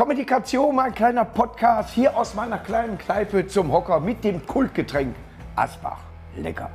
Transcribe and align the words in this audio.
Kommunikation, 0.00 0.74
mein 0.74 0.94
kleiner 0.94 1.26
Podcast 1.26 1.90
hier 1.90 2.16
aus 2.16 2.32
meiner 2.32 2.56
kleinen 2.56 2.96
Kneipe 2.96 3.46
zum 3.46 3.70
Hocker 3.70 4.00
mit 4.00 4.24
dem 4.24 4.46
Kultgetränk 4.46 5.14
Asbach. 5.56 5.98
Lecker. 6.36 6.70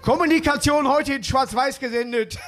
Kommunikation 0.00 0.86
heute 0.86 1.14
in 1.14 1.24
Schwarz-Weiß 1.24 1.80
gesendet. 1.80 2.38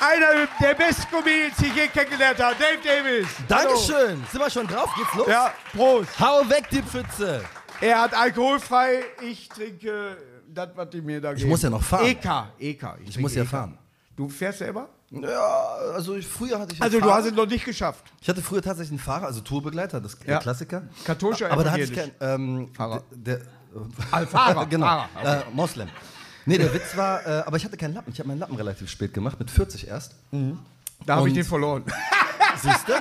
Einer 0.00 0.48
der 0.60 0.74
besten 0.74 1.08
Comedians, 1.12 1.56
die 1.58 1.66
ich 1.66 1.76
je 1.76 1.86
kennengelernt 1.86 2.42
habe, 2.42 2.56
Dave 2.56 2.78
Davis. 2.84 3.28
Dankeschön. 3.46 4.24
Sind 4.32 4.40
wir 4.40 4.50
schon 4.50 4.66
drauf? 4.66 4.92
Geht's 4.96 5.14
los? 5.14 5.28
Ja, 5.28 5.52
Prost. 5.72 6.18
Hau 6.18 6.40
weg 6.50 6.68
die 6.72 6.82
Pfütze. 6.82 7.44
Er 7.80 8.00
hat 8.00 8.14
alkoholfrei, 8.14 9.04
ich 9.22 9.48
trinke 9.48 10.16
das, 10.48 10.70
was 10.74 10.90
die 10.90 11.02
mir 11.02 11.20
da 11.20 11.32
geben. 11.34 11.48
muss 11.48 11.62
ja 11.62 11.70
noch 11.70 11.84
fahren. 11.84 12.04
EK, 12.06 12.24
EK. 12.58 12.82
Ich 12.98 13.10
trinke 13.10 13.20
muss 13.20 13.36
ja 13.36 13.44
EK. 13.44 13.48
fahren. 13.48 13.77
Du 14.18 14.28
fährst 14.28 14.58
selber? 14.58 14.88
Ja, 15.10 15.76
also 15.94 16.16
ich, 16.16 16.26
früher 16.26 16.58
hatte 16.58 16.74
ich. 16.74 16.82
Also 16.82 16.98
du 16.98 17.04
Fahrer. 17.06 17.18
hast 17.20 17.26
es 17.26 17.32
noch 17.34 17.46
nicht 17.46 17.64
geschafft. 17.64 18.04
Ich 18.20 18.28
hatte 18.28 18.42
früher 18.42 18.60
tatsächlich 18.60 18.90
einen 18.90 18.98
Fahrer, 18.98 19.26
also 19.26 19.40
Tourbegleiter, 19.40 20.00
das 20.00 20.18
der 20.18 20.34
Ja. 20.34 20.38
Klassiker. 20.40 20.82
Katholischer 21.04 21.52
Aber 21.52 21.62
da 21.62 21.70
hatte 21.70 21.82
ich 21.84 21.94
kein 21.94 22.10
evangelisch. 22.20 22.68
ähm, 22.68 22.74
Fahrer. 22.74 23.02
Der, 23.12 23.40
Ah, 24.10 24.26
Fahrer, 24.26 24.66
genau. 24.70 24.86
Fahrer, 24.86 25.08
okay. 25.14 25.36
Äh, 25.50 25.54
Moslem. 25.54 25.88
Nee, 26.46 26.58
der 26.58 26.74
Witz 26.74 26.96
war, 26.96 27.24
äh, 27.26 27.42
aber 27.46 27.56
ich 27.58 27.64
hatte 27.64 27.76
keinen 27.76 27.94
Lappen. 27.94 28.12
Ich 28.12 28.18
habe 28.18 28.26
meinen 28.28 28.40
Lappen 28.40 28.56
relativ 28.56 28.90
spät 28.90 29.14
gemacht, 29.14 29.38
mit 29.38 29.50
40 29.52 29.86
erst. 29.86 30.14
Da 31.06 31.14
habe 31.16 31.28
ich 31.28 31.34
den 31.34 31.44
verloren. 31.44 31.84
Siehst 32.62 32.88
du? 32.88 32.92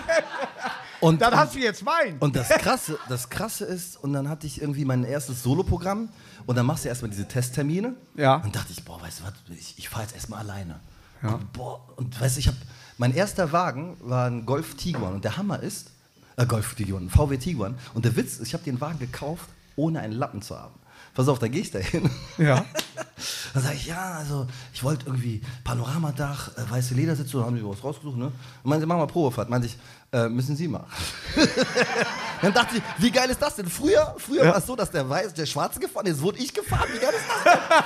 Und, 1.00 1.22
Dann 1.22 1.34
und, 1.34 1.40
hast 1.40 1.56
du 1.56 1.60
jetzt 1.60 1.84
meinen. 1.84 2.20
und 2.20 2.36
das 2.36 2.50
Krasse, 2.50 3.00
das 3.10 3.30
Krasse 3.30 3.66
ist, 3.66 3.98
und 4.04 4.14
dann 4.14 4.30
hatte 4.30 4.46
ich 4.46 4.62
irgendwie 4.62 4.84
mein 4.86 5.04
erstes 5.04 5.42
Soloprogramm 5.44 6.10
und 6.46 6.56
dann 6.56 6.66
machst 6.66 6.86
du 6.86 6.90
erstmal 6.90 7.10
diese 7.10 7.28
Testtermine. 7.28 7.96
Ja. 8.16 8.36
Und 8.38 8.56
dachte 8.56 8.72
ich, 8.72 8.84
boah, 8.86 9.02
weißt 9.02 9.20
du 9.20 9.24
was, 9.24 9.34
ich, 9.58 9.76
ich 9.78 9.90
fahre 9.90 10.04
jetzt 10.04 10.14
erstmal 10.16 10.40
alleine. 10.40 10.80
Und, 11.24 11.54
boah, 11.54 11.82
und 11.96 12.20
weißt 12.20 12.36
du, 12.36 12.40
ich 12.40 12.48
habe, 12.48 12.58
mein 12.98 13.14
erster 13.14 13.52
Wagen 13.52 13.98
war 14.02 14.28
ein 14.28 14.46
Golf 14.46 14.76
Tiguan 14.76 15.14
und 15.14 15.24
der 15.24 15.38
Hammer 15.38 15.62
ist, 15.62 15.92
äh, 16.38 16.46
Golf 16.46 16.76
Tiguan, 16.76 17.06
ein 17.06 17.10
VW 17.10 17.38
Tiguan. 17.38 17.76
Und 17.94 18.06
der 18.06 18.16
Witz 18.16 18.38
ist, 18.38 18.48
ich 18.48 18.54
habe 18.54 18.64
den 18.64 18.80
Wagen 18.80 19.00
gekauft, 19.00 19.50
ohne 19.76 20.00
einen 20.00 20.14
Lappen 20.14 20.42
zu 20.42 20.58
haben. 20.58 20.76
Pass 21.14 21.28
auf, 21.28 21.40
da 21.40 21.48
gehe 21.48 21.62
ich 21.62 21.72
da 21.72 21.80
hin. 21.80 22.10
Ja. 22.38 22.64
Dann 23.54 23.64
sage 23.64 23.76
ich, 23.76 23.88
ja, 23.88 24.14
also 24.20 24.46
ich 24.72 24.84
wollte 24.84 25.08
irgendwie 25.08 25.42
Panoramadach, 25.64 26.56
äh, 26.58 26.70
weiße 26.70 26.94
Ledersitze, 26.94 27.38
da 27.38 27.46
haben 27.46 27.56
die 27.56 27.66
was 27.66 27.84
rausgesucht, 27.84 28.18
ne? 28.18 28.32
Und 28.64 28.70
meinte, 28.70 28.86
machen 28.86 29.00
wir 29.00 29.08
Probefahrt. 29.08 29.50
Meinte 29.50 29.68
ich, 29.68 29.78
äh, 30.12 30.30
müssen 30.30 30.56
Sie 30.56 30.68
machen. 30.68 30.88
Dann 32.42 32.54
dachte 32.54 32.78
ich, 32.78 32.84
wie 32.98 33.12
geil 33.12 33.30
ist 33.30 33.42
das 33.42 33.56
denn? 33.56 33.68
Früher, 33.68 34.16
früher 34.18 34.46
war 34.46 34.58
es 34.58 34.66
so, 34.66 34.76
dass 34.76 34.92
der 34.92 35.10
Weiß, 35.10 35.34
der 35.34 35.46
Schwarze 35.46 35.80
gefahren 35.80 36.06
ist, 36.06 36.22
wurde 36.22 36.40
ich 36.40 36.54
gefahren. 36.54 36.88
Wie 36.94 37.00
geil 37.00 37.14
ist 37.14 37.26
das 37.28 37.54
denn? 37.54 37.84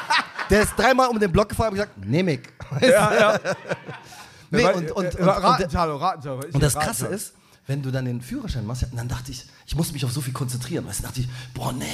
Der 0.50 0.61
ist 0.63 0.73
dreimal 0.75 1.08
um 1.08 1.19
den 1.19 1.31
Block 1.31 1.50
gefahren 1.50 1.69
und 1.69 1.75
gesagt, 1.75 1.97
nehm 2.05 2.28
ich. 2.28 2.41
Ja, 2.81 3.13
ja. 3.13 3.39
Nee, 4.53 4.66
und, 4.66 4.91
und, 4.91 4.91
und, 4.91 5.16
äh, 5.16 5.22
und, 5.22 5.30
Ratenthaler, 5.30 5.94
Ratenthaler. 5.94 6.44
und 6.53 6.61
das 6.61 6.73
Krasse 6.73 7.08
ist, 7.08 7.33
wenn 7.67 7.81
du 7.81 7.89
dann 7.89 8.03
den 8.03 8.22
Führerschein 8.22 8.66
machst, 8.66 8.85
dann 8.94 9.08
dachte 9.08 9.31
ich, 9.31 9.47
ich 9.66 9.75
muss 9.75 9.94
mich 9.94 10.03
auf 10.03 10.11
so 10.11 10.19
viel 10.19 10.33
konzentrieren. 10.33 10.85
Weißt 10.85 11.00
du, 11.00 11.03
dachte 11.03 11.22
ich, 11.22 11.30
boah, 11.53 11.72
nee, 11.72 11.85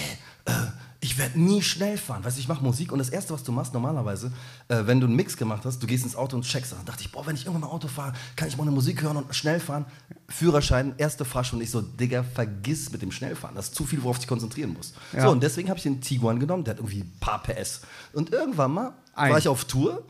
äh, 0.45 0.51
ich 0.99 1.17
werde 1.17 1.39
nie 1.39 1.61
schnell 1.61 1.97
fahren. 1.97 2.23
Weißt 2.23 2.37
du, 2.37 2.41
ich 2.41 2.47
mache 2.47 2.63
Musik 2.63 2.91
und 2.91 2.99
das 2.99 3.09
Erste, 3.09 3.33
was 3.33 3.43
du 3.43 3.51
machst 3.51 3.73
normalerweise, 3.73 4.31
äh, 4.67 4.83
wenn 4.85 4.99
du 4.99 5.05
einen 5.05 5.15
Mix 5.15 5.37
gemacht 5.37 5.63
hast, 5.65 5.81
du 5.81 5.87
gehst 5.87 6.03
ins 6.03 6.15
Auto 6.15 6.35
und 6.35 6.43
checkst. 6.43 6.71
Dann 6.71 6.85
dachte 6.85 7.01
ich, 7.01 7.11
boah, 7.11 7.25
wenn 7.25 7.35
ich 7.35 7.45
irgendwann 7.45 7.69
mal 7.69 7.75
Auto 7.75 7.87
fahre, 7.87 8.13
kann 8.35 8.47
ich 8.47 8.57
mal 8.57 8.63
eine 8.63 8.71
Musik 8.71 9.01
hören 9.01 9.17
und 9.17 9.35
schnell 9.35 9.59
fahren. 9.59 9.85
Führerschein, 10.27 10.95
erste 10.97 11.23
Fahrstunde. 11.23 11.63
Ich 11.63 11.71
so, 11.71 11.81
Digga, 11.81 12.23
vergiss 12.23 12.91
mit 12.91 13.01
dem 13.01 13.11
Schnellfahren. 13.11 13.55
Das 13.55 13.67
ist 13.67 13.75
zu 13.75 13.85
viel, 13.85 14.01
worauf 14.01 14.17
ich 14.19 14.27
konzentrieren 14.27 14.73
muss. 14.73 14.93
Ja. 15.13 15.23
So, 15.23 15.29
und 15.29 15.43
deswegen 15.43 15.69
habe 15.69 15.77
ich 15.77 15.83
den 15.83 16.01
Tiguan 16.01 16.39
genommen. 16.39 16.63
Der 16.63 16.73
hat 16.73 16.79
irgendwie 16.79 17.01
ein 17.01 17.13
paar 17.19 17.43
PS. 17.43 17.81
Und 18.13 18.31
irgendwann 18.31 18.71
mal 18.71 18.93
Ein. 19.13 19.31
war 19.31 19.37
ich 19.37 19.47
auf 19.47 19.65
Tour 19.65 20.03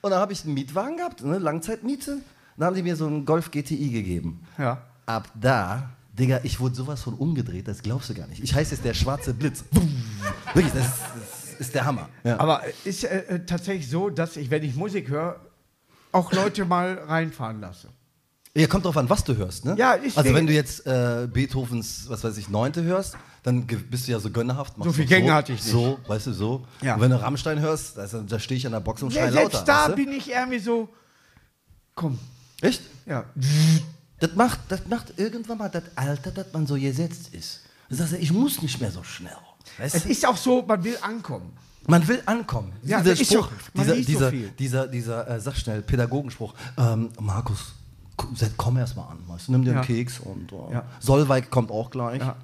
und 0.00 0.10
dann 0.10 0.20
habe 0.20 0.32
ich 0.32 0.44
einen 0.44 0.54
Mietwagen 0.54 0.96
gehabt, 0.96 1.22
eine 1.22 1.38
Langzeitmiete. 1.38 2.18
Dann 2.56 2.66
haben 2.66 2.76
die 2.76 2.82
mir 2.82 2.96
so 2.96 3.06
einen 3.06 3.24
Golf 3.24 3.50
GTI 3.50 3.90
gegeben. 3.90 4.46
Ja. 4.58 4.82
Ab 5.06 5.28
da, 5.34 5.90
Digga, 6.20 6.40
ich 6.42 6.60
wurde 6.60 6.74
sowas 6.74 7.02
von 7.02 7.14
umgedreht, 7.14 7.66
das 7.66 7.82
glaubst 7.82 8.10
du 8.10 8.14
gar 8.14 8.26
nicht. 8.26 8.42
Ich 8.42 8.54
heiße 8.54 8.74
jetzt 8.74 8.84
der 8.84 8.94
schwarze 8.94 9.32
Blitz. 9.34 9.64
Wirklich, 10.54 10.72
das 10.74 10.86
ist, 10.86 10.94
das 11.52 11.60
ist 11.60 11.74
der 11.74 11.84
Hammer. 11.86 12.08
Ja. 12.24 12.38
Aber 12.38 12.62
ist 12.84 13.04
äh, 13.04 13.20
äh, 13.28 13.46
tatsächlich 13.46 13.88
so, 13.88 14.10
dass 14.10 14.36
ich, 14.36 14.50
wenn 14.50 14.62
ich 14.62 14.74
Musik 14.76 15.08
höre, 15.08 15.40
auch 16.12 16.32
Leute 16.32 16.64
mal 16.64 16.94
reinfahren 17.06 17.60
lasse. 17.60 17.88
Ja, 18.54 18.66
kommt 18.66 18.84
drauf 18.84 18.96
an, 18.96 19.08
was 19.08 19.22
du 19.24 19.36
hörst, 19.36 19.64
ne? 19.64 19.76
Ja, 19.78 19.96
ich 19.96 20.18
Also 20.18 20.34
wenn 20.34 20.46
du 20.46 20.52
jetzt 20.52 20.84
äh, 20.86 21.28
Beethovens, 21.32 22.06
was 22.08 22.24
weiß 22.24 22.36
ich, 22.36 22.48
Neunte 22.48 22.82
hörst, 22.82 23.16
dann 23.44 23.64
bist 23.66 24.06
du 24.08 24.12
ja 24.12 24.18
so 24.18 24.30
gönnerhaft. 24.30 24.74
So 24.82 24.92
viel 24.92 25.06
Gänge 25.06 25.32
hatte 25.32 25.52
ich 25.52 25.62
nicht. 25.62 25.70
So, 25.70 25.98
weißt 26.08 26.26
du, 26.26 26.32
so. 26.32 26.66
Ja. 26.82 26.96
Und 26.96 27.00
wenn 27.00 27.12
du 27.12 27.22
Rammstein 27.22 27.60
hörst, 27.60 27.98
also, 27.98 28.20
da 28.22 28.38
stehe 28.38 28.58
ich 28.58 28.66
an 28.66 28.72
der 28.72 28.80
Box 28.80 29.02
und 29.02 29.14
Ja, 29.14 29.22
schreie 29.22 29.32
selbst 29.32 29.52
lauter. 29.54 29.64
da 29.66 29.78
weißt 29.78 29.90
du? 29.90 29.94
bin 30.04 30.12
ich 30.12 30.30
irgendwie 30.30 30.58
so, 30.58 30.88
komm, 31.94 32.18
Echt? 32.60 32.82
ja. 33.06 33.24
Das 34.20 34.34
macht, 34.34 34.60
das 34.68 34.86
macht 34.86 35.14
irgendwann 35.18 35.58
mal 35.58 35.68
das 35.68 35.84
Alter, 35.96 36.30
dass 36.30 36.52
man 36.52 36.66
so 36.66 36.74
gesetzt 36.74 37.34
ist. 37.34 37.60
Das 37.88 38.00
heißt, 38.00 38.12
ich 38.14 38.32
muss 38.32 38.62
nicht 38.62 38.80
mehr 38.80 38.90
so 38.90 39.02
schnell. 39.02 39.36
Weißt 39.78 39.94
Es 39.94 40.04
ist 40.06 40.26
auch 40.26 40.36
so, 40.36 40.62
man 40.62 40.82
will 40.84 40.96
ankommen. 41.00 41.52
Man 41.86 42.06
will 42.06 42.22
ankommen. 42.26 42.72
Ja, 42.82 42.98
dieser 43.00 43.10
das 43.12 43.20
ist 43.20 43.32
Spruch. 43.32 43.48
Man 43.74 43.84
dieser, 43.86 43.96
liest 43.96 44.10
so 44.10 44.30
dieser, 44.30 44.48
dieser, 44.52 44.86
dieser, 44.86 45.28
äh, 45.28 45.40
sag 45.40 45.56
schnell, 45.56 45.80
Pädagogenspruch. 45.82 46.54
Ähm, 46.76 47.08
Markus, 47.18 47.74
komm 48.58 48.76
erst 48.76 48.96
mal 48.96 49.04
an. 49.08 49.18
Weißt? 49.26 49.48
Nimm 49.48 49.64
dir 49.64 49.70
Ja. 49.72 49.76
einen 49.78 49.86
Keks 49.86 50.20
und 50.20 50.52
äh, 50.52 50.74
Ja. 50.74 50.84
Solveig 51.00 51.50
kommt 51.50 51.70
auch 51.70 51.90
gleich. 51.90 52.20
Ja, 52.20 52.36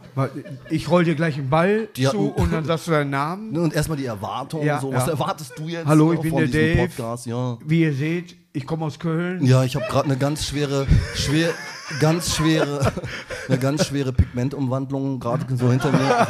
ich 0.71 0.89
roll 0.89 1.05
dir 1.05 1.15
gleich 1.15 1.37
einen 1.37 1.51
Ball 1.51 1.89
Ja. 1.97 2.11
zu 2.11 2.31
und 2.31 2.53
dann 2.53 2.65
sagst 2.65 2.87
du 2.87 2.93
deinen 2.93 3.11
Namen. 3.11 3.57
Und 3.57 3.75
erstmal 3.75 3.99
die 3.99 4.07
Erwartung. 4.07 4.63
So. 4.81 4.93
Was 4.93 5.09
erwartest 5.09 5.53
du 5.59 5.69
jetzt 5.69 5.87
Hallo, 5.87 6.15
ich 6.15 6.21
bin 6.21 6.35
der 6.35 6.49
Dave. 6.49 6.89
Podcast? 6.89 7.27
Wie 7.27 7.81
ihr 7.83 7.95
seht, 7.95 8.35
ich 8.57 8.67
komme 8.67 8.85
aus 8.87 8.99
Köln. 8.99 9.45
ja 9.45 9.65
ich 9.65 9.77
habe 9.77 9.87
gerade 9.87 10.07
eine 10.07 10.17
ganz 10.17 10.47
schwere, 10.47 10.87
schwer, 11.15 11.51
ganz 12.01 12.35
schwere, 12.37 12.93
eine 13.49 13.59
ganz 13.59 13.87
schwere 13.87 14.13
Pigmentumwandlung 14.13 15.21
gerade 15.21 15.45
so 15.57 15.71
hinter 15.71 15.93
mir. 15.93 16.27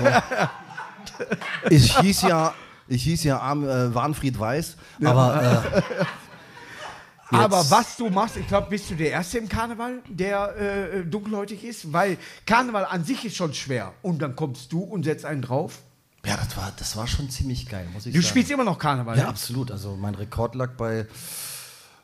So. 1.19 1.25
Ich 1.71 1.99
hieß 1.99 2.23
ja, 2.23 2.53
ich 2.89 3.03
hieß 3.05 3.25
ja 3.25 3.39
Arm, 3.39 3.65
äh, 3.65 3.95
Warnfried 3.95 4.39
Weiß, 4.39 4.77
aber 5.05 5.63
äh, 5.65 7.37
Aber 7.37 7.59
Jetzt- 7.59 7.71
was 7.73 7.97
du 7.97 8.09
machst, 8.09 8.37
ich 8.37 8.47
glaube, 8.47 8.69
bist 8.71 8.89
du 8.91 8.95
der 8.95 9.11
Erste 9.11 9.39
im 9.39 9.49
Karneval, 9.49 10.01
der 10.09 10.57
äh, 10.57 11.05
dunkelhäutig 11.05 11.65
ist, 11.65 11.93
weil 11.93 12.19
Karneval 12.45 12.85
an 12.85 13.05
sich 13.05 13.25
ist 13.25 13.35
schon 13.37 13.53
schwer. 13.53 13.93
Und 14.03 14.21
dann 14.23 14.37
kommst 14.37 14.73
du 14.73 14.81
und 14.81 15.03
setzt 15.05 15.25
einen 15.25 15.43
drauf. 15.43 15.79
Ja, 16.25 16.37
das 16.37 16.57
war, 16.57 16.73
das 16.79 16.97
war 16.97 17.07
schon 17.09 17.29
ziemlich 17.31 17.69
geil, 17.69 17.87
muss 17.93 18.07
ich 18.07 18.13
Du 18.15 18.21
sagen. 18.21 18.29
spielst 18.31 18.51
immer 18.53 18.63
noch 18.65 18.79
Karneval, 18.79 19.17
Ja, 19.17 19.25
ne? 19.25 19.29
absolut. 19.29 19.71
Also 19.73 19.97
mein 19.97 20.15
Rekord 20.15 20.55
lag 20.55 20.71
bei 20.77 21.07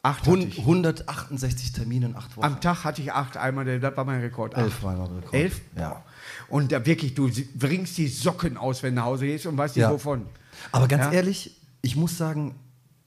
Acht 0.05 0.21
hatte 0.23 0.31
hun- 0.31 0.49
ich. 0.49 0.59
168 0.59 1.73
Terminen 1.73 2.11
in 2.11 2.17
acht 2.17 2.37
Wochen. 2.37 2.45
Am 2.45 2.61
Tag 2.61 2.83
hatte 2.85 3.01
ich 3.03 3.13
acht, 3.13 3.37
einmal, 3.37 3.79
das 3.79 3.97
war 3.97 4.05
mein 4.05 4.21
Rekord. 4.21 4.57
Elf 4.57 4.83
war 4.83 4.95
mein 4.97 5.07
Rekord. 5.19 5.33
Elf? 5.35 5.61
Ja. 5.77 6.03
Und 6.49 6.73
da 6.73 6.85
wirklich, 6.85 7.15
du 7.15 7.31
bringst 7.55 7.97
die 7.99 8.09
Socken 8.09 8.57
aus, 8.57 8.83
wenn 8.83 8.95
du 8.97 9.01
nach 9.01 9.07
Hause 9.07 9.27
gehst 9.27 9.47
und 9.47 9.57
weißt 9.57 9.77
nicht 9.77 9.83
Ja. 9.83 9.93
wovon. 9.93 10.27
Aber 10.73 10.89
ganz 10.89 11.05
Ja. 11.05 11.13
ehrlich, 11.13 11.57
ich 11.83 11.95
muss 11.95 12.19
sagen, 12.19 12.57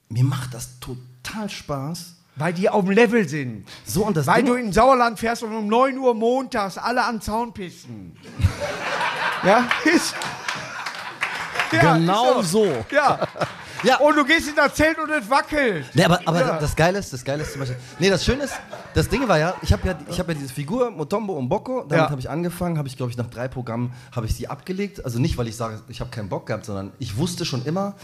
mir 0.08 0.24
macht 0.24 0.54
das 0.54 0.80
total 0.80 1.50
Spaß. 1.50 2.14
Weil 2.38 2.52
die 2.52 2.68
auf 2.68 2.84
dem 2.84 2.90
Level 2.92 3.26
sind. 3.28 3.66
So, 3.86 4.04
und 4.06 4.14
das 4.16 4.26
Weil 4.26 4.42
Ding- 4.42 4.46
du 4.46 4.54
in 4.54 4.72
Sauerland 4.72 5.18
fährst 5.18 5.42
und 5.42 5.54
um 5.54 5.68
9 5.68 5.96
Uhr 5.98 6.14
montags 6.14 6.76
alle 6.78 7.02
an 7.04 7.20
Zaun 7.22 7.52
pissen. 7.54 8.14
ja, 9.42 9.68
ist. 9.84 10.14
Ja, 11.72 11.96
Genau 11.96 12.40
ist 12.40 12.50
so. 12.52 12.84
Ja. 12.90 13.26
Ja. 13.82 13.98
Und 13.98 14.16
du 14.16 14.24
gehst 14.24 14.48
in 14.48 14.56
das 14.56 14.74
Zelt 14.74 14.98
und 14.98 15.10
es 15.10 15.28
wackelt. 15.28 15.84
Nee, 15.94 16.04
aber, 16.04 16.20
aber 16.24 16.40
Ja. 16.40 16.58
das 16.58 16.74
Geile 16.74 16.98
ist, 16.98 17.12
das 17.12 17.24
Geile 17.24 17.42
ist 17.42 17.52
zum 17.52 17.60
Beispiel. 17.60 17.76
Nee, 17.98 18.10
das 18.10 18.24
Schöne 18.24 18.44
ist, 18.44 18.54
das 18.94 19.08
Ding 19.08 19.26
war 19.28 19.38
ja, 19.38 19.54
ich 19.62 19.72
habe 19.72 19.86
ja, 19.88 19.98
ich 20.08 20.18
hab 20.18 20.28
ja 20.28 20.34
diese 20.34 20.52
Figur 20.52 20.90
Motombo 20.90 21.34
und 21.34 21.48
Bocco, 21.48 21.80
damit 21.88 22.04
Ja. 22.06 22.10
habe 22.10 22.20
ich 22.20 22.30
angefangen, 22.30 22.78
habe 22.78 22.88
ich 22.88 22.96
glaube 22.96 23.10
ich 23.12 23.16
nach 23.18 23.28
drei 23.30 23.48
Programmen 23.48 23.92
habe 24.12 24.26
ich 24.26 24.34
sie 24.34 24.48
abgelegt. 24.48 25.04
Also 25.04 25.18
nicht, 25.18 25.36
weil 25.38 25.48
ich 25.48 25.56
sage, 25.56 25.80
ich 25.88 26.00
habe 26.00 26.10
keinen 26.10 26.28
Bock 26.28 26.46
gehabt, 26.46 26.64
sondern 26.64 26.92
ich 26.98 27.16
wusste 27.16 27.44
schon 27.44 27.64
immer, 27.64 27.94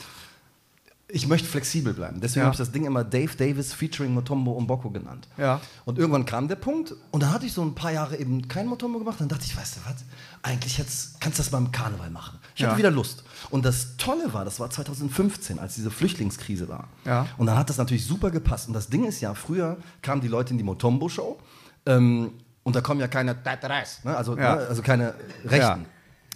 ich 1.15 1.27
möchte 1.29 1.47
flexibel 1.47 1.93
bleiben. 1.93 2.21
Deswegen 2.21 2.41
Ja. 2.41 2.47
habe 2.47 2.55
ich 2.55 2.59
das 2.59 2.73
Ding 2.73 2.87
immer 2.87 3.05
Dave 3.05 3.37
Davis 3.37 3.75
featuring 3.75 4.15
Motombo 4.15 4.53
und 4.53 4.67
Bocco 4.67 4.89
genannt. 4.91 5.29
Ja. 5.37 5.61
Und 5.85 5.99
irgendwann 5.99 6.25
kam 6.25 6.49
der 6.49 6.57
Punkt 6.57 6.95
und 7.11 7.23
dann 7.23 7.33
hatte 7.33 7.45
ich 7.45 7.53
so 7.53 7.61
ein 7.63 7.75
paar 7.75 7.93
Jahre 7.93 8.17
eben 8.17 8.49
kein 8.49 8.67
Motombo 8.67 8.99
gemacht. 8.99 9.21
Dann 9.21 9.29
dachte 9.29 9.45
ich, 9.45 9.55
weißt 9.57 9.77
du 9.77 9.81
was, 9.85 10.05
eigentlich 10.43 10.79
jetzt 10.79 11.21
kannst 11.21 11.39
du 11.39 11.43
das 11.43 11.53
mal 11.53 11.59
im 11.59 11.71
Karneval 11.71 12.09
machen. 12.11 12.39
Ich 12.57 12.63
hatte 12.63 12.73
Ja. 12.73 12.79
wieder 12.79 12.91
Lust. 12.91 13.25
Und 13.51 13.65
das 13.67 13.97
Tolle 13.99 14.33
war, 14.33 14.45
das 14.47 14.59
war 14.59 14.71
2015, 14.71 15.59
als 15.59 15.75
diese 15.75 15.91
Flüchtlingskrise 15.91 16.69
war. 16.69 16.89
Ja. 17.05 17.27
Und 17.37 17.47
dann 17.47 17.59
hat 17.59 17.69
das 17.69 17.77
natürlich 17.77 18.07
super 18.07 18.31
gepasst. 18.31 18.69
Und 18.69 18.75
das 18.75 18.89
Ding 18.89 19.05
ist 19.05 19.21
ja, 19.21 19.35
früher 19.35 19.77
kamen 20.01 20.23
die 20.23 20.29
Leute 20.29 20.53
in 20.53 20.59
die 20.59 20.65
Motombo-Show 20.65 21.39
ähm, 21.87 22.33
und 22.63 22.75
da 22.75 22.81
kommen 22.81 23.01
ja 23.01 23.09
keine 23.09 23.35
ne? 23.35 24.17
also, 24.17 24.35
ne? 24.35 24.49
also 24.49 24.81
keine 24.83 25.15
Rechten. 25.45 25.85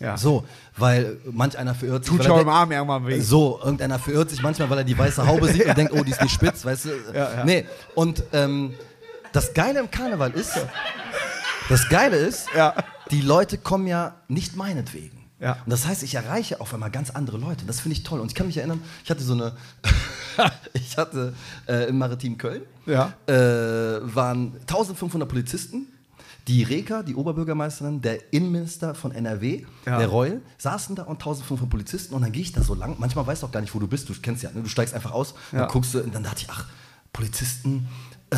Ja. 0.00 0.16
So, 0.19 0.44
weil 0.76 1.16
manch 1.31 1.56
einer 1.56 1.75
verirrt 1.75 2.04
sich. 2.04 2.14
Tut 2.14 2.25
schon 2.25 2.40
im 2.40 2.48
Arm 2.48 2.70
irgendwann 2.70 3.06
weh. 3.06 3.19
so, 3.20 3.58
irgendeiner 3.62 3.98
verirrt 3.98 4.28
sich 4.31 4.43
manchmal, 4.43 4.69
weil 4.69 4.78
er 4.78 4.84
die 4.84 4.96
weiße 4.96 5.26
Haube 5.26 5.48
sieht 5.48 5.64
und 5.69 5.76
denkt, 5.78 5.93
oh, 5.94 6.04
die 6.04 6.10
ist 6.10 6.20
nicht 6.22 6.34
spitz, 6.34 6.64
weißt 6.64 6.84
du? 6.87 6.90
Ja, 7.14 7.34
ja. 7.37 7.44
Nee, 7.44 7.64
und 7.94 8.22
ähm, 8.32 8.75
das 9.32 9.54
Geile 9.54 9.81
im 9.81 9.90
Karneval 9.90 10.32
ist, 10.32 10.52
das 11.69 11.88
Geile 11.88 12.16
ist, 12.16 12.46
die 13.10 13.22
Leute 13.22 13.56
kommen 13.58 13.87
ja 13.87 14.16
nicht 14.28 14.54
meinetwegen. 14.56 15.16
Ja. 15.40 15.58
Und 15.64 15.70
das 15.70 15.87
heißt, 15.87 16.02
ich 16.02 16.14
erreiche 16.14 16.60
auf 16.60 16.72
einmal 16.72 16.90
ganz 16.90 17.10
andere 17.10 17.37
Leute. 17.37 17.66
Das 17.66 17.81
finde 17.81 17.96
ich 17.96 18.02
toll. 18.04 18.20
Und 18.20 18.28
ich 18.28 18.34
kann 18.34 18.46
mich 18.46 18.56
erinnern, 18.56 18.82
ich 19.04 19.10
hatte 19.10 19.22
so 19.22 19.34
eine, 19.34 19.52
ich 20.72 20.96
hatte 20.96 21.34
äh, 21.69 21.88
im 21.88 21.98
Maritim 21.98 22.38
Köln 22.38 22.62
Ja. 22.87 23.12
äh, 23.26 23.34
waren 23.34 24.54
1500 24.62 25.28
Polizisten. 25.28 25.88
Die 26.48 26.62
Reka, 26.62 27.02
die 27.02 27.14
Oberbürgermeisterin, 27.16 28.00
der 28.02 28.32
Innenminister 28.32 28.94
von 28.94 29.10
NRW, 29.12 29.64
Ja. 29.84 29.98
der 29.98 30.06
Reul, 30.08 30.43
saßen 30.58 30.94
da 30.94 31.02
und 31.04 31.14
1500 31.19 31.69
Polizisten 31.69 32.14
und 32.14 32.22
dann 32.22 32.31
gehe 32.32 32.43
ich 32.43 32.52
da 32.52 32.62
so 32.62 32.75
lang. 32.75 32.96
Manchmal 32.98 33.26
weißt 33.26 33.43
du 33.43 33.46
auch 33.46 33.52
gar 33.52 33.60
nicht, 33.60 33.75
wo 33.75 33.78
du 33.81 33.88
bist. 33.88 34.08
Du 34.08 34.14
kennst 34.22 34.43
ja, 34.44 34.50
ne? 34.52 34.62
du 34.62 34.69
steigst 34.69 34.94
einfach 34.94 35.10
aus, 35.12 35.34
Ja. 35.52 35.60
dann 35.60 35.69
guckst 35.69 35.93
du 35.94 36.00
und 36.00 36.14
dann 36.14 36.22
dachte 36.22 36.43
ich, 36.43 36.50
ach, 36.50 36.66
Polizisten, 37.12 37.88
äh, 38.31 38.37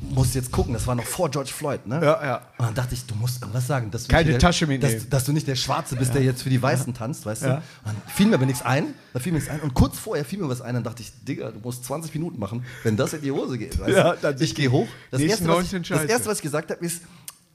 musst 0.00 0.34
jetzt 0.34 0.52
gucken. 0.52 0.74
Das 0.74 0.86
war 0.86 0.94
noch 0.94 1.04
vor 1.04 1.30
George 1.30 1.50
Floyd, 1.52 1.86
ne? 1.86 2.00
Ja, 2.02 2.24
ja. 2.24 2.36
Und 2.58 2.66
dann 2.66 2.74
dachte 2.74 2.94
ich, 2.94 3.04
du 3.06 3.14
musst 3.14 3.40
irgendwas 3.40 3.66
sagen. 3.66 3.90
Dass 3.90 4.04
du 4.04 4.08
Keine 4.08 4.30
der, 4.30 4.38
Tasche 4.38 4.66
mitnehmen. 4.66 4.94
Dass, 4.94 5.08
dass 5.08 5.24
du 5.24 5.32
nicht 5.32 5.46
der 5.46 5.56
Schwarze 5.56 5.96
bist, 5.96 6.14
der 6.14 6.22
jetzt 6.22 6.42
für 6.42 6.50
die 6.50 6.60
Weißen 6.62 6.94
tanzt, 6.94 7.26
weißt 7.26 7.42
du? 7.42 7.46
Ja. 7.46 7.54
Und 7.56 7.62
dann 7.86 7.96
fiel 8.06 8.26
mir 8.26 8.36
aber 8.36 8.46
nichts 8.46 8.62
ein. 8.62 8.94
Da 9.12 9.20
fiel 9.20 9.32
mir 9.32 9.38
nichts 9.38 9.52
ein. 9.52 9.60
Und 9.60 9.74
kurz 9.74 9.98
vorher 9.98 10.24
fiel 10.24 10.38
mir 10.38 10.48
was 10.48 10.60
ein. 10.60 10.74
Dann 10.74 10.84
dachte 10.84 11.02
ich, 11.02 11.12
Digga, 11.24 11.50
du 11.50 11.58
musst 11.60 11.84
20 11.84 12.14
Minuten 12.14 12.38
machen, 12.38 12.64
wenn 12.84 12.96
das 12.96 13.12
in 13.12 13.22
die 13.22 13.32
Hose 13.32 13.58
geht. 13.58 13.78
Weißt 13.78 13.90
Ja, 13.90 14.14
du? 14.14 14.44
ich 14.44 14.54
gehe 14.54 14.70
hoch. 14.70 14.86
Das 15.10 15.20
erste, 15.20 15.48
was 15.48 15.64
ich, 15.64 15.72
19 15.72 15.96
das 15.96 16.04
erste, 16.04 16.28
was 16.28 16.38
ich 16.38 16.42
gesagt 16.42 16.70
habe, 16.70 16.84
ist, 16.84 17.02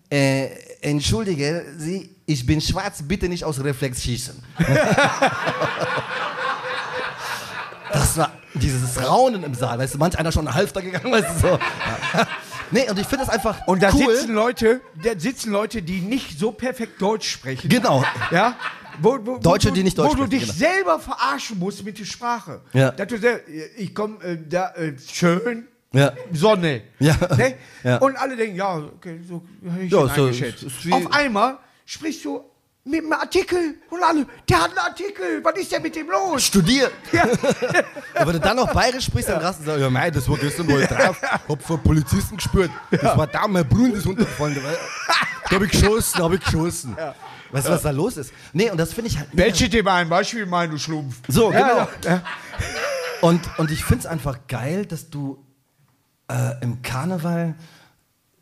äh, 0.09 0.47
entschuldige 0.81 1.65
Sie, 1.77 2.09
ich 2.25 2.45
bin 2.45 2.61
schwarz, 2.61 3.01
bitte 3.03 3.27
nicht 3.27 3.43
aus 3.43 3.61
Reflex 3.63 4.01
schießen. 4.03 4.35
das 7.91 8.17
war 8.17 8.31
dieses 8.61 9.01
Raunen 9.05 9.43
im 9.43 9.53
Saal, 9.53 9.79
weißt 9.79 9.95
du, 9.95 9.97
manch 9.97 10.17
einer 10.17 10.31
schon 10.31 10.47
einen 10.47 10.55
Halfter 10.55 10.81
gegangen, 10.81 11.11
weißt 11.11 11.27
du, 11.35 11.39
so. 11.39 11.47
Ja. 11.47 12.27
Nee, 12.71 12.89
und 12.89 12.99
ich 12.99 13.07
finde 13.07 13.25
das 13.25 13.33
einfach 13.33 13.65
Und 13.67 13.81
da 13.81 13.91
cool. 13.93 14.13
sitzen 14.15 14.33
Leute, 14.33 14.81
da 15.01 15.11
sitzen 15.17 15.51
Leute, 15.51 15.81
die 15.81 16.01
nicht 16.01 16.37
so 16.37 16.51
perfekt 16.51 17.01
Deutsch 17.01 17.29
sprechen. 17.29 17.69
Genau. 17.69 18.03
Ja? 18.31 18.55
Wo, 19.01 19.17
wo, 19.23 19.37
Deutsche, 19.37 19.69
wo, 19.69 19.73
die 19.73 19.83
nicht 19.83 19.97
Deutsch 19.97 20.09
Wo 20.11 20.15
du 20.15 20.25
sprechen, 20.25 20.47
dich 20.47 20.59
genau. 20.59 20.71
selber 20.73 20.99
verarschen 20.99 21.59
musst 21.59 21.85
mit 21.85 21.97
der 21.99 22.05
Sprache. 22.05 22.61
Ja. 22.73 22.91
Dass 22.91 23.07
du 23.07 23.17
sel- 23.19 23.41
ich 23.77 23.93
komme 23.95 24.21
äh, 24.23 24.37
da 24.49 24.71
äh, 24.75 24.93
schön, 24.99 25.67
Ja. 25.93 26.13
Sonne. 26.33 26.81
Ja. 26.99 27.15
Ne? 27.37 27.55
Ja. 27.83 27.97
Und 27.99 28.17
alle 28.17 28.35
denken, 28.35 28.57
ja, 28.57 28.75
okay, 28.77 29.21
so 29.25 29.43
habe 29.69 29.83
ich 29.83 29.91
Ja, 29.91 30.07
so, 30.07 30.23
eingeschätzt. 30.25 30.65
Auf 30.91 31.13
einmal 31.13 31.59
sprichst 31.85 32.25
du 32.25 32.41
mit 32.87 33.01
einem 33.03 33.13
Artikel 33.13 33.75
und 33.89 34.03
alle, 34.03 34.25
der 34.49 34.61
hat 34.61 34.69
einen 34.69 34.79
Artikel, 34.79 35.43
was 35.43 35.55
ist 35.59 35.71
denn 35.71 35.81
mit 35.81 35.95
dem 35.95 36.09
los? 36.09 36.43
Studiert. 36.43 36.91
Ja. 37.11 37.25
Ja, 37.25 38.25
wenn 38.27 38.33
du 38.33 38.39
dann 38.39 38.57
noch 38.57 38.71
bayerisch 38.73 39.05
sprichst, 39.05 39.29
dann 39.29 39.41
rasten 39.41 39.65
sie, 39.65 39.79
ja, 39.79 39.89
mei, 39.89 40.11
das 40.11 40.27
war 40.29 40.37
gestern 40.37 40.67
wohl 40.69 40.85
drauf. 40.85 41.21
Hab 41.47 41.61
von 41.61 41.81
Polizisten 41.81 42.37
gespürt. 42.37 42.71
Das 42.91 43.17
war 43.17 43.27
da, 43.27 43.47
mein 43.47 43.67
Brunnen 43.67 43.93
ist 43.93 44.05
untergefallen. 44.05 44.59
Da 45.49 45.55
hab 45.55 45.61
ich 45.61 45.71
geschossen, 45.71 46.13
da 46.17 46.23
hab 46.25 46.33
ich 46.33 46.41
geschossen. 46.43 46.97
Weißt 47.51 47.67
du, 47.67 47.71
was 47.71 47.81
da 47.81 47.91
los 47.91 48.17
ist? 48.17 48.33
Nee, 48.53 48.69
und 48.69 48.77
das 48.77 48.93
finde 48.93 49.09
ich 49.09 49.17
halt. 49.17 49.29
Welche 49.31 49.69
dir 49.69 49.83
mal 49.83 49.95
ein 50.01 50.09
Beispiel 50.09 50.45
meinen, 50.45 50.71
du 50.71 50.77
Schlumpf? 50.77 51.15
So, 51.27 51.51
Ja, 51.53 51.87
genau. 52.03 52.15
ja. 52.15 52.21
Und, 53.21 53.41
und 53.57 53.71
ich 53.71 53.83
finde 53.83 54.01
es 54.01 54.05
einfach 54.05 54.39
geil, 54.47 54.85
dass 54.85 55.09
du 55.09 55.43
äh, 56.29 56.61
im 56.61 56.81
Karneval 56.81 57.55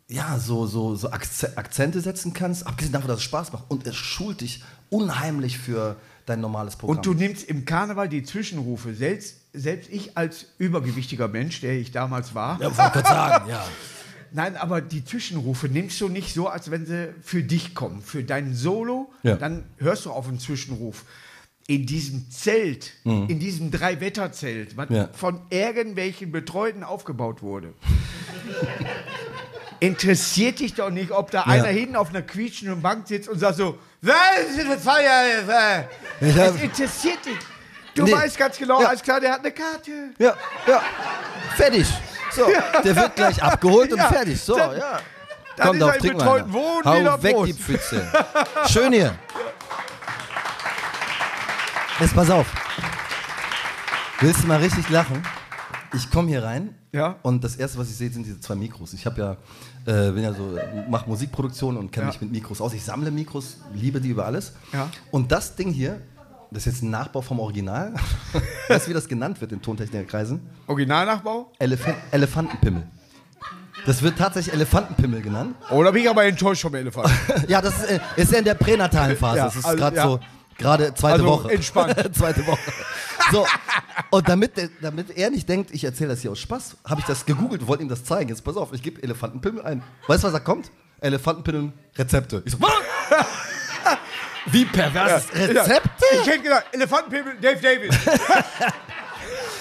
ja, 0.08 0.38
so, 0.38 0.66
so, 0.66 0.94
so 0.94 1.10
Akze- 1.10 1.56
Akzente 1.56 2.00
setzen 2.00 2.32
kannst, 2.32 2.66
abgesehen 2.66 2.92
davon, 2.92 3.08
dass 3.08 3.18
es 3.18 3.24
Spaß 3.24 3.52
macht. 3.52 3.64
Und 3.68 3.86
es 3.86 3.96
schult 3.96 4.40
dich 4.40 4.62
unheimlich 4.90 5.58
für 5.58 5.96
dein 6.26 6.40
normales 6.40 6.76
Programm. 6.76 6.98
Und 6.98 7.06
du 7.06 7.14
nimmst 7.14 7.44
im 7.44 7.64
Karneval 7.64 8.08
die 8.08 8.22
Zwischenrufe. 8.22 8.94
Selbst, 8.94 9.36
selbst 9.52 9.90
ich 9.90 10.16
als 10.16 10.46
übergewichtiger 10.58 11.28
Mensch, 11.28 11.60
der 11.60 11.72
ich 11.78 11.90
damals 11.90 12.34
war, 12.34 12.60
ja, 12.60 12.66
wollte 12.76 12.92
gerade 12.92 13.08
sagen, 13.08 13.50
ja. 13.50 13.64
nein, 14.32 14.56
aber 14.56 14.80
die 14.80 15.04
Zwischenrufe 15.04 15.68
nimmst 15.68 16.00
du 16.00 16.08
nicht 16.08 16.34
so, 16.34 16.48
als 16.48 16.70
wenn 16.70 16.86
sie 16.86 17.12
für 17.22 17.42
dich 17.42 17.74
kommen. 17.74 18.00
Für 18.02 18.22
dein 18.22 18.54
Solo, 18.54 19.10
Ja. 19.24 19.34
dann 19.36 19.64
hörst 19.78 20.04
du 20.06 20.10
auf 20.12 20.28
einen 20.28 20.38
Zwischenruf. 20.38 21.04
In 21.68 21.84
diesem 21.84 22.30
Zelt, 22.30 22.92
in 23.02 23.40
diesem 23.40 23.72
Drei-Wetter-Zelt, 23.72 24.76
was 24.76 24.88
Mhm. 24.88 24.94
Ja. 24.94 25.08
von 25.12 25.40
irgendwelchen 25.50 26.30
Betreuten 26.30 26.84
aufgebaut 26.84 27.42
wurde. 27.42 27.74
Interessiert 29.80 30.60
dich 30.60 30.74
doch 30.74 30.90
nicht, 30.90 31.10
ob 31.10 31.30
da 31.30 31.42
einer 31.42 31.68
hinten 31.68 31.96
auf 31.96 32.08
einer 32.10 32.22
quietschenden 32.22 32.80
Bank 32.80 33.06
sitzt 33.08 33.28
und 33.28 33.38
sagt 33.38 33.56
so, 33.56 33.78
Es 34.02 34.56
interessiert 36.62 37.24
dich. 37.26 37.36
Du 37.94 38.04
Nee. 38.04 38.12
weißt 38.12 38.36
ganz 38.38 38.58
genau, 38.58 38.80
Ja. 38.82 38.88
alles 38.88 39.02
klar, 39.02 39.20
der 39.20 39.32
hat 39.32 39.40
eine 39.40 39.50
Karte. 39.52 39.90
Ja, 40.18 40.34
ja. 40.66 40.82
Fertig. 41.56 41.86
So, 42.32 42.46
der 42.84 42.94
wird 42.96 43.16
gleich 43.16 43.42
abgeholt 43.42 43.90
und 43.92 43.98
Ja. 43.98 44.08
fertig. 44.08 44.38
So, 44.40 44.54
Dann- 44.56 44.76
ja. 44.76 44.98
dann 45.56 45.66
Komm 45.68 45.78
doch, 45.78 45.96
trink 45.96 46.18
mal. 46.18 46.52
Wohnen 46.52 47.08
Hau 47.08 47.22
weg 47.22 47.34
Prost. 47.34 47.48
die 47.48 47.54
Pfütze. 47.54 48.12
Schön 48.68 48.92
hier. 48.92 49.14
Jetzt 52.00 52.14
pass 52.14 52.28
auf. 52.30 52.46
Willst 54.20 54.42
du 54.42 54.46
mal 54.46 54.58
richtig 54.58 54.88
lachen? 54.90 55.22
Ich 55.94 56.10
komme 56.10 56.28
hier 56.28 56.44
rein 56.44 56.75
Ja. 56.92 57.16
und 57.22 57.44
das 57.44 57.56
erste, 57.56 57.78
was 57.78 57.90
ich 57.90 57.96
sehe, 57.96 58.10
sind 58.10 58.24
diese 58.24 58.40
zwei 58.40 58.54
Mikros. 58.54 58.92
Ich 58.94 59.04
habe 59.06 59.20
ja, 59.20 59.32
äh, 60.08 60.12
bin 60.12 60.22
ja 60.22 60.32
so, 60.32 60.58
mache 60.88 61.08
Musikproduktion 61.08 61.76
und 61.76 61.92
kenne 61.92 62.06
Ja. 62.06 62.12
mich 62.12 62.20
mit 62.20 62.32
Mikros 62.32 62.60
aus. 62.60 62.72
Ich 62.74 62.84
sammle 62.84 63.10
Mikros, 63.10 63.58
liebe 63.74 64.00
die 64.00 64.08
über 64.10 64.24
alles. 64.26 64.52
Ja. 64.72 64.88
Und 65.10 65.30
das 65.32 65.56
Ding 65.56 65.72
hier, 65.72 66.00
das 66.50 66.66
ist 66.66 66.74
jetzt 66.74 66.82
ein 66.82 66.90
Nachbau 66.90 67.20
vom 67.20 67.40
Original. 67.40 67.92
weißt 68.68 68.86
du, 68.86 68.90
wie 68.90 68.94
das 68.94 69.08
genannt 69.08 69.40
wird 69.40 69.52
in 69.52 69.60
Tontechnikerkreisen? 69.60 70.40
Originalnachbau? 70.68 71.52
Elef 71.58 71.86
Elefantenpimmel. 72.12 72.86
Das 73.84 74.02
wird 74.02 74.18
tatsächlich 74.18 74.52
Elefantenpimmel 74.54 75.22
genannt. 75.22 75.54
Oder 75.70 75.92
bin 75.92 76.02
ich 76.02 76.10
aber 76.10 76.24
enttäuscht 76.24 76.62
vom 76.62 76.74
Elefant? 76.74 77.10
Ja, 77.48 77.60
das 77.60 77.76
ist, 77.82 77.90
äh, 77.90 78.00
ist 78.16 78.32
ja 78.32 78.38
in 78.38 78.44
der 78.44 78.54
pränatalen 78.54 79.16
Phase. 79.16 79.38
Ja, 79.38 79.44
das 79.44 79.56
ist 79.56 79.64
also, 79.64 79.76
gerade 79.76 79.96
ja. 79.96 80.02
so, 80.04 80.20
gerade 80.58 80.94
zweite 80.94 81.14
Also 81.22 81.26
Woche. 81.26 81.52
entspannt. 81.52 81.94
zweite 82.16 82.46
Woche. 82.46 82.58
So, 83.32 83.46
und 84.10 84.28
damit, 84.28 84.56
der- 84.56 84.68
damit 84.80 85.16
er 85.16 85.30
nicht 85.30 85.48
denkt, 85.48 85.70
ich 85.72 85.84
erzähle 85.84 86.10
das 86.10 86.20
hier 86.22 86.30
aus 86.32 86.38
Spaß, 86.38 86.76
habe 86.88 87.00
ich 87.00 87.06
das 87.06 87.26
gegoogelt 87.26 87.62
und 87.62 87.68
wollte 87.68 87.82
ihm 87.82 87.88
das 87.88 88.04
zeigen. 88.04 88.28
Jetzt 88.28 88.44
pass 88.44 88.56
auf, 88.56 88.72
ich 88.72 88.82
gebe 88.82 89.02
Elefantenpimmel 89.02 89.62
ein. 89.64 89.82
Weißt 90.06 90.22
du, 90.22 90.26
was 90.28 90.32
da 90.34 90.40
kommt? 90.40 90.70
Elefantenpimmel 91.00 91.72
Rezepte. 91.96 92.42
Ich 92.44 92.52
so, 92.52 92.60
was? 92.60 92.70
Wie 94.46 94.64
pervers 94.64 95.24
ist 95.24 95.34
Rezepte? 95.34 96.04
Ich 96.22 96.26
hätte 96.26 96.42
gedacht, 96.42 96.64
Elefantenpimmel, 96.72 97.36
Dave 97.40 97.60
Davis. 97.60 97.96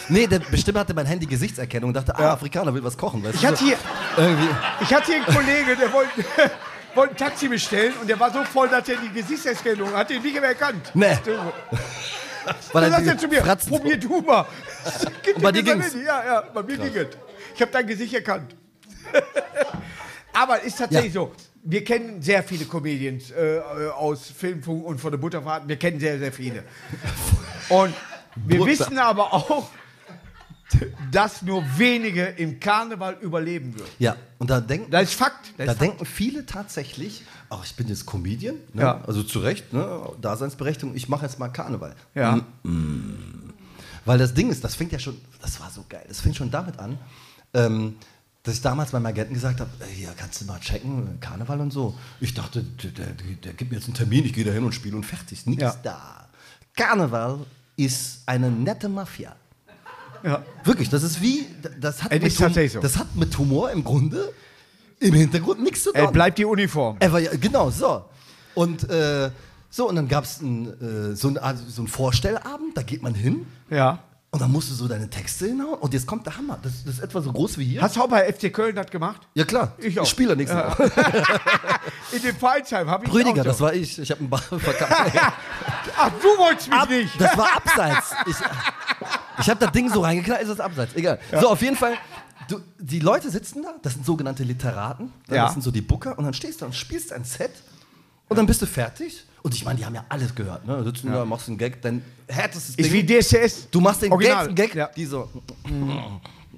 Nee, 0.08 0.28
der 0.28 0.38
bestimmt 0.38 0.78
hatte 0.78 0.94
mein 0.94 1.08
Handy 1.08 1.26
Gesichtserkennung 1.26 1.88
und 1.88 1.96
dachte, 1.96 2.16
ah, 2.16 2.34
Afrikaner 2.34 2.72
will 2.72 2.84
was 2.84 2.96
kochen. 2.96 3.24
Weißt 3.24 3.34
Ich 3.36 3.42
du, 3.42 3.48
hatte 3.48 3.64
hier, 3.66 3.78
irgendwie. 4.16 4.50
ich 4.82 4.94
hatte 4.94 5.06
hier 5.08 5.16
einen 5.16 5.26
Kollegen, 5.26 5.80
der 5.80 5.92
wollte, 5.92 6.24
wollte 6.96 7.14
ein 7.14 7.18
Taxi 7.18 7.48
bestellen 7.48 7.94
und 8.02 8.08
der 8.10 8.20
war 8.20 8.32
so 8.32 8.44
voll, 8.44 8.70
dass 8.70 8.88
er 8.90 8.98
die 8.98 9.10
Gesichtserkennung 9.12 9.94
hat 9.94 10.10
ihn 10.12 10.22
nicht 10.22 10.34
mehr 10.40 10.50
erkannt. 10.50 10.92
Nee. 10.94 11.18
Weil 12.74 12.90
Dann 12.90 12.92
sagt 12.92 13.08
er 13.08 13.18
zu 13.18 13.28
mir, 13.28 13.44
Fratzen- 13.44 13.70
probier 13.70 13.98
du 13.98 14.22
mal. 14.22 14.46
Gib 15.24 15.42
bei 15.42 15.52
dir 15.52 15.64
ging's? 15.64 15.94
Ja, 15.96 16.24
ja, 16.26 16.42
bei 16.54 16.62
mir 16.64 16.78
ging 16.78 16.96
es. 16.96 17.08
Ich 17.56 17.62
habe 17.62 17.72
dein 17.72 17.88
Gesicht 17.88 18.14
erkannt. 18.14 18.56
Aber 20.34 20.62
ist 20.62 20.78
tatsächlich 20.78 21.14
so. 21.14 21.32
Wir 21.64 21.84
kennen 21.84 22.22
sehr 22.22 22.44
viele 22.44 22.66
Comedians 22.66 23.32
äh, 23.32 23.56
äh, 23.58 23.90
aus 23.90 24.28
Filmfunk 24.30 24.86
und 24.86 25.00
von 25.00 25.10
der 25.12 25.18
Butterfahrt. 25.18 25.68
Wir 25.68 25.78
kennen 25.78 26.00
sehr, 26.00 26.20
sehr 26.20 26.32
viele. 26.32 26.64
Und 27.70 27.94
wir 28.36 28.60
Butter. 28.60 28.70
wissen 28.72 29.00
aber 29.00 29.34
auch, 29.34 29.70
dass 31.12 31.42
nur 31.44 31.64
wenige 31.78 32.24
im 32.26 32.60
Karneval 32.60 33.18
überleben 33.22 33.74
würden. 33.76 33.90
Ja, 34.00 34.16
und 34.40 34.50
da 34.50 34.60
denken, 34.60 34.90
Das 34.92 35.04
ist 35.04 35.14
Fakt. 35.14 35.48
Das 35.50 35.58
Da 35.58 35.64
ist 35.64 35.70
Fakt. 35.70 35.82
denken 35.82 36.06
viele 36.06 36.46
tatsächlich, 36.46 37.24
ach, 37.50 37.64
ich 37.64 37.76
bin 37.76 37.88
jetzt 37.88 38.06
Comedian, 38.06 38.56
ne? 38.74 38.82
Ja. 38.82 39.02
also 39.06 39.22
zu 39.24 39.40
Recht, 39.40 39.72
ne? 39.74 40.02
Daseinsberechtigung, 40.22 40.96
ich 40.96 41.08
mache 41.08 41.26
jetzt 41.26 41.38
mal 41.40 41.50
Karneval. 41.50 41.96
Ja. 42.16 42.42
Weil 44.06 44.18
das 44.18 44.34
Ding 44.34 44.50
ist, 44.50 44.64
das 44.64 44.76
fängt 44.76 44.92
ja 44.92 45.00
schon, 45.00 45.20
das 45.42 45.60
war 45.60 45.70
so 45.72 45.84
geil, 45.88 46.04
das 46.08 46.20
fängt 46.22 46.36
schon 46.36 46.52
damit 46.52 46.78
an, 46.80 46.98
ähm, 47.54 47.96
dass 48.44 48.56
ich 48.56 48.62
damals 48.62 48.92
meinem 48.94 49.08
Agenten 49.08 49.34
gesagt 49.34 49.60
habe, 49.60 49.70
ey, 49.80 49.96
hier 49.96 50.14
kannst 50.16 50.42
du 50.42 50.46
mal 50.46 50.60
checken, 50.60 51.20
Karneval 51.20 51.60
und 51.62 51.72
so. 51.74 51.98
Ich 52.20 52.34
dachte, 52.36 52.62
der, 52.64 52.92
der, 52.92 53.06
der 53.14 53.54
gibt 53.54 53.72
mir 53.72 53.78
jetzt 53.78 53.86
einen 53.88 53.96
Termin, 53.96 54.24
ich 54.26 54.34
gehe 54.34 54.46
da 54.46 54.52
hin 54.52 54.64
und 54.64 54.74
spiele 54.74 54.96
und 54.96 55.04
fertig. 55.06 55.46
Nichts 55.48 55.64
Ja. 55.64 55.76
da. 55.82 56.28
Karneval 56.76 57.40
ist 57.76 58.22
eine 58.28 58.52
nette 58.52 58.88
Mafia. 58.90 59.36
Ja. 60.26 60.44
Wirklich, 60.64 60.90
das 60.90 61.04
ist 61.04 61.22
wie, 61.22 61.46
das 61.80 62.04
hat, 62.04 62.12
Es 62.12 62.20
mit, 62.22 62.28
ist 62.32 62.40
tatsächlich 62.40 62.72
so. 62.74 62.80
das 62.80 62.98
hat 62.98 63.16
mit 63.16 63.38
Humor 63.38 63.70
im 63.72 63.84
Grunde 63.84 64.34
im 65.00 65.14
Hintergrund 65.14 65.62
nichts 65.62 65.84
zu 65.84 65.92
tun. 65.94 66.04
Äh, 66.10 66.12
bleibt 66.12 66.38
die 66.40 66.46
Uniform. 66.46 66.98
Er 67.00 67.12
war 67.14 67.20
ja, 67.20 67.32
genau, 67.40 67.70
so. 67.70 68.06
Und 68.56 68.90
äh, 68.90 69.30
so, 69.70 69.90
und 69.90 69.96
dann 69.98 70.08
gab 70.08 70.24
es 70.24 70.42
äh, 70.42 71.14
so, 71.16 71.28
ein, 71.28 71.38
also 71.38 71.64
so 71.68 71.82
einen 71.82 71.88
Vorstellabend, 71.90 72.76
da 72.76 72.82
geht 72.82 73.04
man 73.04 73.14
hin 73.14 73.46
Ja. 73.70 74.00
und 74.32 74.42
dann 74.42 74.52
musst 74.52 74.70
du 74.72 74.74
so 74.74 74.88
deine 74.88 75.10
Texte 75.10 75.48
hinhauen 75.48 75.78
und 75.80 75.94
jetzt 75.94 76.08
kommt 76.08 76.26
der 76.26 76.38
Hammer. 76.38 76.58
Das, 76.64 76.86
das 76.86 76.96
ist 76.96 77.00
etwa 77.02 77.22
so 77.22 77.32
groß 77.34 77.58
wie 77.58 77.66
hier. 77.66 77.82
Hast 77.82 77.98
du 77.98 78.02
auch 78.02 78.08
bei 78.08 78.32
FC 78.32 78.52
Köln 78.54 78.76
das 78.76 78.88
gemacht? 78.90 79.28
ja 79.34 79.44
klar, 79.44 79.74
Ich 79.78 80.00
auch. 80.00 80.06
Spieler 80.06 80.36
nächste 80.36 80.56
Ja. 80.58 80.70
Woche. 80.72 80.92
In 82.14 82.22
dem 82.22 82.36
Vereinsheim 82.38 82.90
habe 82.90 83.06
ich 83.06 83.14
Rüdiger, 83.14 83.44
das 83.44 83.60
war 83.60 83.74
ich. 83.74 84.00
Ich 84.00 84.10
habe 84.12 84.22
einen 84.22 84.30
Ball 84.30 84.40
verkauft. 84.40 84.92
Ach, 85.98 86.12
du 86.22 86.28
wolltest 86.38 86.70
mich 86.70 86.80
Ab, 86.80 86.90
nicht. 86.90 87.20
das 87.22 87.38
war 87.38 87.50
abseits. 87.58 88.14
Ich, 88.28 88.36
ich 89.40 89.50
habe 89.50 89.60
das 89.60 89.72
Ding 89.72 89.90
so 89.92 90.02
reingeknallt, 90.02 90.42
ist 90.44 90.50
das 90.50 90.60
abseits. 90.60 90.96
Egal. 90.96 91.20
So, 91.40 91.50
auf 91.50 91.62
jeden 91.62 91.76
Fall. 91.76 91.94
Du, 92.48 92.60
die 92.78 93.00
Leute 93.00 93.30
sitzen 93.32 93.64
da, 93.64 93.74
das 93.82 93.94
sind 93.94 94.06
sogenannte 94.06 94.44
Literaten, 94.44 95.12
Ja. 95.30 95.46
das 95.46 95.54
sind 95.54 95.62
so 95.64 95.72
die 95.72 95.82
Booker, 95.82 96.16
und 96.18 96.26
dann 96.26 96.34
stehst 96.34 96.62
du 96.62 96.66
und 96.66 96.76
spielst 96.76 97.12
ein 97.12 97.24
Set 97.24 97.52
Und 98.28 98.38
dann 98.38 98.46
bist 98.46 98.62
du 98.62 98.66
fertig. 98.66 99.24
Und 99.44 99.54
ich 99.54 99.64
meine, 99.64 99.78
die 99.80 99.86
haben 99.86 99.94
ja 99.96 100.04
alles 100.10 100.34
gehört. 100.34 100.66
Ne? 100.66 100.78
Du 100.78 100.84
sitzen 100.86 101.12
da, 101.12 101.24
machst 101.26 101.48
einen 101.48 101.58
Gag, 101.60 101.80
dein 101.84 102.04
härtestes 102.28 102.76
Ist 102.76 102.92
Ding. 102.92 102.92
wie 102.92 103.04
DSDS. 103.06 103.68
du 103.70 103.80
machst 103.80 104.02
den 104.02 104.12
Original. 104.12 104.38
geilsten 104.48 104.56
Gag, 104.56 104.74
Ja. 104.76 104.90
die 104.96 105.06
so. 105.06 105.30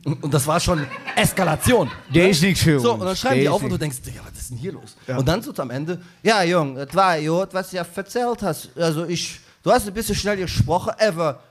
Und 0.06 0.34
das 0.34 0.48
war 0.48 0.60
schon 0.60 0.86
Eskalation. 1.16 1.92
Der 2.14 2.30
ist 2.30 2.42
nichts 2.42 2.62
für 2.64 2.80
So, 2.80 2.94
uns. 2.94 3.02
und 3.02 3.08
dann 3.08 3.16
schreiben 3.16 3.36
Der 3.36 3.42
die 3.44 3.48
ist 3.48 3.52
auf 3.52 3.64
und 3.64 3.70
du 3.70 3.78
denkst, 3.78 3.98
Digga, 4.02 4.22
was 4.30 4.40
ist 4.40 4.50
denn 4.52 4.58
hier 4.58 4.72
los? 4.72 4.96
Und 5.08 5.28
dann 5.28 5.42
so 5.42 5.54
am 5.58 5.70
Ende, 5.70 6.02
ja, 6.24 6.44
Jung, 6.44 6.76
das 6.76 6.94
war 6.96 7.20
gut, 7.20 7.50
was 7.54 7.70
du 7.72 7.76
ja 7.78 7.86
erzählt 7.94 8.42
hast. 8.42 8.70
Also 8.78 9.06
ich, 9.06 9.40
du 9.64 9.72
hast 9.72 9.86
ein 9.88 9.94
bisschen 9.94 10.16
schnell 10.16 10.38
gesprochen, 10.38 10.94
aber 11.00 11.42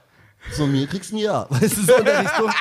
von 0.55 0.71
mir 0.71 0.87
kriegst 0.87 1.11
du 1.11 1.15
ein 1.15 1.19
Ja. 1.19 1.45
Weißt 1.49 1.77
du, 1.77 1.81
so 1.81 2.03
der 2.03 2.19
Richtung. 2.21 2.51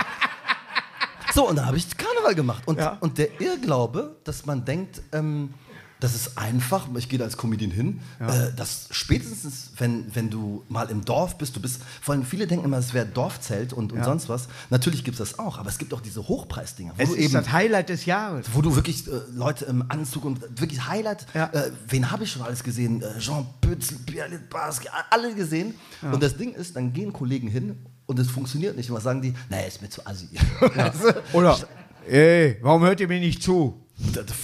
So, 1.35 1.49
und 1.49 1.57
da 1.57 1.67
habe 1.67 1.77
ich 1.77 1.97
Karneval 1.97 2.35
gemacht. 2.35 2.63
Und, 2.67 2.79
Ja. 2.79 2.97
und 3.01 3.19
der 3.19 3.41
Irrglaube, 3.41 4.17
dass 4.25 4.47
man 4.47 4.65
denkt, 4.65 5.03
ähm, 5.13 5.53
das 6.01 6.15
ist 6.15 6.37
einfach, 6.37 6.89
ich 6.97 7.09
gehe 7.09 7.19
da 7.19 7.25
als 7.25 7.37
Comedian 7.39 7.71
hin, 7.71 8.01
äh, 8.21 8.53
dass 8.55 8.89
spätestens, 8.91 9.71
wenn, 9.79 10.15
wenn 10.15 10.29
du 10.29 10.63
mal 10.69 10.91
im 10.91 11.05
Dorf 11.05 11.39
bist, 11.39 11.57
du 11.57 11.61
bist, 11.61 11.81
vor 12.03 12.15
allem 12.15 12.25
viele 12.25 12.47
denken 12.47 12.67
immer, 12.67 12.77
es 12.79 12.93
wäre 12.93 13.07
Dorfzelt 13.07 13.73
und, 13.73 13.93
und 13.93 14.05
sonst 14.05 14.29
was. 14.29 14.49
Natürlich 14.69 15.05
gibt 15.05 15.19
es 15.19 15.31
das 15.31 15.39
auch, 15.39 15.59
aber 15.59 15.71
es 15.71 15.79
gibt 15.79 15.95
auch 15.95 16.03
diese 16.03 16.27
Hochpreisdinger, 16.29 16.93
wo 16.97 17.03
Es 17.03 17.09
du 17.09 17.15
ist 17.15 17.25
eben 17.25 17.33
das 17.33 17.51
Highlight 17.51 17.89
des 17.89 18.05
Jahres. 18.05 18.47
wo 18.53 18.61
du 18.61 18.75
wirklich 18.75 19.09
äh, 19.09 19.13
Leute 19.35 19.65
im 19.65 19.85
Anzug 19.91 20.25
und 20.27 20.41
wirklich 20.61 20.87
Highlight, 20.87 21.27
Ja. 21.35 21.47
äh, 21.47 21.71
wen 21.89 22.11
habe 22.11 22.25
ich 22.25 22.31
schon 22.33 22.43
alles 22.43 22.63
gesehen? 22.63 23.01
Äh, 23.03 23.19
Jean 23.19 23.47
Pützel, 23.63 23.97
Pierre 24.05 24.29
Littbarski, 24.29 24.89
alle 25.11 25.35
gesehen. 25.35 25.75
Und 26.03 26.23
das 26.23 26.37
Ding 26.37 26.53
ist, 26.55 26.77
dann 26.77 26.93
gehen 26.93 27.13
Kollegen 27.13 27.49
hin 27.49 27.79
und 28.05 28.19
es 28.19 28.29
funktioniert 28.31 28.77
nicht. 28.77 28.91
Und 28.91 28.97
was 28.97 29.05
sagen 29.05 29.23
die? 29.23 29.33
Naja, 29.49 29.67
ist 29.67 29.81
mir 29.81 29.89
zu 29.89 30.07
assi. 30.07 30.29
Oder, 31.33 31.59
ey, 32.07 32.59
warum 32.61 32.83
hört 32.83 33.01
ihr 33.01 33.09
mir 33.09 33.19
nicht 33.21 33.43
zu? 33.43 33.83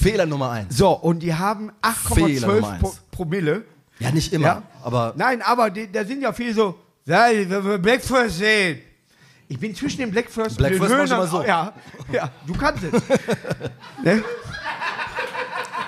Fehler 0.00 0.26
Nummer 0.26 0.50
eins. 0.50 0.76
So, 0.76 0.90
und 0.92 1.20
die 1.20 1.34
haben 1.34 1.70
Fehler 2.14 2.46
Nummer 2.46 2.68
8,12 2.68 2.70
eins. 2.72 2.80
Pro 2.82 2.94
Promille. 3.10 3.64
Ja, 3.98 4.10
nicht 4.10 4.32
immer, 4.32 4.46
Ja? 4.46 4.62
aber 4.82 5.12
Nein, 5.16 5.42
aber 5.42 5.70
die, 5.70 5.90
da 5.90 6.04
sind 6.04 6.22
ja 6.22 6.32
viele 6.32 6.54
so, 6.54 6.78
ja, 7.04 7.26
wir 7.30 7.78
Blackfirst 7.78 8.38
sehen. 8.38 8.80
Ich 9.48 9.58
bin 9.58 9.74
zwischen 9.74 9.98
dem 9.98 10.10
Blackfirst 10.10 10.56
Black 10.56 10.72
und 10.72 10.80
den 10.80 10.88
First 10.88 10.94
mach 10.96 11.04
ich 11.04 11.10
Höhnern. 11.10 11.20
immer 11.20 11.42
so. 11.42 11.44
Ja, 11.46 11.72
ja, 12.10 12.30
du 12.46 12.54
kannst 12.54 12.82
es. 12.84 12.92
ne? 14.02 14.24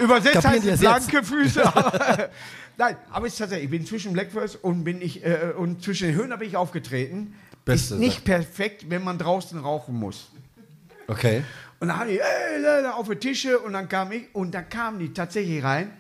Übersetzt 0.01 0.35
Kapieren 0.43 0.53
heißt 0.55 0.65
es 0.67 0.81
das 0.81 0.81
jetzt? 0.83 1.11
blanke 1.11 1.27
Füße. 1.27 1.65
aber- 1.77 2.29
Nein, 2.77 2.97
aber 3.13 3.27
es 3.29 3.35
ist 3.35 3.39
tatsächlich, 3.39 3.67
ich 3.67 3.71
bin 3.71 3.87
zwischen 3.87 4.13
Blackfirst 4.13 4.63
und 4.65 4.83
bin 4.83 5.01
ich 5.01 5.25
äh, 5.25 5.53
und 5.57 5.83
zwischen 5.83 6.09
den 6.09 6.17
Höhnern 6.17 6.41
bin 6.41 6.49
ich 6.49 6.57
aufgetreten. 6.57 7.35
Beste 7.65 7.95
ist 7.95 8.01
nicht 8.01 8.25
perfekt, 8.25 8.87
wenn 8.91 9.05
man 9.05 9.17
draußen 9.17 9.59
rauchen 9.61 9.95
muss. 9.95 10.31
okay. 11.07 11.43
Und 11.81 11.89
dann 11.89 11.99
haben 11.99 12.09
die 12.09 12.21
auf 12.89 13.09
die 13.09 13.17
Tische 13.17 13.59
und 13.59 13.73
dann 13.75 13.89
kam 13.89 14.13
ich 14.13 14.35
und 14.35 14.53
dann 14.53 14.69
kamen 14.69 14.99
die 14.99 15.13
tatsächlich 15.13 15.63
rein. 15.63 15.93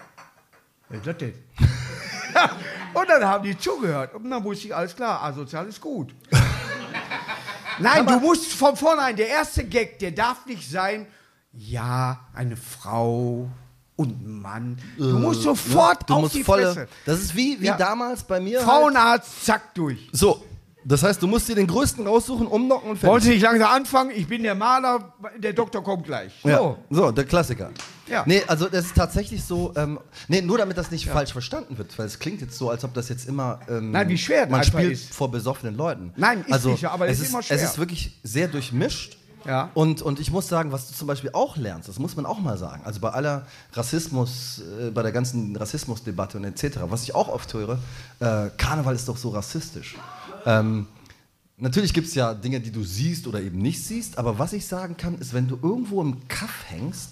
Was 0.89 0.99
ist 0.99 1.07
das 1.07 1.17
denn? 1.19 1.35
und 2.95 3.09
dann 3.09 3.25
haben 3.25 3.45
die 3.45 3.57
zugehört 3.59 4.15
und 4.15 4.31
dann 4.31 4.43
wusste 4.45 4.69
ich, 4.69 4.75
alles 4.75 4.95
klar, 4.97 5.23
asozial 5.23 5.67
ist 5.67 5.81
gut. 5.81 6.15
Nein, 7.79 8.07
du 8.07 8.21
musst 8.21 8.53
von 8.53 8.77
vornherein, 8.77 9.17
der 9.17 9.29
erste 9.29 9.65
Gag, 9.65 9.99
der 9.99 10.13
darf 10.13 10.47
nicht 10.47 10.71
sein, 10.71 11.07
ja, 11.53 12.21
eine 12.35 12.57
Frau 12.57 13.49
und 13.97 14.23
ein 14.25 14.41
Mann. 14.41 14.79
Du 14.97 15.19
musst 15.19 15.43
sofort 15.43 16.03
Äh, 16.03 16.07
Du 16.07 16.15
auf 16.15 16.21
musst 16.23 16.35
die 16.35 16.45
volle. 16.45 16.67
Fresse. 16.73 16.89
Das 17.05 17.21
ist 17.21 17.35
wie, 17.35 17.61
wie 17.61 17.67
Ja. 17.67 17.77
damals 17.77 18.23
bei 18.23 18.39
mir. 18.41 18.59
Halt. 18.59 18.69
Frauenarzt, 18.69 19.45
zack, 19.45 19.75
durch. 19.75 20.09
So, 20.13 20.45
das 20.85 21.03
heißt, 21.03 21.23
du 21.23 21.27
musst 21.27 21.49
dir 21.49 21.55
den 21.55 21.67
größten 21.67 22.07
raussuchen, 22.07 22.47
umnocken 22.47 22.91
und 22.91 22.97
fertig. 22.99 23.25
Sie 23.25 23.31
nicht 23.31 23.43
langsam 23.43 23.71
anfangen? 23.71 24.11
Ich 24.15 24.27
bin 24.27 24.43
der 24.43 24.55
Maler, 24.55 25.15
der 25.39 25.53
Doktor 25.53 25.83
kommt 25.83 26.05
gleich. 26.05 26.33
So. 26.43 26.49
Ja, 26.49 26.77
so, 26.91 27.11
der 27.11 27.25
Klassiker. 27.25 27.71
Ja. 28.07 28.23
Nee, 28.27 28.43
also 28.47 28.69
das 28.69 28.87
ist 28.87 28.95
tatsächlich 28.95 29.43
so, 29.43 29.73
ähm, 29.77 29.99
nee, 30.29 30.43
nur 30.43 30.59
damit 30.59 30.77
das 30.77 30.91
nicht 30.91 31.09
falsch 31.09 31.33
verstanden 31.33 31.79
wird, 31.79 31.99
weil 31.99 32.07
es 32.07 32.19
klingt 32.19 32.43
jetzt 32.43 32.59
so, 32.59 32.69
als 32.69 32.85
ob 32.85 32.93
das 32.93 33.09
jetzt 33.09 33.27
immer, 33.27 33.61
ähm, 33.69 33.93
Nein, 33.93 34.09
wie 34.09 34.19
schwer 34.19 34.43
das 34.43 34.51
man 34.51 34.65
spielt 34.65 34.93
ist. 34.93 35.15
vor 35.15 35.31
besoffenen 35.31 35.75
Leuten. 35.75 36.13
Nein, 36.17 36.41
ist 36.47 36.53
also, 36.53 36.71
nicht 36.71 36.85
aber 36.85 37.07
es 37.09 37.19
es 37.19 37.25
ist 37.25 37.31
immer 37.31 37.43
schwer. 37.43 37.57
Es 37.57 37.63
ist 37.63 37.79
wirklich 37.79 38.19
sehr 38.23 38.49
durchmischt. 38.49 39.17
Ja. 39.47 39.71
Und, 39.75 40.01
und 40.01 40.21
ich 40.21 40.31
muss 40.31 40.49
sagen, 40.49 40.73
was 40.73 40.89
du 40.89 40.95
zum 40.95 41.07
Beispiel 41.07 41.31
auch 41.33 41.57
lernst, 41.57 41.89
das 41.89 41.99
muss 41.99 42.17
man 42.17 42.25
auch 42.25 42.41
mal 42.41 42.57
sagen, 42.57 42.83
also 42.85 43.01
bei 43.01 43.11
aller 43.11 43.47
Rassismus, 43.73 44.63
äh, 44.81 44.91
bei 44.91 45.03
der 45.03 45.13
ganzen 45.13 45.55
Rassismusdebatte 45.57 46.39
und 46.39 46.45
etc., 46.45 46.79
was 46.89 47.03
ich 47.03 47.15
auch 47.15 47.29
oft 47.29 47.53
höre, 47.53 47.79
äh, 48.21 48.49
Karneval 48.57 48.95
ist 48.95 49.09
doch 49.09 49.17
so 49.17 49.31
rassistisch. 49.31 49.97
Ähm, 50.45 50.87
Natürlich 51.57 51.95
gibt 51.95 52.09
es 52.09 52.15
ja 52.15 52.35
Dinge, 52.35 52.61
die 52.61 52.73
du 52.73 52.83
siehst 52.83 53.29
oder 53.29 53.41
eben 53.41 53.59
nicht 53.59 53.85
siehst, 53.85 54.19
aber 54.19 54.39
was 54.39 54.53
ich 54.53 54.67
sagen 54.67 54.97
kann, 54.97 55.17
ist, 55.19 55.33
wenn 55.35 55.47
du 55.47 55.57
irgendwo 55.63 56.03
im 56.03 56.27
Kaff 56.27 56.65
hängst 56.67 57.11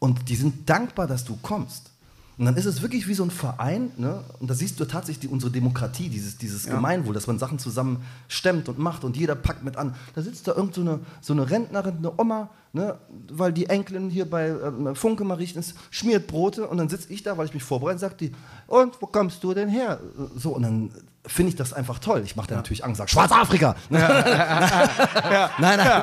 und 0.00 0.28
die 0.28 0.34
sind 0.34 0.68
dankbar, 0.68 1.06
dass 1.06 1.24
du 1.24 1.38
kommst. 1.42 1.90
Und 2.38 2.46
dann 2.46 2.56
ist 2.56 2.64
es 2.64 2.82
wirklich 2.82 3.06
wie 3.06 3.14
so 3.14 3.22
ein 3.22 3.30
Verein, 3.30 3.92
ne? 3.98 4.24
und 4.40 4.50
da 4.50 4.54
siehst 4.54 4.80
du 4.80 4.84
tatsächlich 4.84 5.20
die, 5.20 5.28
unsere 5.28 5.52
Demokratie, 5.52 6.08
dieses, 6.08 6.38
dieses 6.38 6.66
Gemeinwohl, 6.66 7.14
dass 7.14 7.26
man 7.26 7.38
Sachen 7.38 7.58
zusammen 7.58 8.02
stemmt 8.26 8.68
und 8.68 8.78
macht 8.78 9.04
und 9.04 9.16
jeder 9.16 9.36
packt 9.36 9.62
mit 9.62 9.76
an. 9.76 9.94
Da 10.14 10.22
sitzt 10.22 10.48
da 10.48 10.54
irgend 10.54 10.74
so 10.74 10.80
eine, 10.80 11.00
so 11.20 11.32
eine 11.32 11.48
Rentnerin, 11.48 11.98
eine 11.98 12.18
Oma, 12.18 12.50
ne? 12.72 12.98
weil 13.30 13.52
die 13.52 13.66
Enkelin 13.66 14.10
hier 14.10 14.28
bei 14.28 14.48
ähm, 14.48 14.96
Funke 14.96 15.24
mal 15.24 15.34
riecht, 15.34 15.56
ist, 15.56 15.74
schmiert 15.90 16.26
Brote 16.26 16.66
und 16.66 16.78
dann 16.78 16.88
sitze 16.88 17.12
ich 17.12 17.22
da, 17.22 17.38
weil 17.38 17.46
ich 17.46 17.54
mich 17.54 17.62
vorbereite, 17.62 18.00
sagt 18.00 18.22
die, 18.22 18.32
und 18.66 19.00
wo 19.00 19.06
kommst 19.06 19.44
du 19.44 19.54
denn 19.54 19.68
her? 19.68 20.00
So, 20.34 20.56
und 20.56 20.62
dann 20.62 20.90
finde 21.26 21.50
ich 21.50 21.56
das 21.56 21.72
einfach 21.72 21.98
toll. 22.00 22.22
Ich 22.24 22.34
mache 22.36 22.48
da 22.48 22.56
natürlich 22.56 22.84
Angst, 22.84 22.98
sag 22.98 23.08
Schwarzafrika! 23.10 23.76
Nein, 23.90 25.50
nein. 25.58 26.02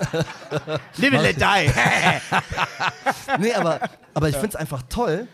Live 0.97 1.13
and 1.13 1.21
let 1.23 1.37
die. 1.41 1.71
nee, 3.39 3.53
aber, 3.53 3.79
aber 4.13 4.29
ich 4.29 4.35
finde 4.35 4.49
es 4.49 4.55
einfach 4.55 4.81
toll, 4.89 5.27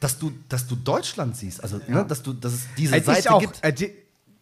dass 0.00 0.18
du, 0.18 0.32
dass 0.48 0.66
du 0.66 0.74
Deutschland 0.76 1.36
siehst. 1.36 1.62
Also, 1.62 1.80
ne, 1.86 2.04
dass, 2.06 2.22
du, 2.22 2.32
dass 2.32 2.52
es 2.52 2.66
diese 2.76 2.96
Es 2.96 3.04
Seite 3.06 3.32
auch 3.32 3.40
gibt. 3.40 3.62
äh, 3.62 3.72
die- 3.72 3.92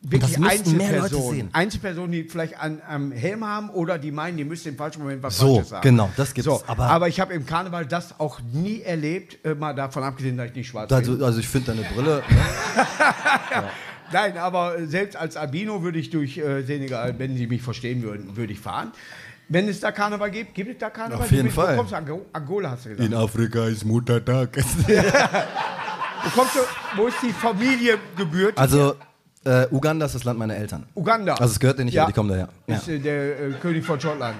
wirklich 0.02 0.32
das 0.32 0.40
müssten 0.40 0.76
mehr 0.78 0.92
Leute 0.92 1.02
Einzelpersonen. 1.04 1.50
Einzelpersonen, 1.52 2.12
die 2.12 2.25
vielleicht 2.25 2.58
an, 2.58 2.80
am 2.88 3.12
Helm 3.12 3.44
haben 3.46 3.68
oder 3.68 3.99
die 3.99 4.10
meinen, 4.10 4.38
die 4.38 4.44
müssten 4.44 4.70
im 4.70 4.76
falschen 4.78 5.02
Moment 5.02 5.22
was 5.22 5.37
So, 5.37 5.56
Falsches 5.56 5.68
sagen. 5.68 5.82
genau, 5.82 6.08
das 6.16 6.32
gibt's. 6.32 6.46
So, 6.46 6.62
Aber- 6.66 6.87
aber, 6.87 7.08
ich 7.08 7.20
habe 7.20 7.34
im 7.34 7.44
Karneval 7.44 7.84
das 7.84 8.18
auch 8.18 8.40
nie 8.54 8.80
erlebt, 8.80 9.44
äh, 9.44 9.54
mal 9.54 9.75
davon 9.75 10.02
abgesehen, 10.02 10.38
dass 10.38 10.46
ich 10.49 10.54
nicht 10.54 10.68
schwarz 10.68 10.90
Also, 10.90 11.12
bin. 11.16 11.22
also 11.22 11.38
ich 11.38 11.46
finde 11.49 11.75
deine 11.75 11.87
Brille. 11.94 12.22
Ne? 13.50 13.68
Nein, 14.12 14.36
aber 14.38 14.78
äh, 14.78 14.86
selbst 14.86 15.16
als 15.16 15.36
Albino 15.36 15.82
würde 15.82 15.98
ich 15.98 16.10
durch 16.10 16.38
äh, 16.38 16.62
Senegal, 16.62 17.14
wenn 17.18 17.36
sie 17.36 17.46
mich 17.46 17.62
verstehen 17.62 18.02
würden, 18.02 18.36
würde 18.36 18.52
ich 18.52 18.60
fahren. 18.60 18.92
Wenn 19.48 19.68
es 19.68 19.80
da 19.80 19.90
Karneval 19.92 20.30
gibt, 20.30 20.54
gibt 20.54 20.70
es 20.70 20.78
da 20.78 20.90
Karneval? 20.90 21.24
Auf 21.24 21.30
jeden 21.32 21.48
du 21.48 21.52
Fall. 21.54 21.74
Wo 21.74 21.78
kommst 21.78 21.92
du? 21.92 21.96
Ango- 21.96 22.26
Angola 22.32 22.70
hast 22.70 22.86
du 22.86 22.90
gesagt. 22.96 23.14
Afrika 23.14 23.64
ist 23.66 23.84
Muttertag. 23.84 24.56
Wo, 26.22 26.28
kommst 26.40 26.54
du, 26.54 26.60
wo 26.96 27.06
ist 27.06 27.16
die 27.22 27.32
Familie 27.32 27.98
gebührt? 28.16 28.58
also, 28.58 28.94
äh, 29.44 29.66
Uganda 29.70 30.04
ist 30.04 30.14
das 30.14 30.24
Land 30.24 30.38
meiner 30.38 30.54
Eltern. 30.54 30.86
Uganda. 30.94 31.32
Also, 31.32 31.52
es 31.52 31.58
gehört 31.60 31.78
dir 31.78 31.84
nicht, 31.86 31.94
Ja. 31.94 32.02
aber 32.02 32.12
die 32.12 32.14
kommen 32.14 32.28
daher. 32.28 32.48
Ja. 32.66 32.76
Ist 32.76 32.88
äh, 32.88 32.98
der 32.98 33.40
äh, 33.40 33.52
König 33.60 33.84
von 33.86 33.98
Schottland. 33.98 34.36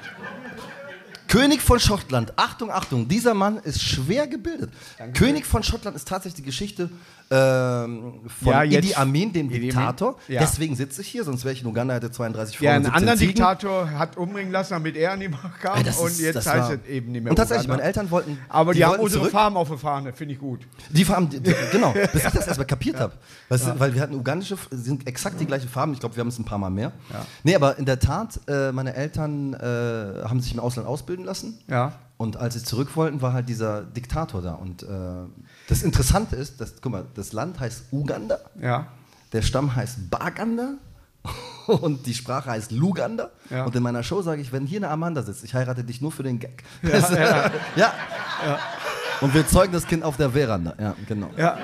König 1.31 1.63
von 1.63 1.79
Schottland, 1.79 2.33
Achtung, 2.37 2.71
Achtung, 2.71 3.07
dieser 3.09 3.35
Mann 3.35 3.59
ist 3.59 3.81
schwer 3.83 4.27
gebildet. 4.27 4.71
König 5.17 5.47
von 5.47 5.63
Schottland 5.63 5.97
ist 5.97 6.09
tatsächlich 6.09 6.35
die 6.43 6.47
Geschichte 6.51 6.91
ähm, 7.33 8.15
von 8.43 8.53
Ja, 8.53 8.65
Idi 8.65 8.93
Amin, 8.97 9.33
dem 9.33 9.49
Idi 9.51 9.61
Diktator. 9.69 10.17
ja. 10.27 10.41
Deswegen 10.41 10.75
sitze 10.75 11.01
ich 11.03 11.07
hier, 11.07 11.23
sonst 11.23 11.45
wäre 11.45 11.53
ich 11.53 11.63
in 11.63 11.69
Uganda, 11.69 11.95
hätte 11.95 12.11
32 12.11 12.59
Frauen 12.59 12.69
und 12.69 12.75
einen 12.75 12.85
17 12.87 12.95
anderen 12.99 13.19
Ziegen. 13.21 13.35
Diktator 13.35 13.91
hat 13.93 14.17
umbringen 14.17 14.51
lassen, 14.51 14.73
damit 14.73 14.97
er 14.97 15.13
an 15.13 15.21
die 15.21 15.29
Macht 15.29 15.61
kam. 15.61 15.81
Das 15.85 15.99
und 15.99 16.09
ist- 16.09 16.19
jetzt 16.21 16.37
heißt 16.39 16.47
war- 16.47 16.73
es 16.73 16.89
eben 16.91 17.13
nicht 17.13 17.23
mehr 17.23 17.31
Und 17.31 17.37
tatsächlich, 17.37 17.67
Uganda. 17.67 17.77
meine 17.85 17.87
Eltern 17.87 18.11
wollten. 18.11 18.37
Aber 18.49 18.75
die, 18.75 18.83
haben 18.85 18.91
wollten 18.91 19.05
unsere 19.05 19.21
zurück. 19.23 19.33
Farm 19.33 19.57
auf 19.57 19.69
der 19.69 19.79
Fahne, 19.79 20.13
finde 20.13 20.35
ich 20.35 20.41
gut. 20.41 20.67
Die 20.89 21.05
Farben, 21.05 21.29
die, 21.29 21.39
die, 21.39 21.55
genau, 21.71 21.93
bis 22.13 22.25
ich 22.25 22.31
das 22.33 22.49
erstmal 22.49 22.67
kapiert 22.67 22.99
habe. 22.99 23.13
Weil 23.49 23.95
wir 23.95 24.03
hatten 24.03 24.15
ugandische, 24.17 24.57
sind 24.73 25.07
exakt 25.07 25.39
die 25.41 25.47
gleiche 25.47 25.69
Farben. 25.69 25.93
Ich 25.93 26.01
glaube, 26.01 26.17
wir 26.17 26.23
haben 26.23 26.29
es 26.29 26.39
ein 26.41 26.45
paar 26.45 26.59
Mal 26.59 26.71
mehr. 26.71 26.91
Ja. 27.13 27.25
Nee, 27.45 27.55
aber 27.55 27.79
in 27.79 27.85
der 27.85 28.01
Tat, 28.01 28.41
äh, 28.49 28.73
meine 28.73 28.95
Eltern 28.97 29.55
äh, 29.55 30.25
haben 30.29 30.41
sich 30.41 30.53
im 30.53 30.59
Ausland 30.59 30.89
ausbilden 30.89 31.20
lassen. 31.25 31.59
Ja. 31.69 31.93
Und 32.17 32.37
als 32.37 32.55
sie 32.55 32.63
zurück 32.63 32.97
wollten, 32.97 33.23
war 33.23 33.33
halt 33.33 33.49
dieser 33.49 33.83
Diktator 33.83 34.43
da. 34.43 34.53
Und 34.53 34.83
äh, 34.83 34.87
das 35.69 35.83
Interessante 35.83 36.37
ist, 36.37 36.61
dass, 36.61 36.75
guck 36.83 36.93
mal, 36.93 37.05
das 37.15 37.33
Land 37.33 37.59
heißt 37.59 37.85
Uganda, 37.93 38.39
Ja. 38.61 38.89
der 39.33 39.41
Stamm 39.43 39.75
heißt 39.75 40.11
Baganda 40.11 40.75
und 41.67 42.07
die 42.07 42.13
Sprache 42.15 42.51
heißt 42.51 42.73
Luganda. 42.73 43.31
Ja. 43.49 43.65
Und 43.65 43.75
in 43.75 43.83
meiner 43.83 44.03
Show 44.03 44.21
sage 44.23 44.43
ich, 44.43 44.53
wenn 44.53 44.67
hier 44.67 44.81
eine 44.81 44.89
Amanda 44.91 45.23
sitzt, 45.23 45.45
ich 45.45 45.55
heirate 45.55 45.83
dich 45.85 46.01
nur 46.03 46.13
für 46.13 46.23
den 46.23 46.39
Gag. 46.39 46.63
Ja, 46.83 47.51
ja. 47.77 48.59
Und 49.23 49.33
wir 49.35 49.47
zeugen 49.47 49.73
das 49.73 49.87
Kind 49.87 50.03
auf 50.03 50.17
der 50.17 50.31
Veranda. 50.31 50.75
Ja, 50.79 50.95
genau. 51.07 51.31
Ja. 51.37 51.59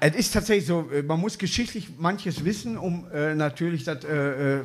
Es 0.00 0.14
ist 0.14 0.32
tatsächlich 0.34 0.66
so, 0.66 0.90
äh, 0.90 1.02
man 1.02 1.18
muss 1.20 1.38
geschichtlich 1.38 1.98
manches 1.98 2.44
wissen, 2.44 2.76
um 2.76 3.06
äh, 3.12 3.34
natürlich 3.34 3.84
das 3.84 4.04
äh, 4.04 4.58
äh, 4.58 4.62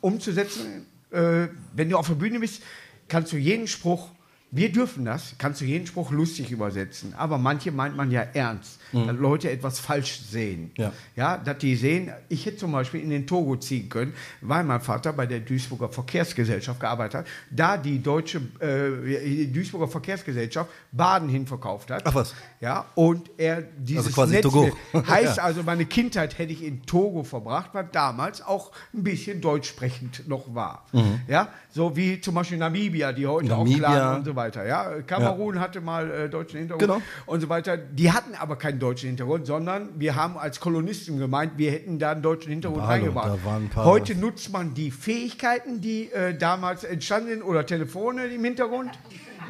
umzusetzen. 0.00 0.86
Äh, 1.12 1.48
wenn 1.74 1.88
du 1.88 1.96
auf 1.96 2.08
der 2.08 2.14
Bühne 2.14 2.40
bist, 2.40 2.62
kannst 3.08 3.32
du 3.32 3.36
jeden 3.36 3.68
Spruch 3.68 4.10
wir 4.54 4.70
dürfen 4.70 5.04
das, 5.06 5.34
kannst 5.38 5.62
du 5.62 5.64
jeden 5.64 5.86
Spruch 5.86 6.10
lustig 6.10 6.50
übersetzen, 6.50 7.14
aber 7.16 7.38
manche 7.38 7.72
meint 7.72 7.96
man 7.96 8.10
ja 8.10 8.20
ernst, 8.34 8.78
dass 8.92 9.16
Leute 9.16 9.50
etwas 9.50 9.80
falsch 9.80 10.20
sehen. 10.20 10.70
Ja. 10.76 10.92
ja, 11.16 11.38
dass 11.38 11.56
die 11.56 11.74
sehen, 11.74 12.12
ich 12.28 12.44
hätte 12.44 12.58
zum 12.58 12.72
Beispiel 12.72 13.00
in 13.00 13.08
den 13.08 13.26
Togo 13.26 13.56
ziehen 13.56 13.88
können, 13.88 14.12
weil 14.42 14.62
mein 14.64 14.82
Vater 14.82 15.14
bei 15.14 15.24
der 15.24 15.40
Duisburger 15.40 15.88
Verkehrsgesellschaft 15.88 16.78
gearbeitet 16.78 17.20
hat, 17.20 17.26
da 17.50 17.78
die 17.78 18.02
deutsche 18.02 18.42
äh, 18.60 19.18
die 19.46 19.50
Duisburger 19.52 19.88
Verkehrsgesellschaft 19.88 20.68
Baden 20.92 21.30
hin 21.30 21.46
verkauft 21.46 21.90
hat. 21.90 22.02
Ach 22.04 22.14
was. 22.14 22.34
Ja, 22.60 22.84
und 22.94 23.30
er 23.38 23.62
dieses 23.62 24.04
Also 24.06 24.10
quasi 24.14 24.34
Netz 24.34 24.42
Togo. 24.42 24.70
heißt 25.08 25.38
Ja. 25.38 25.44
also, 25.44 25.62
meine 25.62 25.86
Kindheit 25.86 26.36
hätte 26.38 26.52
ich 26.52 26.62
in 26.62 26.82
Togo 26.84 27.24
verbracht, 27.24 27.70
weil 27.72 27.88
damals 27.90 28.42
auch 28.46 28.70
ein 28.92 29.02
bisschen 29.02 29.40
deutsch 29.40 29.68
sprechend 29.70 30.28
noch 30.28 30.54
war. 30.54 30.84
Ja, 31.26 31.48
so 31.70 31.96
wie 31.96 32.20
zum 32.20 32.34
Beispiel 32.34 32.58
Namibia, 32.58 33.12
die 33.14 33.26
heute 33.26 33.44
Mhm. 33.46 33.50
Namibia. 33.52 33.74
auch 33.88 33.92
klagen 33.94 34.16
und 34.18 34.24
so 34.26 34.36
weiter. 34.36 34.41
Ja, 34.50 35.00
Kamerun 35.06 35.60
hatte 35.60 35.80
mal 35.80 36.10
äh, 36.10 36.28
deutschen 36.28 36.58
Hintergrund 36.58 36.82
Genau. 36.90 37.02
und 37.26 37.40
so 37.40 37.48
weiter. 37.48 37.76
Die 37.76 38.12
hatten 38.12 38.34
aber 38.34 38.56
keinen 38.56 38.78
deutschen 38.78 39.08
Hintergrund, 39.08 39.46
sondern 39.46 39.88
wir 39.98 40.14
haben 40.16 40.36
als 40.38 40.60
Kolonisten 40.60 41.18
gemeint, 41.18 41.52
wir 41.56 41.70
hätten 41.72 41.98
da 41.98 42.12
einen 42.12 42.22
deutschen 42.22 42.50
Hintergrund 42.50 42.86
reingebracht. 42.86 43.38
Heute 43.76 44.14
nutzt 44.14 44.52
man 44.52 44.74
die 44.74 44.90
Fähigkeiten, 44.90 45.80
die 45.80 46.10
äh, 46.12 46.34
damals 46.36 46.84
entstanden 46.84 47.28
sind, 47.28 47.42
oder 47.42 47.64
Telefone 47.66 48.26
im 48.26 48.44
Hintergrund. 48.44 48.90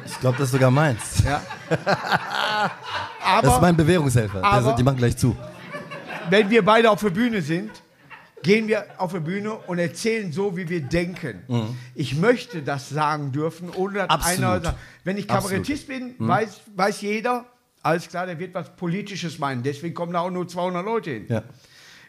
Ich 0.05 0.19
glaube, 0.19 0.37
das 0.37 0.47
ist 0.47 0.51
sogar 0.53 0.71
meins. 0.71 1.23
Ja. 1.23 1.41
Das 1.69 3.43
ist 3.43 3.49
aber 3.49 3.61
mein 3.61 3.75
Bewährungshelfer. 3.77 4.43
Aber- 4.43 4.73
die 4.73 4.83
machen 4.83 4.97
gleich 4.97 5.17
zu. 5.17 5.35
wenn 6.29 6.49
wir 6.49 6.63
beide 6.63 6.89
auf 6.89 7.01
der 7.01 7.09
Bühne 7.09 7.41
sind, 7.41 7.71
gehen 8.43 8.67
wir 8.67 8.85
auf 8.97 9.13
der 9.13 9.21
Bühne 9.21 9.53
und 9.53 9.79
erzählen 9.79 10.31
so, 10.31 10.55
wie 10.57 10.69
wir 10.69 10.81
denken. 10.81 11.75
Ich 11.95 12.15
möchte 12.15 12.61
das 12.61 12.89
sagen 12.89 13.31
dürfen, 13.31 13.69
ohne 13.69 13.93
dass 13.99 14.07
Mhm. 14.07 14.11
Absolut. 14.13 14.43
einer 14.51 14.61
sagt. 14.63 14.77
Wenn 15.03 15.17
ich 15.17 15.29
Absolut. 15.29 15.51
Mhm. 15.59 15.63
Kabarettist 15.63 15.87
bin, 15.87 16.15
weiß, 16.19 16.61
weiß 16.75 17.01
jeder, 17.01 17.45
alles 17.81 18.07
klar, 18.07 18.25
der 18.27 18.37
wird 18.39 18.53
was 18.53 18.75
Politisches 18.75 19.39
meinen. 19.39 19.63
Deswegen 19.63 19.93
kommen 19.93 20.13
da 20.13 20.19
auch 20.21 20.31
nur 20.31 20.47
200 20.47 20.85
Leute 20.85 21.09
hin. 21.11 21.25
Ja. 21.27 21.43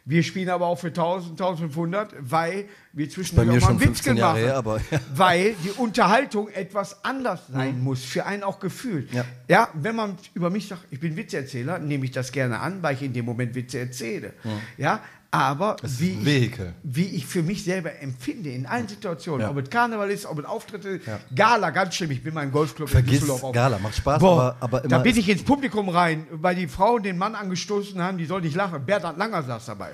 Wir 0.06 0.22
spielen 0.22 0.50
aber 0.50 0.66
auch 0.66 0.78
für 0.78 0.88
1000, 0.88 1.30
1500, 1.40 2.14
weil 2.20 2.66
wir 2.92 3.08
zwischendurch 3.08 3.48
auch 3.56 3.60
mal 3.62 3.68
einen 3.70 3.80
Witz 3.80 3.86
15 3.86 4.16
Jahre 4.18 4.32
machen. 4.34 4.44
her, 4.44 4.56
aber 4.58 4.76
ja. 4.90 5.00
Weil 5.14 5.54
die 5.64 5.70
Unterhaltung 5.70 6.48
etwas 6.48 7.02
anders 7.06 7.40
sein 7.50 7.80
muss, 7.82 8.04
für 8.04 8.26
einen 8.26 8.42
auch 8.42 8.60
gefühlt. 8.60 9.10
Ja. 9.14 9.24
Ja, 9.48 9.68
wenn 9.72 9.96
man 9.96 10.18
über 10.34 10.50
mich 10.50 10.68
sagt, 10.68 10.82
ich 10.90 11.00
bin 11.00 11.16
Witzeerzähler, 11.16 11.78
nehme 11.78 12.04
ich 12.04 12.10
das 12.10 12.32
gerne 12.32 12.60
an, 12.60 12.82
weil 12.82 12.96
ich 12.96 13.02
in 13.02 13.14
dem 13.14 13.24
Moment 13.24 13.54
Witze 13.54 13.78
erzähle. 13.78 14.34
Ja, 14.76 15.00
aber 15.34 15.76
ist 15.82 16.00
wie 16.00 16.12
ich, 16.46 16.52
wie 16.82 17.06
ich 17.06 17.26
für 17.26 17.42
mich 17.42 17.64
selber 17.64 17.90
empfinde, 18.00 18.50
in 18.50 18.66
allen 18.66 18.88
Situationen, 18.88 19.42
Ja. 19.42 19.50
ob 19.50 19.58
es 19.58 19.68
Karneval 19.70 20.10
ist, 20.10 20.26
ob 20.26 20.38
es 20.38 20.44
Auftritte, 20.44 21.00
Ja. 21.06 21.18
Gala, 21.34 21.70
ganz 21.70 21.94
schlimm, 21.94 22.10
ich 22.12 22.22
bin 22.22 22.32
mal 22.34 22.42
im 22.44 22.52
Golfclub 22.52 22.88
Vergiss 22.88 23.14
in 23.14 23.18
Düsseldorf 23.20 23.44
auf- 23.44 23.52
Gala, 23.54 23.78
macht 23.78 23.96
Spaß, 23.96 24.18
Boah, 24.20 24.56
aber- 24.60 24.78
aber 24.78 24.88
da 24.88 24.98
bin 24.98 25.16
ich 25.16 25.28
ins 25.28 25.42
Publikum 25.42 25.88
rein, 25.88 26.26
weil 26.30 26.54
die 26.54 26.68
Frauen 26.68 27.02
den 27.02 27.18
Mann 27.18 27.34
angestoßen 27.34 28.00
haben, 28.00 28.16
die 28.18 28.26
soll 28.26 28.40
nicht 28.42 28.54
lachen. 28.56 28.84
Bernhard 28.86 29.18
Langer 29.18 29.42
saß 29.42 29.66
dabei. 29.66 29.90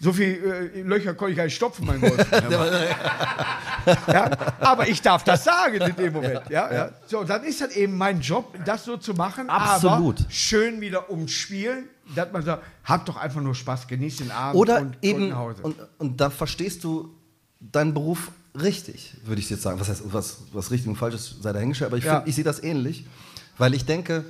So 0.00 0.12
viel 0.12 0.70
äh, 0.74 0.80
Löcher 0.82 1.14
konnte 1.14 1.30
ich 1.30 1.36
gar 1.36 1.44
nicht 1.44 1.54
stopfen, 1.56 1.86
mein 1.86 2.00
Golf. 2.00 2.16
ja, 4.06 4.30
aber 4.60 4.88
ich 4.88 5.00
darf 5.00 5.24
das 5.24 5.44
sagen 5.44 5.76
in 5.80 5.96
dem 5.96 6.12
Moment. 6.12 6.42
Ja, 6.50 6.72
ja. 6.72 6.90
So, 7.06 7.24
dann 7.24 7.44
ist 7.44 7.60
das 7.60 7.70
eben 7.76 7.96
mein 7.96 8.20
Job, 8.20 8.54
das 8.64 8.84
so 8.84 8.96
zu 8.96 9.14
machen, 9.14 9.48
Absolut. 9.48 10.20
aber 10.20 10.30
schön 10.30 10.80
wieder 10.80 11.08
umspielen, 11.10 11.88
dass 12.14 12.32
man 12.32 12.42
sagt, 12.44 12.62
habt 12.84 13.08
doch 13.08 13.16
einfach 13.16 13.40
nur 13.40 13.54
Spaß, 13.54 13.86
genießt 13.86 14.20
den 14.20 14.30
Abend 14.30 14.60
Oder 14.60 14.80
und 14.80 14.96
eben, 15.02 15.28
nach 15.30 15.36
Hause. 15.36 15.62
und, 15.62 15.76
und 15.98 16.20
da 16.20 16.30
verstehst 16.30 16.84
du 16.84 17.14
deinen 17.60 17.94
Beruf 17.94 18.30
richtig, 18.60 19.16
würde 19.24 19.40
ich 19.40 19.48
jetzt 19.50 19.62
sagen. 19.62 19.80
Was 19.80 19.88
heißt, 19.88 20.02
was, 20.12 20.38
was 20.52 20.70
richtig 20.70 20.88
und 20.88 20.96
falsch 20.96 21.14
ist, 21.14 21.42
sei 21.42 21.52
dahingestellt, 21.52 21.88
aber 21.90 21.98
ich, 21.98 22.04
Ja. 22.04 22.16
find, 22.16 22.28
ich 22.28 22.34
sehe 22.34 22.44
das 22.44 22.62
ähnlich, 22.62 23.06
weil 23.58 23.74
ich 23.74 23.84
denke, 23.84 24.24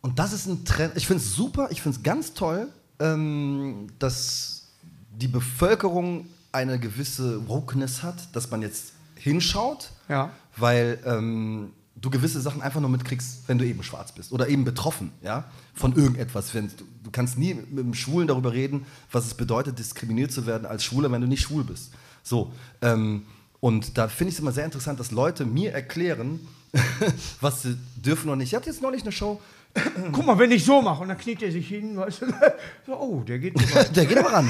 und 0.00 0.18
das 0.18 0.32
ist 0.32 0.46
ein 0.46 0.64
Trend, 0.64 0.96
ich 0.96 1.06
finde 1.06 1.22
es 1.22 1.34
super, 1.34 1.68
ich 1.70 1.80
finde 1.82 1.96
es 1.98 2.02
ganz 2.02 2.34
toll, 2.34 2.68
ähm, 2.98 3.88
dass 3.98 4.68
die 5.10 5.28
Bevölkerung 5.28 6.26
eine 6.52 6.78
gewisse 6.78 7.46
Wokeness 7.48 8.02
hat, 8.02 8.34
dass 8.34 8.50
man 8.50 8.62
jetzt 8.62 8.92
hinschaut, 9.16 9.90
Ja. 10.08 10.30
weil 10.56 10.98
ähm, 11.04 11.72
du 12.04 12.10
gewisse 12.10 12.40
Sachen 12.40 12.60
einfach 12.60 12.80
nur 12.80 12.90
mitkriegst, 12.90 13.44
wenn 13.46 13.58
du 13.58 13.64
eben 13.64 13.82
schwarz 13.82 14.12
bist 14.12 14.32
oder 14.32 14.48
eben 14.48 14.64
betroffen 14.64 15.12
ja, 15.22 15.44
von 15.74 15.94
irgendetwas. 15.96 16.52
Du, 16.52 16.60
du 16.60 17.10
kannst 17.10 17.38
nie 17.38 17.54
mit 17.54 17.84
einem 17.84 17.94
Schwulen 17.94 18.28
darüber 18.28 18.52
reden, 18.52 18.84
was 19.10 19.26
es 19.26 19.34
bedeutet, 19.34 19.78
diskriminiert 19.78 20.30
zu 20.30 20.46
werden 20.46 20.66
als 20.66 20.84
Schwuler, 20.84 21.10
wenn 21.10 21.22
du 21.22 21.26
nicht 21.26 21.42
schwul 21.42 21.64
bist. 21.64 21.92
So, 22.22 22.52
ähm, 22.82 23.24
und 23.60 23.96
da 23.96 24.08
finde 24.08 24.28
ich 24.28 24.34
es 24.34 24.40
immer 24.40 24.52
sehr 24.52 24.66
interessant, 24.66 25.00
dass 25.00 25.10
Leute 25.10 25.46
mir 25.46 25.72
erklären, 25.72 26.40
was 27.40 27.62
sie 27.62 27.78
dürfen 27.96 28.28
oder 28.28 28.36
nicht. 28.36 28.48
Ich 28.48 28.54
hatte 28.54 28.68
jetzt 28.68 28.82
neulich 28.82 29.02
eine 29.02 29.12
Show, 29.12 29.40
Guck 30.12 30.24
mal, 30.24 30.38
wenn 30.38 30.52
ich 30.52 30.64
so 30.64 30.80
mache 30.80 31.02
und 31.02 31.08
dann 31.08 31.18
kniet 31.18 31.42
er 31.42 31.50
sich 31.50 31.66
hin, 31.66 31.96
weißt 31.96 32.22
du, 32.22 32.26
so, 32.86 32.92
oh, 32.96 33.22
der 33.26 33.40
geht 33.40 33.56
weit. 33.74 33.96
Der 33.96 34.06
geht 34.06 34.18
aber 34.18 34.32
ran. 34.32 34.48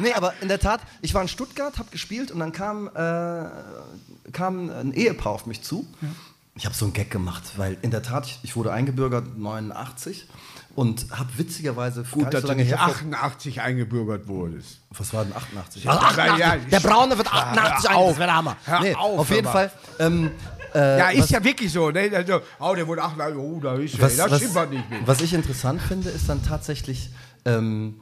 nee, 0.00 0.14
aber 0.14 0.32
in 0.40 0.48
der 0.48 0.58
Tat, 0.58 0.80
ich 1.02 1.12
war 1.12 1.20
in 1.20 1.28
Stuttgart, 1.28 1.78
habe 1.78 1.90
gespielt 1.90 2.30
und 2.30 2.40
dann 2.40 2.52
kam, 2.52 2.88
äh, 2.88 4.30
kam 4.32 4.70
ein 4.70 4.94
Ehepaar 4.94 5.32
auf 5.32 5.44
mich 5.44 5.60
zu. 5.60 5.86
Ich 6.56 6.66
habe 6.66 6.74
so 6.74 6.84
einen 6.84 6.92
Gag 6.94 7.10
gemacht, 7.10 7.42
weil 7.56 7.76
in 7.82 7.90
der 7.90 8.02
Tat, 8.02 8.26
ich, 8.26 8.40
ich 8.42 8.56
wurde 8.56 8.72
eingebürgert 8.72 9.38
89 9.38 10.26
und 10.74 11.06
habe 11.10 11.28
witzigerweise 11.36 12.02
Gut, 12.02 12.16
nicht 12.22 12.34
dass 12.34 12.42
so 12.42 12.48
du 12.48 12.52
lange 12.52 12.62
nicht 12.64 12.72
her- 12.72 12.82
88 12.82 13.60
eingebürgert 13.60 14.26
wurdest. 14.28 14.80
Was 14.90 15.12
war 15.14 15.24
denn 15.24 15.34
88? 15.34 15.84
Ja, 15.84 15.92
aber 15.92 16.38
ja, 16.38 16.56
der 16.56 16.80
Braune 16.80 17.16
wird 17.16 17.32
88 17.32 17.90
Hör 17.90 17.96
auf. 17.96 18.08
das 18.10 18.18
wäre 18.18 18.26
der 18.28 18.36
Hammer. 18.36 18.56
Hör 18.64 18.80
Nee, 18.80 18.94
auf, 18.94 19.18
auf 19.20 19.30
jeden. 19.30 19.46
Fall. 19.48 19.70
Ähm, 20.00 20.30
äh, 20.74 20.98
Ja, 20.98 21.08
ist 21.10 21.22
was- 21.22 21.30
ja 21.30 21.44
wirklich 21.44 21.72
so. 21.72 21.90
Ne? 21.90 22.10
Also, 22.14 22.40
oh, 22.58 22.74
der 22.74 22.86
wurde 22.86 23.02
88, 23.02 23.36
oh, 23.40 23.60
da 23.60 23.74
ist 23.76 24.00
was, 24.00 24.16
da 24.16 24.30
was, 24.30 24.38
stimmt 24.38 24.54
was 24.54 24.68
nicht 24.70 24.90
mit. 24.90 25.06
was 25.06 25.20
ich 25.20 25.32
interessant 25.32 25.80
finde, 25.80 26.10
ist 26.10 26.28
dann 26.28 26.42
tatsächlich, 26.44 27.10
ähm, 27.44 28.00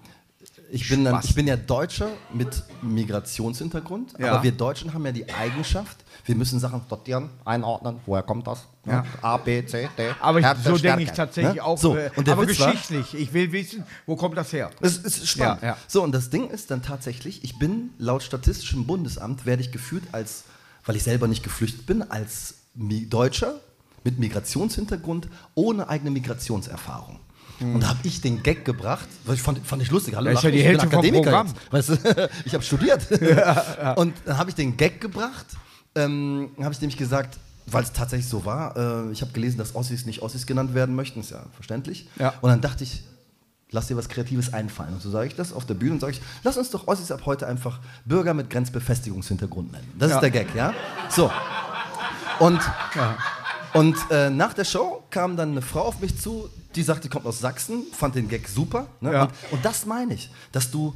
ich, 0.71 0.89
bin 0.89 1.05
dann, 1.05 1.21
ich 1.23 1.35
bin 1.35 1.47
ja 1.47 1.57
Deutscher 1.57 2.09
mit 2.33 2.63
Migrationshintergrund, 2.83 4.15
Ja. 4.19 4.33
aber 4.35 4.43
wir 4.43 4.53
Deutschen 4.53 4.93
haben 4.95 5.05
ja 5.07 5.13
die 5.13 5.29
Eigenschaft, 5.33 5.97
wir 6.29 6.37
müssen 6.37 6.61
Sachen 6.61 6.83
sortieren, 6.89 7.31
einordnen, 7.45 8.01
woher 8.07 8.23
kommt 8.23 8.47
das? 8.47 8.67
Ja. 8.87 9.05
A, 9.23 9.39
B, 9.39 9.65
C, 9.65 9.89
D. 9.97 10.11
Aber 10.21 10.39
ich, 10.41 10.47
so 10.63 10.77
denke 10.77 11.03
ich 11.03 11.11
tatsächlich 11.13 11.55
Ne? 11.57 11.65
auch. 11.65 11.79
So, 11.79 11.97
äh, 11.97 12.11
und 12.17 12.27
der 12.27 12.35
aber 12.35 12.47
Witz 12.47 12.61
war, 12.61 12.71
geschichtlich. 12.73 13.15
Ich 13.15 13.33
will 13.33 13.51
wissen, 13.53 13.85
wo 14.07 14.15
kommt 14.17 14.37
das 14.37 14.53
her? 14.53 14.71
es 14.81 14.99
ist 14.99 15.27
spannend. 15.27 15.63
Ja, 15.63 15.69
ja. 15.69 15.77
So, 15.87 16.03
und 16.03 16.13
das 16.13 16.31
Ding 16.31 16.49
ist 16.51 16.71
dann 16.71 16.83
tatsächlich, 16.83 17.43
ich 17.45 17.59
bin 17.59 17.91
laut 17.99 18.23
Statistischem 18.23 18.87
Bundesamt, 18.87 19.47
werde 19.47 19.63
ich 19.63 19.73
geführt 19.73 20.05
als, 20.13 20.45
weil 20.85 20.97
ich 20.97 21.03
selber 21.03 21.29
nicht 21.29 21.43
geflüchtet 21.43 21.87
bin, 21.87 22.03
als 22.11 22.55
Deutscher 22.75 23.55
mit 24.05 24.19
Migrationshintergrund 24.19 25.29
ohne 25.55 25.89
eigene 25.89 26.11
Migrationserfahrung. 26.11 27.21
Und 27.61 27.81
da 27.83 27.89
habe 27.89 27.99
ich 28.05 28.21
den 28.21 28.45
Gag 28.45 28.65
gebracht, 28.65 29.09
weil 29.25 29.35
ich 29.35 29.43
fand, 29.43 29.67
fand 29.67 29.83
ich 29.83 29.91
lustig. 29.91 30.15
Hallo, 30.15 30.29
Hm. 30.29 30.35
Lach 30.35 30.43
ja 30.45 30.51
die 30.53 30.59
ich 30.59 30.69
bin 30.69 30.81
Akademiker 30.81 31.45
jetzt. 31.45 31.73
Weißt 31.73 31.89
du, 31.89 32.29
ich 32.45 32.55
habe 32.55 32.63
studiert. 32.63 33.05
Und 33.97 34.15
dann 34.27 34.39
habe 34.39 34.51
ich 34.51 34.55
den 34.55 34.77
Gag 34.77 35.01
gebracht, 35.01 35.47
ähm, 35.95 36.51
habe 36.61 36.73
ich 36.73 36.81
nämlich 36.81 36.97
gesagt, 36.97 37.39
weil 37.67 37.83
es 37.85 37.93
tatsächlich 37.93 38.29
so 38.29 38.45
war, 38.45 38.77
äh, 38.77 39.13
ich 39.13 39.21
habe 39.23 39.33
gelesen, 39.33 39.59
dass 39.59 39.75
Ossis 39.75 40.07
nicht 40.07 40.23
Ossis 40.23 40.47
genannt 40.47 40.75
werden 40.75 40.95
möchten, 40.95 41.21
ist 41.21 41.31
ja 41.31 41.45
verständlich. 41.55 42.09
Ja. 42.19 42.33
Und 42.41 42.49
dann 42.51 42.61
dachte 42.61 42.85
ich, 42.85 43.03
lass 43.71 43.89
dir 43.89 43.97
was 43.97 44.09
Kreatives 44.09 44.55
einfallen. 44.55 44.95
Und 44.95 45.03
so 45.03 45.11
sage 45.11 45.27
ich 45.29 45.37
das 45.37 45.53
auf 45.53 45.67
der 45.67 45.75
Bühne 45.75 45.93
und 45.95 46.01
sage 46.01 46.13
ich, 46.13 46.21
lass 46.45 46.57
uns 46.57 46.71
doch 46.71 46.89
Ossis 46.89 47.11
ab 47.11 47.23
heute 47.27 47.47
einfach 47.47 47.81
Bürger 48.07 48.33
mit 48.33 48.49
Grenzbefestigungshintergrund 48.49 49.73
nennen. 49.73 49.93
Das 49.99 50.11
Ja. 50.11 50.17
ist 50.17 50.23
der 50.23 50.31
Gag, 50.31 50.55
ja? 50.55 50.73
So. 51.11 51.31
Und, 52.39 52.61
und 53.75 53.97
äh, 54.11 54.31
nach 54.31 54.55
der 54.55 54.65
Show 54.65 55.03
kam 55.11 55.37
dann 55.37 55.51
eine 55.51 55.63
Frau 55.63 55.83
auf 55.83 56.01
mich 56.01 56.19
zu, 56.19 56.49
die 56.75 56.83
sagte, 56.83 57.03
die 57.03 57.09
kommt 57.09 57.27
aus 57.27 57.41
Sachsen, 57.41 57.83
fand 57.93 58.15
den 58.15 58.29
Gag 58.29 58.49
super. 58.49 58.87
Ne? 59.01 59.13
Ja. 59.13 59.23
Und, 59.25 59.33
und 59.51 59.65
das 59.65 59.85
meine 59.87 60.15
ich, 60.15 60.31
dass 60.53 60.71
du 60.71 60.95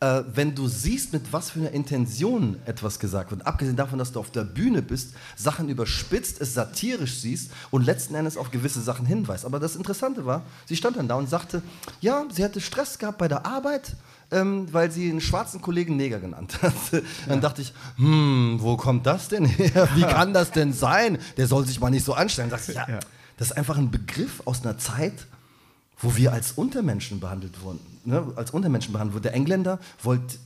äh, 0.00 0.22
wenn 0.34 0.54
du 0.54 0.68
siehst, 0.68 1.12
mit 1.14 1.32
was 1.32 1.50
für 1.50 1.60
einer 1.60 1.70
Intention 1.70 2.56
etwas 2.66 2.98
gesagt 2.98 3.30
wird, 3.30 3.46
abgesehen 3.46 3.76
davon, 3.76 3.98
dass 3.98 4.12
du 4.12 4.20
auf 4.20 4.30
der 4.30 4.44
Bühne 4.44 4.82
bist, 4.82 5.14
Sachen 5.36 5.68
überspitzt, 5.70 6.40
es 6.40 6.52
satirisch 6.52 7.14
siehst 7.20 7.50
und 7.70 7.84
letzten 7.86 8.14
Endes 8.14 8.36
auf 8.36 8.50
gewisse 8.50 8.82
Sachen 8.82 9.06
hinweist. 9.06 9.44
Aber 9.46 9.58
das 9.58 9.74
Interessante 9.74 10.26
war, 10.26 10.42
sie 10.66 10.76
stand 10.76 10.96
dann 10.98 11.08
da 11.08 11.14
und 11.14 11.28
sagte, 11.30 11.62
ja, 12.02 12.24
sie 12.30 12.44
hatte 12.44 12.60
Stress 12.60 12.98
gehabt 12.98 13.16
bei 13.18 13.28
der 13.28 13.46
Arbeit, 13.46 13.96
ähm, 14.30 14.66
weil 14.72 14.90
sie 14.90 15.08
einen 15.08 15.20
schwarzen 15.22 15.62
Kollegen 15.62 15.96
Neger 15.96 16.18
genannt 16.20 16.58
hat. 16.62 16.74
Dann 17.26 17.40
dachte 17.40 17.62
ich, 17.62 17.72
hm, 17.96 18.56
wo 18.60 18.76
kommt 18.76 19.06
das 19.06 19.28
denn 19.28 19.46
her? 19.46 19.88
Wie 19.94 20.00
kann 20.02 20.34
das 20.34 20.50
denn 20.50 20.72
sein? 20.74 21.18
Der 21.38 21.46
soll 21.46 21.64
sich 21.66 21.80
mal 21.80 21.90
nicht 21.90 22.04
so 22.04 22.12
anstellen. 22.12 22.50
Dachte 22.50 22.72
ich, 22.72 22.76
ja, 22.76 22.86
Ja. 22.88 23.00
das 23.38 23.48
ist 23.52 23.56
einfach 23.56 23.78
ein 23.78 23.90
Begriff 23.90 24.42
aus 24.44 24.62
einer 24.62 24.76
Zeit, 24.76 25.26
wo 25.98 26.16
wir 26.16 26.32
als 26.34 26.52
Untermenschen 26.52 27.20
behandelt 27.20 27.62
wurden. 27.62 27.80
Ne, 28.06 28.32
als 28.36 28.50
Untermenschen 28.52 28.92
behandelt 28.92 29.14
wurden. 29.14 29.22
Der 29.24 29.34
Engländer 29.34 29.78
wollte 30.02 30.38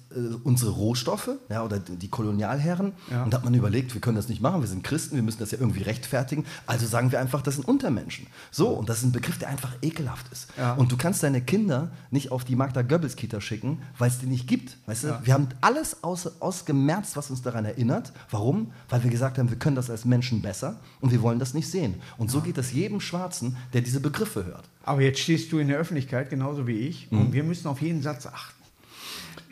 unsere 0.44 0.72
Rohstoffe 0.72 1.30
ja, 1.48 1.64
oder 1.64 1.78
die 1.78 2.08
Kolonialherren 2.08 2.92
und 3.24 3.32
da 3.32 3.38
hat 3.38 3.44
man 3.44 3.54
überlegt, 3.54 3.94
wir 3.94 4.00
können 4.00 4.16
das 4.16 4.28
nicht 4.28 4.40
machen, 4.40 4.60
wir 4.60 4.68
sind 4.68 4.82
Christen, 4.82 5.14
wir 5.14 5.22
müssen 5.22 5.38
das 5.38 5.52
ja 5.52 5.58
irgendwie 5.58 5.82
rechtfertigen, 5.82 6.44
also 6.66 6.86
sagen 6.86 7.12
wir 7.12 7.20
einfach, 7.20 7.42
das 7.42 7.54
sind 7.54 7.68
Untermenschen. 7.68 8.26
So, 8.50 8.68
und 8.68 8.88
das 8.88 8.98
ist 8.98 9.04
ein 9.04 9.12
Begriff, 9.12 9.38
der 9.38 9.48
einfach 9.48 9.72
ekelhaft 9.82 10.30
ist. 10.32 10.48
Ja. 10.56 10.74
Und 10.74 10.90
du 10.90 10.96
kannst 10.96 11.22
deine 11.22 11.40
Kinder 11.40 11.90
nicht 12.10 12.32
auf 12.32 12.44
die 12.44 12.56
Magda 12.56 12.82
Goebbels 12.82 13.16
Kita 13.16 13.40
schicken, 13.40 13.82
weil 13.98 14.08
es 14.08 14.18
die 14.18 14.26
nicht 14.26 14.48
gibt. 14.48 14.76
Weißt 14.86 15.04
du? 15.04 15.20
Wir 15.22 15.34
haben 15.34 15.48
alles 15.60 16.02
aus, 16.02 16.40
ausgemerzt, 16.40 17.16
was 17.16 17.30
uns 17.30 17.42
daran 17.42 17.64
erinnert. 17.64 18.12
Warum? 18.30 18.72
Weil 18.88 19.04
wir 19.04 19.10
gesagt 19.10 19.38
haben, 19.38 19.50
wir 19.50 19.58
können 19.58 19.76
das 19.76 19.90
als 19.90 20.04
Menschen 20.04 20.42
besser 20.42 20.80
und 21.00 21.12
wir 21.12 21.22
wollen 21.22 21.38
das 21.38 21.54
nicht 21.54 21.70
sehen. 21.70 21.94
Und 22.18 22.30
so 22.30 22.40
geht 22.40 22.58
es 22.58 22.72
jedem 22.72 23.00
Schwarzen, 23.00 23.56
der 23.72 23.82
diese 23.82 24.00
Begriffe 24.00 24.44
hört. 24.44 24.68
Aber 24.84 25.02
jetzt 25.02 25.20
stehst 25.20 25.52
du 25.52 25.58
in 25.58 25.68
der 25.68 25.78
Öffentlichkeit, 25.78 26.30
genauso 26.30 26.66
wie 26.66 26.78
ich, 26.78 27.10
und 27.12 27.32
wir 27.32 27.44
müssen 27.44 27.68
auf 27.68 27.80
jeden 27.80 28.02
Satz 28.02 28.26
achten. 28.26 28.59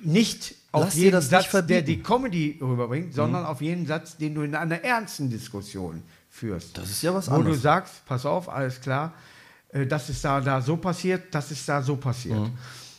Nicht 0.03 0.55
auf 0.73 0.81
Mhm. 0.83 0.87
Lass 0.87 0.95
jeden 0.97 1.21
Satz, 1.23 1.31
der 1.31 1.43
verbieten. 1.43 1.81
Mhm. 1.83 1.87
die 1.87 2.03
Comedy 2.03 2.59
rüberbringt, 2.61 3.15
sondern 3.15 3.45
auf 3.45 3.61
jeden 3.61 3.87
Satz, 3.87 4.17
den 4.17 4.35
du 4.35 4.43
in 4.43 4.55
einer 4.55 4.83
ernsten 4.85 5.31
Diskussion 5.31 6.03
führst. 6.31 6.77
Das 6.77 6.91
ist 6.91 7.03
ja 7.03 7.13
was 7.15 7.29
Wo 7.29 7.35
du 7.35 7.41
anderes. 7.41 7.63
sagst, 7.63 8.05
pass 8.07 8.25
auf, 8.27 8.49
alles 8.49 8.81
klar, 8.81 9.13
äh, 9.71 9.87
das 9.87 10.09
ist 10.11 10.25
da, 10.25 10.41
da 10.41 10.61
so 10.61 10.77
passiert, 10.77 11.35
das 11.35 11.51
ist 11.51 11.69
da 11.69 11.83
so 11.83 11.97
passiert. 11.97 12.39
Mhm. 12.39 12.53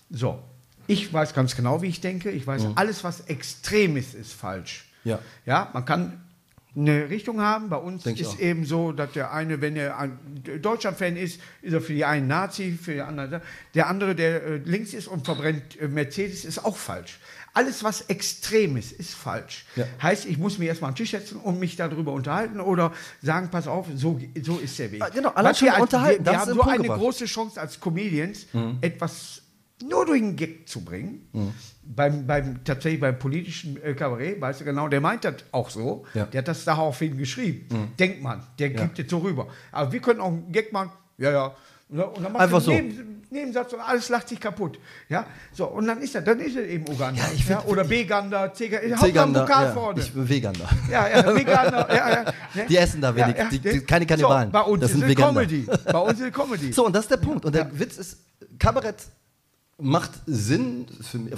So, 0.09 0.39
ich 0.87 1.13
weiß 1.13 1.33
ganz 1.33 1.55
genau, 1.55 1.81
wie 1.81 1.87
ich 1.87 2.01
denke. 2.01 2.31
Ich 2.31 2.45
weiß, 2.47 2.63
alles, 2.75 3.03
was 3.03 3.21
extrem 3.21 3.95
ist, 3.97 4.15
ist 4.15 4.33
falsch. 4.33 4.85
Ja. 5.03 5.19
Ja, 5.45 5.69
man 5.73 5.85
kann 5.85 6.19
eine 6.75 7.09
Richtung 7.09 7.41
haben. 7.41 7.69
Bei 7.69 7.77
uns 7.77 8.03
Denk 8.03 8.19
ist 8.19 8.39
eben 8.39 8.65
so, 8.65 8.91
dass 8.91 9.11
der 9.13 9.31
eine, 9.33 9.61
wenn 9.61 9.75
er 9.75 9.97
ein 9.97 10.19
Deutschland-Fan 10.61 11.17
ist, 11.17 11.41
ist 11.61 11.73
er 11.73 11.81
für 11.81 11.93
die 11.93 12.05
einen 12.05 12.27
Nazi, 12.27 12.77
für 12.81 12.93
die 12.93 13.01
anderen. 13.01 13.41
Der 13.73 13.87
andere, 13.87 14.15
der 14.15 14.43
äh, 14.43 14.55
links 14.57 14.93
ist 14.93 15.07
und 15.07 15.25
verbrennt 15.25 15.79
äh, 15.79 15.87
Mercedes, 15.87 16.45
ist 16.45 16.63
auch 16.63 16.77
falsch. 16.77 17.19
Alles, 17.53 17.83
was 17.83 18.01
extrem 18.01 18.77
ist, 18.77 18.91
ist 18.91 19.15
falsch. 19.15 19.65
Ja. 19.75 19.85
Heißt, 20.01 20.25
ich 20.27 20.37
muss 20.37 20.59
mich 20.59 20.67
erstmal 20.67 20.89
an 20.89 20.93
den 20.93 20.97
Tisch 20.97 21.11
setzen 21.11 21.37
und 21.37 21.59
mich 21.59 21.75
darüber 21.75 22.13
unterhalten 22.13 22.59
oder 22.59 22.93
sagen, 23.23 23.49
pass 23.49 23.67
auf, 23.67 23.87
so, 23.95 24.19
so 24.41 24.59
ist 24.59 24.77
der 24.77 24.91
Weg. 24.91 25.01
Ah, 25.01 25.09
genau, 25.09 25.29
allein 25.29 25.55
schon 25.55 25.65
wir 25.65 25.73
als, 25.73 25.81
unterhalten, 25.81 26.25
Wir, 26.25 26.31
wir 26.31 26.39
haben 26.39 26.49
so 26.49 26.55
Punkt 26.55 26.69
eine 26.69 26.83
gebracht. 26.83 26.99
große 26.99 27.25
Chance 27.25 27.59
als 27.59 27.79
Comedians, 27.79 28.45
etwas 28.81 29.41
nur 29.83 30.05
durch 30.05 30.21
einen 30.21 30.35
Gag 30.35 30.67
zu 30.67 30.83
bringen. 30.83 31.27
Mhm. 31.33 31.53
Beim, 31.83 32.27
beim, 32.27 32.63
tatsächlich 32.63 33.01
beim 33.01 33.17
politischen 33.17 33.81
äh, 33.83 33.93
Kabarett, 33.93 34.39
weißt 34.39 34.61
du 34.61 34.65
genau, 34.65 34.87
der 34.87 35.01
meint 35.01 35.23
das 35.25 35.35
auch 35.51 35.69
so. 35.69 36.05
Ja. 36.13 36.25
Mhm. 36.25 36.31
Der 36.31 36.37
hat 36.39 36.47
das 36.47 36.63
daraufhin 36.65 37.17
geschrieben. 37.17 37.93
Denkt 37.97 38.21
man, 38.21 38.43
der 38.59 38.69
gibt 38.69 38.99
es 38.99 39.09
so 39.09 39.19
rüber. 39.19 39.47
Aber 39.71 39.91
wir 39.91 39.99
können 39.99 40.19
auch 40.19 40.27
einen 40.27 40.51
Gag 40.51 40.71
machen, 40.71 40.91
ja, 41.17 41.31
ja. 41.31 41.45
Und 41.89 41.97
dann- 42.23 42.31
macht 42.33 42.41
Einfach 42.43 42.61
so. 42.61 42.71
Neben, 42.71 43.15
Nebensatz 43.31 43.73
und 43.73 43.79
alles 43.79 44.09
lacht 44.09 44.27
sich 44.29 44.39
kaputt. 44.39 44.79
Ja, 45.07 45.25
so, 45.53 45.65
und 45.67 45.85
dann 45.85 46.01
ist 46.01 46.15
er, 46.15 46.21
dann 46.23 46.39
ist 46.39 46.55
er 46.55 46.67
eben 46.67 46.83
Uganda. 46.87 47.21
Ja, 47.21 47.29
ich 47.33 47.45
find- 47.45 47.63
oder 47.67 47.83
Beganda, 47.83 48.41
Hauptsache 48.47 49.65
ja, 49.65 49.71
vorne. 49.71 49.99
ich 50.01 50.11
bin 50.13 50.27
Veganer. 50.27 50.69
Ja, 50.89 51.07
ja, 51.07 51.35
Veganer. 51.35 51.87
Ja, 51.89 52.09
ja, 52.09 52.23
ne? 52.55 52.65
Die 52.67 52.77
essen 52.77 53.01
da 53.01 53.15
wenig. 53.15 53.35
Die- 53.51 53.59
die- 53.59 53.79
keine 53.81 54.05
So, 54.05 54.07
Kannibalen. 54.09 54.51
bei 54.51 54.61
uns 54.61 54.81
Das 54.81 54.91
ist 54.91 54.99
sind. 54.99 55.15
Comedy. 55.15 55.67
Bei 55.85 55.99
uns 55.99 56.19
ist 56.19 56.33
Comedy. 56.33 56.71
So, 56.73 56.85
und 56.87 56.95
das 56.95 57.03
ist 57.05 57.11
der 57.11 57.17
Punkt. 57.17 57.45
Und 57.45 57.53
der 57.53 57.69
Witz 57.79 57.97
ist, 57.97 58.17
Kabarett 58.57 58.95
macht 59.79 60.11
Sinn 60.25 60.85
für 61.01 61.19
mich. 61.19 61.33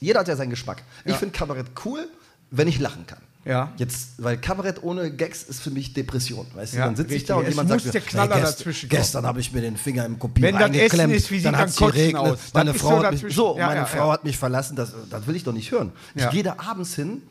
Jeder 0.00 0.20
hat 0.20 0.28
ja 0.28 0.36
seinen 0.36 0.50
Geschmack. 0.50 0.82
Ich 1.04 1.12
Ja. 1.12 1.18
finde 1.18 1.36
Kabarett 1.36 1.66
cool, 1.84 2.08
wenn 2.50 2.68
ich 2.68 2.78
lachen 2.78 3.06
kann. 3.06 3.20
Ja. 3.44 3.72
Jetzt, 3.76 4.08
weil 4.18 4.38
Kabarett 4.38 4.82
ohne 4.82 5.08
Gags 5.12 5.44
ist 5.44 5.60
für 5.62 5.70
mich 5.70 5.92
Depression. 5.94 6.46
Weißt 6.54 6.72
du, 6.74 6.78
Ja, 6.78 6.86
dann 6.86 6.96
sitze 6.96 7.14
ich 7.14 7.24
da 7.24 7.36
und 7.36 7.44
Es 7.44 7.50
jemand 7.50 7.68
sagt 7.68 7.84
der 7.84 7.92
mir, 8.00 8.00
Knaller 8.06 8.34
"Hey, 8.34 8.42
gest- 8.42 8.58
dazwischen 8.58 8.88
kommen." 8.88 9.00
Gestern 9.00 9.24
habe 9.26 9.38
ich 9.40 9.52
mir 9.52 9.60
den 9.60 9.76
Finger 9.76 10.04
im 10.04 10.18
Kopier 10.18 10.42
Wenn 10.42 10.56
eingeklemmt, 10.56 11.14
ist, 11.14 11.30
wie 11.30 11.40
dann 11.40 11.56
hat 11.56 11.68
es 11.68 11.76
geregnet, 11.76 12.16
aus? 12.22 12.38
meine 12.52 12.74
Frau, 12.74 12.98
so 13.00 13.04
hat 13.06 13.22
mich, 13.22 13.34
so, 13.34 13.56
Ja, 13.56 13.66
meine 13.68 13.86
Frau 13.86 14.10
hat 14.10 14.24
mich 14.24 14.36
verlassen, 14.36 14.74
das, 14.74 14.92
das 15.10 15.26
will 15.28 15.36
ich 15.36 15.44
doch 15.44 15.52
nicht 15.52 15.70
hören. 15.70 15.92
Ich 16.16 16.28
gehe 16.30 16.42
da 16.42 16.56
abends 16.58 16.96
hin 16.96 17.22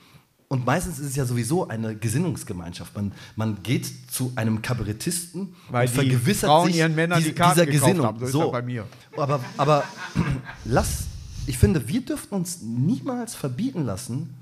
und 0.47 0.65
meistens 0.65 0.99
ist 0.99 1.07
es 1.07 1.15
ja 1.15 1.25
sowieso 1.25 1.67
eine 1.67 1.95
Gesinnungsgemeinschaft. 1.95 2.95
Man, 2.95 3.11
man 3.35 3.63
geht 3.63 3.87
zu 4.11 4.31
einem 4.35 4.61
Kabarettisten 4.61 5.55
Weil 5.69 5.87
und 5.87 5.91
die 5.91 5.95
vergewissert 5.95 6.49
Frauen 6.49 6.67
sich 6.67 6.77
ihren 6.77 6.95
Männern 6.95 7.17
diese- 7.19 7.29
die 7.31 7.35
Karten 7.35 7.59
dieser 7.61 7.71
Gesinnung. 7.71 8.05
haben. 8.05 8.27
So 8.27 8.43
das 8.43 8.51
bei 8.51 8.61
mir. 8.61 8.85
Aber, 9.17 9.39
aber 9.57 9.83
lass, 10.65 11.05
ich 11.47 11.57
finde, 11.57 11.87
wir 11.87 12.01
dürften 12.01 12.35
uns 12.35 12.61
niemals 12.61 13.33
verbieten 13.35 13.83
lassen, 13.85 14.35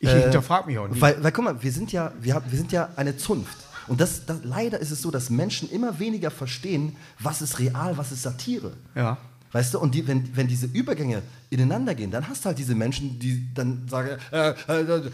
Ich 0.00 0.10
hinterfrage 0.10 0.66
mich 0.68 0.78
auch 0.78 0.88
nicht. 0.88 1.00
weil, 1.00 1.22
weil 1.22 1.32
guck 1.32 1.44
mal, 1.44 1.62
wir 1.62 1.72
sind 1.72 1.92
ja, 1.92 2.12
wir, 2.20 2.34
haben, 2.34 2.50
wir 2.50 2.58
sind 2.58 2.72
ja 2.72 2.88
eine 2.96 3.16
Zunft. 3.16 3.56
Und 3.88 4.00
das, 4.00 4.26
das, 4.26 4.38
leider 4.42 4.80
ist 4.80 4.90
es 4.90 5.00
so, 5.00 5.10
dass 5.10 5.30
Menschen 5.30 5.70
immer 5.70 5.98
weniger 6.00 6.30
verstehen, 6.30 6.96
was 7.20 7.40
ist 7.40 7.58
real, 7.60 7.96
was 7.96 8.10
ist 8.10 8.22
Satire. 8.22 8.72
Ja. 8.94 9.16
Weißt 9.52 9.74
du, 9.74 9.78
und 9.78 9.94
die, 9.94 10.06
wenn, 10.06 10.36
wenn 10.36 10.48
diese 10.48 10.66
Übergänge 10.66 11.22
ineinander 11.50 11.94
gehen, 11.94 12.10
dann 12.10 12.28
hast 12.28 12.44
du 12.44 12.46
halt 12.48 12.58
diese 12.58 12.74
Menschen, 12.74 13.18
die 13.18 13.46
dann 13.54 13.86
sagen, 13.88 14.10
äh, 14.32 14.50
äh, 14.50 14.54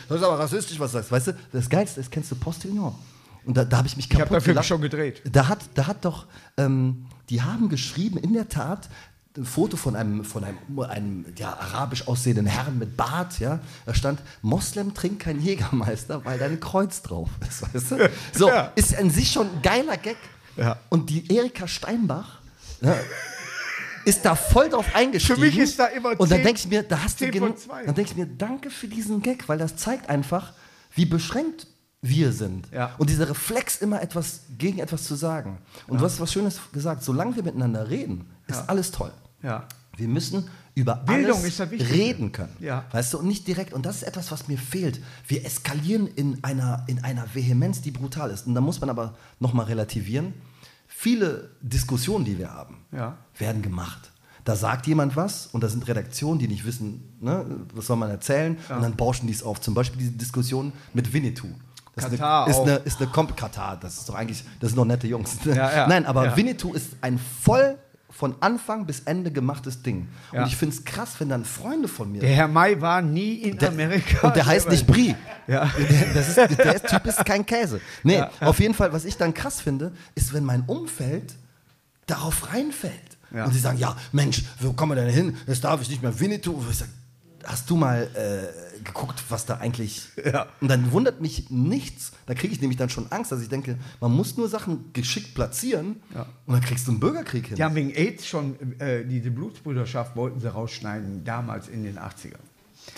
das 0.08 0.18
ist 0.18 0.24
aber 0.24 0.38
rassistisch, 0.38 0.78
was 0.80 0.92
du 0.92 0.98
sagst. 0.98 1.12
Weißt 1.12 1.26
du, 1.28 1.32
das 1.52 1.68
Geilste 1.68 2.00
ist, 2.00 2.10
kennst 2.10 2.30
du 2.30 2.36
Postillon? 2.36 2.94
Und 3.44 3.56
da, 3.56 3.64
da 3.64 3.78
habe 3.78 3.88
ich 3.88 3.96
mich 3.96 4.06
Ich 4.06 4.10
kaputt 4.10 4.26
habe 4.26 4.34
dafür 4.36 4.52
gelacht. 4.54 4.66
schon 4.68 4.80
gedreht. 4.80 5.22
Da 5.30 5.48
hat, 5.48 5.58
da 5.74 5.86
hat 5.86 6.04
doch, 6.04 6.26
ähm, 6.56 7.06
die 7.28 7.42
haben 7.42 7.68
geschrieben, 7.68 8.16
in 8.18 8.32
der 8.32 8.48
Tat, 8.48 8.88
ein 9.36 9.44
Foto 9.46 9.76
von 9.78 9.96
einem, 9.96 10.24
von 10.24 10.44
einem, 10.44 10.58
einem 10.80 11.24
ja, 11.38 11.54
arabisch 11.58 12.06
aussehenden 12.06 12.44
Herrn 12.46 12.78
mit 12.78 12.96
Bart, 12.96 13.38
ja. 13.40 13.60
Da 13.86 13.94
stand, 13.94 14.20
Moslem 14.42 14.92
trinkt 14.94 15.20
kein 15.20 15.40
Jägermeister, 15.40 16.24
weil 16.24 16.38
da 16.38 16.44
ein 16.46 16.60
Kreuz 16.60 17.00
drauf 17.02 17.30
ist, 17.48 17.62
weißt 17.74 17.90
du? 17.92 18.10
So, 18.34 18.48
Ja. 18.48 18.72
ist 18.76 18.94
an 18.96 19.10
sich 19.10 19.32
schon 19.32 19.46
ein 19.46 19.62
geiler 19.62 19.96
Gag. 19.96 20.16
Ja. 20.56 20.78
Und 20.90 21.08
die 21.08 21.34
Erika 21.34 21.66
Steinbach, 21.66 22.40
ja, 22.82 22.94
ist 24.04 24.24
da 24.24 24.34
voll 24.34 24.68
drauf 24.68 24.86
eingestiegen. 24.94 25.36
Für 25.36 25.40
mich 25.46 25.58
ist 25.58 25.78
da 25.78 25.86
immer 25.86 26.10
Und 26.10 26.30
dann 26.30 26.38
10 26.38 26.44
denke 26.44 26.60
ich 26.60 26.68
mir, 26.68 26.82
da 26.82 27.02
hast 27.02 27.20
du 27.20 27.30
10 27.30 27.56
zwei. 27.56 27.84
Dann 27.84 27.94
denke 27.94 28.10
ich 28.10 28.16
mir, 28.16 28.26
danke 28.26 28.70
für 28.70 28.88
diesen 28.88 29.22
Gag, 29.22 29.48
weil 29.48 29.58
das 29.58 29.76
zeigt 29.76 30.08
einfach, 30.08 30.52
wie 30.94 31.06
beschränkt 31.06 31.66
wir 32.02 32.32
sind. 32.32 32.68
Ja. 32.72 32.94
Und 32.98 33.10
dieser 33.10 33.28
Reflex, 33.28 33.76
immer 33.80 34.02
etwas 34.02 34.40
gegen 34.58 34.80
etwas 34.80 35.04
zu 35.04 35.14
sagen. 35.14 35.58
Und 35.86 36.00
du 36.00 36.04
hast 36.04 36.20
was 36.20 36.32
Schönes 36.32 36.60
gesagt, 36.72 37.04
solange 37.04 37.36
wir 37.36 37.44
miteinander 37.44 37.88
reden, 37.88 38.28
ist 38.48 38.56
Ja. 38.56 38.64
alles 38.66 38.90
toll. 38.90 39.12
Ja. 39.42 39.66
Wir 39.96 40.08
müssen 40.08 40.48
über 40.74 40.96
Bildung 40.96 41.38
alles 41.38 41.60
reden 41.60 42.32
können. 42.32 42.56
Ja. 42.58 42.86
Weißt 42.90 43.12
du, 43.12 43.18
und 43.18 43.26
nicht 43.26 43.46
direkt. 43.46 43.72
Und 43.72 43.86
das 43.86 43.96
ist 43.96 44.02
etwas, 44.04 44.32
was 44.32 44.48
mir 44.48 44.58
fehlt. 44.58 45.00
Wir 45.28 45.44
eskalieren 45.44 46.08
in 46.08 46.42
einer, 46.42 46.84
in 46.88 47.04
einer 47.04 47.26
Vehemenz, 47.34 47.82
die 47.82 47.90
brutal 47.90 48.30
ist. 48.30 48.46
Und 48.46 48.54
da 48.54 48.60
muss 48.60 48.80
man 48.80 48.90
aber 48.90 49.14
nochmal 49.38 49.66
relativieren. 49.66 50.34
Viele 50.94 51.50
Diskussionen, 51.60 52.24
die 52.24 52.38
wir 52.38 52.50
haben, 52.52 52.78
Ja. 52.92 53.16
werden 53.38 53.62
gemacht. 53.62 54.10
Da 54.44 54.56
sagt 54.56 54.86
jemand 54.86 55.14
was 55.16 55.46
und 55.46 55.62
da 55.62 55.68
sind 55.68 55.86
Redaktionen, 55.86 56.38
die 56.38 56.48
nicht 56.48 56.64
wissen, 56.64 57.16
ne, 57.20 57.44
was 57.74 57.86
soll 57.86 57.96
man 57.96 58.10
erzählen, 58.10 58.56
und 58.68 58.82
dann 58.82 58.96
bauschen 58.96 59.26
die 59.28 59.32
es 59.32 59.42
auf. 59.42 59.60
Zum 59.60 59.74
Beispiel 59.74 59.98
diese 60.00 60.12
Diskussion 60.12 60.72
mit 60.94 61.12
Winnetou. 61.12 61.48
Das 61.94 62.08
Katar 62.10 62.48
ist 62.48 62.56
eine, 62.56 62.72
ist 62.76 63.00
eine, 63.00 63.06
ist 63.08 63.16
eine 63.18 63.34
Katar, 63.36 63.76
das 63.78 63.98
ist 63.98 64.08
doch 64.08 64.14
eigentlich, 64.14 64.42
das 64.60 64.70
sind 64.70 64.78
doch 64.78 64.84
nette 64.84 65.06
Jungs. 65.06 65.36
Ja, 65.44 65.54
ja. 65.54 65.86
Nein, 65.86 66.06
aber 66.06 66.24
Ja. 66.24 66.36
Winnetou 66.36 66.72
ist 66.74 66.96
ein 67.02 67.18
voll 67.18 67.78
von 68.12 68.36
Anfang 68.40 68.86
bis 68.86 69.00
Ende 69.00 69.30
gemachtes 69.32 69.82
Ding. 69.82 70.06
Ja. 70.32 70.42
Und 70.42 70.48
ich 70.48 70.56
finde 70.56 70.76
es 70.76 70.84
krass, 70.84 71.14
wenn 71.18 71.28
dann 71.30 71.44
Freunde 71.44 71.88
von 71.88 72.12
mir. 72.12 72.20
Der 72.20 72.30
Herr 72.30 72.46
May 72.48 72.80
war 72.80 73.02
nie 73.02 73.34
in 73.36 73.58
Der- 73.58 73.70
Amerika. 73.70 74.26
Und 74.26 74.36
der 74.36 74.46
heißt 74.46 74.68
nicht 74.68 74.86
Brie. 74.86 75.16
Ja. 75.48 75.64
Der, 75.76 76.14
das 76.14 76.28
ist, 76.28 76.36
der 76.58 76.82
Typ 76.82 77.06
ist 77.06 77.24
kein 77.24 77.44
Käse. 77.44 77.80
Nee, 78.04 78.18
Ja, 78.18 78.30
auf 78.40 78.60
jeden 78.60 78.74
Fall, 78.74 78.92
was 78.92 79.04
ich 79.04 79.16
dann 79.16 79.34
krass 79.34 79.60
finde, 79.60 79.92
ist, 80.14 80.32
wenn 80.32 80.44
mein 80.44 80.62
Umfeld 80.66 81.34
darauf 82.06 82.52
reinfällt. 82.52 82.92
Ja. 83.34 83.46
Und 83.46 83.52
sie 83.54 83.60
sagen, 83.60 83.78
ja, 83.78 83.96
Mensch, 84.12 84.42
wo 84.60 84.72
kommen 84.74 84.96
wir 84.96 85.02
denn 85.04 85.12
hin? 85.12 85.36
Jetzt 85.46 85.64
darf 85.64 85.80
ich 85.80 85.88
nicht 85.88 86.02
mehr 86.02 86.18
Winnetou. 86.20 86.52
Und 86.52 86.70
ich 86.70 86.78
sag, 86.78 86.88
hast 87.44 87.68
du 87.70 87.76
mal 87.76 88.08
äh, 88.14 88.71
geguckt, 88.84 89.22
was 89.28 89.46
da 89.46 89.56
eigentlich... 89.58 90.02
Ja. 90.24 90.46
Und 90.60 90.68
dann 90.68 90.92
wundert 90.92 91.20
mich 91.20 91.50
nichts. 91.50 92.12
Da 92.26 92.34
kriege 92.34 92.52
ich 92.54 92.60
nämlich 92.60 92.78
dann 92.78 92.88
schon 92.88 93.10
Angst, 93.10 93.32
dass 93.32 93.42
ich 93.42 93.48
denke, 93.48 93.76
man 94.00 94.12
muss 94.12 94.36
nur 94.36 94.48
Sachen 94.48 94.92
geschickt 94.92 95.34
platzieren 95.34 95.96
Ja. 96.14 96.26
und 96.46 96.54
dann 96.54 96.62
kriegst 96.62 96.86
du 96.86 96.92
einen 96.92 97.00
Bürgerkrieg 97.00 97.46
hin. 97.48 97.56
Die 97.56 97.62
haben 97.64 97.74
wegen 97.74 97.90
AIDS 97.90 98.26
schon 98.26 98.56
äh, 98.80 99.04
diese 99.04 99.30
Blutsbrüderschaft 99.30 100.16
wollten 100.16 100.40
sie 100.40 100.50
rausschneiden, 100.52 101.24
damals 101.24 101.68
in 101.68 101.82
den 101.84 101.98
80ern. 101.98 102.36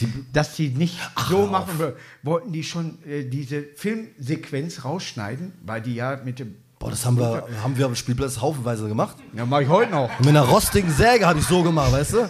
Die- 0.01 0.09
Dass 0.33 0.57
sie 0.57 0.68
nicht 0.70 0.99
Ach, 1.14 1.31
so 1.31 1.47
machen 1.47 1.79
wollten, 1.79 1.99
wollten 2.23 2.53
die 2.53 2.62
schon 2.64 3.03
äh, 3.05 3.25
diese 3.25 3.62
Filmsequenz 3.77 4.85
rausschneiden, 4.85 5.53
weil 5.64 5.83
die 5.83 5.94
ja 5.94 6.20
mit 6.25 6.38
dem. 6.38 6.57
Boah, 6.85 6.90
das 6.90 7.07
haben 7.07 7.18
wir, 7.18 7.42
haben 7.62 7.79
wir 7.79 7.87
am 7.87 7.97
Spielplatz 7.97 8.42
haufenweise 8.42 8.87
gemacht. 8.87 9.16
Ja, 9.33 9.47
mache 9.47 9.62
ich 9.62 9.68
heute 9.70 9.90
noch. 9.90 10.11
Und 10.18 10.27
mit 10.27 10.29
einer 10.29 10.42
rostigen 10.42 10.92
Säge 10.92 11.27
habe 11.27 11.38
ich 11.38 11.47
so 11.47 11.62
gemacht, 11.62 11.90
weißt 11.92 12.12
du? 12.12 12.29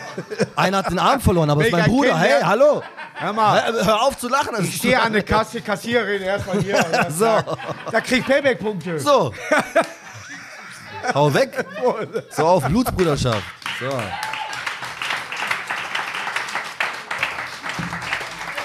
Einer 0.55 0.79
hat 0.79 0.91
den 0.93 1.01
Arm 1.01 1.21
verloren, 1.21 1.51
aber 1.51 1.63
es 1.63 1.67
ist 1.67 1.73
mein 1.73 1.87
Bruder. 1.87 2.11
Kind, 2.11 2.21
Hey, 2.21 2.41
ja. 2.41 2.47
hallo! 2.47 2.81
Hör 3.15 3.33
mal, 3.33 3.65
Hör, 3.85 4.03
auf 4.03 4.17
zu 4.17 4.29
lachen. 4.29 4.55
ich 4.63 4.77
stehe 4.77 5.03
an 5.03 5.13
der 5.13 5.25
Kasse, 5.25 5.61
Kassiererin 5.61 6.23
erstmal 6.23 6.63
hier. 6.63 6.77
So. 7.11 7.25
Da 7.91 8.01
krieg 8.01 8.21
ich 8.21 8.27
Payback-Punkte. 8.27 9.01
So. 9.01 9.35
Hau 11.15 11.35
weg. 11.35 11.67
So 12.31 12.47
auf 12.47 12.65
Blutsbruderschaft. 12.65 13.43
So. 13.81 13.91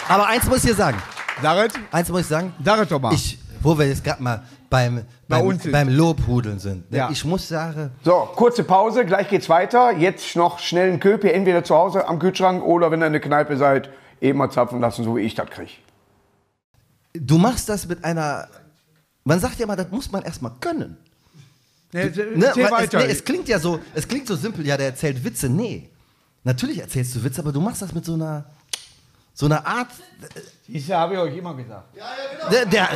Aber 0.07 0.27
eins 0.27 0.45
muss 0.45 0.57
ich 0.57 0.69
dir 0.69 0.75
sagen. 0.75 1.01
Darit, 1.41 1.73
Eins 1.91 2.09
muss 2.09 2.21
ich 2.21 2.27
sagen. 2.27 2.53
Darit 2.59 2.91
doch 2.91 2.99
mal. 2.99 3.11
Ich 3.11 3.39
wo 3.61 3.77
wir 3.77 3.87
jetzt 3.87 4.03
gerade 4.03 4.21
mal 4.23 4.43
beim, 4.69 5.05
Bei 5.27 5.37
beim, 5.37 5.47
uns 5.47 5.63
sind. 5.63 5.71
beim 5.71 5.89
Lobhudeln 5.89 6.59
sind. 6.59 6.91
ne? 6.91 6.97
Ja. 6.97 7.09
Ich 7.11 7.25
muss 7.25 7.47
sagen, 7.47 7.91
So, 8.03 8.29
kurze 8.35 8.63
Pause, 8.63 9.05
gleich 9.05 9.29
geht's 9.29 9.49
weiter. 9.49 9.91
Jetzt 9.91 10.35
noch 10.35 10.59
schnell 10.59 10.89
einen 10.89 10.99
Köpi, 10.99 11.29
entweder 11.29 11.63
zu 11.63 11.75
Hause 11.75 12.07
am 12.07 12.19
Kühlschrank 12.19 12.63
oder 12.63 12.91
wenn 12.91 13.01
ihr 13.01 13.07
in 13.07 13.13
der 13.13 13.21
Kneipe 13.21 13.57
seid, 13.57 13.89
eben 14.21 14.37
mal 14.37 14.49
zapfen 14.51 14.79
lassen, 14.79 15.03
so 15.03 15.15
wie 15.15 15.21
ich 15.21 15.35
das 15.35 15.49
kriege. 15.49 15.71
du 17.13 17.37
machst 17.37 17.69
das 17.69 17.87
mit 17.87 18.03
einer. 18.03 18.47
Man 19.23 19.39
sagt 19.39 19.59
ja 19.59 19.65
mal, 19.67 19.75
das 19.75 19.89
muss 19.91 20.11
man 20.11 20.23
erstmal 20.23 20.53
können. 20.59 20.97
Ne, 21.91 22.01
erzähl 22.01 22.35
weil 22.39 22.71
weiter. 22.71 22.99
Es, 22.99 23.05
nee, 23.05 23.11
es 23.11 23.23
klingt 23.25 23.47
ja 23.47 23.59
so, 23.59 23.79
es 23.95 24.07
klingt 24.07 24.27
so 24.27 24.35
simpel, 24.35 24.65
ja, 24.65 24.77
der 24.77 24.87
erzählt 24.87 25.23
Witze. 25.23 25.49
Nee. 25.49 25.89
Natürlich 26.43 26.79
erzählst 26.79 27.15
du 27.15 27.23
Witze, 27.23 27.41
aber 27.41 27.51
du 27.51 27.59
machst 27.59 27.81
das 27.81 27.93
mit 27.93 28.05
so 28.05 28.13
einer, 28.13 28.45
so 29.33 29.45
einer 29.47 29.65
Art. 29.65 29.87
Du, 30.67 30.93
habe 30.93 31.13
ich 31.15 31.19
euch 31.19 31.37
immer 31.37 31.53
gesagt. 31.55 31.85
Der, 32.51 32.65
der, 32.65 32.89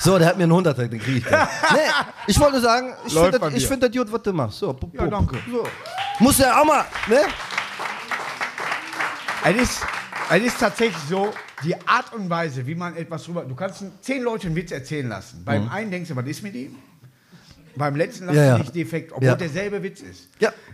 so, 0.00 0.18
der 0.18 0.28
hat 0.28 0.36
mir 0.36 0.44
einen 0.44 0.52
Hunderter, 0.52 0.88
den 0.88 1.00
krieg 1.00 1.18
ich. 1.18 1.24
gleich. 1.24 1.48
Nee, 1.72 1.78
ich 2.26 2.40
wollte 2.40 2.60
sagen, 2.60 2.94
ich 3.06 3.12
finde 3.12 3.38
das, 3.38 3.48
ich 3.54 3.62
mir. 3.62 3.68
find 3.68 3.82
das 3.82 3.92
gut, 3.92 4.12
was 4.12 4.22
du 4.22 4.32
machst. 4.32 4.58
So, 4.58 4.72
pup, 4.72 4.94
Ja, 4.94 5.02
pup. 5.02 5.10
danke. 5.10 5.38
So. 5.50 5.66
Muss 6.18 6.38
ja 6.38 6.60
auch 6.60 6.64
mal, 6.64 6.84
ne? 7.08 7.20
Es 9.44 9.56
ist, 9.56 9.80
es 10.30 10.42
ist 10.42 10.60
tatsächlich 10.60 11.02
so, 11.08 11.32
die 11.64 11.74
Art 11.86 12.12
und 12.14 12.28
Weise, 12.28 12.66
wie 12.66 12.74
man 12.74 12.96
etwas 12.96 13.24
drüber. 13.24 13.44
Du 13.44 13.54
kannst 13.54 13.82
zehn 14.02 14.22
Leute 14.22 14.46
einen 14.46 14.56
Witz 14.56 14.70
erzählen 14.70 15.08
lassen. 15.08 15.42
Beim 15.44 15.68
einen 15.68 15.90
denkst 15.90 16.08
du, 16.10 16.16
was 16.16 16.26
ist 16.26 16.42
mit 16.42 16.54
ihm? 16.54 16.76
Beim 17.76 17.96
letzten 17.96 18.26
lassen 18.26 18.36
Mhm. 18.38 18.42
Ja, 18.42 18.48
ja. 18.48 18.56
du 18.58 18.62
dich 18.64 18.72
defekt, 18.72 19.12
obwohl 19.12 19.26
Ja. 19.28 19.34
derselbe 19.36 19.82
Witz 19.82 20.00
ist. 20.00 20.28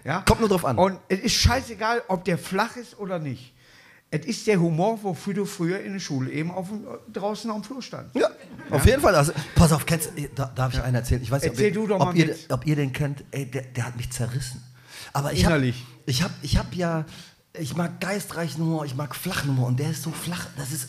Ja, 0.04 0.22
kommt 0.22 0.40
nur 0.40 0.48
drauf 0.48 0.64
an. 0.64 0.78
Und 0.78 0.98
es 1.08 1.20
ist 1.20 1.34
scheißegal, 1.34 2.02
ob 2.08 2.24
der 2.24 2.38
flach 2.38 2.76
ist 2.76 2.98
oder 2.98 3.18
nicht. 3.18 3.52
Es 4.10 4.24
ist 4.24 4.46
der 4.46 4.60
Humor, 4.60 5.02
wofür 5.02 5.34
du 5.34 5.44
früher 5.44 5.80
in 5.80 5.94
der 5.94 6.00
Schule 6.00 6.30
eben 6.30 6.52
auf 6.52 6.68
draußen 7.12 7.52
dem 7.52 7.62
Flur 7.64 7.82
standst. 7.82 8.14
Ja, 8.14 8.28
auf 8.70 8.86
jeden 8.86 9.02
Fall. 9.02 9.14
Also, 9.14 9.32
pass 9.56 9.72
auf, 9.72 9.84
kennst, 9.84 10.12
da, 10.34 10.46
darf 10.54 10.74
ich 10.74 10.80
einen 10.80 10.94
erzählen? 10.94 11.22
Ich 11.22 11.30
weiß 11.30 11.42
nicht, 11.42 11.50
ob, 11.50 11.56
Erzähl 11.56 11.68
ihr, 11.68 11.74
du 11.74 11.86
doch 11.88 11.98
mal 11.98 12.10
ob, 12.10 12.14
ihr, 12.14 12.34
ob 12.50 12.66
ihr 12.66 12.76
den 12.76 12.92
kennt. 12.92 13.24
Ey, 13.32 13.50
der, 13.50 13.62
der 13.62 13.86
hat 13.86 13.96
mich 13.96 14.10
zerrissen. 14.12 14.62
Aber 15.12 15.32
ich 15.32 15.44
habe 15.46 15.72
ich 16.06 16.22
hab, 16.22 16.30
ich 16.42 16.56
hab 16.56 16.74
ja, 16.74 17.04
ich 17.58 17.76
mag 17.76 18.00
geistreichen 18.00 18.62
Humor, 18.62 18.84
ich 18.84 18.94
mag 18.94 19.14
flachen 19.14 19.50
Humor 19.50 19.66
und 19.66 19.80
der 19.80 19.90
ist 19.90 20.02
so 20.02 20.12
flach, 20.12 20.46
das 20.56 20.70
ist, 20.72 20.88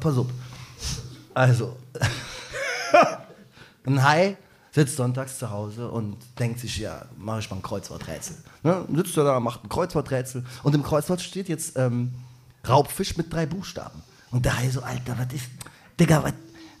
pass 0.00 0.18
auf. 0.18 0.26
Also, 1.32 1.76
ein 3.86 4.02
Hai 4.02 4.36
sitzt 4.72 4.96
sonntags 4.96 5.38
zu 5.38 5.50
Hause 5.50 5.90
und 5.90 6.18
denkt 6.38 6.60
sich, 6.60 6.78
ja, 6.78 7.06
mache 7.16 7.40
ich 7.40 7.50
mal 7.50 7.56
ein 7.56 7.62
Kreuzworträtsel. 7.62 8.36
Ne? 8.62 8.84
Sitzt 8.94 9.16
er 9.16 9.24
da, 9.24 9.40
macht 9.40 9.64
ein 9.64 9.68
Kreuzworträtsel 9.68 10.44
und 10.62 10.74
im 10.74 10.82
Kreuzwort 10.82 11.20
steht 11.20 11.48
jetzt 11.48 11.76
ähm, 11.76 12.12
Raubfisch 12.68 13.16
mit 13.16 13.32
drei 13.32 13.46
Buchstaben. 13.46 14.02
Und 14.30 14.44
der 14.44 14.58
Hai 14.58 14.68
so, 14.70 14.82
Alter, 14.82 15.16
was 15.18 15.32
ist, 15.32 15.46
Digga, 15.98 16.22
was, 16.22 16.32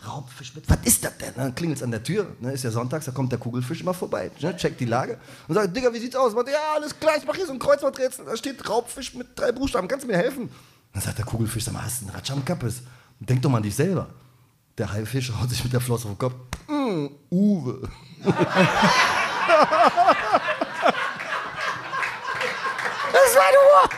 Raubfisch 0.06 0.54
mit, 0.54 0.68
was 0.68 0.78
ist 0.84 1.04
das 1.04 1.16
denn? 1.18 1.32
Dann 1.34 1.54
klingelt 1.54 1.78
es 1.78 1.82
an 1.82 1.90
der 1.90 2.02
Tür, 2.02 2.26
ne? 2.40 2.52
ist 2.52 2.62
ja 2.64 2.70
sonntags, 2.70 3.06
da 3.06 3.12
kommt 3.12 3.32
der 3.32 3.38
Kugelfisch 3.38 3.80
immer 3.80 3.94
vorbei, 3.94 4.30
ne? 4.40 4.56
checkt 4.56 4.80
die 4.80 4.84
Lage 4.84 5.18
und 5.48 5.54
sagt, 5.54 5.76
Digga, 5.76 5.92
wie 5.92 5.98
sieht's 5.98 6.14
aus? 6.14 6.32
Sagt, 6.32 6.48
ja, 6.48 6.58
alles 6.76 6.98
klar, 6.98 7.14
ich 7.18 7.26
mache 7.26 7.38
hier 7.38 7.46
so 7.46 7.52
ein 7.52 7.58
Kreuzworträtsel, 7.58 8.24
da 8.24 8.36
steht 8.36 8.68
Raubfisch 8.68 9.14
mit 9.14 9.28
drei 9.34 9.50
Buchstaben, 9.50 9.88
kannst 9.88 10.04
du 10.04 10.08
mir 10.08 10.16
helfen? 10.16 10.50
Dann 10.92 11.02
sagt 11.02 11.18
der 11.18 11.24
Kugelfisch, 11.24 11.64
sag 11.64 11.74
mal, 11.74 11.82
hast 11.82 12.02
du 12.02 12.06
einen 12.06 12.14
Ratsch 12.14 12.30
am 12.30 12.44
Kappes? 12.44 12.82
Denk 13.20 13.42
doch 13.42 13.50
mal 13.50 13.56
an 13.58 13.64
dich 13.64 13.74
selber. 13.74 14.08
Der 14.78 14.92
Haifisch 14.92 15.32
haut 15.32 15.50
sich 15.50 15.64
mit 15.64 15.72
der 15.72 15.80
Flosse 15.80 16.04
auf 16.04 16.12
den 16.12 16.18
Kopf. 16.18 16.34
Mm, 16.68 17.06
Uwe. 17.30 17.88
das 18.24 18.34
ist 23.26 23.36
mein 23.36 23.54
Humor. 23.58 23.97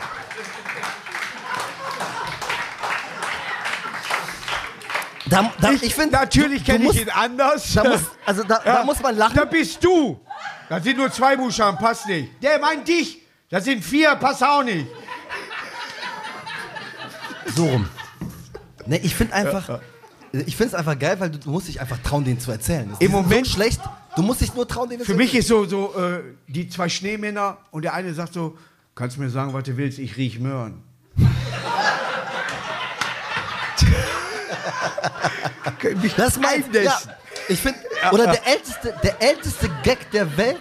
Da, 5.31 5.49
da, 5.61 5.71
ich, 5.71 5.95
finde, 5.95 6.17
Natürlich 6.17 6.61
du 6.61 6.73
kenne 6.73 6.89
ich 6.91 7.01
ihn 7.01 7.09
anders. 7.09 7.73
Da 7.73 7.85
muss, 7.85 8.01
also 8.25 8.43
da, 8.43 8.59
da 8.65 8.83
muss 8.83 9.01
man 9.01 9.15
lachen. 9.15 9.33
Da 9.33 9.45
bist 9.45 9.81
du. 9.81 10.19
Das 10.67 10.83
sind 10.83 10.97
nur 10.97 11.09
zwei 11.09 11.37
Buchstaben, 11.37 11.77
passt 11.77 12.05
nicht. 12.07 12.31
Der 12.43 12.59
meint 12.59 12.85
dich. 12.85 13.21
Das 13.49 13.63
sind 13.63 13.81
vier, 13.83 14.15
passt 14.15 14.43
auch 14.43 14.61
nicht. 14.63 14.87
So 17.55 17.65
rum. 17.65 17.87
Ne, 18.85 18.99
ich 18.99 19.15
finde 19.15 19.33
einfach, 19.33 19.79
ich 20.33 20.55
finde 20.57 20.69
es 20.69 20.75
einfach 20.75 20.99
geil, 20.99 21.17
weil 21.19 21.29
du, 21.29 21.49
musst 21.49 21.69
dich 21.69 21.79
einfach 21.79 21.97
trauen, 21.99 22.25
den 22.25 22.37
zu 22.39 22.51
erzählen. 22.51 22.89
Das 22.89 22.99
Im 22.99 23.11
Moment- 23.11 23.47
so 23.47 23.53
schlecht. 23.53 23.79
Du 24.17 24.23
musst 24.23 24.41
dich 24.41 24.53
nur 24.53 24.67
trauen, 24.67 24.89
den 24.89 24.99
Für 24.99 25.13
mich 25.13 25.33
ist 25.33 25.47
so, 25.47 25.63
so 25.63 25.95
äh, 25.95 26.21
die 26.47 26.67
zwei 26.67 26.89
Schneemänner 26.89 27.57
und 27.71 27.83
der 27.83 27.93
eine 27.93 28.13
sagt 28.13 28.33
so, 28.33 28.57
kannst 28.95 29.15
du 29.15 29.21
mir 29.21 29.29
sagen, 29.29 29.53
was 29.53 29.63
du 29.63 29.77
willst, 29.77 29.97
ich 29.99 30.17
riech 30.17 30.39
Möhren. 30.39 30.83
Das 36.17 36.37
mein 36.39 36.63
Eindessen. 36.63 37.09
ja, 37.09 37.17
Ich 37.49 37.59
finde, 37.59 37.79
oder 38.11 38.27
der 38.27 38.45
älteste, 38.47 38.93
der 39.03 39.21
älteste 39.21 39.69
Gag 39.83 40.11
der 40.11 40.37
Welt, 40.37 40.59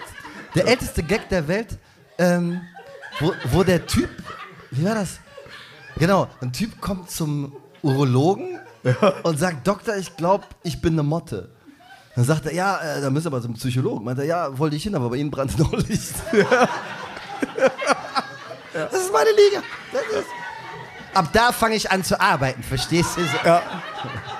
der 0.54 0.66
älteste 0.66 1.02
Gag 1.02 1.28
der 1.28 1.46
Welt, 1.48 1.78
ähm, 2.18 2.60
wo, 3.18 3.32
wo 3.50 3.62
der 3.62 3.86
Typ, 3.86 4.10
wie 4.70 4.84
war 4.84 4.94
das? 4.94 5.18
Genau, 5.96 6.28
ein 6.40 6.52
Typ 6.52 6.80
kommt 6.80 7.10
zum 7.10 7.54
Urologen 7.82 8.58
und 9.22 9.38
sagt, 9.38 9.66
Doktor, 9.66 9.96
ich 9.96 10.16
glaube, 10.16 10.44
ich 10.62 10.80
bin 10.80 10.94
eine 10.94 11.02
Motte. 11.02 11.50
Dann 12.16 12.24
sagt 12.24 12.46
er, 12.46 12.54
ja, 12.54 12.78
äh, 12.80 13.00
da 13.00 13.10
müssen 13.10 13.26
wir 13.26 13.36
aber 13.36 13.42
zum 13.42 13.54
Psychologen. 13.54 14.04
Meint 14.04 14.18
er, 14.18 14.24
ja, 14.24 14.58
wollte 14.58 14.76
ich 14.76 14.82
hin, 14.82 14.94
aber 14.94 15.10
bei 15.10 15.16
Ihnen 15.16 15.30
brannte 15.30 15.60
noch 15.60 15.72
Licht. 15.72 16.14
Das 18.72 18.92
ist 18.92 19.12
meine 19.12 19.30
Liga. 19.30 19.62
Das 19.92 20.02
ist. 20.20 20.26
Ab 21.14 21.30
da 21.32 21.52
fange 21.52 21.74
ich 21.74 21.90
an 21.90 22.04
zu 22.04 22.20
arbeiten, 22.20 22.62
verstehst 22.62 23.16
du? 23.16 23.22
Da 23.44 23.62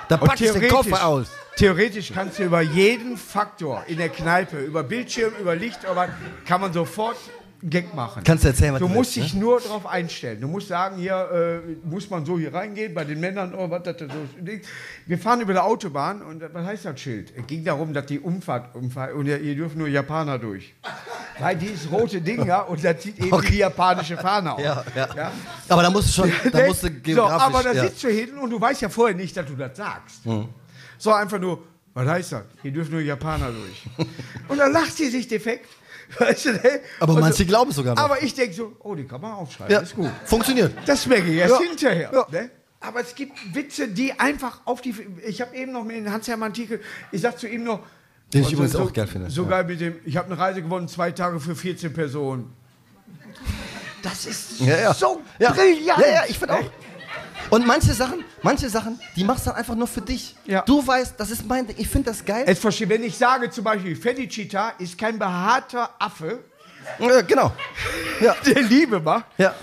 Und 0.09 0.19
packe 0.27 0.45
ich 0.45 0.51
den 0.51 0.69
Koffer 0.69 1.05
aus. 1.05 1.27
theoretisch 1.57 2.11
kannst 2.13 2.39
du 2.39 2.43
über 2.43 2.61
jeden 2.61 3.17
Faktor 3.17 3.83
in 3.87 3.97
der 3.97 4.09
Kneipe, 4.09 4.57
über 4.59 4.83
Bildschirm, 4.83 5.33
über 5.39 5.55
Licht, 5.55 5.85
aber 5.85 6.09
kann 6.45 6.61
man 6.61 6.71
sofort 6.73 7.17
Gag 7.63 7.93
machen. 7.93 8.23
Kannst 8.23 8.43
du 8.43 8.47
erzählen, 8.47 8.73
was 8.73 8.79
Du 8.79 8.87
du 8.87 8.93
musst 8.93 9.15
willst, 9.15 9.33
dich 9.33 9.39
nur 9.39 9.59
darauf 9.59 9.85
einstellen. 9.85 10.41
Du 10.41 10.47
musst 10.47 10.67
sagen, 10.67 10.97
hier 10.97 11.61
äh, 11.63 11.87
muss 11.87 12.09
man 12.09 12.25
so 12.25 12.39
hier 12.39 12.53
reingehen, 12.53 12.93
bei 12.93 13.03
den 13.03 13.19
Männern, 13.19 13.53
oh, 13.55 13.69
was 13.69 13.83
das 13.83 13.97
da 13.97 14.05
so. 14.07 14.49
Wir 15.05 15.17
fahren 15.19 15.41
über 15.41 15.53
der 15.53 15.63
Autobahn 15.63 16.23
und 16.23 16.41
äh, 16.41 16.49
was 16.51 16.65
heißt 16.65 16.85
das 16.85 16.99
Schild? 16.99 17.31
Es 17.37 17.45
ging 17.45 17.63
darum, 17.63 17.93
dass 17.93 18.07
die 18.07 18.19
Umfahrt, 18.19 18.75
Umfahrt 18.75 19.13
und 19.13 19.27
ja, 19.27 19.35
hier 19.35 19.55
dürfen 19.55 19.77
nur 19.77 19.87
Japaner 19.87 20.39
durch. 20.39 20.73
Weil 21.39 21.55
dieses 21.55 21.91
rote 21.91 22.19
Ding, 22.19 22.45
ja, 22.45 22.61
und 22.61 22.83
das 22.83 23.03
sieht 23.03 23.19
eben 23.19 23.43
wie 23.43 23.47
die 23.47 23.57
japanische 23.57 24.17
Fahne 24.17 24.53
aus. 24.53 24.61
Ja, 24.63 24.83
ja. 24.95 25.31
Aber 25.69 25.83
da 25.83 25.89
musst 25.91 26.09
du 26.09 26.13
schon, 26.13 26.31
da 26.51 26.65
musst 26.65 26.83
du 26.83 26.87
so, 26.87 26.93
geografisch. 27.03 27.45
aber 27.45 27.63
da 27.63 27.73
ja. 27.73 27.83
sitzt 27.83 28.03
du 28.03 28.09
hinten 28.09 28.39
und 28.39 28.49
du 28.49 28.59
weißt 28.59 28.81
ja 28.81 28.89
vorher 28.89 29.15
nicht, 29.15 29.37
dass 29.37 29.45
du 29.45 29.55
das 29.55 29.77
sagst. 29.77 30.21
So 30.97 31.13
einfach 31.13 31.39
nur, 31.39 31.63
was 31.93 32.07
heißt 32.07 32.31
das? 32.31 32.43
Hier 32.61 32.71
dürfen 32.71 32.93
nur 32.93 33.01
Japaner 33.01 33.51
durch. 33.51 34.07
und 34.47 34.57
dann 34.57 34.71
lacht 34.71 34.95
sie 34.95 35.09
sich 35.09 35.27
defekt. 35.27 35.67
Weißt 36.19 36.45
du, 36.45 36.51
ne? 36.53 36.81
Aber 36.99 37.19
manche 37.19 37.45
glauben 37.45 37.71
sogar 37.71 37.95
noch. 37.95 38.03
Aber 38.03 38.21
ich 38.21 38.33
denke 38.33 38.53
so, 38.53 38.73
oh, 38.79 38.95
die 38.95 39.05
kann 39.05 39.21
man 39.21 39.33
aufschreiben, 39.33 39.73
ja. 39.73 39.79
ist 39.79 39.95
gut. 39.95 40.09
Funktioniert. 40.25 40.73
Das 40.85 41.05
merke 41.05 41.31
ich 41.31 41.37
erst 41.37 41.59
Ja. 41.59 41.67
hinterher. 41.67 42.11
Ja. 42.13 42.27
Ne? 42.31 42.49
Aber 42.79 43.01
es 43.01 43.13
gibt 43.13 43.33
Witze, 43.53 43.87
die 43.87 44.19
einfach 44.19 44.61
auf 44.65 44.81
die. 44.81 44.95
Ich 45.25 45.39
habe 45.41 45.55
eben 45.55 45.71
noch 45.71 45.83
mit 45.83 45.97
dem 45.97 46.11
Hans-Hermann 46.11 46.53
Tieke, 46.53 46.79
ich 47.11 47.21
sag 47.21 47.37
zu 47.37 47.47
ihm 47.47 47.63
noch. 47.63 47.81
Den 48.33 48.43
ich 48.43 48.53
übrigens 48.53 48.71
so, 48.73 48.83
auch 48.83 48.93
geil 48.93 49.07
finde. 49.07 49.29
So 49.29 49.45
geil 49.45 49.65
mit 49.65 49.81
dem, 49.81 49.95
ich 50.05 50.17
habe 50.17 50.27
eine 50.27 50.37
Reise 50.37 50.61
gewonnen, 50.61 50.87
zwei 50.87 51.11
Tage 51.11 51.39
für 51.39 51.55
14 51.55 51.93
Personen. 51.93 52.53
Das 54.01 54.25
ist 54.25 54.57
so 54.57 55.21
ja. 55.37 55.51
brillant. 55.51 55.81
Ja, 55.85 56.07
ja, 56.07 56.23
ich 56.27 56.39
finde 56.39 56.55
auch. 56.55 56.71
Und 57.51 57.67
manche 57.67 57.93
Sachen, 57.93 58.23
manche 58.41 58.67
Sachen, 58.69 58.99
die 59.15 59.23
machst 59.23 59.45
du 59.45 59.49
dann 59.51 59.59
einfach 59.59 59.75
nur 59.75 59.87
für 59.87 60.01
dich. 60.01 60.35
Ja. 60.45 60.61
Du 60.63 60.85
weißt, 60.85 61.13
das 61.19 61.29
ist 61.29 61.45
mein 61.45 61.67
Ding. 61.67 61.75
Ich 61.77 61.87
finde 61.89 62.09
das 62.09 62.25
geil. 62.25 62.45
Es 62.47 62.57
verstehe, 62.59 62.89
wenn 62.89 63.03
ich 63.03 63.15
sage 63.17 63.49
zum 63.51 63.63
Beispiel, 63.63 63.95
Felicita 63.95 64.69
ist 64.79 64.97
kein 64.97 65.19
behaarter 65.19 65.89
Affe, 65.99 66.39
Ja, 66.97 67.21
genau. 67.21 67.53
Ja. 68.21 68.35
der 68.45 68.63
Liebe 68.63 68.99
macht. 68.99 69.25
ja. 69.37 69.53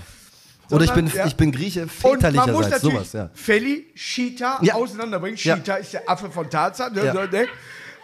Oder 0.71 0.85
ich 0.85 0.93
bin, 0.93 1.07
ja. 1.07 1.25
ich 1.27 1.35
bin 1.35 1.51
Grieche 1.51 1.81
Und 2.03 2.23
man 2.23 2.51
muss 2.53 2.67
väterlicherseits, 2.67 2.83
sowas, 2.83 3.13
ja. 3.15 3.31
Felicita 3.33 4.59
Ja. 4.61 4.75
auseinanderbringen. 4.75 5.37
Cheetah 5.39 5.77
ist 5.77 5.95
der 5.95 6.09
Affe 6.09 6.31
von 6.31 6.49
Tarzan. 6.51 6.93
Ne, 6.93 7.11
so, 7.11 7.23
ne? 7.23 7.49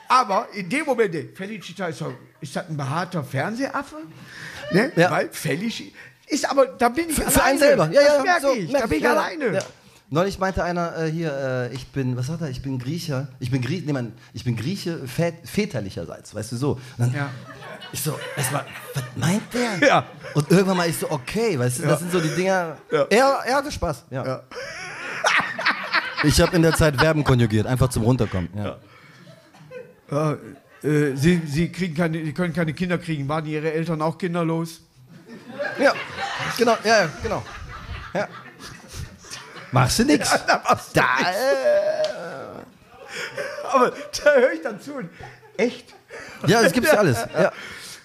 Aber 0.09 0.49
in 0.55 0.69
dem 0.71 0.87
Moment, 0.87 1.13
ne, 1.13 1.29
Felicita 1.35 1.89
ist, 1.89 2.03
ist 2.41 2.57
das 2.57 2.67
ein 2.71 2.77
behaarter 2.77 3.23
Fernsehaffe? 3.23 3.97
Ne? 4.73 4.91
Weil 4.97 5.29
Felicita 5.31 5.95
ist 6.27 6.51
aber, 6.51 6.67
da 6.67 6.89
bin 6.89 7.09
ich 7.09 7.17
Für, 7.17 7.23
alleine. 7.23 7.33
für 7.33 7.43
einen 7.45 7.59
selber. 7.59 7.91
Ja, 7.93 8.01
ja, 8.01 8.15
das 8.17 8.23
merke 8.25 8.43
so, 8.43 8.53
ich. 8.55 8.71
merk 8.71 8.83
Da 8.83 8.87
bin 8.89 8.99
ich 8.99 9.05
ja, 9.05 9.13
alleine. 9.13 9.55
Ja. 9.55 9.63
Neulich 10.11 10.39
meinte 10.39 10.63
einer 10.63 10.97
äh, 10.97 11.11
hier, 11.11 11.33
äh, 11.33 11.75
ich 11.75 11.87
bin, 11.89 12.17
was 12.17 12.27
sagt 12.27 12.43
er, 12.43 12.49
ich 12.49 12.63
bin 12.63 12.79
Griecher, 12.79 13.29
ich 13.41 13.51
bin 13.51 13.63
Grieche, 13.63 13.87
nee, 13.87 13.93
man, 13.93 14.13
ich 14.33 14.45
bin 14.45 14.55
Grieche 14.55 15.01
vät, 15.07 15.35
väterlicherseits, 15.45 16.35
weißt 16.35 16.53
du 16.53 16.57
so. 16.57 16.81
Dann, 16.99 17.13
Ja. 17.13 17.31
Ich 17.93 18.03
so, 18.03 18.19
erstmal, 18.37 18.67
was 18.93 19.05
meint 19.15 19.43
der? 19.55 19.87
Ja. 19.89 20.07
Und 20.35 20.51
irgendwann 20.51 20.77
mal 20.77 20.89
ich 20.89 20.97
so, 20.97 21.09
okay, 21.11 21.57
weißt 21.59 21.79
du, 21.79 21.83
das 21.85 22.01
sind 22.01 22.11
so 22.11 22.21
die 22.21 22.35
Dinger. 22.35 22.77
Er, 22.91 23.07
er 23.09 23.55
hatte 23.57 23.71
Spaß, 23.71 24.07
ja. 24.11 24.43
Ich 26.25 26.41
habe 26.41 26.57
in 26.57 26.63
der 26.63 26.75
Zeit 26.75 26.97
Verben 26.97 27.23
konjugiert, 27.23 27.67
einfach 27.67 27.89
zum 27.91 28.03
Runterkommen. 28.03 28.49
Ja. 28.57 28.79
Ja, 30.11 30.33
äh, 30.83 31.15
sie, 31.15 31.43
sie, 31.47 31.71
kriegen 31.71 31.95
keine, 31.95 32.25
sie 32.25 32.33
können 32.33 32.53
keine 32.53 32.73
Kinder 32.73 32.99
kriegen. 32.99 33.29
Waren 33.29 33.47
ihre 33.47 33.73
Eltern 33.73 34.01
auch 34.03 34.19
kinderlos? 34.19 34.81
Ja, 35.79 35.95
genau, 36.57 36.77
ja, 36.85 37.03
ja, 37.03 37.09
genau. 37.23 37.43
Ja. 38.13 38.29
Machst 39.73 39.99
du 39.99 40.05
nix? 40.05 40.31
Da, 40.47 40.63
äh, 40.93 41.35
Aber 43.73 43.91
da 43.91 44.35
höre 44.35 44.53
ich 44.53 44.63
dann 44.63 44.81
zu. 44.81 44.95
Und 44.95 45.11
echt? 45.57 45.95
Ja, 46.47 46.63
das 46.63 46.73
gibt's 46.73 46.93
ja 46.93 46.99
alles. 46.99 47.19
Ja. 47.35 47.53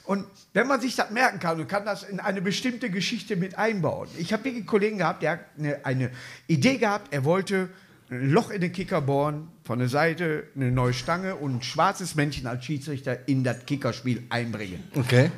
Und 0.05 0.25
wenn 0.53 0.67
man 0.67 0.81
sich 0.81 0.95
das 0.95 1.11
merken 1.11 1.39
kann 1.39 1.59
und 1.59 1.67
kann 1.67 1.85
das 1.85 2.03
in 2.03 2.19
eine 2.19 2.41
bestimmte 2.41 2.89
Geschichte 2.89 3.35
mit 3.35 3.57
einbauen. 3.57 4.09
Ich 4.17 4.33
habe 4.33 4.45
wirklich 4.45 4.61
einen 4.61 4.65
Kollegen 4.65 4.97
gehabt, 4.97 5.21
der 5.21 5.31
hat 5.33 5.39
eine, 5.57 5.85
eine 5.85 6.11
Idee 6.47 6.77
gehabt, 6.77 7.13
er 7.13 7.23
wollte 7.23 7.69
ein 8.09 8.31
Loch 8.31 8.49
in 8.49 8.61
den 8.61 8.71
Kicker 8.71 9.01
bohren, 9.01 9.49
von 9.63 9.77
der 9.77 9.89
Seite 9.89 10.47
eine 10.55 10.71
neue 10.71 10.93
Stange 10.93 11.35
und 11.35 11.57
ein 11.57 11.61
schwarzes 11.61 12.15
Männchen 12.15 12.47
als 12.47 12.65
Schiedsrichter 12.65 13.27
in 13.27 13.43
das 13.43 13.65
Kickerspiel 13.67 14.23
einbringen. 14.29 14.83
Okay. 14.95 15.29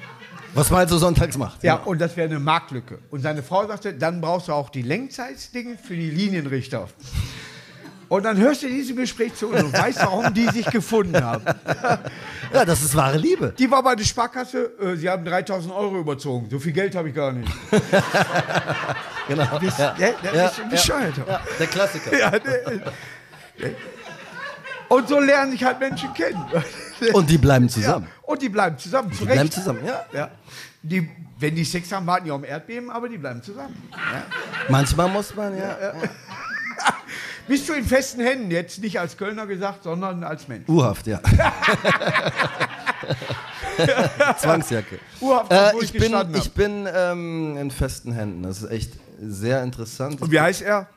Was 0.53 0.69
man 0.69 0.79
halt 0.79 0.89
so 0.89 0.97
sonntags 0.97 1.37
macht. 1.37 1.63
Ja, 1.63 1.75
und 1.75 1.99
das 2.01 2.17
wäre 2.17 2.29
eine 2.29 2.39
Marktlücke. 2.39 2.99
Und 3.09 3.21
seine 3.21 3.41
Frau 3.43 3.65
sagte, 3.67 3.93
dann 3.93 4.19
brauchst 4.21 4.49
du 4.49 4.53
auch 4.53 4.69
die 4.69 4.81
Lenkzeitsdinge 4.81 5.77
für 5.77 5.95
die 5.95 6.09
Linienrichter. 6.09 6.87
Und 8.09 8.23
dann 8.23 8.35
hörst 8.37 8.61
du 8.63 8.67
diesem 8.67 8.97
Gespräch 8.97 9.35
zu 9.35 9.47
und 9.47 9.71
weißt, 9.71 9.99
warum 9.99 10.33
die 10.33 10.47
sich 10.49 10.65
gefunden 10.65 11.23
haben. 11.23 11.43
Ja, 12.53 12.65
das 12.65 12.81
ist 12.83 12.93
wahre 12.97 13.17
Liebe. 13.17 13.53
Die 13.57 13.71
war 13.71 13.81
bei 13.81 13.95
der 13.95 14.03
Sparkasse, 14.03 14.71
äh, 14.81 14.97
sie 14.97 15.09
haben 15.09 15.23
3000 15.23 15.73
Euro 15.73 15.97
überzogen. 15.99 16.49
So 16.51 16.59
viel 16.59 16.73
Geld 16.73 16.93
habe 16.95 17.07
ich 17.07 17.15
gar 17.15 17.31
nicht. 17.31 17.49
Genau. 19.29 19.59
Bist, 19.59 19.79
Ja. 19.79 19.95
ja, 19.97 20.09
der 20.21 20.35
Ja, 20.35 20.45
ist 20.47 20.59
ein 20.59 20.69
Bescheuerter. 20.69 21.23
Ja, 21.25 21.41
der 21.57 21.67
Klassiker. 21.67 22.17
Ja, 22.17 22.29
der- 22.31 22.41
der- 23.57 23.71
Und 24.89 25.07
so 25.07 25.19
lernen 25.21 25.51
sich 25.53 25.63
halt 25.63 25.79
Menschen 25.79 26.13
kennen. 26.13 26.43
Und 27.13 27.29
die 27.29 27.37
bleiben 27.37 27.67
zusammen. 27.69 28.05
Ja, 28.05 28.31
und 28.31 28.41
die 28.41 28.49
bleiben 28.49 28.77
zusammen, 28.77 29.11
zu 29.11 29.19
Die 29.19 29.25
bleiben 29.25 29.51
zusammen, 29.51 29.85
ja. 29.85 30.05
Ja. 30.13 30.29
Die, 30.83 31.09
wenn 31.39 31.55
die 31.55 31.63
Sex 31.65 31.91
haben, 31.91 32.05
warten 32.07 32.25
die 32.25 32.31
auf 32.31 32.41
dem 32.41 32.49
Erdbeben, 32.49 32.89
aber 32.89 33.09
die 33.09 33.17
bleiben 33.17 33.41
zusammen. 33.41 33.75
Ja. 33.91 34.23
Manchmal 34.69 35.09
muss 35.09 35.35
man, 35.35 35.57
ja. 35.57 35.77
Bist 37.47 37.67
du 37.67 37.73
in 37.73 37.83
festen 37.83 38.21
Händen, 38.21 38.51
jetzt 38.51 38.81
nicht 38.81 38.99
als 38.99 39.17
Kölner 39.17 39.45
gesagt, 39.47 39.83
sondern 39.83 40.23
als 40.23 40.47
Mensch. 40.47 40.69
Urhaft, 40.69 41.07
ja. 41.07 41.19
Zwangsjacke. 44.37 44.99
Urhaft, 45.19 45.51
Äh, 45.51 45.71
ich 45.81 45.91
bin, 45.91 46.15
ich 46.35 46.53
bin 46.53 46.87
ähm, 46.93 47.57
in 47.57 47.71
festen 47.71 48.13
Händen. 48.13 48.43
Das 48.43 48.61
ist 48.61 48.69
echt 48.71 48.93
sehr 49.19 49.63
interessant. 49.63 50.21
Und 50.21 50.31
wie 50.31 50.39
heißt 50.39 50.61
er? 50.61 50.87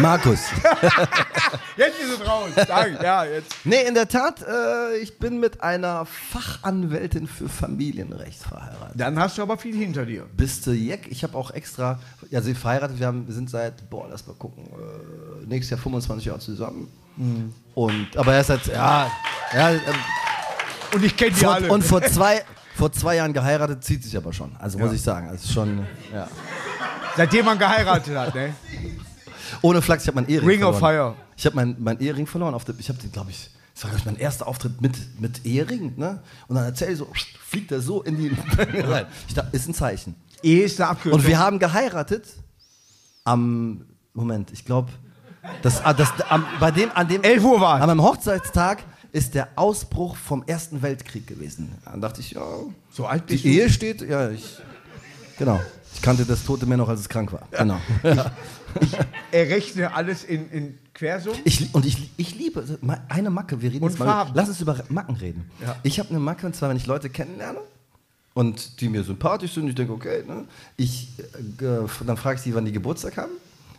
Markus. 0.00 0.40
Jetzt 1.76 2.00
ist 2.00 2.20
es 2.20 2.26
raus. 2.26 2.48
Danke. 2.66 3.02
Ja, 3.02 3.24
jetzt. 3.24 3.54
Nee, 3.64 3.82
in 3.86 3.94
der 3.94 4.08
Tat, 4.08 4.42
äh, 4.42 4.96
ich 4.98 5.18
bin 5.18 5.38
mit 5.40 5.62
einer 5.62 6.06
Fachanwältin 6.06 7.26
für 7.26 7.48
Familienrecht 7.48 8.42
verheiratet. 8.42 8.98
Dann 8.98 9.18
hast 9.18 9.38
du 9.38 9.42
aber 9.42 9.58
viel 9.58 9.76
hinter 9.76 10.06
dir. 10.06 10.26
Bist 10.36 10.66
du 10.66 10.72
Jeck? 10.72 11.06
Ich 11.10 11.22
habe 11.22 11.36
auch 11.36 11.50
extra, 11.50 11.98
ja, 12.30 12.40
sie 12.40 12.54
verheiratet, 12.54 12.98
wir, 12.98 13.06
haben, 13.06 13.26
wir 13.26 13.34
sind 13.34 13.50
seit, 13.50 13.88
boah, 13.90 14.06
lass 14.10 14.26
mal 14.26 14.34
gucken, 14.34 14.64
äh, 14.66 15.46
nächstes 15.46 15.70
Jahr 15.70 15.80
25 15.80 16.26
Jahre 16.26 16.40
zusammen. 16.40 16.88
Mhm. 17.16 17.52
Und, 17.74 18.16
aber 18.16 18.34
er 18.34 18.40
ist 18.40 18.48
jetzt, 18.50 18.66
ja, 18.68 19.10
ja 19.52 19.70
ähm, 19.70 19.80
Und 20.94 21.04
ich 21.04 21.16
kenne 21.16 21.32
die 21.32 21.40
vor, 21.44 21.54
alle. 21.54 21.70
und 21.70 21.82
vor 21.84 22.02
zwei, 22.02 22.42
vor 22.74 22.90
zwei 22.92 23.16
Jahren 23.16 23.32
geheiratet, 23.32 23.84
zieht 23.84 24.02
sich 24.02 24.16
aber 24.16 24.32
schon. 24.32 24.56
Also 24.58 24.78
muss 24.78 24.88
Ja. 24.88 24.94
ich 24.94 25.02
sagen, 25.02 25.28
also 25.28 25.52
schon, 25.52 25.86
ja. 26.12 26.28
Seitdem 27.16 27.44
man 27.46 27.58
geheiratet 27.58 28.16
hat, 28.16 28.34
ne? 28.34 28.54
Ohne 29.62 29.82
Flachs, 29.82 30.04
ich 30.04 30.08
habe 30.08 30.16
meinen 30.16 30.28
Ehering 30.28 30.48
Ring 30.48 30.62
of 30.64 30.78
verloren. 30.78 31.14
Fire. 31.14 31.26
Ich 31.36 31.46
habe 31.46 31.56
meinen 31.56 31.76
mein 31.78 32.00
Ehering 32.00 32.26
verloren. 32.26 32.54
Auf 32.54 32.64
der, 32.64 32.74
ich 32.78 32.88
habe 32.88 32.98
den, 32.98 33.12
glaube 33.12 33.30
ich, 33.30 33.50
das 33.74 33.84
war, 33.84 33.90
glaub 33.90 34.00
ich, 34.00 34.06
mein 34.06 34.16
erster 34.16 34.46
Auftritt 34.46 34.80
mit, 34.80 35.20
mit 35.20 35.44
Ehering. 35.44 35.94
Ne? 35.96 36.22
Und 36.48 36.56
dann 36.56 36.64
erzähl 36.64 36.92
ich 36.92 36.98
so, 36.98 37.08
fliegt 37.46 37.72
er 37.72 37.80
so 37.80 38.02
in 38.02 38.16
die 38.16 38.32
rein. 38.58 39.06
Ich 39.28 39.34
dachte, 39.34 39.54
ist 39.54 39.68
ein 39.68 39.74
Zeichen. 39.74 40.14
Ehe 40.42 40.64
ist 40.64 40.80
eine 40.80 40.90
Abkürzung. 40.90 41.20
Und 41.20 41.26
wir 41.26 41.38
haben 41.38 41.58
geheiratet 41.58 42.26
am, 43.24 43.84
Moment, 44.14 44.50
ich 44.52 44.64
glaube, 44.64 44.90
das, 45.62 45.84
ah, 45.84 45.92
das, 45.92 46.08
am, 46.28 46.44
bei 46.58 46.70
dem, 46.70 46.90
an 46.94 47.06
dem, 47.06 47.22
11 47.22 47.44
Uhr 47.44 47.60
war 47.60 47.80
an 47.80 47.86
meinem 47.86 48.02
Hochzeitstag 48.02 48.82
ist 49.12 49.34
der 49.34 49.48
Ausbruch 49.56 50.16
vom 50.16 50.42
Ersten 50.46 50.82
Weltkrieg 50.82 51.26
gewesen. 51.26 51.72
Dann 51.84 52.00
dachte 52.00 52.20
ich, 52.20 52.32
ja, 52.32 52.42
so 52.90 53.06
alt 53.06 53.24
die 53.28 53.34
bist 53.34 53.44
du. 53.44 53.48
Ehe 53.48 53.70
steht, 53.70 54.02
ja, 54.02 54.30
ich, 54.30 54.58
genau. 55.38 55.60
Ich 55.94 56.02
kannte 56.02 56.26
das 56.26 56.44
tote 56.44 56.66
Meer 56.66 56.76
noch, 56.76 56.88
als 56.88 57.00
es 57.00 57.08
krank 57.08 57.32
war. 57.32 57.48
Genau. 57.50 57.80
Errechne 59.30 59.94
alles 59.94 60.24
in, 60.24 60.50
in 60.50 60.78
Quersummen. 60.94 61.40
Ich, 61.44 61.74
und 61.74 61.84
ich, 61.84 62.10
ich 62.16 62.34
liebe 62.34 62.78
eine 63.08 63.30
Macke. 63.30 63.60
Wir 63.60 63.72
reden 63.72 63.84
Und 63.84 63.90
jetzt 63.90 63.98
mal. 63.98 64.06
Farben. 64.06 64.32
Lass 64.34 64.48
uns 64.48 64.60
über 64.60 64.82
Macken 64.88 65.16
reden. 65.16 65.50
Ja. 65.60 65.76
Ich 65.82 65.98
habe 65.98 66.10
eine 66.10 66.18
Macke, 66.18 66.46
und 66.46 66.56
zwar, 66.56 66.70
wenn 66.70 66.76
ich 66.76 66.86
Leute 66.86 67.10
kennenlerne 67.10 67.58
und 68.34 68.80
die 68.80 68.88
mir 68.88 69.02
sympathisch 69.02 69.52
sind, 69.52 69.68
ich 69.68 69.74
denke, 69.74 69.92
okay, 69.92 70.22
ne, 70.26 70.44
ich, 70.76 71.08
äh, 71.18 72.04
dann 72.06 72.16
frage 72.16 72.36
ich 72.36 72.42
sie, 72.42 72.54
wann 72.54 72.64
die 72.64 72.72
Geburtstag 72.72 73.16
haben. 73.16 73.32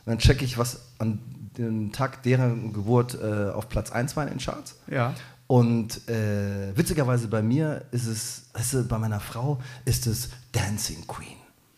Dann 0.06 0.20
checke 0.20 0.46
ich, 0.46 0.58
was 0.58 0.80
an 1.00 1.20
dem 1.58 1.92
Tag 1.92 2.24
deren 2.24 2.72
Geburt 2.72 3.18
äh, 3.22 3.50
auf 3.52 3.68
Platz 3.68 3.92
1 3.92 4.16
war 4.16 4.24
in 4.24 4.30
den 4.30 4.40
Charts. 4.40 4.76
Ja. 4.90 5.14
Und 5.48 6.08
äh, 6.10 6.76
witzigerweise 6.76 7.28
bei 7.28 7.42
mir 7.42 7.86
ist 7.92 8.06
es, 8.06 8.44
weißt 8.54 8.74
du, 8.74 8.84
bei 8.84 8.98
meiner 8.98 9.20
Frau 9.20 9.60
ist 9.86 10.06
es 10.06 10.30
Dancing 10.52 11.08
Queen. 11.08 11.38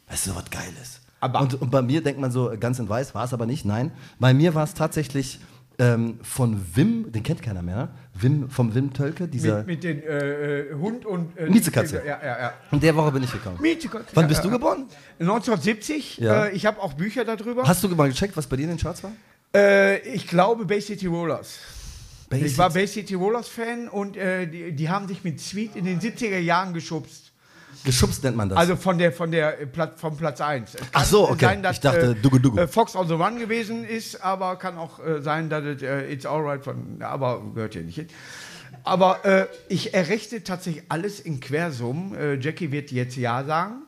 Weißt 0.09 0.27
du, 0.27 0.35
was 0.35 0.49
Geiles. 0.49 0.98
Aber- 1.19 1.41
und, 1.41 1.61
und 1.61 1.71
bei 1.71 1.81
mir 1.81 2.01
denkt 2.01 2.19
man 2.19 2.31
so, 2.31 2.51
ganz 2.59 2.79
in 2.79 2.87
weiß, 2.89 3.15
war 3.15 3.25
es 3.25 3.33
aber 3.33 3.45
nicht, 3.45 3.65
nein. 3.65 3.91
Bei 4.19 4.33
mir 4.33 4.55
war 4.55 4.63
es 4.63 4.73
tatsächlich 4.73 5.39
ähm, 5.79 6.19
von 6.21 6.59
Wim, 6.75 7.11
den 7.11 7.23
kennt 7.23 7.41
keiner 7.41 7.61
mehr, 7.61 7.89
Wim, 8.13 8.49
vom 8.49 8.75
Wim 8.75 8.93
Tölke, 8.93 9.27
dieser. 9.27 9.59
Mit, 9.59 9.67
mit 9.67 9.83
den 9.83 10.03
äh, 10.03 10.59
äh, 10.59 10.73
Hund 10.73 11.05
und. 11.05 11.37
Äh, 11.37 11.49
Miezekatze. 11.49 12.01
Ja, 12.05 12.19
ja, 12.21 12.39
ja. 12.39 12.53
in 12.71 12.79
der 12.81 12.95
Woche 12.95 13.13
bin 13.13 13.23
ich 13.23 13.31
gekommen. 13.31 13.57
Miezekatze. 13.61 14.07
Wann 14.13 14.25
ja, 14.25 14.27
bist 14.27 14.43
ja, 14.43 14.49
du 14.49 14.51
geboren? 14.51 14.85
1970. 15.19 16.17
Ja. 16.17 16.45
Äh, 16.45 16.51
ich 16.51 16.65
habe 16.65 16.81
auch 16.81 16.93
Bücher 16.93 17.23
darüber. 17.23 17.65
Hast 17.65 17.83
du 17.83 17.87
mal 17.89 18.09
gecheckt, 18.09 18.35
was 18.35 18.47
bei 18.47 18.57
dir 18.57 18.63
in 18.63 18.69
den 18.69 18.77
Charts 18.77 19.03
war? 19.03 19.11
Äh, 19.55 19.99
ich 19.99 20.27
glaube 20.27 20.65
Bay 20.65 20.81
City 20.81 21.07
Rollers. 21.07 21.59
Bay 22.29 22.43
ich 22.43 22.57
war 22.57 22.69
City- 22.69 22.79
Bay 22.79 22.87
City 22.87 23.13
Rollers 23.15 23.47
Fan 23.47 23.87
und 23.87 24.17
äh, 24.17 24.47
die, 24.47 24.73
die 24.73 24.89
haben 24.89 25.07
sich 25.07 25.23
mit 25.23 25.39
Sweet 25.39 25.75
in 25.75 25.85
den 25.85 25.99
70er 25.99 26.39
Jahren 26.39 26.73
geschubst. 26.73 27.28
Geschubst 27.85 28.23
nennt 28.23 28.35
man 28.35 28.49
das. 28.49 28.57
Also 28.57 28.75
von 28.75 28.97
der 28.97 29.11
von 29.11 29.31
der 29.31 29.61
äh, 29.61 29.65
Plat 29.65 29.99
vom 29.99 30.17
Platz 30.17 30.41
1. 30.41 30.75
Ach 30.93 31.05
so, 31.05 31.29
okay. 31.29 31.57
Ich 31.71 31.79
dachte, 31.79 32.15
Dugu 32.15 32.39
Dugu. 32.39 32.57
äh, 32.59 32.67
Fox 32.67 32.95
on 32.95 33.07
the 33.07 33.13
Run 33.13 33.39
gewesen 33.39 33.85
ist, 33.85 34.21
aber 34.23 34.57
kann 34.57 34.77
auch 34.77 34.99
äh, 34.99 35.21
sein, 35.21 35.49
dass 35.49 35.63
es 35.63 35.81
äh, 35.81 36.11
It's 36.11 36.25
Alright 36.25 36.63
von, 36.63 37.01
aber 37.01 37.41
gehört 37.53 37.73
hier 37.73 37.83
nicht 37.83 37.95
hin. 37.95 38.07
Aber 38.83 39.23
äh, 39.25 39.47
ich 39.67 39.93
errechne 39.93 40.43
tatsächlich 40.43 40.83
alles 40.89 41.19
in 41.19 41.39
Quersummen. 41.39 42.15
Äh, 42.15 42.33
Jackie 42.35 42.71
wird 42.71 42.91
jetzt 42.91 43.15
Ja 43.17 43.43
sagen. 43.43 43.83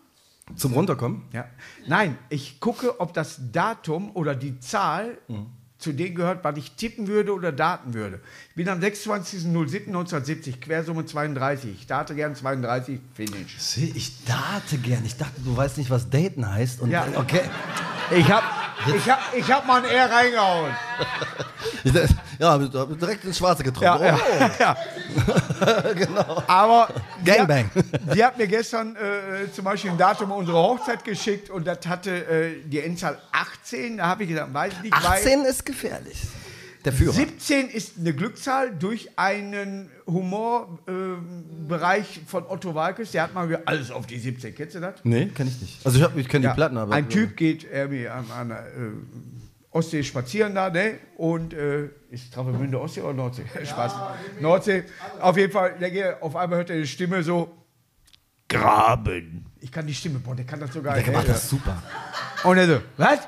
Zum 0.56 0.74
Runterkommen? 0.74 1.22
Ja. 1.32 1.46
Nein, 1.88 2.18
ich 2.30 2.60
gucke, 2.60 3.00
ob 3.00 3.14
das 3.14 3.40
Datum 3.52 4.14
oder 4.16 4.36
die 4.36 4.60
Zahl 4.60 5.18
Mhm. 5.28 5.46
zu 5.78 5.94
dem 5.94 6.14
gehört, 6.14 6.44
was 6.44 6.58
ich 6.58 6.72
tippen 6.76 7.08
würde 7.08 7.34
oder 7.34 7.52
daten 7.54 7.94
würde. 7.94 8.20
Ich 8.52 8.56
bin 8.56 8.68
am 8.68 8.82
26.07.1970, 8.82 10.60
Quersumme 10.60 11.06
32. 11.06 11.72
Ich 11.74 11.88
date 11.88 12.14
gern 12.18 12.36
32, 12.36 13.00
Finish. 13.14 13.56
Sieh, 13.58 13.94
Ich 13.96 14.26
date 14.26 14.84
gern. 14.84 15.06
Ich 15.06 15.16
dachte, 15.16 15.40
du 15.40 15.56
weißt 15.56 15.78
nicht, 15.78 15.90
was 15.90 16.10
daten 16.10 16.54
heißt. 16.54 16.82
Und 16.82 16.92
Ja. 16.92 17.08
okay. 17.16 17.44
Ich 18.14 18.30
hab, 18.30 18.44
ich 18.94 19.10
hab, 19.10 19.20
ich 19.34 19.50
hab 19.50 19.66
mal 19.66 19.82
ein 19.82 19.90
R 19.90 20.12
reingehauen. 20.12 20.72
Ja, 22.40 22.58
direkt 22.58 23.24
ins 23.24 23.38
Schwarze 23.38 23.64
getroffen. 23.64 24.04
Ja, 24.04 24.20
oh. 24.20 24.40
ja, 24.40 24.52
ja. 24.60 25.92
genau. 25.94 26.44
Aber 26.48 26.90
die 27.20 27.26
Gangbang. 27.26 27.70
Hat, 27.74 28.16
die 28.16 28.24
hat 28.24 28.38
mir 28.38 28.48
gestern 28.48 28.96
äh, 28.96 29.52
zum 29.52 29.64
Beispiel 29.66 29.92
ein 29.92 29.98
Datum 29.98 30.32
unserer 30.32 30.58
Hochzeit 30.58 31.04
geschickt 31.04 31.50
und 31.52 31.66
das 31.68 31.86
hatte 31.88 32.12
äh, 32.12 32.64
die 32.66 32.80
Endzahl 32.80 33.20
18. 33.32 33.98
Da 33.98 34.08
habe 34.08 34.24
ich 34.24 34.30
gesagt, 34.30 34.54
weiß 34.54 34.74
ich 34.74 34.82
nicht, 34.82 34.94
weil 34.94 35.20
18 35.20 35.46
ist 35.46 35.66
gefährlich. 35.66 36.22
Der 36.86 36.94
Führer. 36.94 37.14
17 37.14 37.70
ist 37.70 38.00
eine 38.00 38.14
Glückszahl 38.14 38.74
durch 38.76 39.10
einen 39.18 39.90
Humorbereich 40.08 42.22
von 42.26 42.46
Otto 42.48 42.74
Walkes. 42.76 43.12
Der 43.12 43.24
hat 43.24 43.34
mal 43.34 43.48
gesagt, 43.48 43.68
alles 43.68 43.92
auf 43.92 44.08
die 44.08 44.18
17. 44.18 44.56
Kennst 44.56 44.76
du 44.76 44.80
das? 44.80 44.96
Nee, 45.04 45.28
kenn 45.28 45.48
ich 45.48 45.60
nicht. 45.62 45.86
Also 45.86 45.98
ich, 46.00 46.04
hab- 46.04 46.18
ich 46.18 46.28
kenne 46.28 46.48
die 46.48 46.54
Platten, 46.54 46.78
aber. 46.78 46.94
ein 46.94 47.10
Typ 47.10 47.36
geht 47.38 47.66
irgendwie 47.72 48.08
an, 48.08 48.26
an 48.32 48.50
der 48.50 48.66
äh, 48.68 48.72
Ostsee 49.72 50.04
spazieren 50.04 50.56
da, 50.56 50.70
ne? 50.70 50.96
Und 51.18 51.54
äh, 51.54 51.90
ist 52.10 52.34
Travemünde 52.34 52.80
Ostsee 52.80 53.02
oder 53.02 53.14
Nordsee? 53.14 53.44
Spaß. 53.64 53.94
Nordsee. 54.40 54.84
Auf 55.20 55.38
jeden 55.38 55.52
Fall, 55.52 55.76
der 55.80 55.92
geht, 55.92 56.22
auf 56.22 56.36
einmal 56.36 56.58
hört 56.60 56.70
er 56.72 56.78
die 56.78 56.88
Stimme 56.88 57.22
so. 57.24 57.56
Graben. 58.50 59.46
Ich 59.62 59.72
kann 59.72 59.88
die 59.88 59.94
Stimme, 59.94 60.20
boah, 60.20 60.36
der 60.36 60.46
kann 60.46 60.60
das 60.60 60.74
sogar. 60.74 60.96
Der 61.00 61.14
macht 61.14 61.30
das 61.30 61.48
super. 61.50 61.82
Und 62.44 62.58
er 62.58 62.68
so, 62.68 62.82
was? 62.98 63.20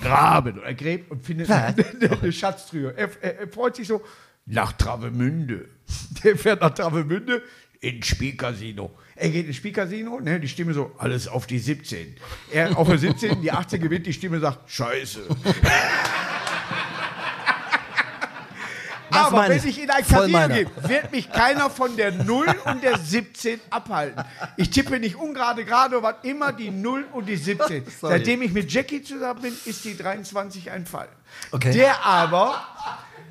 Graben. 0.00 0.58
Und 0.58 0.64
er 0.64 0.74
gräbt 0.74 1.10
und 1.10 1.24
findet 1.24 1.50
eine, 1.50 1.84
eine 2.22 2.32
Schatztruhe. 2.32 2.94
Er, 2.96 3.10
er, 3.20 3.40
er 3.40 3.48
freut 3.48 3.76
sich 3.76 3.88
so, 3.88 4.02
nach 4.46 4.72
Travemünde. 4.72 5.68
Der 6.24 6.36
fährt 6.36 6.60
nach 6.60 6.70
Travemünde 6.74 7.42
ins 7.80 8.06
Spielcasino. 8.06 8.90
Er 9.14 9.30
geht 9.30 9.46
ins 9.46 9.56
Spielcasino, 9.56 10.20
ne, 10.20 10.40
die 10.40 10.48
Stimme 10.48 10.74
so, 10.74 10.92
alles 10.98 11.28
auf 11.28 11.46
die 11.46 11.58
17. 11.58 12.16
Er 12.52 12.76
auf 12.76 12.88
der 12.88 12.98
17, 12.98 13.42
die 13.42 13.52
18 13.52 13.80
gewinnt, 13.80 14.06
die 14.06 14.12
Stimme 14.12 14.40
sagt, 14.40 14.70
scheiße. 14.70 15.20
Das 19.10 19.26
Aber 19.26 19.48
wenn 19.48 19.66
ich. 19.66 19.82
in 19.82 19.90
ein 19.90 20.06
Casino 20.06 20.48
gehe, 20.48 20.66
wird 20.88 21.12
mich 21.12 21.30
keiner 21.30 21.70
von 21.70 21.96
der 21.96 22.12
0 22.12 22.46
und 22.66 22.82
der 22.82 22.98
17 22.98 23.60
abhalten. 23.70 24.22
Ich 24.56 24.70
tippe 24.70 24.98
nicht 24.98 25.16
ungerade, 25.16 25.64
gerade, 25.64 26.02
was 26.02 26.16
immer 26.22 26.52
die 26.52 26.70
0 26.70 27.06
und 27.12 27.26
die 27.26 27.36
17. 27.36 27.84
Sorry. 28.00 28.18
Seitdem 28.18 28.42
ich 28.42 28.52
mit 28.52 28.70
Jackie 28.72 29.02
zusammen 29.02 29.42
bin, 29.42 29.54
ist 29.64 29.84
die 29.84 29.96
23 29.96 30.70
ein 30.70 30.86
Fall. 30.86 31.08
Okay. 31.50 31.72
Der 31.72 32.04
aber, 32.04 32.62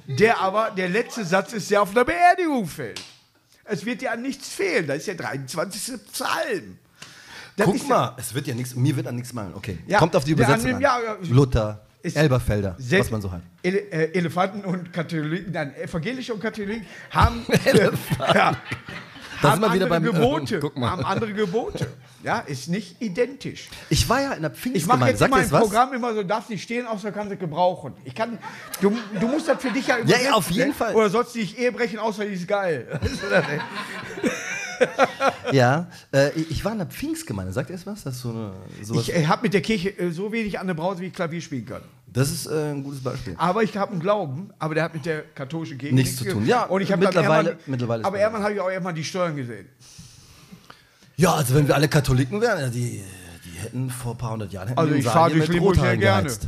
der 0.07 0.39
aber, 0.39 0.71
der 0.71 0.89
letzte 0.89 1.25
Satz 1.25 1.53
ist, 1.53 1.69
der 1.69 1.81
auf 1.81 1.91
einer 1.91 2.05
Beerdigung 2.05 2.67
fällt. 2.67 3.01
Es 3.65 3.85
wird 3.85 4.01
dir 4.01 4.11
an 4.11 4.21
nichts 4.21 4.49
fehlen. 4.49 4.87
Das 4.87 4.97
ist 4.97 5.07
der 5.07 5.15
23. 5.15 5.99
Psalm. 6.11 6.77
Das 7.57 7.65
Guck 7.65 7.87
mal, 7.87 8.15
es 8.17 8.33
wird 8.35 8.45
ja 8.45 8.53
nichts, 8.53 8.75
mir 8.75 8.95
wird 8.95 9.07
an 9.07 9.15
nichts 9.15 9.33
malen. 9.33 9.53
Okay. 9.55 9.79
Ja, 9.87 9.97
Kommt 9.97 10.15
auf 10.15 10.23
die 10.23 10.31
Übersetzung 10.31 10.75
an 10.75 10.81
ja, 10.81 10.99
ja. 10.99 11.17
Luther, 11.23 11.86
Elberfelder, 12.15 12.75
was 12.77 13.11
man 13.11 13.21
so 13.21 13.31
hat. 13.31 13.41
Ele 13.63 13.79
äh, 13.91 14.13
Elefanten 14.17 14.63
und 14.65 14.93
Katholiken, 14.93 15.51
nein, 15.51 15.75
Evangelische 15.75 16.33
und 16.33 16.39
Katholiken 16.41 16.85
haben, 17.11 17.45
ja, 18.33 18.55
Da 19.41 19.51
haben 19.51 19.61
sind 19.61 19.69
wir 19.69 19.73
wieder 19.73 19.85
andere 19.85 19.89
beim- 19.89 20.03
Gebote. 20.03 20.71
Mal. 20.75 20.89
Haben 20.91 21.05
andere 21.05 21.33
Gebote. 21.33 21.87
Ja, 22.23 22.39
ist 22.39 22.67
nicht 22.67 22.99
identisch. 23.01 23.69
Ich 23.89 24.09
war 24.09 24.19
ja 24.21 24.33
in 24.33 24.41
der 24.41 24.51
Ich 24.51 24.57
mache 24.57 24.61
Pfingstgemeinde. 24.61 25.07
jetzt 25.11 25.21
ihr 25.21 25.25
im 25.27 25.31
das 25.33 25.51
was? 25.51 25.61
Programm 25.61 25.93
immer 25.93 26.13
so, 26.15 26.23
darfst 26.23 26.49
nicht 26.49 26.63
stehen, 26.63 26.87
außer 26.87 27.11
kannst 27.11 27.31
du 27.31 27.37
gebrauchen. 27.37 27.93
Ich 28.05 28.15
kann, 28.15 28.39
du, 28.81 28.91
du 29.19 29.27
musst 29.27 29.47
das 29.47 29.61
für 29.61 29.69
dich 29.69 29.85
ja 29.87 29.99
übersetzen. 29.99 30.33
auf 30.33 30.49
jeden 30.49 30.69
ne? 30.69 30.73
Fall. 30.73 30.95
Oder 30.95 31.09
sollst 31.11 31.35
du 31.35 31.39
nicht 31.39 31.57
Ehe 31.59 31.71
brechen, 31.71 31.99
außer 31.99 32.25
die 32.25 32.33
ist 32.33 32.47
geil. 32.47 32.87
Ja, 35.51 35.87
äh, 36.13 36.29
ich 36.49 36.63
war 36.63 36.73
in 36.73 36.77
der 36.79 36.87
Pfingstgemeinde. 36.87 37.51
Sagt 37.51 37.69
ihr 37.69 37.75
das 37.75 37.87
was? 37.87 38.03
Das 38.03 38.19
so 38.19 38.29
eine, 38.29 38.51
sowas. 38.83 39.03
Ich 39.07 39.15
äh, 39.15 39.25
habe 39.25 39.43
mit 39.43 39.53
der 39.53 39.61
Kirche 39.61 39.89
äh, 39.97 40.11
so 40.11 40.31
wenig 40.31 40.59
an 40.59 40.67
der 40.67 40.73
Brause, 40.75 41.01
wie 41.01 41.07
ich 41.07 41.13
Klavier 41.13 41.41
spielen 41.41 41.65
kann. 41.65 41.81
Das 42.13 42.31
ist 42.31 42.47
äh, 42.47 42.71
ein 42.71 42.83
gutes 42.83 43.01
Beispiel. 43.03 43.35
Aber 43.37 43.63
ich 43.63 43.75
habe 43.77 43.91
einen 43.91 43.99
Glauben, 43.99 44.49
aber 44.59 44.73
der 44.75 44.83
hat 44.85 44.93
mit 44.93 45.05
der 45.05 45.21
katholischen 45.35 45.77
Kirche 45.77 45.93
Nichts 45.95 46.15
zu 46.17 46.25
tun. 46.25 46.45
Ja, 46.45 46.63
und 46.63 46.81
ich 46.81 46.91
habe 46.91 47.03
mittlerweile- 47.05 47.49
Ermann- 47.51 47.63
mittlerweile 47.67 48.05
aber 48.05 48.17
irgendwann 48.19 48.43
habe 48.43 48.53
ich 48.53 48.59
auch 48.61 48.69
irgendwann 48.69 48.95
die 48.95 49.03
Steuern 49.03 49.35
gesehen. 49.35 49.67
Ja, 51.15 51.33
also 51.33 51.55
wenn 51.55 51.67
wir 51.67 51.75
alle 51.75 51.87
Katholiken 51.87 52.39
wären, 52.41 52.59
ja, 52.59 52.69
die, 52.69 53.03
die 53.45 53.59
hätten 53.59 53.89
vor 53.89 54.13
ein 54.13 54.17
paar 54.17 54.31
hundert 54.31 54.51
Jahren 54.53 54.67
hätten 54.69 54.79
Also 54.79 54.93
ich 54.93 55.03
den 55.03 55.11
fahr 55.11 55.13
Saal 55.13 55.29
hier 55.31 55.37
durch 55.39 55.49
Limburg 55.49 55.75
sehr 55.75 55.97
gerne. 55.97 56.23
geheizt. 56.23 56.47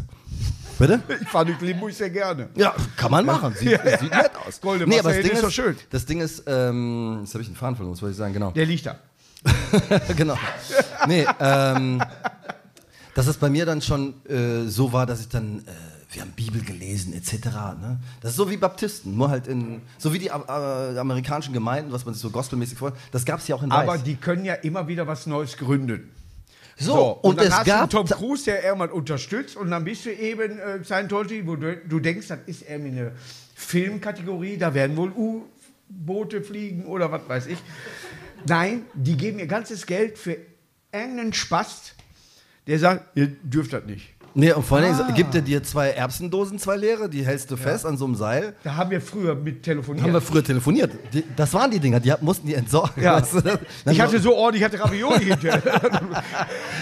Bitte? 0.78 1.02
Ich 1.22 1.28
fahre 1.28 1.46
durch 1.48 1.60
Limburg 1.62 1.92
sehr 1.92 2.10
gerne. 2.10 2.50
Ja, 2.56 2.74
kann 2.96 3.12
man 3.12 3.26
machen. 3.26 3.54
Sieht, 3.56 3.80
sieht 4.00 4.12
nett 4.12 4.32
aus. 4.48 4.62
Golde 4.62 4.88
nee, 4.88 5.00
aber 5.00 5.10
das 5.10 5.18
Ding 5.22 5.32
ist 5.32 5.38
ist, 5.40 5.44
doch 5.44 5.52
schön. 5.52 5.76
Das 5.90 6.06
Ding 6.06 6.22
ist, 6.22 6.44
ähm, 6.48 7.18
jetzt 7.22 7.34
habe 7.34 7.42
ich 7.42 7.48
einen 7.50 7.58
Faden 7.58 7.76
verloren, 7.76 7.94
was 7.96 8.02
wollte 8.02 8.12
ich 8.12 8.18
sagen, 8.18 8.34
genau. 8.34 8.52
Der 8.52 8.66
liegt 8.66 8.86
da. 8.86 8.96
genau. 10.18 10.38
Nee, 11.08 11.26
ähm, 11.40 12.02
dass 13.20 13.28
es 13.28 13.36
bei 13.36 13.50
mir 13.50 13.66
dann 13.66 13.82
schon 13.82 14.14
äh, 14.30 14.70
so 14.70 14.94
war, 14.94 15.06
dass 15.06 15.20
ich 15.20 15.28
dann, 15.28 15.60
äh, 15.60 16.14
wir 16.14 16.22
haben 16.22 16.32
Bibel 16.32 16.62
gelesen 16.62 17.12
etc. 17.12 17.48
Ne? 17.82 18.00
Das 18.22 18.32
ist 18.32 18.38
so 18.38 18.50
wie 18.50 18.56
Baptisten, 18.56 19.18
nur 19.18 19.30
halt 19.30 19.46
in, 19.46 19.82
so 19.98 20.14
wie 20.14 20.20
die 20.20 20.28
äh, 20.28 20.32
amerikanischen 20.32 21.52
Gemeinden, 21.52 21.92
was 21.92 22.06
man 22.06 22.14
sich 22.14 22.22
so 22.22 22.30
gospelmäßig 22.30 22.78
vorstellt, 22.78 23.04
das 23.12 23.26
gab 23.26 23.42
es 23.42 23.50
ja 23.50 23.58
auch 23.58 23.64
in 23.64 23.72
Weiß. 23.72 23.90
Aber 23.90 23.98
die 23.98 24.16
können 24.16 24.46
ja 24.46 24.54
immer 24.54 24.88
wieder 24.88 25.06
was 25.06 25.26
Neues 25.26 25.58
gründen. 25.58 26.10
so, 26.78 27.12
und, 27.12 27.32
und, 27.32 27.40
dann 27.40 27.48
es 27.48 27.54
hast 27.58 27.66
gab, 27.66 27.90
du 27.90 27.98
Tom 27.98 28.08
Cruise, 28.08 28.46
der 28.46 28.64
irgendwann 28.64 28.92
unterstützt 28.92 29.58
und 29.58 29.70
dann 29.70 29.84
bist 29.84 30.06
du 30.06 30.14
eben 30.14 30.58
äh, 30.58 30.82
Scientology, 30.86 31.46
wo 31.46 31.58
du, 31.58 31.76
du 31.76 32.00
denkst, 32.00 32.30
das 32.30 32.40
ist 32.46 32.70
irgendwie 32.70 33.00
eine 33.00 33.12
Filmkategorie, 33.56 34.58
da 34.58 34.74
werden 34.74 34.96
wohl 34.96 35.12
U-Boote 35.12 36.42
fliegen 36.42 36.86
oder 36.86 37.12
was 37.12 37.28
weiß 37.28 37.48
ich. 37.48 37.58
Nein, 38.48 38.84
die 38.94 39.18
geben 39.18 39.40
ihr 39.40 39.48
ganzes 39.48 39.86
Geld 39.86 40.18
für 40.18 40.38
irgendeinen 40.94 41.34
Spast, 41.34 41.96
der 42.70 42.80
sagt, 42.80 43.18
ihr 43.18 43.28
dürft 43.28 43.74
das 43.74 43.84
nicht. 43.86 44.14
nee, 44.36 44.52
und 44.54 44.64
vor 44.64 44.78
allen 44.78 44.96
Dingen 44.96 45.10
Ah. 45.10 45.12
gibt 45.12 45.34
er 45.36 45.42
dir 45.42 45.62
zwei 45.64 45.90
Erbsendosen, 45.90 46.60
zwei 46.60 46.78
leere, 46.78 47.10
die 47.10 47.26
hältst 47.26 47.50
du 47.52 47.58
fest 47.58 47.86
an 47.86 47.98
so 47.98 48.06
einem 48.06 48.16
Seil. 48.16 48.54
Da 48.64 48.76
haben 48.76 48.92
wir 48.92 49.02
früher 49.02 49.34
mit 49.36 49.64
telefoniert. 49.64 50.06
Haben 50.06 50.14
wir 50.14 50.22
früher 50.22 50.44
telefoniert. 50.44 50.92
Die, 51.12 51.24
das 51.36 51.52
waren 51.54 51.72
die 51.72 51.80
Dinger, 51.80 52.00
die 52.00 52.14
mussten 52.22 52.46
die 52.48 52.54
entsorgen. 52.54 53.02
Ja. 53.04 53.20
weißt 53.22 53.34
du? 53.34 53.60
Ich 53.92 54.00
hatte 54.00 54.20
so 54.20 54.36
ordentlich, 54.36 54.62
ich 54.62 54.66
hatte 54.72 54.80
Ravioli 54.84 55.26
hinterher. 55.26 55.62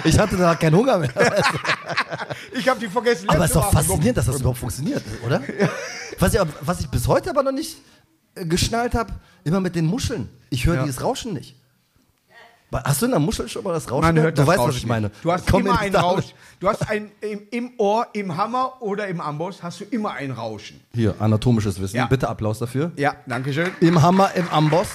ich 0.04 0.20
hatte 0.20 0.36
da 0.38 0.56
keinen 0.56 0.76
Hunger 0.76 0.98
mehr. 1.00 1.10
Ich 2.52 2.68
habe 2.68 2.80
die 2.80 2.88
vergessen. 2.88 3.30
Aber 3.30 3.40
es 3.46 3.52
ist 3.52 3.56
doch 3.56 3.72
faszinierend, 3.72 4.18
dass 4.18 4.26
das 4.26 4.40
überhaupt 4.40 4.60
funktioniert, 4.60 5.04
oder? 5.26 5.42
Was 6.20 6.34
ich, 6.34 6.42
was 6.62 6.80
ich 6.82 6.88
bis 6.90 7.08
heute 7.08 7.30
aber 7.30 7.44
noch 7.44 7.52
nicht 7.52 7.78
äh, 8.36 8.46
geschnallt 8.46 8.94
habe, 8.96 9.14
immer 9.44 9.60
mit 9.62 9.76
den 9.76 9.86
Muscheln. 9.86 10.28
Ich 10.50 10.66
höre 10.66 10.76
Ja. 10.76 10.84
dieses 10.84 11.02
Rauschen 11.04 11.34
nicht. 11.34 11.56
Hast 12.72 13.02
du 13.02 13.06
in 13.06 13.12
der 13.12 13.20
Muschel 13.20 13.48
schon 13.48 13.64
mal 13.64 13.74
das 13.74 13.90
Rauschen? 13.90 14.02
Man 14.02 14.16
gehört? 14.16 14.38
hört 14.38 14.38
du 14.38 14.42
das 14.42 14.48
weißt, 14.48 14.60
Rauschen 14.60 14.70
was 14.74 14.78
ich 14.78 14.86
meine. 14.86 15.12
Du 15.24 15.32
hast 15.32 15.48
Komm 15.50 15.62
immer 15.62 15.72
in 15.72 15.78
einen 15.78 15.92
die- 15.92 15.98
Rausch. 15.98 16.26
Du 16.60 16.68
hast 16.68 16.90
ein, 16.90 17.12
im, 17.22 17.42
im 17.52 17.72
Ohr, 17.78 18.08
im 18.14 18.36
Hammer 18.36 18.74
oder 18.82 19.08
im 19.08 19.22
Amboss 19.22 19.64
hast 19.64 19.80
du 19.80 19.86
immer 19.86 20.12
ein 20.14 20.32
Rauschen. 20.32 20.82
Hier, 20.94 21.16
anatomisches 21.20 21.80
Wissen. 21.80 21.96
Ja. 21.98 22.08
Bitte 22.08 22.28
Applaus 22.28 22.60
dafür. 22.60 22.92
Ja, 22.98 23.16
danke 23.26 23.54
schön. 23.54 23.70
Im 23.80 24.02
Hammer, 24.02 24.32
im 24.36 24.50
Amboss. 24.50 24.88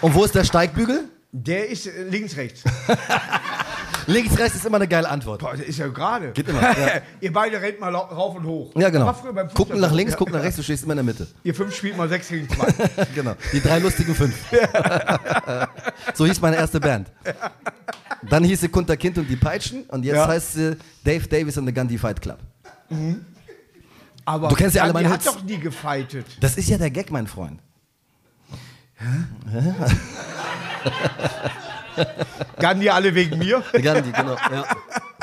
Und 0.00 0.14
wo 0.14 0.24
ist 0.24 0.34
der 0.34 0.44
Steigbügel? 0.44 1.04
Der 1.30 1.68
ist 1.68 1.88
links, 2.10 2.36
rechts. 2.36 2.62
Links, 4.06 4.38
rechts 4.38 4.56
ist 4.56 4.66
immer 4.66 4.76
eine 4.76 4.88
geile 4.88 5.08
Antwort. 5.08 5.40
Boah, 5.40 5.54
ist 5.54 5.78
ja 5.78 5.88
gerade. 5.88 6.32
Geht 6.32 6.48
immer, 6.48 6.60
ja. 6.60 6.74
Ihr 7.20 7.32
beide 7.32 7.60
rennt 7.60 7.80
mal 7.80 7.94
rauf 7.94 8.34
und 8.36 8.44
hoch. 8.44 8.72
Ja, 8.76 8.90
genau. 8.90 9.12
Gucken 9.54 9.80
nach 9.80 9.92
links, 9.92 10.16
gucken 10.16 10.34
nach 10.34 10.42
rechts, 10.42 10.56
du 10.56 10.62
stehst 10.62 10.84
immer 10.84 10.92
in 10.92 10.98
der 10.98 11.04
Mitte. 11.04 11.26
Ihr 11.42 11.54
fünf 11.54 11.74
spielt 11.74 11.96
mal 11.96 12.08
sechs 12.08 12.28
gegen 12.28 12.48
zwei. 12.48 12.66
genau. 13.14 13.34
Die 13.52 13.60
drei 13.60 13.78
lustigen 13.78 14.14
fünf. 14.14 14.34
so 16.14 16.26
hieß 16.26 16.40
meine 16.40 16.56
erste 16.56 16.80
Band. 16.80 17.10
Dann 18.28 18.44
hieß 18.44 18.60
sie 18.60 18.68
Kunter 18.68 18.96
Kind 18.96 19.18
und 19.18 19.28
die 19.28 19.36
Peitschen 19.36 19.84
und 19.84 20.04
jetzt 20.04 20.16
Ja. 20.16 20.28
heißt 20.28 20.52
sie 20.54 20.76
Dave 21.04 21.26
Davis 21.28 21.56
und 21.58 21.66
the 21.66 21.72
Gundy 21.74 21.98
Fight 21.98 22.20
Club. 22.20 22.38
Aber 24.24 24.48
Du 24.48 24.54
kennst 24.54 24.76
ja 24.76 24.82
alle 24.82 24.92
Gandhi 24.92 25.04
meine 25.08 25.14
hat 25.14 25.22
Hits. 25.22 25.34
doch 25.34 25.42
nie 25.42 25.58
gefightet. 25.58 26.26
Das 26.40 26.56
ist 26.56 26.68
ja 26.68 26.78
der 26.78 26.90
Gag, 26.90 27.10
mein 27.10 27.26
Freund. 27.26 27.60
Gandhi 32.58 32.88
alle 32.88 33.14
wegen 33.14 33.38
mir. 33.38 33.62
Gandhi, 33.72 34.12
genau. 34.12 34.36
Ja. 34.50 34.64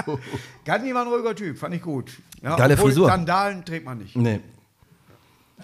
Gandhi 0.66 0.94
war 0.94 1.04
ein 1.04 1.08
ruhiger 1.08 1.36
Typ, 1.36 1.58
fand 1.58 1.76
ich 1.76 1.82
gut. 1.82 2.12
Ja, 2.42 2.56
Geile 2.56 2.74
obwohl 2.74 2.90
Frisur. 2.92 3.08
Sandalen 3.08 3.64
trägt 3.66 3.86
man 3.86 3.98
nicht. 4.00 4.16
Nee. 4.16 4.40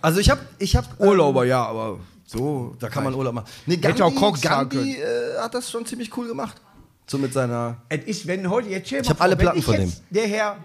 Also 0.01 0.19
ich 0.19 0.29
habe, 0.29 0.41
ich 0.59 0.75
habe 0.75 0.87
Urlauber, 0.99 1.45
ja, 1.45 1.65
aber 1.65 1.99
so. 2.25 2.75
Da 2.79 2.89
kann 2.89 3.03
man 3.03 3.13
Urlaub 3.15 3.33
machen. 3.33 3.47
Nee, 3.65 3.75
Hätte 3.75 3.87
Gandhi, 3.87 4.03
auch 4.03 4.15
Crocs 4.15 4.41
tragen 4.41 4.69
Gandhi 4.69 4.97
äh, 4.97 5.37
hat 5.39 5.53
das 5.53 5.71
schon 5.71 5.85
ziemlich 5.85 6.15
cool 6.17 6.27
gemacht. 6.27 6.61
So 7.07 7.17
mit 7.17 7.33
seiner. 7.33 7.77
Es 7.89 8.03
ist, 8.05 8.27
wenn 8.27 8.49
heute, 8.49 8.69
jetzt 8.69 8.91
Ich 8.91 9.01
mal 9.03 9.09
hab 9.09 9.21
alle 9.21 9.35
Platten 9.35 9.61
von 9.61 9.75
jetzt 9.75 10.03
der 10.09 10.27
Herr 10.27 10.57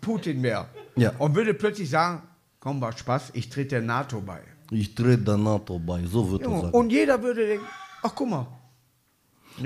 Putin 0.00 0.42
wäre 0.42 0.66
Ja. 0.96 1.12
und 1.18 1.34
würde 1.34 1.54
plötzlich 1.54 1.88
sagen, 1.88 2.22
komm, 2.60 2.80
war 2.80 2.96
Spaß, 2.96 3.30
ich 3.34 3.48
trete 3.48 3.68
der 3.76 3.82
NATO 3.82 4.20
bei. 4.20 4.40
Ich 4.70 4.94
drehe 4.94 5.16
der 5.16 5.36
NATO 5.38 5.78
bei, 5.78 6.04
so 6.04 6.30
wird 6.30 6.42
er 6.42 6.50
sagen. 6.50 6.70
und 6.72 6.90
jeder 6.90 7.22
würde 7.22 7.46
denken, 7.46 7.64
ach 8.02 8.12
guck 8.14 8.28
mal. 8.28 8.46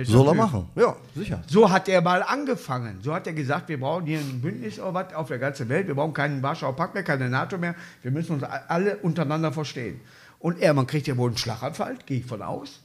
Soll 0.05 0.28
er 0.28 0.34
machen? 0.34 0.68
Ja, 0.74 0.97
sicher. 1.14 1.43
So 1.47 1.70
hat 1.70 1.88
er 1.88 2.01
mal 2.01 2.22
angefangen. 2.22 2.99
So 3.03 3.14
hat 3.14 3.26
er 3.26 3.32
gesagt, 3.32 3.68
wir 3.68 3.78
brauchen 3.78 4.07
hier 4.07 4.18
ein 4.18 4.40
Bündnis 4.40 4.78
oder 4.78 4.95
was 4.95 5.14
auf 5.14 5.28
der 5.28 5.38
ganzen 5.38 5.68
Welt. 5.68 5.86
Wir 5.86 5.95
brauchen 5.95 6.14
keinen 6.14 6.43
Warschauer 6.43 6.74
Pakt 6.74 6.95
mehr, 6.95 7.03
keine 7.03 7.28
NATO 7.28 7.59
mehr. 7.59 7.74
Wir 8.03 8.11
müssen 8.11 8.34
uns 8.34 8.43
alle 8.43 8.97
untereinander 8.99 9.53
verstehen. 9.53 10.01
Und 10.38 10.61
er, 10.61 10.74
man 10.74 10.86
kriegt 10.86 11.07
ja 11.07 11.16
wohl 11.16 11.28
einen 11.30 11.38
Schlaganfall, 11.38 11.97
gehe 12.07 12.18
ich 12.20 12.26
von 12.26 12.43
aus. 12.43 12.80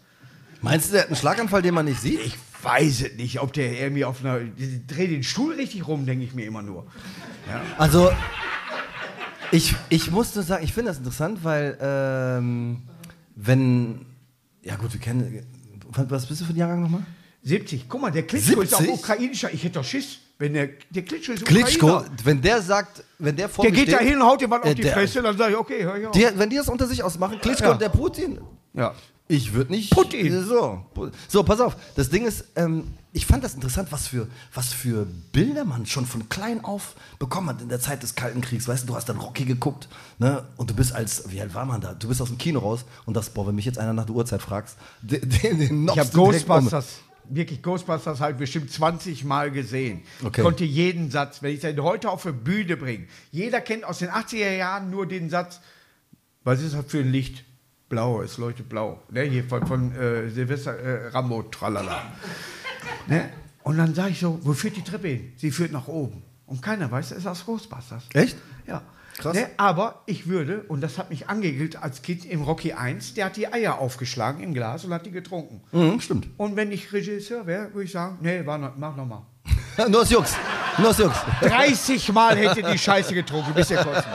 Meinst 0.62 0.90
du, 0.90 0.94
der 0.94 1.02
hat 1.02 1.08
einen 1.08 1.16
Schlaganfall, 1.16 1.62
den 1.62 1.74
man 1.74 1.86
nicht 1.86 2.02
sieht? 2.02 2.20
Ich 2.20 2.38
weiß 2.62 3.02
es 3.02 3.16
nicht, 3.16 3.40
ob 3.42 3.54
der 3.54 3.80
irgendwie 3.80 4.06
auf 4.06 4.24
einer. 4.24 4.40
Dreh 4.88 5.08
den 5.08 5.24
Stuhl 5.24 5.54
richtig 5.56 5.88
rum, 5.88 6.06
denke 6.06 6.24
ich 6.24 6.34
mir 6.34 6.46
immer 6.46 6.62
nur. 6.62 6.88
Also, 7.78 8.12
ich, 9.52 9.76
ich 9.90 10.12
muss 10.12 10.36
nur 10.36 10.44
sagen, 10.44 10.64
ich 10.64 10.74
finde 10.74 10.92
das 10.92 10.98
interessant, 10.98 11.44
weil, 11.44 11.78
ähm, 11.82 12.84
wenn. 13.36 14.06
Ja, 14.64 14.76
gut, 14.76 14.94
wir 14.94 15.00
kennen. 15.00 15.46
Was 16.10 16.26
bist 16.26 16.42
du 16.42 16.46
für 16.46 16.54
ein 16.54 16.58
Jahrgang 16.58 16.82
nochmal? 16.82 17.02
70. 17.44 17.86
Guck 17.88 18.02
mal, 18.02 18.12
der 18.12 18.24
Klitschko 18.24 18.62
ist 18.62 18.74
auch 18.74 18.80
70? 18.80 19.00
ukrainischer. 19.00 19.54
Ich 19.54 19.64
hätte 19.64 19.76
doch 19.76 19.84
Schiss, 19.86 20.20
wenn 20.38 20.54
der. 20.54 20.70
Der 20.90 21.04
Klitschko 21.04 21.34
ist 21.34 21.46
Klitschko, 21.46 21.86
Ukrainer. 21.98 22.12
wenn 22.24 22.42
der 22.42 22.62
sagt, 22.62 23.04
wenn 23.20 23.36
der 23.36 23.48
vor 23.48 23.64
Der 23.64 23.72
mir 23.72 23.78
geht 23.80 23.94
da 23.94 23.98
steht, 23.98 24.10
hin 24.10 24.18
und 24.22 24.28
haut 24.28 24.42
dir 24.42 24.50
was 24.50 24.66
äh, 24.66 24.70
auf 24.70 24.76
die 24.76 24.82
der- 24.82 24.94
Fresse, 24.94 25.22
dann 25.22 25.38
sage 25.38 25.52
ich, 25.54 25.58
okay, 25.58 25.84
hör 25.84 25.98
ich 25.98 26.06
auf. 26.08 26.12
Die, 26.12 26.26
wenn 26.36 26.50
die 26.50 26.58
das 26.58 26.68
unter 26.68 26.88
sich 26.88 27.02
ausmachen, 27.04 27.40
Klitschko 27.40 27.66
Ja. 27.66 27.72
und 27.74 27.82
der 27.82 27.90
Putin, 27.90 28.40
ja. 28.74 28.94
Ich 29.30 29.54
würde 29.54 29.74
nicht. 29.74 29.92
Putin. 29.92 30.44
So, 30.46 30.86
so, 31.28 31.44
pass 31.44 31.60
auf. 31.60 31.76
Das 31.96 32.10
Ding 32.10 32.26
ist, 32.26 32.46
ähm, 32.56 32.94
ich 33.12 33.26
fand 33.26 33.44
das 33.44 33.56
interessant, 33.56 33.92
was 33.92 34.08
für, 34.08 34.28
was 34.54 34.72
für 34.72 35.06
Bilder 35.34 35.66
man 35.66 35.86
schon 35.86 36.06
von 36.06 36.30
klein 36.30 36.64
auf 36.64 36.96
bekommen 37.20 37.50
hat 37.50 37.62
in 37.62 37.68
der 37.68 37.82
Zeit 37.82 38.04
des 38.04 38.16
Kalten 38.16 38.40
Kriegs. 38.42 38.68
Weißt 38.68 38.84
du, 38.84 38.88
du 38.88 38.96
hast 38.96 39.10
dann 39.10 39.18
Rocky 39.18 39.44
geguckt, 39.44 39.90
ne? 40.18 40.46
Und 40.56 40.70
du 40.70 40.76
bist 40.76 40.94
als, 40.94 41.30
wie 41.30 41.42
alt 41.42 41.54
war 41.54 41.66
man 41.66 41.82
da? 41.82 41.94
Du 41.94 42.08
bist 42.08 42.22
aus 42.22 42.30
dem 42.30 42.38
Kino 42.38 42.60
raus 42.60 42.86
und 43.06 43.16
das, 43.18 43.30
boah, 43.32 43.48
wenn 43.48 43.56
mich 43.56 43.66
jetzt 43.66 43.80
einer 43.80 43.94
nach 43.94 44.06
der 44.06 44.16
Uhrzeit 44.16 44.42
fragst, 44.42 44.78
den, 45.02 45.30
den, 45.30 45.60
den 45.60 45.88
Ich 45.88 46.00
habe. 46.00 46.10
Ghostbusters, 46.10 47.00
wirklich 47.30 47.62
Ghostbusters 47.62 48.22
halt 48.22 48.38
bestimmt 48.38 48.72
20 48.72 49.26
Mal 49.26 49.52
gesehen. 49.52 50.04
Okay. 50.24 50.42
Konnte 50.42 50.64
jeden 50.64 51.12
Satz, 51.12 51.42
wenn 51.42 51.54
ich 51.54 51.60
den 51.60 51.82
heute 51.82 52.10
auf 52.10 52.24
die 52.24 52.32
Bühne 52.32 52.78
bringe. 52.78 53.08
Jeder 53.32 53.60
kennt 53.60 53.84
aus 53.84 54.00
den 54.00 54.10
80er 54.10 54.56
Jahren 54.56 54.90
nur 54.90 55.06
den 55.06 55.30
Satz, 55.30 55.60
was 56.46 56.62
ist 56.62 56.74
das 56.74 56.86
für 56.86 57.00
ein 57.00 57.12
Licht? 57.12 57.44
Blau, 57.90 58.22
es 58.22 58.38
leuchtet 58.38 58.68
blau. 58.68 59.02
Ne, 59.10 59.22
hier 59.24 59.44
von, 59.46 59.66
von 59.66 59.96
äh, 59.96 60.30
Silvester 60.30 60.78
äh, 60.78 61.08
Rambo, 61.08 61.44
tralala. 61.44 62.04
ne? 63.08 63.30
Und 63.64 63.78
dann 63.78 63.94
sage 63.96 64.12
ich 64.12 64.20
so, 64.20 64.40
wo 64.44 64.54
führt 64.54 64.76
die 64.76 64.84
Treppe 64.84 65.08
hin? 65.08 65.34
Sie 65.38 65.52
führt 65.52 65.72
nach 65.72 65.88
oben. 65.88 66.24
Und 66.46 66.62
keiner 66.62 66.90
weiß, 66.90 67.10
das 67.10 67.20
ist 67.20 67.28
aus 67.28 67.46
Ghostbusters. 67.46 68.04
Echt? 68.14 68.38
Ja. 68.66 68.82
Krass. 69.18 69.36
Ne, 69.36 69.50
aber 69.58 70.04
ich 70.06 70.28
würde, 70.28 70.64
und 70.68 70.82
das 70.82 70.98
hat 71.00 71.10
mich 71.10 71.28
angegelt 71.28 71.82
als 71.82 72.04
Kind 72.04 72.24
im 72.24 72.44
Rocky 72.44 72.74
1, 72.74 73.16
der 73.16 73.26
hat 73.26 73.36
die 73.36 73.52
Eier 73.52 73.80
aufgeschlagen 73.80 74.44
im 74.44 74.54
Glas 74.54 74.86
und 74.86 74.94
hat 74.94 75.06
die 75.08 75.12
getrunken. 75.12 75.62
Mhm, 75.72 76.00
stimmt. 76.00 76.28
Und 76.38 76.56
wenn 76.56 76.72
ich 76.72 76.94
Regisseur 76.94 77.48
wäre, 77.48 77.74
würde 77.74 77.86
ich 77.86 77.92
sagen, 77.92 78.20
nee, 78.22 78.46
war 78.46 78.60
noch, 78.60 78.76
mach 78.78 78.96
nochmal. 78.96 79.24
Nur 79.90 80.02
aus 80.02 80.12
Jux. 80.12 80.36
Nur 80.78 80.90
aus 80.90 81.00
Jux. 81.00 81.16
30 81.42 82.14
Mal 82.14 82.38
hätte 82.38 82.62
die 82.62 82.78
Scheiße 82.78 83.14
getrunken, 83.16 83.54
bis 83.56 83.72
er 83.72 83.84
kotzen. 83.84 84.12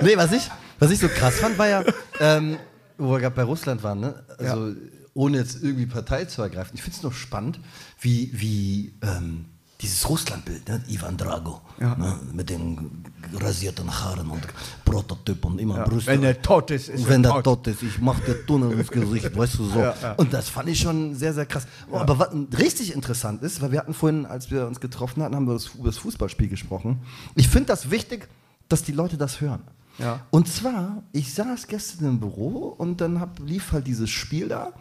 nee, 0.00 0.16
was 0.16 0.32
ich, 0.32 0.50
was 0.84 0.90
ich 0.90 0.98
so 1.00 1.08
krass 1.08 1.36
fand, 1.36 1.58
war 1.58 1.68
ja, 1.68 1.84
ähm, 2.20 2.56
wo 2.98 3.12
wir 3.12 3.20
gerade 3.20 3.34
bei 3.34 3.42
Russland 3.42 3.82
waren, 3.82 4.00
ne? 4.00 4.22
Also, 4.38 4.74
ohne 5.14 5.38
jetzt 5.38 5.62
irgendwie 5.62 5.86
Partei 5.86 6.24
zu 6.24 6.42
ergreifen. 6.42 6.72
Ich 6.74 6.82
finde 6.82 6.96
es 6.96 7.02
noch 7.02 7.12
spannend, 7.12 7.60
wie, 8.00 8.30
wie 8.34 8.94
ähm, 9.02 9.46
dieses 9.80 10.08
Russlandbild, 10.08 10.68
ne? 10.68 10.82
Ivan 10.88 11.16
Drago, 11.16 11.60
ne? 11.78 12.18
mit 12.32 12.50
den 12.50 13.04
rasierten 13.32 13.88
Haaren 13.90 14.28
und 14.28 14.42
Prototyp 14.84 15.44
und 15.44 15.58
immer 15.58 15.84
Brüste. 15.84 16.10
Wenn 16.10 16.24
er 16.24 16.40
tot 16.40 16.70
ist, 16.70 16.88
ist 16.88 17.08
Wenn 17.08 17.24
er 17.24 17.30
tot. 17.34 17.44
tot 17.44 17.66
ist, 17.68 17.82
ich 17.82 18.00
mach 18.00 18.18
dir 18.20 18.44
Tunnel 18.46 18.72
ins 18.72 18.90
Gesicht, 18.90 19.36
weißt 19.36 19.58
du 19.58 19.64
so. 19.64 19.92
Und 20.16 20.32
das 20.32 20.48
fand 20.48 20.68
ich 20.68 20.80
schon 20.80 21.14
sehr, 21.14 21.32
sehr 21.32 21.46
krass. 21.46 21.66
Aber 21.90 22.18
was 22.18 22.30
richtig 22.58 22.92
interessant 22.92 23.42
ist, 23.42 23.60
weil 23.62 23.72
wir 23.72 23.78
hatten 23.78 23.94
vorhin, 23.94 24.26
als 24.26 24.50
wir 24.50 24.66
uns 24.66 24.80
getroffen 24.80 25.22
hatten, 25.22 25.34
haben 25.34 25.46
wir 25.46 25.58
über 25.74 25.86
das 25.86 25.98
Fußballspiel 25.98 26.48
gesprochen. 26.48 27.00
Ich 27.34 27.48
finde 27.48 27.66
das 27.68 27.90
wichtig, 27.90 28.28
dass 28.68 28.82
die 28.82 28.92
Leute 28.92 29.16
das 29.16 29.40
hören. 29.40 29.62
Ja. 29.98 30.20
Und 30.30 30.48
zwar, 30.48 31.02
ich 31.12 31.32
saß 31.34 31.66
gestern 31.66 32.06
im 32.06 32.20
Büro 32.20 32.74
und 32.78 33.00
dann 33.00 33.20
hab, 33.20 33.38
lief 33.38 33.72
halt 33.72 33.86
dieses 33.86 34.10
Spiel 34.10 34.48
da 34.48 34.72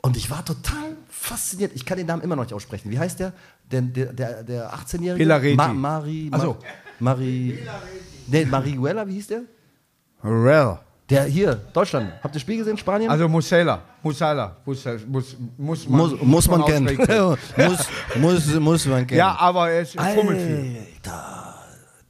und 0.00 0.16
ich 0.16 0.30
war 0.30 0.44
total 0.44 0.96
fasziniert. 1.08 1.72
Ich 1.74 1.84
kann 1.84 1.98
den 1.98 2.06
Namen 2.06 2.22
immer 2.22 2.36
noch 2.36 2.44
nicht 2.44 2.54
aussprechen. 2.54 2.90
Wie 2.90 2.98
heißt 2.98 3.18
der? 3.20 3.32
Der, 3.70 3.82
der, 3.82 4.12
der, 4.12 4.42
der 4.44 4.74
18-Jährige? 4.74 5.24
Hilareti. 5.24 5.56
Ma 5.56 5.68
Mari. 5.68 6.30
So. 6.38 6.56
Ma 7.00 7.14
Mari. 7.14 7.58
Nee, 8.26 8.44
Marihuela, 8.44 9.06
wie 9.06 9.14
hieß 9.14 9.26
der? 9.28 9.42
Well. 10.22 10.78
Der 11.10 11.24
hier, 11.24 11.54
Deutschland. 11.72 12.12
Habt 12.22 12.26
ihr 12.26 12.30
das 12.34 12.42
Spiel 12.42 12.58
gesehen, 12.58 12.76
Spanien? 12.76 13.10
Also 13.10 13.28
Musela. 13.28 13.80
Musala. 14.02 14.56
Muss, 14.64 14.84
muss, 15.06 15.36
muss 15.56 15.88
man, 15.88 16.00
muss, 16.00 16.20
muss 16.20 16.48
man 16.48 16.64
kennen. 16.66 16.88
aussprechen. 16.88 17.40
muss, 17.70 17.88
muss, 18.16 18.54
muss 18.54 18.86
man 18.86 19.06
kennen. 19.06 19.18
Ja, 19.18 19.34
aber 19.38 19.70
er 19.70 19.82
ist 19.82 19.98
fummelt 19.98 20.40
viel. 20.40 20.76
Alter, 20.96 21.37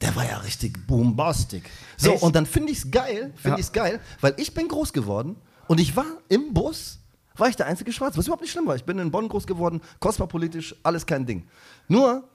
der 0.01 0.15
war 0.15 0.25
ja 0.25 0.37
richtig 0.37 0.87
bombastic. 0.87 1.69
So, 1.97 2.11
Echt? 2.13 2.23
und 2.23 2.35
dann 2.35 2.45
finde 2.45 2.71
ich 2.71 2.79
es 2.79 2.91
geil, 2.91 3.33
finde 3.35 3.57
Ja. 3.57 3.59
ich's 3.59 3.71
geil, 3.71 3.99
weil 4.21 4.33
ich 4.37 4.53
bin 4.53 4.67
groß 4.67 4.93
geworden 4.93 5.35
und 5.67 5.79
ich 5.79 5.95
war 5.95 6.05
im 6.29 6.53
Bus, 6.53 6.99
war 7.35 7.47
ich 7.49 7.55
der 7.55 7.67
einzige 7.67 7.91
Schwarz, 7.91 8.17
was 8.17 8.25
überhaupt 8.25 8.41
nicht 8.41 8.51
schlimm 8.51 8.65
war. 8.67 8.75
Ich 8.75 8.83
bin 8.85 8.97
in 8.99 9.11
Bonn 9.11 9.27
groß 9.29 9.45
geworden, 9.47 9.81
kosmopolitisch, 9.99 10.75
alles 10.83 11.05
kein 11.05 11.25
Ding. 11.25 11.47
Nur, 11.87 12.27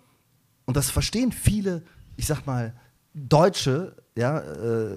und 0.66 0.76
das 0.76 0.90
verstehen 0.90 1.32
viele, 1.32 1.82
ich 2.16 2.26
sag 2.26 2.46
mal, 2.46 2.74
Deutsche, 3.14 3.96
ja, 4.16 4.38
äh, 4.40 4.96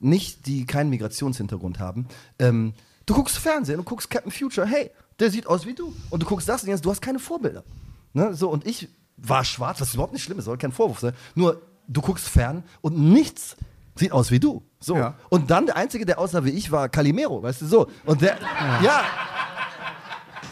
nicht, 0.00 0.46
die 0.46 0.64
keinen 0.66 0.90
Migrationshintergrund 0.90 1.78
haben. 1.78 2.06
Ähm, 2.38 2.72
du 3.06 3.14
guckst 3.14 3.36
Fernsehen 3.38 3.78
und 3.78 3.84
guckst 3.84 4.10
Captain 4.10 4.32
Future, 4.32 4.66
hey, 4.66 4.90
der 5.18 5.30
sieht 5.30 5.46
aus 5.46 5.66
wie 5.66 5.74
du. 5.74 5.94
Und 6.10 6.22
du 6.22 6.26
guckst 6.26 6.48
das 6.48 6.62
und 6.62 6.68
jetzt, 6.70 6.84
du 6.84 6.90
hast 6.90 7.02
keine 7.02 7.18
Vorbilder. 7.18 7.64
Ne? 8.12 8.32
So, 8.34 8.48
und 8.50 8.66
ich 8.66 8.88
war 9.16 9.44
schwarz, 9.44 9.80
was 9.80 9.92
überhaupt 9.94 10.12
nicht 10.12 10.22
schlimm 10.24 10.38
ist, 10.38 10.44
soll 10.46 10.56
kein 10.56 10.72
Vorwurf 10.72 11.00
sein. 11.00 11.12
Nur, 11.34 11.60
du 11.88 12.00
guckst 12.00 12.28
fern 12.28 12.62
und 12.80 12.98
nichts 12.98 13.56
sieht 13.96 14.12
aus 14.12 14.30
wie 14.30 14.38
du. 14.38 14.62
So. 14.78 14.96
Ja. 14.96 15.14
Und 15.28 15.50
dann 15.50 15.66
der 15.66 15.76
Einzige, 15.76 16.06
der 16.06 16.18
aussah 16.18 16.44
wie 16.44 16.50
ich, 16.50 16.70
war 16.70 16.88
Calimero, 16.88 17.42
weißt 17.42 17.62
du, 17.62 17.66
so. 17.66 17.90
Und 18.04 18.22
der, 18.22 18.38
ja. 18.82 19.02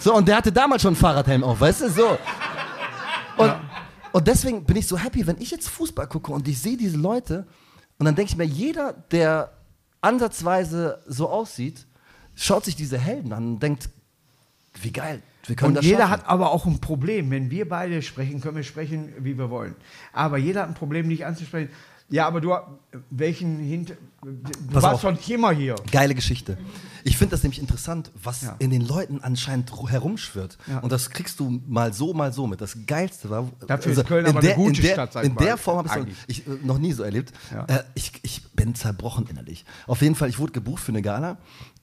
So, 0.01 0.15
und 0.15 0.27
der 0.27 0.37
hatte 0.37 0.51
damals 0.51 0.83
schon 0.83 0.91
einen 0.91 0.97
Fahrradhelm 0.97 1.45
auf, 1.45 1.61
weißt 1.61 1.83
du, 1.83 1.91
so. 1.91 2.19
Und, 3.37 3.55
und 4.13 4.27
deswegen 4.27 4.65
bin 4.65 4.77
ich 4.77 4.89
so 4.89 4.99
happy, 4.99 5.27
wenn 5.27 5.41
ich 5.41 5.51
jetzt 5.51 5.69
Fußball 5.69 6.09
gucke 6.09 6.33
und 6.33 6.49
ich 6.49 6.61
sehe 6.61 6.77
diese 6.77 6.97
Leute 6.97 7.47
und 7.99 8.07
dann 8.07 8.15
denke 8.15 8.33
ich 8.33 8.37
mir, 8.37 8.45
jeder, 8.45 8.93
der 9.11 9.53
ansatzweise 10.01 11.03
so 11.07 11.29
aussieht, 11.29 11.87
schaut 12.35 12.65
sich 12.65 12.77
diese 12.77 12.99
Helden 12.99 13.33
an 13.33 13.47
und 13.47 13.63
denkt, 13.63 13.89
wie 14.81 14.93
geil, 14.93 15.23
wir 15.47 15.57
können 15.57 15.69
Und 15.71 15.75
das 15.77 15.85
jeder 15.85 15.99
schaffen. 16.01 16.11
hat 16.13 16.29
aber 16.29 16.51
auch 16.53 16.67
ein 16.67 16.81
Problem. 16.81 17.31
Wenn 17.31 17.51
wir 17.51 17.69
beide 17.69 18.03
sprechen, 18.03 18.41
können 18.41 18.57
wir 18.57 18.65
sprechen, 18.65 19.13
wie 19.21 19.37
wir 19.39 19.51
wollen. 19.51 19.75
Aber 20.13 20.39
jeder 20.39 20.63
hat 20.63 20.69
ein 20.69 20.75
Problem, 20.75 21.09
nicht 21.09 21.25
anzusprechen. 21.27 21.71
Ja, 22.09 22.29
aber 22.29 22.41
du, 22.41 22.55
welchen 23.11 23.59
Hint, 23.59 23.95
du 24.23 24.73
Pass 24.73 24.83
warst 24.85 25.03
nicht 25.05 25.29
immer 25.29 25.51
hier. 25.51 25.75
Geile 25.91 26.15
Geschichte. 26.15 26.57
Ich 27.03 27.17
finde 27.19 27.33
das 27.33 27.43
nämlich 27.43 27.59
interessant, 27.61 28.13
was 28.23 28.43
Ja. 28.43 28.55
in 28.61 28.71
den 28.71 28.83
Leuten 28.87 29.21
anscheinend 29.23 29.73
ru- 29.73 29.89
herumschwirrt. 29.89 30.57
Ja. 30.69 30.79
Und 30.81 30.93
das 30.93 31.11
kriegst 31.11 31.41
du 31.41 31.61
mal 31.67 31.93
so, 31.93 32.15
mal 32.15 32.33
so 32.33 32.47
mit. 32.47 32.61
Das 32.61 32.77
Geilste 32.87 33.29
war. 33.29 33.39
also 33.41 33.67
Dafür 33.67 33.91
ist 33.93 34.07
Köln 34.07 34.25
in 34.25 34.31
aber 34.31 34.39
eine 34.39 34.49
der, 34.49 34.57
gute 34.57 34.77
in 34.81 34.87
der, 34.87 34.93
Stadt, 34.93 35.13
sag 35.15 35.25
In 35.25 35.35
mal, 35.35 35.45
der 35.45 35.57
Form 35.57 35.79
habe 35.89 36.07
ich 36.29 36.47
es 36.47 36.63
noch 36.63 36.79
nie 36.79 36.93
so 36.93 37.03
erlebt. 37.03 37.33
Ja. 37.53 37.65
Äh, 37.65 37.83
ich, 37.95 38.13
ich 38.23 38.53
bin 38.53 38.77
zerbrochen 38.77 39.27
innerlich. 39.29 39.65
Auf 39.89 40.01
jeden 40.01 40.15
Fall, 40.15 40.29
ich 40.29 40.39
wurde 40.39 40.53
gebucht 40.53 40.83
für 40.85 40.93
eine 40.93 41.03
Gala 41.03 41.39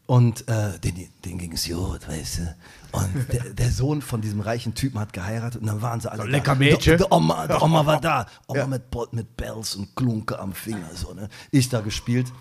und 0.06 0.48
äh, 0.50 0.78
den, 0.80 1.08
den 1.24 1.38
ging 1.38 1.54
es 1.54 1.68
gut, 1.68 2.08
weißt 2.08 2.40
du. 2.40 2.56
Und 2.92 3.32
der, 3.32 3.54
der 3.54 3.72
Sohn 3.72 4.02
von 4.02 4.22
diesem 4.22 4.42
reichen 4.42 4.76
Typen 4.76 5.00
hat 5.00 5.14
geheiratet 5.14 5.62
und 5.62 5.68
dann 5.68 5.82
waren 5.82 6.00
sie 6.02 6.12
alle. 6.12 6.22
So 6.24 6.26
da. 6.28 6.32
lecker 6.32 6.56
Mädchen. 6.56 6.98
Die, 6.98 7.04
die, 7.04 7.10
Oma, 7.12 7.48
die 7.48 7.54
Oma 7.54 7.86
war 7.86 8.00
da. 8.02 8.28
Oma 8.48 8.68
mit, 8.68 8.92
Bo- 8.92 9.08
mit 9.12 9.36
Bells 9.38 9.76
und 9.76 9.96
Klunke 9.96 10.38
am 10.38 10.54
Finger. 10.54 10.90
So, 10.94 11.14
ne? 11.14 11.30
Ich 11.52 11.70
da 11.70 11.82
gespielt. 11.82 12.32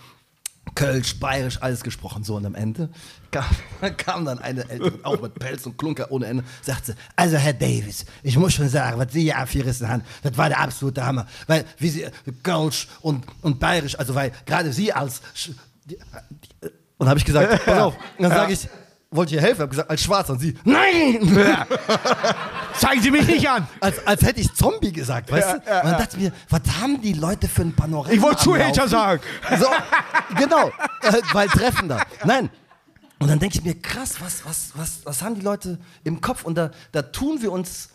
Kölsch, 0.77 1.19
Bayerisch, 1.19 1.61
alles 1.61 1.83
gesprochen. 1.83 2.23
So, 2.23 2.37
und 2.37 2.47
am 2.47 2.55
Ende 2.55 2.89
kam, 3.31 3.45
kam 3.97 4.25
dann 4.25 4.39
eine 4.39 4.69
Ältere, 4.71 4.99
auch 5.03 5.21
mit 5.21 5.35
Pelz 5.35 5.67
und 5.67 5.77
Klunker 5.77 6.11
ohne 6.13 6.27
Ende, 6.27 6.45
sagte, 6.63 6.95
also 7.17 7.37
Herr 7.37 7.53
Davis, 7.53 8.05
ich 8.23 8.37
muss 8.37 8.55
schon 8.55 8.69
sagen, 8.69 8.97
was 8.99 9.13
Sie 9.13 9.23
hier 9.23 9.39
abgerissen 9.39 9.89
haben, 9.89 10.03
das 10.23 10.37
war 10.37 10.49
der 10.49 10.61
absolute 10.61 11.05
Hammer. 11.05 11.27
Weil, 11.49 11.65
wie 11.79 11.89
Sie, 11.89 12.07
Kölsch 12.45 12.89
und, 13.01 13.25
und 13.41 13.59
Bayerisch, 13.59 13.99
also 13.99 14.15
weil 14.15 14.31
gerade 14.47 14.73
Sie 14.73 14.93
als, 14.93 15.21
die, 15.85 15.97
die, 15.97 16.69
und 17.03 17.09
habe 17.09 17.19
ich 17.19 17.25
gesagt, 17.25 17.65
pass 17.67 17.79
auf, 17.79 17.97
und 18.17 18.23
dann 18.23 18.31
sage 18.31 18.53
ich, 18.53 18.69
wollte 19.11 19.31
ich 19.31 19.37
ihr 19.37 19.43
helfen, 19.43 19.63
habe 19.63 19.71
gesagt, 19.71 19.91
als 19.91 20.01
Schwarzer, 20.01 20.35
und 20.35 20.39
sie, 20.39 20.57
nein! 20.65 21.19
Zeigen 22.79 23.03
Sie 23.03 23.11
mich 23.11 23.27
nicht 23.27 23.49
an! 23.49 23.67
Als, 23.81 24.07
als 24.07 24.23
hätte 24.23 24.41
ich 24.41 24.55
Zombie 24.55 24.93
gesagt, 24.93 25.31
weißt 25.33 25.49
du? 25.49 25.57
Und 25.57 25.67
dann 25.67 25.99
dachte 25.99 26.17
ich 26.17 26.23
mir, 26.23 26.33
was 26.49 26.61
haben 26.81 27.03
die 27.03 27.15
Leute 27.15 27.49
für 27.49 27.63
ein 27.63 27.75
Panorama? 27.75 28.13
Ich 28.13 28.23
wollte 28.23 28.41
Zuhälter 28.41 28.87
sagen. 28.87 29.21
So, 29.59 29.67
genau, 30.37 30.69
äh, 31.03 31.21
weil 31.33 31.49
treffender. 31.49 32.01
Nein. 32.25 32.51
Und 33.19 33.29
dann 33.29 33.41
denke 33.41 33.59
ich 33.59 33.65
mir, 33.65 33.75
krass, 33.75 34.21
was, 34.21 34.47
was, 34.47 34.71
was, 34.75 35.01
was 35.05 35.23
haben 35.23 35.35
die 35.35 35.43
Leute 35.43 35.81
im 36.05 36.21
Kopf? 36.21 36.45
Und 36.45 36.55
da, 36.55 36.71
da 36.93 37.03
tun 37.03 37.43
wir 37.43 37.51
uns 37.51 37.89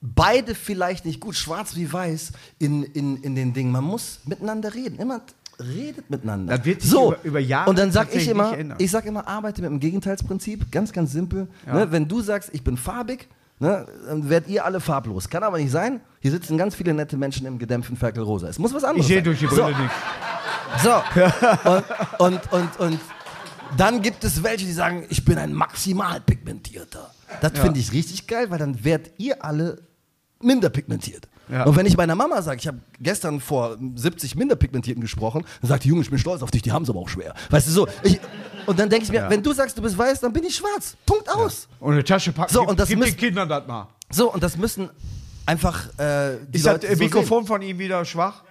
beide 0.00 0.54
vielleicht 0.54 1.04
nicht 1.04 1.20
gut, 1.20 1.36
schwarz 1.36 1.76
wie 1.76 1.92
weiß, 1.92 2.32
in, 2.58 2.82
in, 2.82 3.22
in 3.22 3.34
den 3.34 3.52
Dingen. 3.52 3.72
Man 3.72 3.84
muss 3.84 4.20
miteinander 4.24 4.74
reden. 4.74 4.98
Immer 4.98 5.20
redet 5.60 6.08
miteinander. 6.10 6.56
Das 6.56 6.64
wird 6.66 6.82
sich 6.82 6.90
so. 6.90 7.12
über- 7.12 7.22
über 7.24 7.40
Jahre 7.40 7.70
Und 7.70 7.78
dann 7.78 7.92
sag 7.92 8.14
ich 8.14 8.28
immer, 8.28 8.56
ich 8.78 8.90
sag 8.90 9.04
immer, 9.06 9.26
arbeite 9.28 9.62
mit 9.62 9.70
dem 9.70 9.80
Gegenteilsprinzip. 9.80 10.70
Ganz, 10.72 10.92
ganz 10.92 11.12
simpel. 11.12 11.48
Ne, 11.66 11.86
wenn 11.90 12.08
du 12.08 12.20
sagst, 12.20 12.50
ich 12.52 12.62
bin 12.64 12.76
farbig, 12.76 13.28
ne, 13.60 13.86
dann 14.06 14.28
werdet 14.28 14.48
ihr 14.50 14.64
alle 14.64 14.80
farblos. 14.80 15.28
Kann 15.28 15.42
aber 15.42 15.58
nicht 15.58 15.70
sein. 15.70 16.00
Hier 16.20 16.30
sitzen 16.30 16.56
ganz 16.58 16.74
viele 16.74 16.92
nette 16.94 17.16
Menschen 17.16 17.46
im 17.46 17.58
gedämpften 17.58 17.96
Ferkel 17.96 18.22
rosa. 18.22 18.48
Es 18.48 18.58
muss 18.58 18.72
was 18.74 18.84
anderes 18.84 19.02
Ich 19.04 19.08
sehe 19.08 19.16
sein. 19.18 19.24
durch 19.24 19.38
die 19.38 19.46
So. 19.46 19.56
Brille 19.56 19.76
nichts. 19.78 19.94
So. 20.82 21.02
Und, 21.70 21.84
und, 22.18 22.52
und, 22.52 22.80
und 22.80 23.00
dann 23.76 24.02
gibt 24.02 24.24
es 24.24 24.42
welche, 24.42 24.66
die 24.66 24.72
sagen, 24.72 25.04
ich 25.08 25.24
bin 25.24 25.38
ein 25.38 25.52
maximal 25.52 26.20
pigmentierter. 26.20 27.10
Das 27.40 27.52
finde 27.58 27.80
ich 27.80 27.92
richtig 27.92 28.26
geil, 28.26 28.50
weil 28.50 28.58
dann 28.58 28.84
werdet 28.84 29.12
ihr 29.18 29.44
alle 29.44 29.78
minder 30.40 30.68
pigmentiert. 30.70 31.28
Ja. 31.50 31.64
Und 31.64 31.76
wenn 31.76 31.84
ich 31.86 31.96
meiner 31.96 32.14
Mama 32.14 32.40
sage, 32.42 32.58
ich 32.60 32.66
habe 32.66 32.78
gestern 33.00 33.40
vor 33.40 33.76
70 33.96 34.34
Minderpigmentierten 34.36 35.00
gesprochen, 35.02 35.44
dann 35.60 35.68
sagt 35.68 35.84
die 35.84 35.88
Junge, 35.88 36.00
ich 36.02 36.10
bin 36.10 36.18
stolz 36.18 36.42
auf 36.42 36.50
dich, 36.50 36.62
die 36.62 36.72
haben 36.72 36.84
es 36.84 36.90
aber 36.90 37.00
auch 37.00 37.08
schwer. 37.08 37.34
Weißt 37.50 37.66
du 37.68 37.72
so? 37.72 37.88
Ich, 38.02 38.18
und 38.66 38.78
dann 38.78 38.88
denke 38.88 39.04
ich 39.04 39.12
mir, 39.12 39.26
wenn 39.28 39.42
du 39.42 39.52
sagst, 39.52 39.76
du 39.76 39.82
bist 39.82 39.96
weiß, 39.98 40.20
dann 40.20 40.32
bin 40.32 40.42
ich 40.44 40.56
schwarz. 40.56 40.96
Punkt 41.04 41.28
aus. 41.28 41.68
Und 41.80 41.92
eine 41.92 42.04
Tasche 42.04 42.32
packen. 42.32 42.52
So, 42.52 42.60
gib, 42.60 42.68
und 42.70 42.80
das 42.80 42.88
gib 42.88 42.98
müssen- 42.98 43.10
den 43.12 43.18
Kindern 43.18 43.48
das 43.48 43.66
mal. 43.66 43.88
So, 44.10 44.32
und 44.32 44.42
das 44.42 44.56
müssen 44.56 44.88
einfach 45.44 45.86
äh, 45.98 46.36
die 46.48 46.56
Ist 46.56 46.66
das 46.66 46.72
Leute 46.74 46.86
äh, 46.88 46.96
so 46.96 47.02
Mikrofon 47.04 47.46
von 47.46 47.60
ihm 47.62 47.78
wieder 47.78 48.04
schwach? 48.04 48.42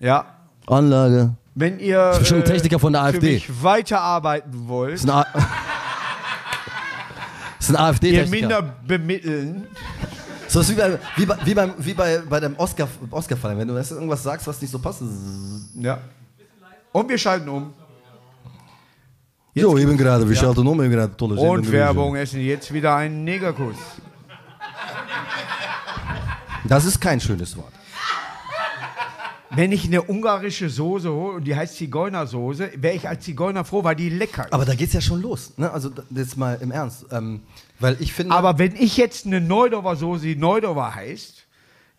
Ja. 0.00 0.24
sehen. 0.66 0.74
Anlage. 0.74 1.34
Wenn 1.54 1.78
ihr 1.78 2.10
ist 2.10 2.18
bestimmt 2.20 2.44
ein 2.46 2.52
Techniker 2.52 2.78
von 2.80 2.92
der 2.92 3.02
für 3.02 3.08
AfD. 3.08 3.34
mich 3.34 3.62
weiterarbeiten 3.62 4.66
wollt, 4.68 4.94
Das 4.94 5.02
ist 5.04 5.08
ein, 5.08 5.14
A 5.16 5.24
das 7.58 7.68
ist 7.68 7.70
ein 7.70 7.74
ihr 7.74 7.80
AfD-Techniker. 7.80 8.30
minder 8.40 8.62
bemitteln, 8.86 9.66
So 10.54 10.60
ist 10.60 10.70
wie, 10.70 10.74
bei, 10.76 10.98
wie, 11.16 11.26
bei, 11.26 11.36
wie, 11.44 11.54
beim, 11.54 11.74
wie 11.78 11.94
bei, 11.94 12.18
bei 12.30 12.38
dem 12.38 12.54
Oscar, 12.56 12.86
Oscar-Fall. 13.10 13.58
Wenn 13.58 13.66
du 13.66 13.74
irgendwas 13.74 14.22
sagst, 14.22 14.46
was 14.46 14.62
nicht 14.62 14.70
so 14.70 14.78
passt. 14.78 15.02
ja. 15.74 15.98
Und 16.92 17.08
wir 17.08 17.18
schalten 17.18 17.48
um. 17.48 17.74
Jo, 19.52 19.76
ich 19.76 19.84
bin 19.84 19.96
gerade, 19.96 20.28
wir 20.28 20.36
schalten 20.36 20.64
um, 20.64 20.80
ich 20.80 20.88
bin 20.88 20.92
gerade 20.92 21.16
tolle 21.16 21.40
Und 21.40 21.72
Werbung 21.72 22.14
essen 22.14 22.40
jetzt 22.40 22.72
wieder 22.72 22.94
einen 22.94 23.24
Negerkuss. 23.24 23.74
Das 26.62 26.84
ist 26.84 27.00
kein 27.00 27.18
schönes 27.20 27.56
Wort. 27.56 27.73
Wenn 29.56 29.72
ich 29.72 29.84
eine 29.84 30.02
ungarische 30.02 30.68
Soße 30.68 31.10
hole 31.10 31.36
und 31.36 31.44
die 31.44 31.54
heißt 31.54 31.76
Zigeunersoße, 31.76 32.70
wäre 32.76 32.94
ich 32.94 33.08
als 33.08 33.24
Zigeuner 33.24 33.64
froh, 33.64 33.84
weil 33.84 33.96
die 33.96 34.08
lecker 34.08 34.44
ist. 34.46 34.52
Aber 34.52 34.64
da 34.64 34.74
geht's 34.74 34.92
ja 34.92 35.00
schon 35.00 35.20
los. 35.22 35.52
Ne? 35.56 35.70
Also 35.70 35.90
jetzt 36.10 36.36
mal 36.36 36.58
im 36.60 36.70
Ernst. 36.70 37.06
Ähm, 37.10 37.40
weil 37.80 37.96
ich 38.00 38.12
finde. 38.12 38.34
Aber 38.34 38.58
wenn 38.58 38.74
ich 38.76 38.96
jetzt 38.96 39.26
eine 39.26 39.40
Neudorfer 39.40 39.96
Soße, 39.96 40.24
die 40.24 40.36
Neudorfer 40.36 40.94
heißt, 40.94 41.44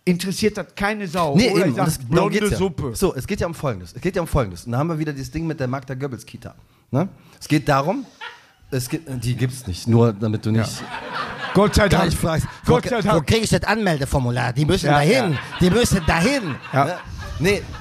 interessiert 0.06 0.58
das 0.58 0.68
keine 0.76 1.08
Sau. 1.08 1.36
Nee, 1.36 1.52
Oder 1.52 1.66
eben. 1.66 1.76
sag, 1.76 1.86
das, 1.86 1.98
blonde 2.00 2.50
ja. 2.50 2.56
Suppe. 2.56 2.96
So, 2.96 3.16
es 3.16 3.26
geht 3.28 3.42
ja 3.42 3.48
um 3.48 3.54
Folgendes. 3.56 3.94
Es 3.94 4.02
geht 4.02 4.16
ja 4.16 4.22
um 4.22 4.28
Folgendes. 4.28 4.66
Und 4.66 4.72
da 4.74 4.78
haben 4.78 4.88
wir 4.90 5.00
wieder 5.00 5.14
dieses 5.14 5.32
Ding 5.32 5.48
mit 5.48 5.60
der 5.60 5.68
Magda 5.68 5.94
Goebbels 5.96 6.26
Kita. 6.26 6.56
Ne? 6.92 7.10
Es 7.40 7.48
geht 7.48 7.68
darum, 7.68 8.06
es 8.72 8.88
geht, 8.90 9.02
die 9.24 9.36
gibt's 9.36 9.66
nicht, 9.68 9.88
nur 9.88 10.14
damit 10.14 10.46
du 10.46 10.52
nicht 10.52 10.84
Gott 11.54 11.74
sei 11.76 11.88
Dank. 11.88 12.14
fragst, 12.14 12.48
Gott 12.66 12.86
wo, 12.86 12.90
sei 12.90 12.98
wo 12.98 13.08
Dank. 13.08 13.28
kriege 13.28 13.42
ich 13.42 13.50
das 13.50 13.64
Anmeldeformular? 13.64 14.54
Die 14.54 14.66
müssen 14.66 14.88
Ja, 14.88 14.94
dahin, 14.94 15.34
ja. 15.34 15.40
die 15.62 15.70
müssen 15.70 16.02
dahin. 16.06 16.56
Ja. 16.74 16.86
Ne? 16.86 16.98
Nee. 17.40 17.62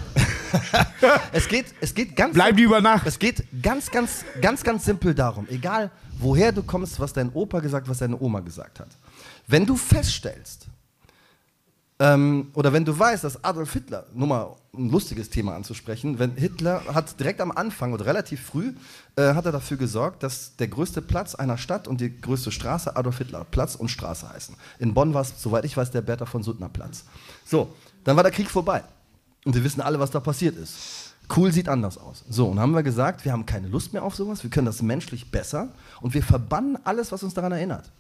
Es 1.33 1.49
geht, 1.49 1.67
es 1.81 1.93
geht 1.93 2.15
ganz 2.15 2.35
Bleiben 2.35 2.57
die 2.57 2.63
über 2.63 2.81
Nacht. 2.81 3.07
Es 3.09 3.19
geht 3.19 3.45
ganz, 3.61 3.91
ganz, 3.91 4.25
ganz, 4.41 4.63
ganz 4.63 4.85
simpel 4.85 5.13
darum, 5.13 5.49
egal 5.49 5.91
woher 6.19 6.53
du 6.53 6.63
kommst, 6.63 7.01
was 7.01 7.13
dein 7.13 7.33
Opa 7.33 7.59
gesagt, 7.59 7.89
was 7.89 7.99
deine 7.99 8.19
Oma 8.21 8.39
gesagt 8.39 8.79
hat. 8.79 8.89
Wenn 9.49 9.67
du 9.67 9.77
feststellst, 9.77 10.69
ähm, 11.99 12.51
oder 12.55 12.73
wenn 12.73 12.85
du 12.85 12.97
weißt, 12.97 13.25
dass 13.25 13.43
Adolf 13.43 13.73
Hitler, 13.73 14.07
nur 14.15 14.29
mal 14.29 14.57
ein 14.77 14.91
lustiges 14.91 15.29
Thema 15.29 15.57
anzusprechen, 15.57 16.21
wenn 16.21 16.37
Hitler 16.37 16.83
hat 16.93 17.19
direkt 17.19 17.41
am 17.41 17.51
Anfang 17.51 17.93
oder 17.93 18.07
relativ 18.07 18.41
früh 18.41 18.75
äh, 19.17 19.35
hat 19.35 19.47
er 19.47 19.53
dafür 19.53 19.77
gesorgt, 19.77 20.23
dass 20.23 20.55
der 20.57 20.69
größte 20.69 21.03
Platz 21.03 21.35
einer 21.35 21.59
Stadt 21.59 21.89
und 21.89 22.01
die 22.01 22.21
größte 22.21 22.53
Straße 22.53 22.97
Adolf 22.97 23.19
Hitler 23.19 23.45
Platz 23.45 23.75
und 23.75 23.89
Straße 23.89 24.29
heißen. 24.29 24.55
In 24.79 24.95
Bonn 24.95 25.15
war 25.15 25.23
es, 25.23 25.35
soweit 25.37 25.65
ich 25.65 25.77
weiß, 25.77 25.91
der 25.91 26.03
Bertha 26.03 26.27
von 26.27 26.45
Suttner 26.45 26.69
Platz. 26.69 27.05
So, 27.45 27.75
dann 28.05 28.15
war 28.15 28.23
der 28.23 28.33
Krieg 28.33 28.51
vorbei 28.51 28.85
und 29.45 29.55
wir 29.55 29.65
wissen 29.65 29.81
alle, 29.81 29.99
was 29.99 30.11
da 30.11 30.21
passiert 30.21 30.57
ist. 30.57 31.15
Cool 31.35 31.53
sieht 31.53 31.69
anders 31.69 31.97
aus. 31.97 32.25
So, 32.29 32.47
und 32.49 32.61
haben 32.61 32.73
wir 32.73 32.83
gesagt, 32.83 33.25
wir 33.25 33.33
haben 33.33 33.47
keine 33.47 33.69
Lust 33.69 33.93
mehr 33.93 34.03
auf 34.03 34.15
sowas, 34.15 34.43
wir 34.43 34.51
können 34.51 34.67
das 34.67 34.83
menschlich 34.83 35.31
besser 35.31 35.69
und 36.01 36.15
wir 36.15 36.23
verbannen 36.23 36.79
alles, 36.85 37.13
was 37.13 37.23
uns 37.23 37.35
daran 37.35 37.53
erinnert. 37.53 37.91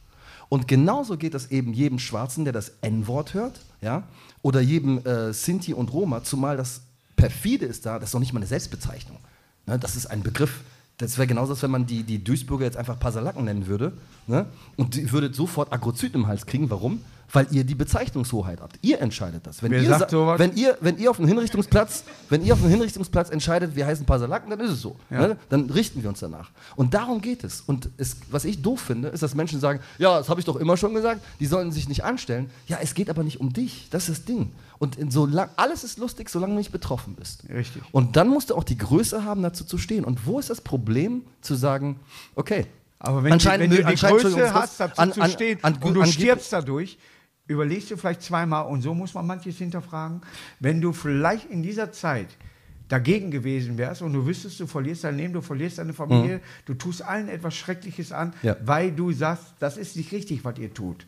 Und 0.49 0.69
genauso 0.69 1.17
geht 1.17 1.35
das 1.35 1.51
eben 1.51 1.73
jedem 1.73 1.99
Schwarzen, 1.99 2.45
der 2.45 2.53
das 2.53 2.73
N-Wort 2.83 3.33
hört, 3.35 3.61
ja, 3.81 4.03
oder 4.43 4.61
jedem 4.61 5.05
äh, 5.07 5.33
Sinti 5.33 5.73
und 5.73 5.93
Roma, 5.93 6.23
zumal 6.23 6.57
das 6.57 6.83
perfide 7.17 7.65
ist 7.65 7.87
da, 7.87 7.99
das 7.99 8.09
ist 8.09 8.15
doch 8.15 8.21
nicht 8.21 8.33
mal 8.33 8.41
eine 8.41 8.47
Selbstbezeichnung. 8.47 9.19
Ne, 9.67 9.79
das 9.79 9.97
ist 9.97 10.07
ein 10.07 10.23
Begriff. 10.23 10.61
Das 10.99 11.19
wäre 11.19 11.27
genauso, 11.27 11.53
als 11.53 11.63
wenn 11.63 11.71
man 11.71 11.87
die, 11.87 12.03
die 12.03 12.23
Duisburger 12.23 12.65
jetzt 12.67 12.77
einfach 12.77 13.01
Pasalacken 13.01 13.45
nennen 13.45 13.67
würde. 13.67 13.93
Ne? 14.27 14.47
Und 14.77 14.95
die 14.95 15.11
würdet 15.11 15.35
sofort 15.35 15.73
Agrozyten 15.73 16.21
im 16.21 16.27
Hals 16.29 16.47
kriegen. 16.47 16.71
Warum? 16.71 17.01
Weil 17.33 17.47
ihr 17.51 17.65
die 17.65 17.75
Bezeichnungshoheit 17.75 18.61
habt. 18.61 18.79
Ihr 18.83 19.01
entscheidet 19.01 19.47
das. 19.47 19.63
Wenn, 19.63 19.73
Wer 19.73 19.83
ihr, 19.83 19.89
sagt 19.89 20.01
sa- 20.03 20.09
sowas? 20.17 20.39
wenn, 20.39 20.55
ihr, 20.57 20.77
wenn 20.81 20.99
ihr 20.99 21.11
auf 21.11 21.17
dem 21.17 21.27
Hinrichtungsplatz, 21.27 22.05
wenn 22.29 22.45
ihr 22.45 22.53
auf 22.55 22.61
dem 22.61 22.69
Hinrichtungsplatz 22.71 23.31
entscheidet, 23.31 23.75
wir 23.75 23.87
heißen 23.87 24.07
Pasalacken, 24.07 24.51
dann 24.51 24.61
ist 24.61 24.71
es 24.71 24.81
so. 24.81 24.97
Ja. 25.11 25.29
Ne? 25.29 25.37
Dann 25.49 25.69
richten 25.71 26.03
wir 26.03 26.09
uns 26.11 26.21
danach. 26.21 26.51
Und 26.77 26.95
darum 26.95 27.21
geht 27.21 27.43
es. 27.45 27.63
Und 27.63 27.89
es, 27.97 28.17
was 28.31 28.45
ich 28.45 28.63
doof 28.63 28.81
finde, 28.81 29.09
ist, 29.09 29.23
dass 29.23 29.35
Menschen 29.35 29.59
sagen, 29.61 29.81
ja, 29.99 30.19
das 30.19 30.29
habe 30.29 30.39
ich 30.41 30.47
doch 30.47 30.57
immer 30.57 30.77
schon 30.77 30.95
gesagt, 30.95 31.23
die 31.41 31.47
sollen 31.47 31.73
sich 31.73 31.89
nicht 31.89 32.05
anstellen. 32.05 32.51
Ja, 32.67 32.79
es 32.81 32.95
geht 32.95 33.11
aber 33.11 33.23
nicht 33.25 33.41
um 33.41 33.53
dich. 33.53 33.89
Das 33.91 34.09
ist 34.09 34.19
das 34.21 34.25
Ding. 34.27 34.53
Und 34.79 35.13
so 35.13 35.25
lang, 35.27 35.49
alles 35.57 35.83
ist 35.85 35.99
lustig, 35.99 36.29
solange 36.29 36.53
du 36.55 36.59
nicht 36.59 36.73
betroffen 36.73 37.15
bist. 37.15 37.45
Richtig. 37.49 37.83
Und 37.93 38.17
dann 38.17 38.29
musst 38.29 38.51
du 38.51 38.55
auch 38.55 38.65
die 38.65 38.77
Größe 38.77 39.25
haben, 39.25 39.43
dazu 39.43 39.65
zu 39.65 39.79
stehen. 39.79 40.05
Und 40.05 40.27
wo 40.27 40.39
ist 40.39 40.51
das 40.51 40.61
Problem, 40.61 41.23
zu 41.41 41.55
sagen, 41.55 41.99
okay. 42.35 42.67
Aber 42.99 43.23
wenn, 43.23 43.33
anscheinend 43.35 43.71
wenn 43.71 43.85
du 43.85 43.91
die 43.91 43.97
Größe 43.97 44.55
hast, 44.55 44.81
dazu 44.81 45.01
an- 45.01 45.13
zu 45.13 45.21
an- 45.21 45.31
stehen 45.31 45.59
an- 45.63 45.75
und 45.83 45.95
du 45.95 46.01
an- 46.03 46.07
stirbst 46.07 46.53
dadurch, 46.53 46.99
überlegst 47.47 47.91
du 47.91 47.97
vielleicht 47.97 48.23
zweimal 48.23 48.67
und 48.67 48.83
so 48.83 48.95
muss 48.95 49.15
man 49.15 49.27
manches 49.27 49.57
hinterfragen. 49.59 50.21
Wenn 50.61 50.81
du 50.81 50.93
vielleicht 50.93 51.51
in 51.51 51.63
dieser 51.63 51.93
Zeit 51.93 52.29
dagegen 52.89 53.31
gewesen 53.31 53.79
wärst 53.79 54.03
und 54.03 54.13
du 54.13 54.27
wüsstest, 54.27 54.61
du 54.61 54.67
verlierst 54.67 55.05
dein 55.05 55.17
Leben, 55.17 55.33
du 55.33 55.41
verlierst 55.41 55.79
deine 55.79 55.93
Familie, 55.95 56.41
du 56.67 56.75
tust 56.75 57.03
allen 57.03 57.29
etwas 57.29 57.55
Schreckliches 57.55 58.13
an, 58.13 58.29
Mhm. 58.29 58.33
Ja. 58.43 58.57
weil 58.65 58.93
du 58.93 59.11
sagst, 59.13 59.55
das 59.59 59.77
ist 59.77 59.97
nicht 59.97 60.13
richtig, 60.13 60.45
was 60.45 60.59
ihr 60.59 60.73
tut. 60.73 61.07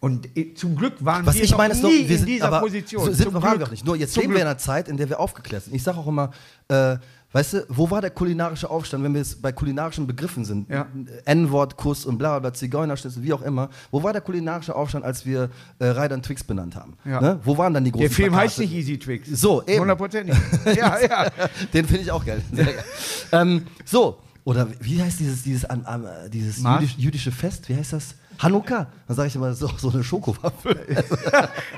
Und 0.00 0.36
äh, 0.36 0.52
zum 0.54 0.76
Glück 0.76 0.94
waren 1.04 1.22
Mhm. 1.22 1.26
Was 1.26 1.36
wir 1.36 1.44
ich 1.44 1.56
meine 1.56 1.74
nie 1.74 1.82
wir 1.82 2.00
in 2.10 2.16
sind, 2.18 2.26
dieser 2.28 2.46
aber 2.46 2.60
Position. 2.60 3.04
So 3.04 3.12
sind 3.12 3.24
Zum 3.24 3.34
wir 3.34 3.40
Glück. 3.40 3.58
wir 3.60 3.66
auch 3.66 3.70
nicht. 3.70 3.84
Nur 3.84 3.96
jetzt 3.96 4.12
Zum 4.14 4.22
leben 4.22 4.32
wir 4.34 4.38
in 4.40 4.42
Glück. 4.42 4.50
einer 4.50 4.58
Zeit, 4.58 4.88
in 4.88 4.96
der 4.96 5.08
wir 5.08 5.18
aufgeklärt 5.20 5.64
sind. 5.64 5.74
Ich 5.74 5.82
sage 5.82 5.98
auch 5.98 6.06
immer, 6.08 6.32
äh, 6.68 6.96
weißt 7.32 7.52
du, 7.54 7.66
wo 7.68 7.90
war 7.90 8.00
der 8.00 8.10
kulinarische 8.10 8.70
Aufstand, 8.70 9.04
wenn 9.04 9.12
wir 9.12 9.20
jetzt 9.20 9.42
bei 9.42 9.52
kulinarischen 9.52 10.06
Begriffen 10.06 10.44
sind? 10.44 10.68
Ja. 10.70 10.86
N-Wort, 11.24 11.76
Kuss 11.76 12.04
und 12.06 12.18
bla 12.18 12.38
bla 12.38 12.52
Zigeunerschnitzel, 12.54 13.22
wie 13.22 13.32
auch 13.32 13.42
immer. 13.42 13.68
Wo 13.90 14.02
war 14.02 14.12
der 14.12 14.22
kulinarische 14.22 14.74
Aufstand, 14.74 15.04
als 15.04 15.26
wir 15.26 15.50
äh, 15.78 15.86
Reiter 15.88 16.14
und 16.14 16.22
Twix 16.24 16.44
benannt 16.44 16.76
haben? 16.76 16.94
Ja. 17.04 17.20
Ne? 17.20 17.40
Wo 17.44 17.58
waren 17.58 17.74
dann 17.74 17.84
die 17.84 17.90
großen 17.92 18.08
Der 18.08 18.10
Film 18.14 18.28
Plakate? 18.30 18.48
heißt 18.50 18.58
nicht 18.60 18.72
Easy 18.72 18.98
Twix. 18.98 19.28
So, 19.28 19.62
eben. 19.66 19.80
Hundertprozentig. 19.80 20.34
ja, 20.76 20.98
ja. 21.00 21.26
Den 21.74 21.84
finde 21.86 22.02
ich 22.02 22.10
auch 22.10 22.24
geil. 22.24 22.42
Sehr 22.52 22.64
geil. 22.64 22.84
ähm, 23.32 23.66
so, 23.84 24.18
oder 24.44 24.68
wie 24.80 25.02
heißt 25.02 25.18
dieses, 25.20 25.42
dieses, 25.42 25.64
an, 25.64 25.84
an, 25.84 26.06
dieses 26.32 26.62
jüdisch, 26.62 26.94
jüdische 26.96 27.32
Fest? 27.32 27.68
Wie 27.68 27.76
heißt 27.76 27.92
das? 27.92 28.14
Hanukkah. 28.38 28.86
Dann 29.08 29.16
sage 29.16 29.28
ich 29.28 29.34
immer, 29.34 29.54
so, 29.54 29.68
so 29.78 29.90
eine 29.90 30.04
Schokowaffel. 30.04 30.78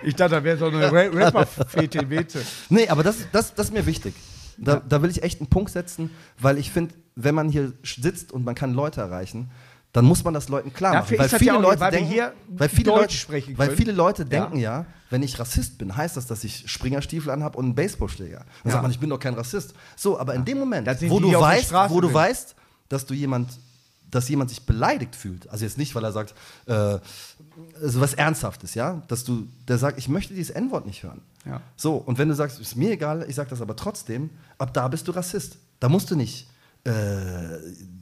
Ich 0.03 0.15
dachte, 0.15 0.37
da 0.37 0.45
wäre 0.45 0.57
so 0.59 0.67
eine 0.67 0.91
Ra- 0.93 1.09
Rapper-Fete. 1.13 2.05
Nee, 2.69 2.89
aber 2.89 3.03
das, 3.03 3.17
das, 3.33 3.55
das 3.55 3.67
ist 3.69 3.73
mir 3.73 3.85
wichtig. 3.87 4.15
Da, 4.61 4.81
da 4.81 5.03
will 5.03 5.11
ich 5.11 5.23
echt 5.23 5.41
einen 5.41 5.49
Punkt 5.49 5.71
setzen, 5.71 6.11
weil 6.41 6.59
ich 6.59 6.71
finde, 6.71 6.95
wenn 7.15 7.35
man 7.35 7.49
hier 7.49 7.73
sitzt 7.83 8.33
und 8.33 8.45
man 8.45 8.55
kann 8.55 8.75
Leute 8.75 9.01
erreichen, 9.01 9.51
dann 9.93 10.05
muss 10.05 10.23
man 10.25 10.35
das 10.35 10.49
Leuten 10.49 10.73
klar 10.73 10.95
machen. 10.95 11.19
Weil 11.19 11.29
viele 11.29 11.53
ja 11.55 11.59
Leute 11.59 11.81
wir 11.81 11.91
denken, 11.91 12.11
hier 12.11 12.33
weil 12.49 12.69
viele 12.69 12.91
Deutsch 12.91 13.01
Leute, 13.01 13.15
sprechen 13.15 13.59
weil 13.59 13.71
viele 13.71 13.93
Leute 13.93 14.23
Ja. 14.23 14.29
denken 14.29 14.59
ja, 14.59 14.87
wenn 15.11 15.23
ich 15.23 15.39
Rassist 15.39 15.79
bin, 15.79 15.97
heißt 15.97 16.17
das, 16.17 16.27
dass 16.27 16.45
ich 16.45 16.71
Springerstiefel 16.71 17.31
anhab 17.31 17.57
und 17.57 17.65
einen 17.65 17.75
Baseballschläger. 17.75 18.39
Dann 18.41 18.47
Ja. 18.65 18.71
sagt 18.73 18.83
man, 18.83 18.91
ich 18.91 19.01
bin 19.01 19.09
doch 19.11 19.19
kein 19.19 19.35
Rassist. 19.35 19.75
So, 19.97 20.19
aber 20.19 20.35
in 20.35 20.45
dem 20.45 20.59
Moment, 20.59 20.87
wo 20.87 21.19
die, 21.21 21.31
du 21.33 21.41
weißt, 21.41 21.73
wo 21.89 22.01
du 22.01 22.13
weißt, 22.13 22.55
dass 22.89 23.07
du 23.07 23.15
jemand 23.15 23.59
dass 24.11 24.27
jemand 24.31 24.49
sich 24.49 24.63
beleidigt 24.65 25.15
fühlt, 25.15 25.47
also 25.51 25.67
jetzt 25.67 25.77
nicht, 25.77 25.95
weil 25.95 26.03
er 26.03 26.13
sagt, 26.13 26.35
äh, 26.65 26.99
so 27.81 28.01
was 28.01 28.15
Ernsthaftes, 28.15 28.75
ja, 28.75 29.03
dass 29.09 29.25
du, 29.25 29.49
der 29.67 29.79
sagt, 29.79 29.99
ich 29.99 30.09
möchte 30.09 30.35
dieses 30.35 30.51
N-Wort 30.51 30.87
nicht 30.87 31.03
hören. 31.03 31.23
Ja. 31.45 31.61
So, 31.77 31.97
und 31.97 32.19
wenn 32.19 32.29
du 32.29 32.35
sagst, 32.35 32.61
ist 32.61 32.77
mir 32.77 32.93
egal, 32.93 33.25
ich 33.29 33.35
sag 33.35 33.49
das 33.49 33.61
aber 33.61 33.77
trotzdem, 33.77 34.31
ab 34.59 34.75
da 34.75 34.89
bist 34.89 35.09
du 35.09 35.13
Rassist. 35.13 35.59
Da 35.81 35.89
musst 35.89 36.11
du 36.11 36.17
nicht 36.17 36.49
äh, 36.85 36.91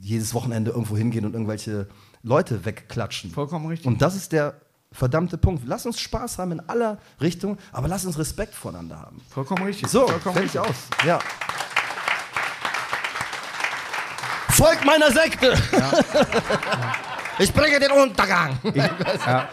jedes 0.01 0.33
Wochenende 0.33 0.71
irgendwo 0.71 0.97
hingehen 0.97 1.25
und 1.25 1.33
irgendwelche 1.33 1.87
Leute 2.23 2.65
wegklatschen. 2.65 3.31
Vollkommen 3.31 3.67
richtig. 3.67 3.87
Und 3.87 4.01
das 4.01 4.15
ist 4.15 4.31
der 4.31 4.55
verdammte 4.91 5.37
Punkt. 5.37 5.63
Lass 5.65 5.85
uns 5.85 5.99
Spaß 5.99 6.39
haben 6.39 6.53
in 6.53 6.59
aller 6.61 6.97
Richtung, 7.21 7.57
aber 7.71 7.87
lass 7.87 8.05
uns 8.05 8.17
Respekt 8.17 8.53
voneinander 8.53 8.99
haben. 8.99 9.21
Vollkommen 9.29 9.63
richtig. 9.63 9.89
So, 9.89 10.07
Vollkommen 10.07 10.35
fertig 10.35 10.59
aus. 10.59 10.75
Ja. 11.05 11.19
Folgt 14.49 14.85
meiner 14.85 15.11
Sekte! 15.11 15.53
Ich 17.39 17.53
bringe 17.53 17.79
den 17.79 17.91
Untergang! 17.91 18.57
Ja. 19.27 19.49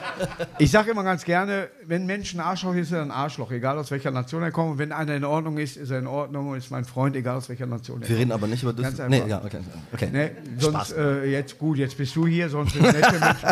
Ich 0.58 0.70
sage 0.70 0.90
immer 0.92 1.02
ganz 1.02 1.24
gerne, 1.24 1.68
wenn 1.86 2.06
Menschen 2.06 2.38
Arschloch 2.40 2.74
ist, 2.74 2.88
ist 2.88 2.92
er 2.92 3.02
ein 3.02 3.10
Arschloch, 3.10 3.50
egal 3.50 3.76
aus 3.78 3.90
welcher 3.90 4.10
Nation 4.10 4.42
er 4.42 4.52
kommt. 4.52 4.78
Wenn 4.78 4.92
einer 4.92 5.14
in 5.14 5.24
Ordnung 5.24 5.58
ist, 5.58 5.76
ist 5.76 5.90
er 5.90 5.98
in 5.98 6.06
Ordnung 6.06 6.48
und 6.50 6.58
ist 6.58 6.70
mein 6.70 6.84
Freund, 6.84 7.16
egal 7.16 7.36
aus 7.36 7.48
welcher 7.48 7.66
Nation 7.66 7.96
er 8.02 8.02
Wir 8.02 8.08
kommt. 8.08 8.20
reden 8.20 8.32
aber 8.32 8.46
nicht 8.46 8.62
über 8.62 8.72
das. 8.72 8.96
Ganz 8.96 9.10
Nee, 9.10 9.22
ja, 9.26 9.42
okay. 9.44 9.58
okay. 9.92 10.08
Ne, 10.12 10.30
sonst, 10.58 10.90
Spaß. 10.90 10.92
äh, 10.92 11.24
jetzt 11.32 11.58
gut, 11.58 11.78
jetzt 11.78 11.96
bist 11.96 12.14
du 12.14 12.26
hier, 12.26 12.48
sonst 12.48 12.72
sind 12.74 12.82
nette 12.82 13.12
Menschen. 13.18 13.48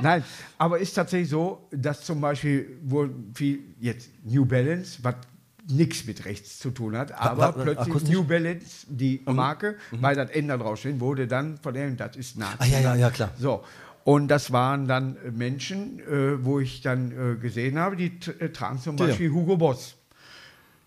Nein, 0.00 0.24
aber 0.58 0.78
ist 0.78 0.92
tatsächlich 0.94 1.30
so, 1.30 1.66
dass 1.72 2.02
zum 2.04 2.20
Beispiel, 2.20 2.78
wo 2.84 3.08
viel, 3.34 3.60
jetzt 3.80 4.10
New 4.24 4.44
Balance, 4.44 4.98
was 5.02 5.14
nichts 5.68 6.06
mit 6.06 6.24
rechts 6.24 6.58
zu 6.58 6.70
tun 6.70 6.96
hat, 6.96 7.12
aber 7.12 7.52
plötzlich 7.52 7.88
akustisch? 7.88 8.08
Mhm. 8.10 8.14
New 8.14 8.24
Balance, 8.24 8.86
die 8.88 9.22
Marke, 9.26 9.76
weil 9.92 10.16
das 10.16 10.30
N 10.30 10.48
da 10.48 10.56
draufsteht, 10.56 11.00
wurde 11.00 11.26
dann 11.26 11.58
von 11.58 11.74
dem, 11.74 11.96
das 11.96 12.16
ist 12.16 12.36
Nazi. 12.36 12.56
Ah, 12.58 12.66
ja, 12.66 12.80
ja, 12.80 12.94
ja, 12.96 13.10
klar. 13.10 13.30
So. 13.38 13.62
Und 14.04 14.28
das 14.28 14.50
waren 14.52 14.88
dann 14.88 15.16
äh, 15.24 15.30
Menschen, 15.30 16.00
äh, 16.00 16.44
wo 16.44 16.58
ich 16.58 16.80
dann 16.80 17.12
äh, 17.12 17.36
gesehen 17.36 17.78
habe, 17.78 17.94
die 17.96 18.12
äh, 18.40 18.48
tragen 18.48 18.78
zum 18.80 18.96
Ja. 18.96 19.06
Beispiel 19.06 19.30
Hugo 19.30 19.56
Boss, 19.56 19.94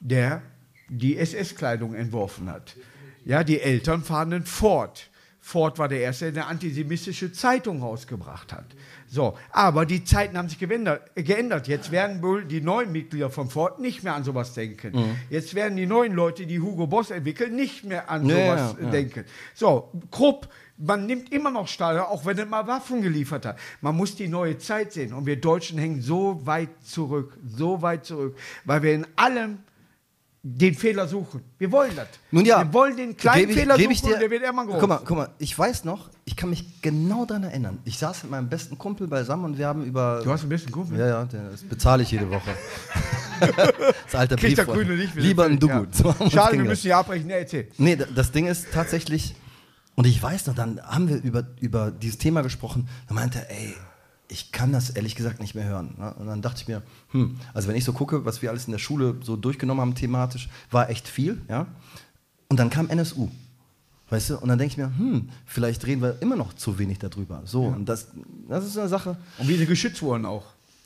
der 0.02 0.42
die 0.90 1.18
SS-Kleidung 1.18 1.96
entworfen 1.96 2.50
hat. 2.50 2.76
Ja, 3.24 3.44
die 3.44 3.60
Eltern 3.62 4.04
fahren 4.04 4.34
einen 4.34 4.46
Ford. 4.46 5.10
Ford 5.48 5.78
war 5.78 5.88
der 5.88 6.00
erste, 6.00 6.34
der 6.34 6.42
eine 6.48 6.52
antisemitische 6.54 7.32
Zeitung 7.32 7.84
rausgebracht 7.84 8.52
hat. 8.52 8.66
So, 9.06 9.38
aber 9.52 9.86
die 9.86 10.04
Zeiten 10.04 10.40
haben 10.40 10.50
sich 10.50 10.58
geändert. 10.58 11.12
geändert. 11.16 11.68
Jetzt 11.68 11.92
werden 11.92 12.24
wohl 12.24 12.46
die 12.46 12.62
neuen 12.62 12.92
Mitglieder 12.92 13.30
von 13.30 13.48
Ford 13.52 13.80
nicht 13.80 14.04
mehr 14.04 14.16
an 14.16 14.24
sowas 14.24 14.56
denken. 14.56 14.98
Mhm. 14.98 15.16
Jetzt 15.30 15.54
werden 15.54 15.78
die 15.78 15.86
neuen 15.86 16.14
Leute, 16.14 16.48
die 16.48 16.60
Hugo 16.60 16.88
Boss 16.88 17.12
entwickeln, 17.12 17.56
nicht 17.56 17.84
mehr 17.84 18.10
an 18.10 18.28
Ja, 18.28 18.36
sowas 18.36 18.76
ja, 18.80 18.86
ja. 18.86 18.90
denken. 18.90 19.24
So, 19.54 19.92
Krupp, 20.10 20.50
man 20.80 21.06
nimmt 21.06 21.32
immer 21.32 21.52
noch 21.52 21.68
Stahl, 21.68 22.00
auch 22.00 22.26
wenn 22.26 22.40
er 22.40 22.48
mal 22.48 22.66
Waffen 22.66 23.04
geliefert 23.04 23.46
hat. 23.46 23.60
Man 23.82 23.96
muss 23.96 24.16
die 24.16 24.28
neue 24.28 24.58
Zeit 24.58 24.94
sehen. 24.94 25.14
Und 25.14 25.28
wir 25.28 25.40
Deutschen 25.40 25.78
hängen 25.78 26.02
so 26.02 26.44
weit 26.48 26.70
zurück, 26.84 27.38
so 27.46 27.84
weit 27.84 28.04
zurück, 28.04 28.36
weil 28.64 28.82
wir 28.82 28.96
in 28.96 29.06
allem 29.16 29.60
den 30.48 30.76
Fehler 30.76 31.08
suchen. 31.08 31.42
Wir 31.58 31.72
wollen 31.72 31.96
das. 31.96 32.08
Nun 32.30 32.46
ja, 32.46 32.60
wir 32.60 32.72
wollen 32.72 32.96
den 32.96 33.18
kleinen 33.18 33.50
ich, 33.50 33.56
Fehler 33.56 33.78
suchen 33.78 33.90
ich 33.92 34.02
dir, 34.04 34.20
der 34.20 34.30
wird 34.30 34.44
immer 34.44 34.64
groß. 34.68 34.76
Guck 34.80 34.90
mal, 34.90 35.02
guck 35.04 35.18
mal, 35.18 35.30
ich 35.40 35.58
weiß 35.58 35.86
noch, 35.86 36.12
ich 36.24 36.36
kann 36.36 36.52
mich 36.52 36.84
genau 36.84 37.26
daran 37.26 37.46
erinnern. 37.46 37.80
Ich 37.84 37.98
saß 37.98 38.22
mit 38.24 38.32
meinem 38.32 38.48
besten 38.48 38.78
Kumpel 38.78 39.08
beisammen 39.08 39.46
und 39.46 39.58
wir 39.58 39.66
haben 39.66 39.84
über. 39.84 40.22
Du 40.24 40.32
hast 40.32 40.42
einen 40.42 40.50
besten 40.50 40.72
Kumpel? 40.72 41.00
Ja, 41.00 41.08
ja, 41.08 41.26
das 41.26 41.64
bezahle 41.64 42.04
ich 42.04 42.12
jede 42.12 42.30
Woche. 42.30 42.52
das 44.06 44.14
alte 44.16 44.36
Kriegt 44.36 44.60
der. 44.60 44.66
Grüne 44.66 44.96
nicht. 44.96 45.16
Lieber 45.16 45.46
ein 45.46 45.58
Du 45.60 45.68
fertig. 45.68 45.88
gut. 45.88 45.96
So 45.96 46.04
haben 46.10 46.20
wir 46.20 46.26
uns 46.26 46.34
Schade, 46.34 46.58
wir 46.58 46.64
müssen 46.66 46.82
hier 46.84 46.98
abbrechen. 46.98 47.26
Nee, 47.28 47.34
erzähl. 47.34 47.68
Nee, 47.78 47.96
da- 47.96 48.06
das 48.14 48.32
Ding 48.32 48.46
ist 48.46 48.68
tatsächlich, 48.72 49.36
und 49.96 50.06
ich 50.06 50.22
weiß 50.22 50.46
noch, 50.46 50.54
dann 50.54 50.80
haben 50.82 51.10
wir 51.10 51.22
über, 51.24 51.44
über 51.60 51.90
dieses 51.90 52.20
Thema 52.20 52.42
gesprochen, 52.44 52.88
da 53.08 53.16
meinte 53.16 53.40
er, 53.40 53.50
ey, 53.50 53.74
ich 54.28 54.52
kann 54.52 54.72
das 54.72 54.90
ehrlich 54.90 55.16
gesagt 55.16 55.40
nicht 55.40 55.56
mehr 55.56 55.66
hören. 55.66 55.96
ne? 55.98 56.14
Und 56.16 56.28
dann 56.28 56.42
dachte 56.42 56.62
ich 56.62 56.68
mir, 56.68 56.82
hm, 57.12 57.38
also 57.54 57.68
wenn 57.68 57.76
ich 57.76 57.84
so 57.84 57.94
gucke, 57.94 58.26
was 58.26 58.42
wir 58.42 58.50
alles 58.50 58.66
in 58.66 58.72
der 58.72 58.80
Schule 58.80 59.16
so 59.22 59.36
durchgenommen 59.36 59.82
haben 59.82 59.96
thematisch, 59.96 60.50
war 60.72 60.90
echt 60.90 61.08
viel, 61.08 61.42
ja. 61.48 61.68
Und 62.48 62.60
dann 62.60 62.70
kam 62.70 62.90
NSU. 62.90 63.30
Weißt 64.10 64.30
du, 64.30 64.38
und 64.38 64.50
dann 64.50 64.60
denke 64.60 64.74
ich 64.74 64.78
mir, 64.78 64.96
hm, 64.98 65.30
vielleicht 65.46 65.86
reden 65.88 66.02
wir 66.02 66.22
immer 66.22 66.36
noch 66.36 66.54
zu 66.54 66.78
wenig 66.78 67.00
darüber. 67.00 67.42
So, 67.46 67.64
und 67.66 67.90
das, 67.90 68.10
das 68.48 68.66
ist 68.66 68.78
eine 68.78 68.88
Sache. 68.88 69.18
Und 69.40 69.48
wie 69.48 69.56
sie 69.58 69.66
geschützt 69.66 70.02
wurden 70.02 70.26
auch. 70.26 70.46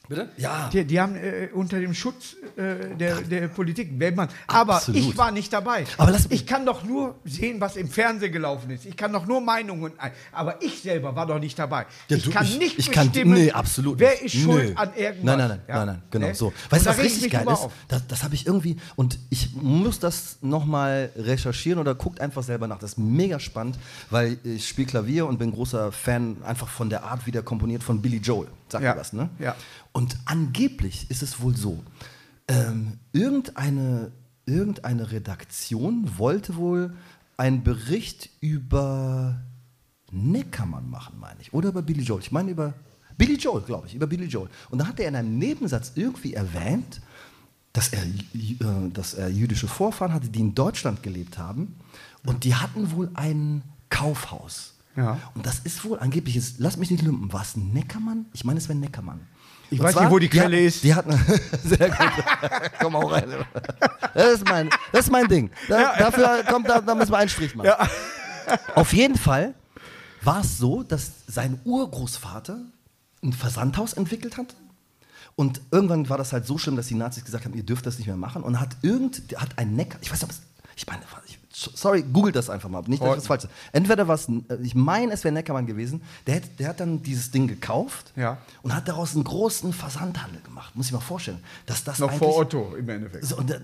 Bitte? 0.09 0.27
Ja. 0.37 0.69
Die, 0.73 0.83
die 0.85 0.99
haben 0.99 1.15
äh, 1.15 1.49
unter 1.53 1.79
dem 1.79 1.93
Schutz 1.93 2.35
äh, 2.57 2.95
der, 2.97 3.21
der 3.21 3.47
Politik, 3.47 3.91
wenn 3.97 4.15
man. 4.15 4.27
Aber 4.47 4.77
Absolut. 4.77 4.99
ich 4.99 5.17
war 5.17 5.31
nicht 5.31 5.53
dabei. 5.53 5.85
Aber 5.97 6.11
lass- 6.11 6.25
ich 6.31 6.47
kann 6.47 6.65
doch 6.65 6.83
nur 6.83 7.15
sehen, 7.25 7.61
was 7.61 7.75
im 7.77 7.87
Fernsehen 7.89 8.31
gelaufen 8.31 8.71
ist. 8.71 8.85
Ich 8.87 8.97
kann 8.97 9.13
doch 9.13 9.27
nur 9.27 9.39
Meinungen 9.39 9.93
ein. 9.99 10.11
Aber 10.31 10.61
ich 10.63 10.81
selber 10.81 11.15
war 11.15 11.27
doch 11.27 11.37
nicht 11.39 11.57
dabei. 11.59 11.85
Ja, 12.07 12.17
ich 12.17 12.23
du, 12.23 12.31
kann 12.31 12.43
ich- 12.43 12.57
nicht 12.57 12.79
ich 12.79 12.91
kann, 12.91 13.07
bestimmen, 13.11 13.33
nee, 13.35 13.51
absolut 13.51 13.99
wer 13.99 14.19
ist 14.21 14.33
schuld 14.35 14.69
Nö. 14.69 14.75
an 14.75 14.89
irgendwas. 14.95 15.23
Nein, 15.25 15.37
nein, 15.37 15.47
nein, 15.49 15.59
Ja? 15.67 15.75
nein, 15.77 15.85
nein, 15.87 16.01
genau 16.09 16.27
Ne? 16.27 16.33
so. 16.35 16.53
Weißt 16.71 16.85
du, 16.85 16.89
was 16.89 16.97
richtig 16.97 17.31
geil 17.31 17.43
ist? 17.43 17.47
auf. 17.47 17.71
Das, 17.87 18.07
das 18.07 18.23
habe 18.23 18.33
ich 18.33 18.47
irgendwie, 18.47 18.77
und 18.95 19.19
ich 19.29 19.53
muss 19.53 19.99
das 19.99 20.37
nochmal 20.41 21.11
recherchieren 21.15 21.79
oder 21.79 21.93
guckt 21.93 22.19
einfach 22.19 22.41
selber 22.41 22.67
nach. 22.67 22.79
Das 22.79 22.93
ist 22.93 22.97
mega 22.97 23.39
spannend, 23.39 23.77
weil 24.09 24.39
ich 24.43 24.67
spiele 24.67 24.87
Klavier 24.87 25.27
und 25.27 25.37
bin 25.37 25.51
großer 25.51 25.91
Fan 25.91 26.37
einfach 26.43 26.67
von 26.67 26.89
der 26.89 27.03
Art, 27.03 27.27
wie 27.27 27.31
der 27.31 27.43
komponiert 27.43 27.83
von 27.83 28.01
Billy 28.01 28.17
Joel. 28.17 28.47
Sagt 28.69 28.83
Ja. 28.83 28.95
was, 28.97 29.13
ne? 29.13 29.29
Ja. 29.39 29.55
Und 29.91 30.17
angeblich 30.25 31.09
ist 31.09 31.23
es 31.23 31.41
wohl 31.41 31.55
so, 31.55 31.83
ähm, 32.47 32.99
irgendeine, 33.11 34.11
irgendeine 34.45 35.11
Redaktion 35.11 36.17
wollte 36.17 36.55
wohl 36.55 36.93
einen 37.37 37.63
Bericht 37.63 38.29
über 38.41 39.41
Neckermann 40.11 40.89
machen, 40.89 41.19
meine 41.19 41.39
ich. 41.41 41.53
Oder 41.53 41.69
über 41.69 41.81
Billy 41.81 42.03
Joel. 42.03 42.21
Ich 42.21 42.31
meine 42.31 42.51
über 42.51 42.73
Billy 43.17 43.35
Joel, 43.35 43.61
glaube 43.61 43.87
ich, 43.87 43.95
über 43.95 44.07
Billy 44.07 44.25
Joel. 44.25 44.49
Und 44.69 44.79
da 44.79 44.87
hat 44.87 44.99
er 44.99 45.07
in 45.07 45.15
einem 45.15 45.37
Nebensatz 45.37 45.93
irgendwie 45.95 46.33
erwähnt, 46.33 47.01
dass 47.73 47.89
er, 47.89 48.03
äh, 48.03 48.89
dass 48.91 49.13
er 49.13 49.29
jüdische 49.29 49.67
Vorfahren 49.67 50.13
hatte, 50.13 50.29
die 50.29 50.39
in 50.39 50.55
Deutschland 50.55 51.03
gelebt 51.03 51.37
haben. 51.37 51.75
Und 52.25 52.43
die 52.43 52.55
hatten 52.55 52.91
wohl 52.91 53.11
ein 53.13 53.63
Kaufhaus. 53.89 54.73
Ja. 54.95 55.19
Und 55.35 55.45
das 55.45 55.59
ist 55.59 55.83
wohl 55.85 55.99
angeblich, 55.99 56.35
ist, 56.35 56.59
lass 56.59 56.77
mich 56.77 56.91
nicht 56.91 57.03
lumpen, 57.03 57.31
war 57.31 57.41
es 57.41 57.55
Neckermann? 57.55 58.25
Ich 58.33 58.43
meine, 58.43 58.59
es 58.59 58.67
wäre 58.67 58.77
Neckermann. 58.77 59.21
Ich 59.71 59.79
Und 59.79 59.85
weiß 59.85 59.99
nicht, 59.99 60.09
wo 60.09 60.19
die 60.19 60.29
Quelle 60.29 60.59
ist. 60.59 60.83
Die 60.83 60.93
hatten, 60.93 61.11
sehr 61.63 61.89
gut. 61.89 61.97
Komm 62.79 62.95
auch 62.95 63.11
rein. 63.11 63.33
Das 64.13 64.33
ist 64.33 64.47
mein, 64.47 64.69
das 64.91 65.05
ist 65.05 65.11
mein 65.11 65.27
Ding. 65.27 65.51
Da, 65.67 65.95
dafür 65.97 66.43
kommt, 66.49 66.67
da, 66.67 66.81
da 66.81 66.95
müssen 66.95 67.11
wir 67.11 67.17
einen 67.17 67.29
Strich 67.29 67.55
machen. 67.55 67.71
Auf 68.75 68.93
jeden 68.93 69.15
Fall 69.15 69.53
war 70.21 70.41
es 70.41 70.57
so, 70.57 70.83
dass 70.83 71.11
sein 71.27 71.59
Urgroßvater 71.63 72.59
ein 73.23 73.33
Versandhaus 73.33 73.93
entwickelt 73.93 74.37
hat. 74.37 74.55
Und 75.35 75.61
irgendwann 75.71 76.09
war 76.09 76.17
das 76.17 76.33
halt 76.33 76.45
so 76.45 76.57
schlimm, 76.57 76.75
dass 76.75 76.87
die 76.87 76.95
Nazis 76.95 77.23
gesagt 77.23 77.45
haben, 77.45 77.53
ihr 77.53 77.63
dürft 77.63 77.85
das 77.85 77.97
nicht 77.97 78.07
mehr 78.07 78.17
machen. 78.17 78.43
Und 78.43 78.59
hat 78.59 78.75
irgend, 78.81 79.21
hat 79.37 79.57
ein 79.57 79.75
Neckar, 79.75 79.99
ich 80.01 80.11
weiß 80.11 80.21
nicht, 80.21 80.23
ob 80.23 80.31
es, 80.31 80.41
ich 80.75 80.87
meine, 80.87 81.03
ich, 81.27 81.38
sorry, 81.75 82.03
googelt 82.03 82.35
das 82.35 82.49
einfach 82.49 82.69
mal, 82.69 82.81
nicht, 82.87 83.01
dass 83.01 83.09
ich 83.09 83.15
das 83.15 83.27
falsch. 83.27 83.47
Entweder 83.71 84.07
war 84.07 84.15
es, 84.15 84.27
äh, 84.29 84.55
ich 84.61 84.75
meine, 84.75 85.11
es 85.13 85.23
wäre 85.23 85.33
Neckermann 85.33 85.65
gewesen, 85.65 86.01
der, 86.27 86.37
hat- 86.37 86.59
der 86.59 86.69
hat 86.69 86.79
dann 86.79 87.01
dieses 87.03 87.31
Ding 87.31 87.47
gekauft 87.47 88.11
Ja. 88.15 88.37
und 88.61 88.75
hat 88.75 88.87
daraus 88.87 89.13
einen 89.15 89.23
großen 89.23 89.73
Versandhandel 89.73 90.41
gemacht. 90.41 90.75
Muss 90.75 90.87
ich 90.87 90.91
mal 90.93 90.99
vorstellen. 90.99 91.39
Dass 91.65 91.83
das 91.83 91.99
Noch 91.99 92.11
vor 92.13 92.37
Otto 92.37 92.75
im 92.77 92.87
Endeffekt. 92.89 93.25
so, 93.25 93.37
und, 93.37 93.49
ne, 93.49 93.59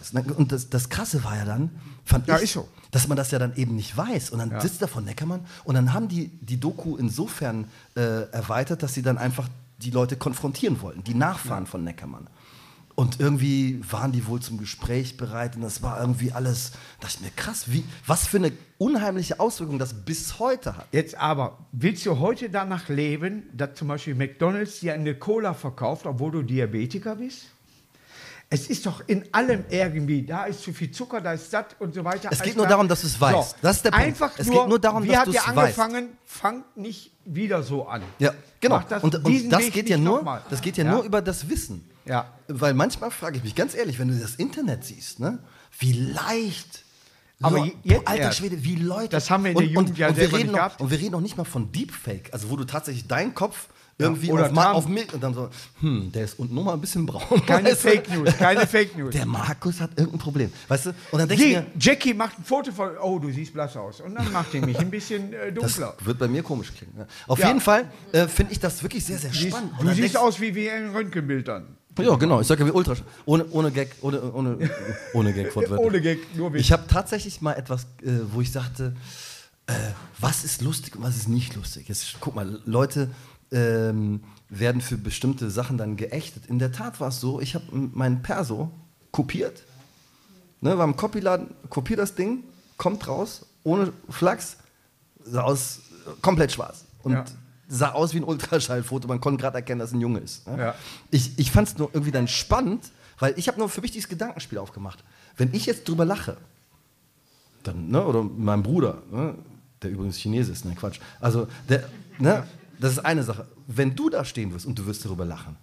es, 0.00 0.12
und 0.36 0.52
das, 0.52 0.70
das 0.70 0.88
Krasse 0.88 1.22
war 1.24 1.36
ja 1.36 1.44
dann, 1.44 1.70
fand 2.04 2.26
Ja, 2.26 2.38
ich, 2.40 2.52
so. 2.52 2.68
dass 2.90 3.06
man 3.08 3.16
das 3.16 3.30
ja 3.30 3.38
dann 3.38 3.54
eben 3.56 3.76
nicht 3.76 3.96
weiß. 3.96 4.30
Und 4.30 4.38
dann 4.38 4.50
Ja. 4.50 4.60
sitzt 4.60 4.80
da 4.82 4.86
von 4.86 5.04
Neckermann 5.04 5.40
und 5.64 5.74
dann 5.74 5.92
haben 5.92 6.08
die 6.08 6.28
die 6.40 6.58
Doku 6.58 6.96
insofern 6.96 7.66
äh, 7.96 8.22
erweitert, 8.32 8.82
dass 8.82 8.94
sie 8.94 9.02
dann 9.02 9.18
einfach 9.18 9.48
die 9.78 9.90
Leute 9.90 10.16
konfrontieren 10.16 10.80
wollten, 10.82 11.02
die 11.04 11.14
Nachfahren 11.14 11.66
von 11.66 11.82
Neckermann. 11.84 12.26
Und 13.00 13.18
irgendwie 13.18 13.80
waren 13.90 14.12
die 14.12 14.26
wohl 14.26 14.40
zum 14.42 14.58
Gespräch 14.58 15.16
bereit 15.16 15.56
und 15.56 15.62
das 15.62 15.82
war 15.82 15.98
irgendwie 16.02 16.32
alles, 16.32 16.72
da 17.00 17.06
dachte 17.06 17.14
ich 17.16 17.20
mir, 17.22 17.30
krass, 17.34 17.64
wie, 17.72 17.82
was 18.06 18.26
für 18.26 18.36
eine 18.36 18.52
unheimliche 18.76 19.40
Auswirkung 19.40 19.78
das 19.78 19.94
bis 20.04 20.38
heute 20.38 20.76
hat. 20.76 20.86
Jetzt 20.92 21.14
aber, 21.14 21.56
willst 21.72 22.04
du 22.04 22.18
heute 22.18 22.50
danach 22.50 22.90
leben, 22.90 23.44
dass 23.54 23.72
zum 23.76 23.88
Beispiel 23.88 24.14
McDonalds 24.14 24.80
dir 24.80 24.92
eine 24.92 25.14
Cola 25.14 25.54
verkauft, 25.54 26.04
obwohl 26.04 26.30
du 26.30 26.42
Diabetiker 26.42 27.16
bist? 27.16 27.46
Es 28.50 28.66
ist 28.68 28.84
doch 28.84 29.02
in 29.06 29.24
allem 29.32 29.64
irgendwie, 29.70 30.20
da 30.26 30.44
ist 30.44 30.60
zu 30.62 30.74
viel 30.74 30.90
Zucker, 30.90 31.22
da 31.22 31.32
ist 31.32 31.50
satt 31.50 31.76
und 31.78 31.94
so 31.94 32.04
weiter. 32.04 32.28
Es 32.30 32.42
geht 32.42 32.54
nur 32.58 32.66
darum, 32.66 32.86
dass 32.86 33.00
du 33.00 33.06
es 33.06 33.18
weißt. 33.18 33.56
Das 33.62 33.76
ist 33.76 33.84
der 33.86 33.92
Punkt. 33.92 34.04
Einfach 34.08 34.32
Es 34.36 34.46
nur, 34.46 34.56
geht 34.56 34.68
nur 34.68 34.78
darum, 34.78 35.04
wie 35.04 35.08
dass 35.08 35.24
du 35.24 35.30
es 35.30 35.36
weißt. 35.38 35.56
angefangen, 35.56 36.08
fangt 36.26 36.76
nicht 36.76 37.12
wieder 37.24 37.62
so 37.62 37.86
an. 37.88 38.02
Ja, 38.18 38.34
genau. 38.60 38.82
Das, 38.86 39.02
und 39.02 39.14
und 39.24 39.48
das 39.50 39.70
geht 39.70 39.88
ja 39.88 39.96
nur, 39.96 40.42
das 40.50 40.60
geht 40.60 40.76
ja, 40.76 40.84
Ja. 40.84 40.90
nur 40.92 41.04
über 41.04 41.22
das 41.22 41.48
Wissen. 41.48 41.88
Ja. 42.06 42.32
Weil 42.48 42.74
manchmal 42.74 43.10
frage 43.10 43.36
ich 43.38 43.44
mich 43.44 43.54
ganz 43.54 43.74
ehrlich, 43.74 43.98
wenn 43.98 44.08
du 44.08 44.18
das 44.18 44.34
Internet 44.36 44.84
siehst, 44.84 45.20
ne, 45.20 45.38
wie 45.78 45.92
leicht. 45.92 46.84
Aber 47.42 47.64
je- 47.64 47.72
jetzt 47.84 48.06
Alter. 48.08 48.32
Schwede, 48.32 48.62
wie 48.64 48.76
Leute. 48.76 49.08
Das 49.10 49.30
haben 49.30 49.44
wir 49.44 49.52
in 49.52 49.56
der 49.58 49.66
Jugend 49.66 49.96
ja 49.98 50.08
wir 50.08 50.14
selber 50.14 50.36
reden 50.38 50.46
nicht 50.48 50.52
noch, 50.52 50.58
gehabt. 50.58 50.80
Und 50.80 50.90
wir 50.90 50.98
reden 50.98 51.12
noch 51.12 51.20
nicht 51.22 51.36
mal 51.38 51.44
von 51.44 51.72
Deepfake, 51.72 52.28
also 52.32 52.50
wo 52.50 52.56
du 52.56 52.64
tatsächlich 52.64 53.06
deinen 53.06 53.34
Kopf 53.34 53.68
irgendwie 53.96 54.30
oder 54.32 54.50
auf, 54.50 54.56
auf 54.76 54.88
Milch 54.88 55.12
und 55.12 55.22
dann 55.22 55.34
so, 55.34 55.50
hm, 55.80 56.10
der 56.12 56.24
ist 56.24 56.38
unten 56.38 56.54
noch 56.54 56.64
mal 56.64 56.72
ein 56.72 56.80
bisschen 56.80 57.04
braun. 57.04 57.42
Keine 57.46 57.68
Weißt 57.70 57.84
du? 57.84 57.88
Fake 57.90 58.10
News, 58.10 58.36
keine 58.38 58.66
Fake 58.66 58.96
News. 58.96 59.12
Der 59.12 59.26
Markus 59.26 59.78
hat 59.78 59.90
irgendein 59.96 60.18
Problem, 60.20 60.50
weißt 60.68 60.86
du? 60.86 60.90
Und 61.12 61.18
dann 61.18 61.28
denke 61.28 61.44
ich 61.44 61.52
mir, 61.54 61.66
Jackie 61.78 62.14
macht 62.14 62.38
ein 62.38 62.44
Foto 62.44 62.72
von, 62.72 62.90
oh, 63.02 63.18
du 63.18 63.30
siehst 63.30 63.52
blass 63.52 63.76
aus. 63.76 64.00
Und 64.00 64.14
dann 64.14 64.32
macht 64.32 64.54
die 64.54 64.60
mich 64.60 64.78
ein 64.78 64.90
bisschen 64.90 65.34
äh, 65.34 65.52
das 65.52 65.74
dunkler. 65.74 65.94
wird 66.02 66.18
bei 66.18 66.28
mir 66.28 66.42
komisch 66.42 66.72
klingen. 66.74 66.94
Ne? 66.96 67.06
Auf 67.26 67.38
Ja. 67.40 67.48
jeden 67.48 67.60
Fall 67.60 67.90
äh, 68.12 68.26
finde 68.26 68.52
ich 68.52 68.58
das 68.60 68.82
wirklich 68.82 69.04
sehr, 69.04 69.18
sehr 69.18 69.34
spannend. 69.34 69.72
Und 69.78 69.86
du 69.86 69.94
siehst 69.94 70.16
aus 70.16 70.40
wie, 70.40 70.54
wie 70.54 70.70
ein 70.70 70.90
Röntgenbild 70.90 71.46
dann. 71.48 71.76
Ja, 72.02 72.16
genau. 72.16 72.40
Ich 72.40 72.46
sage 72.46 72.62
ja 72.62 72.66
wie 72.66 72.72
Ultrasch. 72.72 73.02
Ohne, 73.24 73.46
ohne 73.50 73.70
Gag, 73.70 73.96
ohne, 74.00 74.32
ohne, 74.32 74.70
ohne 75.14 75.32
Gag. 75.32 75.52
Ohne 75.78 76.00
Gag, 76.00 76.36
nur 76.36 76.52
Witz. 76.52 76.60
Ich 76.62 76.72
habe 76.72 76.86
tatsächlich 76.86 77.40
mal 77.40 77.54
etwas, 77.54 77.84
äh, 78.02 78.20
wo 78.32 78.40
ich 78.40 78.52
sagte, 78.52 78.94
äh, 79.66 79.72
was 80.18 80.44
ist 80.44 80.62
lustig 80.62 80.96
und 80.96 81.02
was 81.02 81.16
ist 81.16 81.28
nicht 81.28 81.54
lustig. 81.56 81.88
Jetzt 81.88 82.16
guck 82.20 82.34
mal, 82.34 82.60
Leute 82.64 83.10
ähm, 83.52 84.22
werden 84.48 84.80
für 84.80 84.96
bestimmte 84.96 85.50
Sachen 85.50 85.78
dann 85.78 85.96
geächtet. 85.96 86.46
In 86.46 86.58
der 86.58 86.72
Tat 86.72 87.00
war 87.00 87.08
es 87.08 87.20
so, 87.20 87.40
ich 87.40 87.54
habe 87.54 87.64
meinen 87.72 88.22
Perso 88.22 88.70
kopiert, 89.10 89.62
ne, 90.60 90.76
war 90.76 90.84
im 90.84 90.96
Copyladen, 90.96 91.48
kopier 91.68 91.96
das 91.96 92.14
Ding, 92.14 92.44
kommt 92.76 93.06
raus, 93.08 93.46
ohne 93.62 93.92
Flachs, 94.08 94.56
aus 95.34 95.80
komplett 96.22 96.52
schwarz. 96.52 96.84
Und 97.02 97.12
Ja. 97.12 97.24
Sah 97.70 97.92
aus 97.92 98.12
wie 98.12 98.18
ein 98.18 98.24
Ultraschallfoto. 98.24 99.08
Man 99.08 99.20
konnte 99.20 99.40
gerade 99.40 99.56
erkennen, 99.58 99.78
dass 99.78 99.90
es 99.90 99.94
ein 99.94 100.00
Junge 100.00 100.18
ist. 100.18 100.46
ne? 100.46 100.58
Ja. 100.58 100.74
Ich, 101.10 101.38
ich 101.38 101.50
fand 101.50 101.68
es 101.68 101.78
nur 101.78 101.88
irgendwie 101.92 102.10
dann 102.12 102.28
spannend, 102.28 102.90
weil 103.18 103.32
ich 103.38 103.48
habe 103.48 103.58
nur 103.58 103.68
für 103.68 103.80
mich 103.80 103.92
dieses 103.92 104.08
Gedankenspiel 104.08 104.58
aufgemacht. 104.58 105.02
Wenn 105.36 105.54
ich 105.54 105.66
jetzt 105.66 105.88
drüber 105.88 106.04
lache, 106.04 106.36
dann, 107.62 107.88
ne, 107.88 108.04
oder 108.04 108.22
mein 108.22 108.62
Bruder, 108.62 109.02
ne, 109.10 109.34
der 109.82 109.90
übrigens 109.90 110.16
Chinese 110.16 110.52
ist, 110.52 110.64
ne, 110.64 110.74
Quatsch. 110.74 110.98
Also, 111.20 111.46
der, 111.68 111.88
ne, 112.18 112.46
das 112.78 112.92
ist 112.92 112.98
eine 113.00 113.22
Sache. 113.22 113.46
Wenn 113.66 113.94
du 113.94 114.08
da 114.10 114.24
stehen 114.24 114.52
wirst 114.52 114.66
und 114.66 114.78
du 114.78 114.86
wirst 114.86 115.04
darüber 115.04 115.24
lachen, 115.24 115.56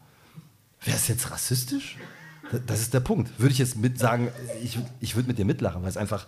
wäre 0.84 0.98
es 0.98 1.08
jetzt 1.08 1.32
rassistisch? 1.32 1.98
Da- 2.52 2.60
Das 2.60 2.80
ist 2.82 2.94
der 2.94 3.00
Punkt. 3.00 3.32
Würde 3.40 3.52
ich 3.52 3.58
jetzt 3.58 3.76
mit 3.78 4.00
sagen, 4.00 4.30
ich, 4.64 4.78
ich 5.00 5.16
würde 5.16 5.28
mit 5.28 5.38
dir 5.40 5.46
mitlachen, 5.46 5.82
weil 5.82 5.90
es 5.90 5.98
einfach 5.98 6.28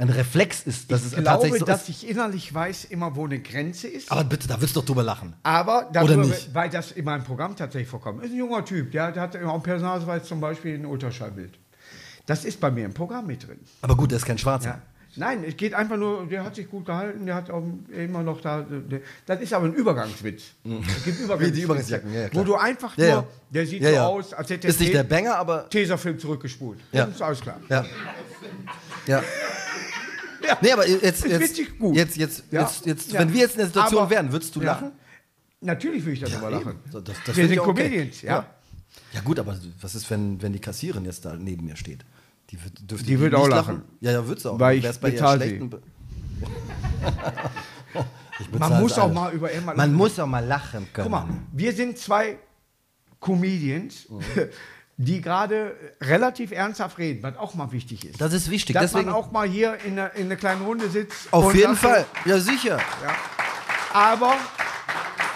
ein 0.00 0.08
Reflex 0.08 0.62
ist, 0.62 0.90
dass 0.90 1.00
ich 1.00 1.06
es 1.06 1.12
glaube, 1.12 1.24
tatsächlich 1.26 1.60
so 1.60 1.66
dass 1.66 1.82
ist. 1.82 1.88
ich 1.90 2.08
innerlich 2.08 2.52
weiß 2.54 2.86
immer, 2.86 3.14
wo 3.14 3.26
eine 3.26 3.38
Grenze 3.40 3.86
ist. 3.88 4.10
Aber 4.10 4.24
bitte, 4.24 4.48
da 4.48 4.56
würdest 4.56 4.74
du 4.74 4.80
doch 4.80 4.86
drüber 4.86 5.02
lachen. 5.02 5.34
Aber 5.42 5.88
Oder 5.90 6.04
darüber, 6.04 6.26
nicht? 6.26 6.54
weil 6.54 6.70
das 6.70 6.92
in 6.92 7.04
meinem 7.04 7.22
Programm 7.24 7.54
tatsächlich 7.54 7.88
vorkommt. 7.88 8.24
Ist 8.24 8.30
ein 8.32 8.36
junger 8.38 8.64
Typ, 8.64 8.90
der, 8.92 9.12
der 9.12 9.22
hat 9.22 9.34
immer 9.34 9.52
am 9.54 9.62
Personalausweis 9.62 10.24
zum 10.24 10.40
Beispiel 10.40 10.74
ein 10.74 10.86
Ultraschallbild. 10.86 11.58
Das 12.26 12.44
ist 12.44 12.60
bei 12.60 12.70
mir 12.70 12.84
im 12.86 12.94
Programm 12.94 13.26
mit 13.26 13.46
drin. 13.46 13.60
Aber 13.82 13.96
gut, 13.96 14.10
der 14.10 14.16
ist 14.18 14.24
kein 14.24 14.38
Schwarzer. 14.38 14.68
Ja. 14.68 14.82
Nein, 15.16 15.42
es 15.44 15.56
geht 15.56 15.74
einfach 15.74 15.96
nur, 15.96 16.24
der 16.28 16.44
hat 16.44 16.54
sich 16.54 16.70
gut 16.70 16.86
gehalten, 16.86 17.26
der 17.26 17.34
hat 17.34 17.50
auch 17.50 17.64
immer 17.90 18.22
noch 18.22 18.40
da. 18.40 18.60
Der, 18.62 19.00
das 19.26 19.40
ist 19.40 19.52
aber 19.52 19.66
ein 19.66 19.74
Übergangswitz. 19.74 20.42
Es 20.64 21.04
gibt 21.04 21.20
Mhm. 21.28 21.40
Wie 21.40 21.50
die 21.50 21.62
Übergangsjacken, 21.62 22.14
ja, 22.14 22.20
ja, 22.20 22.28
klar. 22.28 22.44
Wo 22.44 22.46
du 22.46 22.54
einfach 22.56 22.96
Ja, 22.96 23.04
ja. 23.06 23.14
nur, 23.16 23.26
der 23.50 23.66
sieht 23.66 23.82
Ja, 23.82 23.88
so 23.88 23.94
ja. 23.96 24.06
aus, 24.06 24.32
als 24.32 24.48
hätte 24.50 24.68
er 24.68 24.70
Ist 24.70 24.78
nicht 24.80 24.94
der 24.94 25.02
Banger, 25.02 25.34
aber. 25.36 25.68
Tesafilm 25.68 26.16
zurückgespult. 26.18 26.78
Ja. 26.92 27.06
Das 27.06 27.16
ist 27.16 27.22
alles 27.22 27.40
klar. 27.40 27.58
Ja. 27.68 27.84
Ja. 29.08 29.22
Ja. 30.50 30.58
Nee, 30.60 30.72
aber 30.72 30.88
jetzt, 30.88 31.02
Ist 31.02 31.26
jetzt, 31.26 31.58
jetzt, 31.58 32.16
jetzt, 32.16 32.44
Ja. 32.50 32.60
jetzt, 32.62 32.86
jetzt 32.86 33.12
Ja. 33.12 33.20
wenn 33.20 33.32
wir 33.32 33.40
jetzt 33.40 33.52
in 33.52 33.58
der 33.58 33.66
Situation 33.66 34.00
Aber- 34.02 34.10
wären, 34.10 34.32
würdest 34.32 34.54
du 34.56 34.60
Ja. 34.60 34.72
lachen? 34.72 34.92
Natürlich 35.60 36.02
würde 36.04 36.12
ich 36.14 36.20
darüber 36.20 36.50
lachen. 36.50 36.76
das- 36.92 37.02
das 37.04 37.36
Wir 37.36 37.44
sind 37.44 37.52
ich 37.52 37.60
okay. 37.60 37.82
Comedians, 37.84 38.22
ja. 38.22 38.30
Ja. 38.36 38.46
Ja 39.12 39.20
gut, 39.20 39.38
aber 39.38 39.56
was 39.80 39.94
ist, 39.94 40.10
wenn, 40.10 40.40
wenn 40.42 40.52
die 40.52 40.58
Kassiererin 40.58 41.04
jetzt 41.04 41.24
da 41.24 41.34
neben 41.36 41.64
mir 41.66 41.76
steht? 41.76 42.04
Die, 42.50 42.58
wird- 42.64 43.06
Die 43.08 43.20
wird 43.20 43.34
auch 43.34 43.48
lachen. 43.48 43.82
Ja, 44.00 44.10
ja, 44.12 44.26
wird 44.26 44.40
sie 44.40 44.50
auch. 44.50 44.58
Weil 44.58 44.78
ich 44.78 44.82
Wär's 44.84 44.98
bei 44.98 45.10
ihr 45.10 45.18
schlechten 45.18 45.70
Be- 45.70 45.82
Man 48.58 48.80
muss 48.80 48.94
sie 48.94 49.02
auch 49.02 49.12
mal 49.12 49.32
über 49.32 49.50
immer 49.50 49.74
Man 49.74 49.92
muss 49.92 50.18
auch 50.18 50.26
mal 50.26 50.44
lachen 50.44 50.86
können. 50.92 51.10
Guck 51.10 51.10
mal, 51.10 51.28
wir 51.52 51.72
sind 51.72 51.98
zwei 51.98 52.38
Comedians, 53.20 54.08
Mhm. 54.08 54.20
die 55.02 55.22
gerade 55.22 55.74
relativ 56.02 56.52
ernsthaft 56.52 56.98
reden, 56.98 57.22
was 57.22 57.34
auch 57.38 57.54
mal 57.54 57.72
wichtig 57.72 58.04
ist. 58.04 58.20
Das 58.20 58.34
ist 58.34 58.50
wichtig. 58.50 58.74
Dass 58.74 58.92
Deswegen, 58.92 59.06
man 59.06 59.14
auch 59.14 59.32
mal 59.32 59.48
hier 59.48 59.78
in 59.86 59.98
einer, 59.98 60.14
in 60.14 60.26
einer 60.26 60.36
kleinen 60.36 60.60
Runde 60.60 60.90
sitzt. 60.90 61.32
auf 61.32 61.54
jeden 61.54 61.74
Fall. 61.74 62.04
Ja, 62.26 62.38
sicher. 62.38 62.78
Aber, 63.94 64.36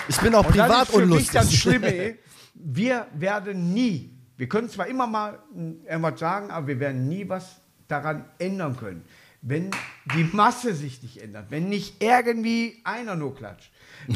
Ich 0.07 0.19
bin 0.19 0.35
auch 0.35 0.45
und 0.45 0.55
das 0.55 0.67
privat 0.69 0.89
ist 0.89 0.95
für 0.95 1.07
mich 1.07 1.31
das 1.31 1.45
unlustig. 1.47 1.61
Schlimme, 1.61 2.19
wir 2.55 3.07
werden 3.15 3.73
nie, 3.73 4.11
wir 4.37 4.51
können 4.51 4.69
zwar 4.69 4.87
immer 4.87 5.07
mal 5.07 5.39
mm, 5.55 5.87
irgendwas 5.89 6.21
sagen, 6.21 6.51
aber 6.51 6.67
wir 6.67 6.79
werden 6.79 7.09
nie 7.09 7.27
was 7.27 7.57
daran 7.89 8.27
ändern 8.39 8.77
können. 8.77 9.03
Wenn 9.41 9.71
die 10.15 10.25
Masse 10.25 10.75
sich 10.75 11.03
nicht 11.03 11.23
ändert, 11.23 11.51
wenn 11.51 11.71
nicht 11.71 12.03
irgendwie 12.03 12.83
einer 12.85 13.17
nur 13.17 13.35
klatscht. 13.35 13.71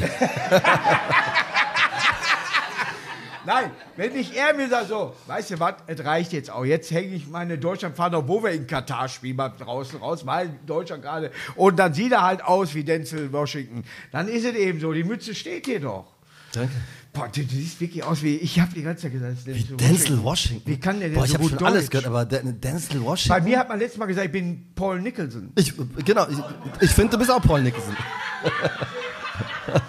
Nein, 3.45 3.71
wenn 3.95 4.13
nicht 4.13 4.35
er 4.35 4.53
mir 4.53 4.67
sagt, 4.69 4.89
so, 4.89 5.15
weißt 5.27 5.51
du 5.51 5.59
was, 5.59 5.75
es 5.87 6.03
reicht 6.03 6.33
jetzt 6.33 6.51
auch. 6.51 6.65
Jetzt 6.65 6.91
hänge 6.91 7.15
ich 7.15 7.27
meine 7.27 7.57
Deutschlandfahne, 7.57 8.27
wo 8.27 8.43
wir 8.43 8.51
in 8.51 8.67
Katar 8.67 9.07
spielen, 9.07 9.37
mal 9.37 9.49
draußen 9.49 9.99
raus, 9.99 10.25
weil 10.25 10.49
Deutschland 10.65 11.03
gerade. 11.03 11.31
Und 11.55 11.77
dann 11.79 11.93
sieht 11.93 12.11
er 12.11 12.23
halt 12.23 12.43
aus 12.43 12.75
wie 12.75 12.83
Denzel 12.83 13.31
Washington. 13.31 13.83
Dann 14.11 14.27
ist 14.27 14.45
es 14.45 14.55
eben 14.55 14.79
so, 14.79 14.91
die 14.93 15.03
Mütze 15.03 15.33
steht 15.33 15.65
hier 15.67 15.79
doch. 15.79 16.05
Danke. 16.51 16.71
Boah, 17.13 17.27
du, 17.27 17.41
du 17.43 17.55
siehst 17.55 17.79
wirklich 17.81 18.03
aus 18.03 18.21
wie, 18.21 18.35
ich 18.37 18.59
habe 18.59 18.71
die 18.73 18.83
ganze 18.83 19.03
Zeit 19.03 19.13
gesagt, 19.13 19.37
Wie 19.45 19.63
Denzel 19.63 20.21
Washington. 20.23 20.69
Wie 20.69 20.79
kann 20.79 20.99
der 20.99 21.09
denn 21.09 21.17
Boah, 21.17 21.25
ich 21.25 21.31
so 21.31 21.37
habe 21.39 21.49
schon 21.49 21.63
alles 21.65 21.81
Deutsch? 21.89 21.89
gehört, 21.91 22.07
aber 22.07 22.25
Den- 22.25 22.59
Denzel 22.61 22.99
Bei 22.99 23.05
Washington. 23.05 23.43
mir 23.45 23.59
hat 23.59 23.69
man 23.69 23.79
letztes 23.79 23.97
Mal 23.97 24.05
gesagt, 24.05 24.25
ich 24.27 24.31
bin 24.31 24.67
Paul 24.75 25.01
Nicholson. 25.01 25.51
ich, 25.55 25.73
genau, 26.05 26.27
ich, 26.29 26.37
ich 26.81 26.91
finde, 26.91 27.11
du 27.13 27.17
bist 27.17 27.31
auch 27.31 27.41
Paul 27.41 27.61
Nicholson. 27.63 27.95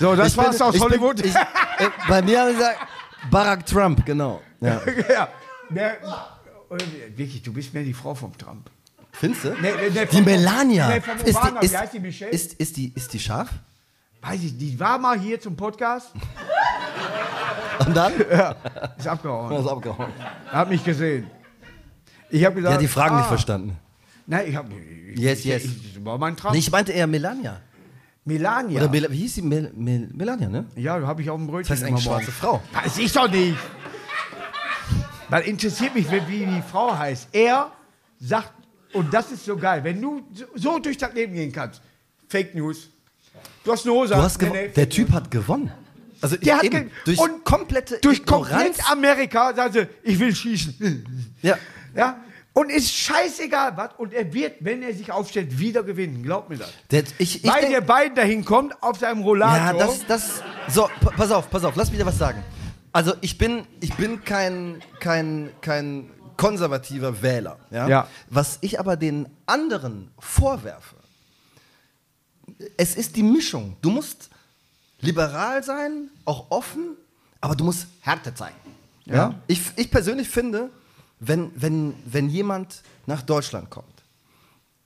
So, 0.00 0.16
das 0.16 0.28
ich 0.28 0.36
bin- 0.36 0.44
war's 0.46 0.60
aus 0.62 0.74
ich 0.74 0.80
bin- 0.80 0.90
Hollywood. 0.90 1.24
ich, 1.24 1.34
äh, 1.34 1.40
bei 2.08 2.22
mir 2.22 2.40
haben 2.40 2.48
sie 2.48 2.54
gesagt, 2.56 2.78
Barack 3.30 3.66
Trump, 3.66 4.04
genau. 4.06 4.40
Ja. 4.60 4.80
ja. 5.12 5.28
Mehr, 5.68 5.98
äh, 6.02 7.16
wirklich, 7.16 7.42
du 7.42 7.52
bist 7.52 7.72
mehr 7.74 7.82
die 7.84 7.92
Frau 7.92 8.14
vom 8.14 8.36
Trump. 8.36 8.70
Findest 9.12 9.44
du? 9.44 9.48
Nee, 9.60 9.72
nee, 9.92 10.06
die 10.06 10.22
Melania. 10.22 10.88
nee, 10.88 10.96
ist, 10.96 11.06
die, 11.06 11.30
ist, 11.66 11.72
wie 11.72 11.76
heißt 11.76 11.92
die, 11.92 12.00
Michelle? 12.00 12.30
Ist, 12.30 12.54
ist, 12.54 12.76
die, 12.76 12.92
ist 12.94 13.12
die 13.12 13.18
scharf? 13.18 13.50
Weiß 14.22 14.42
ich, 14.42 14.56
die 14.56 14.78
war 14.80 14.98
mal 14.98 15.18
hier 15.18 15.40
zum 15.40 15.56
Podcast, 15.56 16.08
Und 17.86 17.96
dann? 17.96 18.12
ist 18.98 19.06
abgehauen. 19.06 19.60
Ist 19.60 19.68
abgehauen. 19.68 20.12
Hat 20.48 20.68
mich 20.68 20.84
gesehen. 20.84 21.30
Ich 22.28 22.44
habe 22.44 22.56
gesagt. 22.56 22.74
Ja, 22.74 22.78
die 22.78 22.88
Fragen 22.88 23.14
ah, 23.14 23.18
nicht 23.18 23.28
verstanden. 23.28 23.76
Nein, 24.26 24.46
ich 24.48 24.56
habe. 24.56 24.70
Yes, 25.14 25.44
yes. 25.44 25.62
Das 25.64 26.04
war 26.04 26.18
mein 26.18 26.36
Traum. 26.36 26.52
Nee, 26.52 26.58
ich 26.58 26.70
meinte 26.70 26.92
eher 26.92 27.06
Melania. 27.06 27.60
Melania. 28.24 28.80
Oder 28.80 28.90
Mel 28.90 29.06
wie 29.10 29.16
hieß 29.16 29.34
sie? 29.36 29.42
Mel 29.42 29.72
Mel 29.74 30.08
Melania, 30.12 30.48
ne? 30.48 30.66
ja, 30.76 31.00
habe 31.06 31.22
ich 31.22 31.30
auf 31.30 31.38
dem 31.38 31.46
Brötchen. 31.46 31.68
Das 31.68 31.78
heißt 31.78 31.84
eigentlich 31.88 32.04
schwarze. 32.04 32.30
Frau. 32.32 32.62
Weiß 32.72 32.98
ich 32.98 33.12
doch 33.12 33.30
nicht. 33.30 33.56
Dann 35.30 35.42
interessiert 35.44 35.94
mich, 35.94 36.10
wie 36.10 36.44
die 36.46 36.62
Frau 36.70 36.96
heißt. 36.96 37.28
Er 37.32 37.70
sagt, 38.18 38.52
und 38.92 39.12
das 39.14 39.30
ist 39.30 39.44
so 39.44 39.56
geil, 39.56 39.82
wenn 39.84 40.00
du 40.02 40.22
so- 40.56 40.78
durch 40.80 40.98
das 40.98 41.14
Leben 41.14 41.34
gehen 41.34 41.52
kannst. 41.52 41.80
Fake 42.28 42.54
News. 42.54 42.88
Du 43.64 43.72
hast 43.72 43.84
eine 43.86 43.94
Hose. 43.94 44.14
Du 44.14 44.20
hast 44.22 44.40
Nee, 44.42 44.48
nee, 44.50 44.68
Der 44.68 44.88
Typ 44.88 45.08
News. 45.08 45.16
hat 45.16 45.30
gewonnen. 45.30 45.70
Also 46.20 46.36
Der 46.36 46.56
hat 46.56 46.64
eben, 46.64 46.90
durch 47.04 47.18
und 47.18 47.44
komplette 47.44 47.98
Durch 48.02 48.18
Ignoranz. 48.18 48.50
komplett 48.50 48.90
Amerika 48.90 49.54
sagen 49.54 49.72
sie, 49.72 49.86
ich 50.02 50.18
will 50.18 50.34
schießen. 50.34 51.06
Ja. 51.42 51.56
Ja? 51.94 52.20
Und 52.52 52.70
ist 52.70 52.92
scheißegal 52.92 53.76
was. 53.76 53.90
Und 53.96 54.12
er 54.12 54.32
wird, 54.32 54.56
wenn 54.60 54.82
er 54.82 54.92
sich 54.92 55.12
aufstellt, 55.12 55.58
wieder 55.58 55.82
gewinnen. 55.84 56.22
Glaub 56.22 56.48
mir 56.50 56.56
das. 56.58 56.70
Der, 56.90 57.04
ich, 57.18 57.44
ich 57.44 57.50
Weil 57.50 57.60
denk- 57.62 57.72
der 57.74 57.80
beiden 57.82 58.14
dahin 58.16 58.44
kommt 58.44 58.82
auf 58.82 58.98
seinem 58.98 59.22
Rollator. 59.22 59.56
Ja, 59.78 59.86
das, 59.86 60.06
das. 60.06 60.42
So, 60.68 60.88
pa- 61.00 61.10
pass 61.16 61.30
auf, 61.30 61.48
pass 61.48 61.62
auf, 61.64 61.76
lass 61.76 61.90
mich 61.90 62.00
dir 62.00 62.06
was 62.06 62.18
sagen. 62.18 62.42
Also 62.92 63.14
ich 63.20 63.38
bin, 63.38 63.64
ich 63.80 63.94
bin 63.94 64.24
kein, 64.24 64.82
kein, 64.98 65.50
kein 65.60 66.10
konservativer 66.36 67.22
Wähler. 67.22 67.58
Ja? 67.70 67.86
Ja. 67.88 68.08
Was 68.28 68.58
ich 68.62 68.80
aber 68.80 68.96
den 68.96 69.28
anderen 69.46 70.10
vorwerfe, 70.18 70.96
es 72.76 72.96
ist 72.96 73.14
die 73.16 73.22
Mischung. 73.22 73.76
Du 73.80 73.90
musst 73.90 74.28
liberal 75.00 75.62
sein, 75.62 76.10
auch 76.24 76.50
offen, 76.50 76.96
aber 77.40 77.54
du 77.54 77.64
musst 77.64 77.86
Härte 78.00 78.34
zeigen. 78.34 78.56
Ja? 79.04 79.34
Ich, 79.46 79.60
ich 79.76 79.90
persönlich 79.90 80.28
finde, 80.28 80.70
wenn, 81.20 81.50
wenn, 81.54 81.94
wenn 82.06 82.28
jemand 82.28 82.82
nach 83.06 83.22
Deutschland 83.22 83.70
kommt 83.70 83.86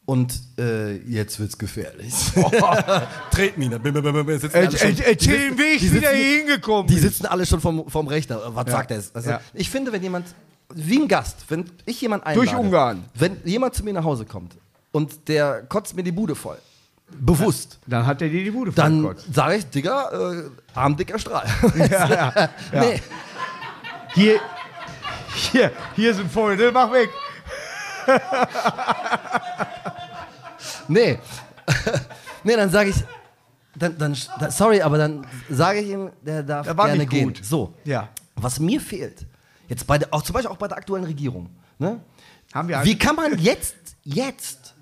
und 0.07 0.39
äh, 0.59 0.97
jetzt 1.09 1.39
wird's 1.41 1.57
gefährlich. 1.57 2.12
Treten 3.30 3.62
ihn. 3.62 3.70
dann- 3.70 3.85
Er- 3.85 3.95
er- 4.53 4.62
Erzähl, 4.62 5.57
wie 5.59 5.62
ich 5.74 5.80
die 5.80 5.93
wieder 5.93 6.11
sitzen- 6.11 6.16
hier 6.16 6.39
hingekommen 6.39 6.87
Die 6.89 6.99
sitzen 6.99 7.26
alle 7.26 7.47
schon 7.47 7.61
vom, 7.61 7.89
vom 7.89 8.07
Rechner. 8.09 8.41
Was 8.55 8.70
sagt 8.70 8.91
er 8.91 8.99
jetzt? 8.99 9.14
Also, 9.16 9.30
Ja. 9.30 9.41
Ich 9.55 9.70
finde, 9.70 9.93
wenn 9.93 10.03
jemand, 10.03 10.26
wie 10.74 10.99
ein 11.01 11.09
Gast, 11.09 11.45
wenn 11.49 11.64
ich 11.87 12.01
jemand 12.01 12.26
einlade, 12.26 12.47
Durch 12.47 12.59
Ungarn. 12.59 13.05
wenn 13.14 13.37
jemand 13.45 13.74
zu 13.74 13.85
mir 13.85 13.93
nach 13.95 14.05
Hause 14.05 14.24
kommt 14.26 14.57
und 14.93 15.28
der 15.28 15.62
kotzt 15.62 15.97
mir 15.97 16.03
die 16.03 16.12
Bude 16.12 16.35
voll, 16.35 16.59
bewusst, 17.20 17.78
Dann 17.87 18.07
hat 18.07 18.20
er 18.22 18.28
dir 18.28 18.43
die 18.45 18.51
Bude 18.51 18.72
dann 18.72 19.03
vollkotzt. 19.03 19.32
sage 19.35 19.57
ich, 19.57 19.66
Digga, 19.66 20.32
äh, 20.32 20.45
armdicker 20.74 21.18
Strahl. 21.18 21.47
Ja, 21.76 21.87
ja, 21.87 22.09
ja. 22.72 22.80
Nee, 22.80 23.01
Hier, 24.14 24.41
hier, 25.35 25.72
hier 25.97 26.14
sind 26.14 26.30
Freunde, 26.30 26.70
mach 26.72 26.91
weg. 26.93 27.11
nee. 30.89 31.18
nee, 32.45 32.57
dann 32.57 32.70
sage 32.70 32.91
ich, 32.91 32.97
dann, 33.76 33.99
dann, 33.99 34.14
sorry, 34.51 34.80
aber 34.82 34.99
dann 34.99 35.26
sage 35.49 35.80
ich 35.80 35.91
ihm, 35.91 36.11
der 36.22 36.43
darf 36.43 36.66
Der 36.66 36.74
gerne 36.74 37.07
gehen. 37.07 37.28
gut. 37.28 37.45
So. 37.45 37.74
Ja. 37.85 38.09
Was 38.37 38.61
mir 38.61 38.80
fehlt, 38.80 39.26
jetzt 39.68 39.87
bei 39.87 39.99
der, 39.99 40.12
auch 40.12 40.22
zum 40.22 40.35
Beispiel 40.35 40.51
auch 40.51 40.57
bei 40.57 40.68
der 40.68 40.76
aktuellen 40.76 41.05
Regierung, 41.05 41.51
ne? 41.78 42.01
Haben 42.53 42.68
wir 42.68 42.85
Wie 42.85 42.99
kann 42.99 43.16
man 43.16 43.39
jetzt, 43.39 43.74
jetzt, 44.05 44.74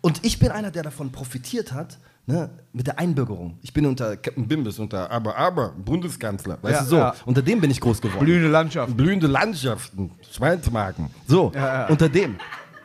und 0.00 0.24
ich 0.24 0.38
bin 0.38 0.50
einer, 0.50 0.70
der 0.70 0.82
davon 0.82 1.12
profitiert 1.12 1.72
hat, 1.72 1.98
ne, 2.26 2.50
mit 2.72 2.86
der 2.86 2.98
Einbürgerung. 2.98 3.58
Ich 3.62 3.72
bin 3.72 3.86
unter 3.86 4.16
Captain 4.16 4.46
Bimbis, 4.48 4.78
unter 4.78 5.10
aber, 5.10 5.36
aber, 5.36 5.70
Bundeskanzler, 5.70 6.58
weißt 6.62 6.74
Ja, 6.74 6.82
du 6.82 6.88
so. 6.88 6.96
ja. 6.96 7.14
Unter 7.26 7.42
dem 7.42 7.60
bin 7.60 7.70
ich 7.70 7.80
groß 7.80 8.00
geworden. 8.00 8.24
Blühende 8.24 8.48
Landschaft. 8.48 8.96
Blühende 8.96 9.26
Landschaften, 9.26 10.10
Schweinsmarken. 10.30 11.10
So, 11.26 11.52
Ja, 11.54 11.82
ja. 11.82 11.86
unter 11.88 12.08
dem. 12.08 12.36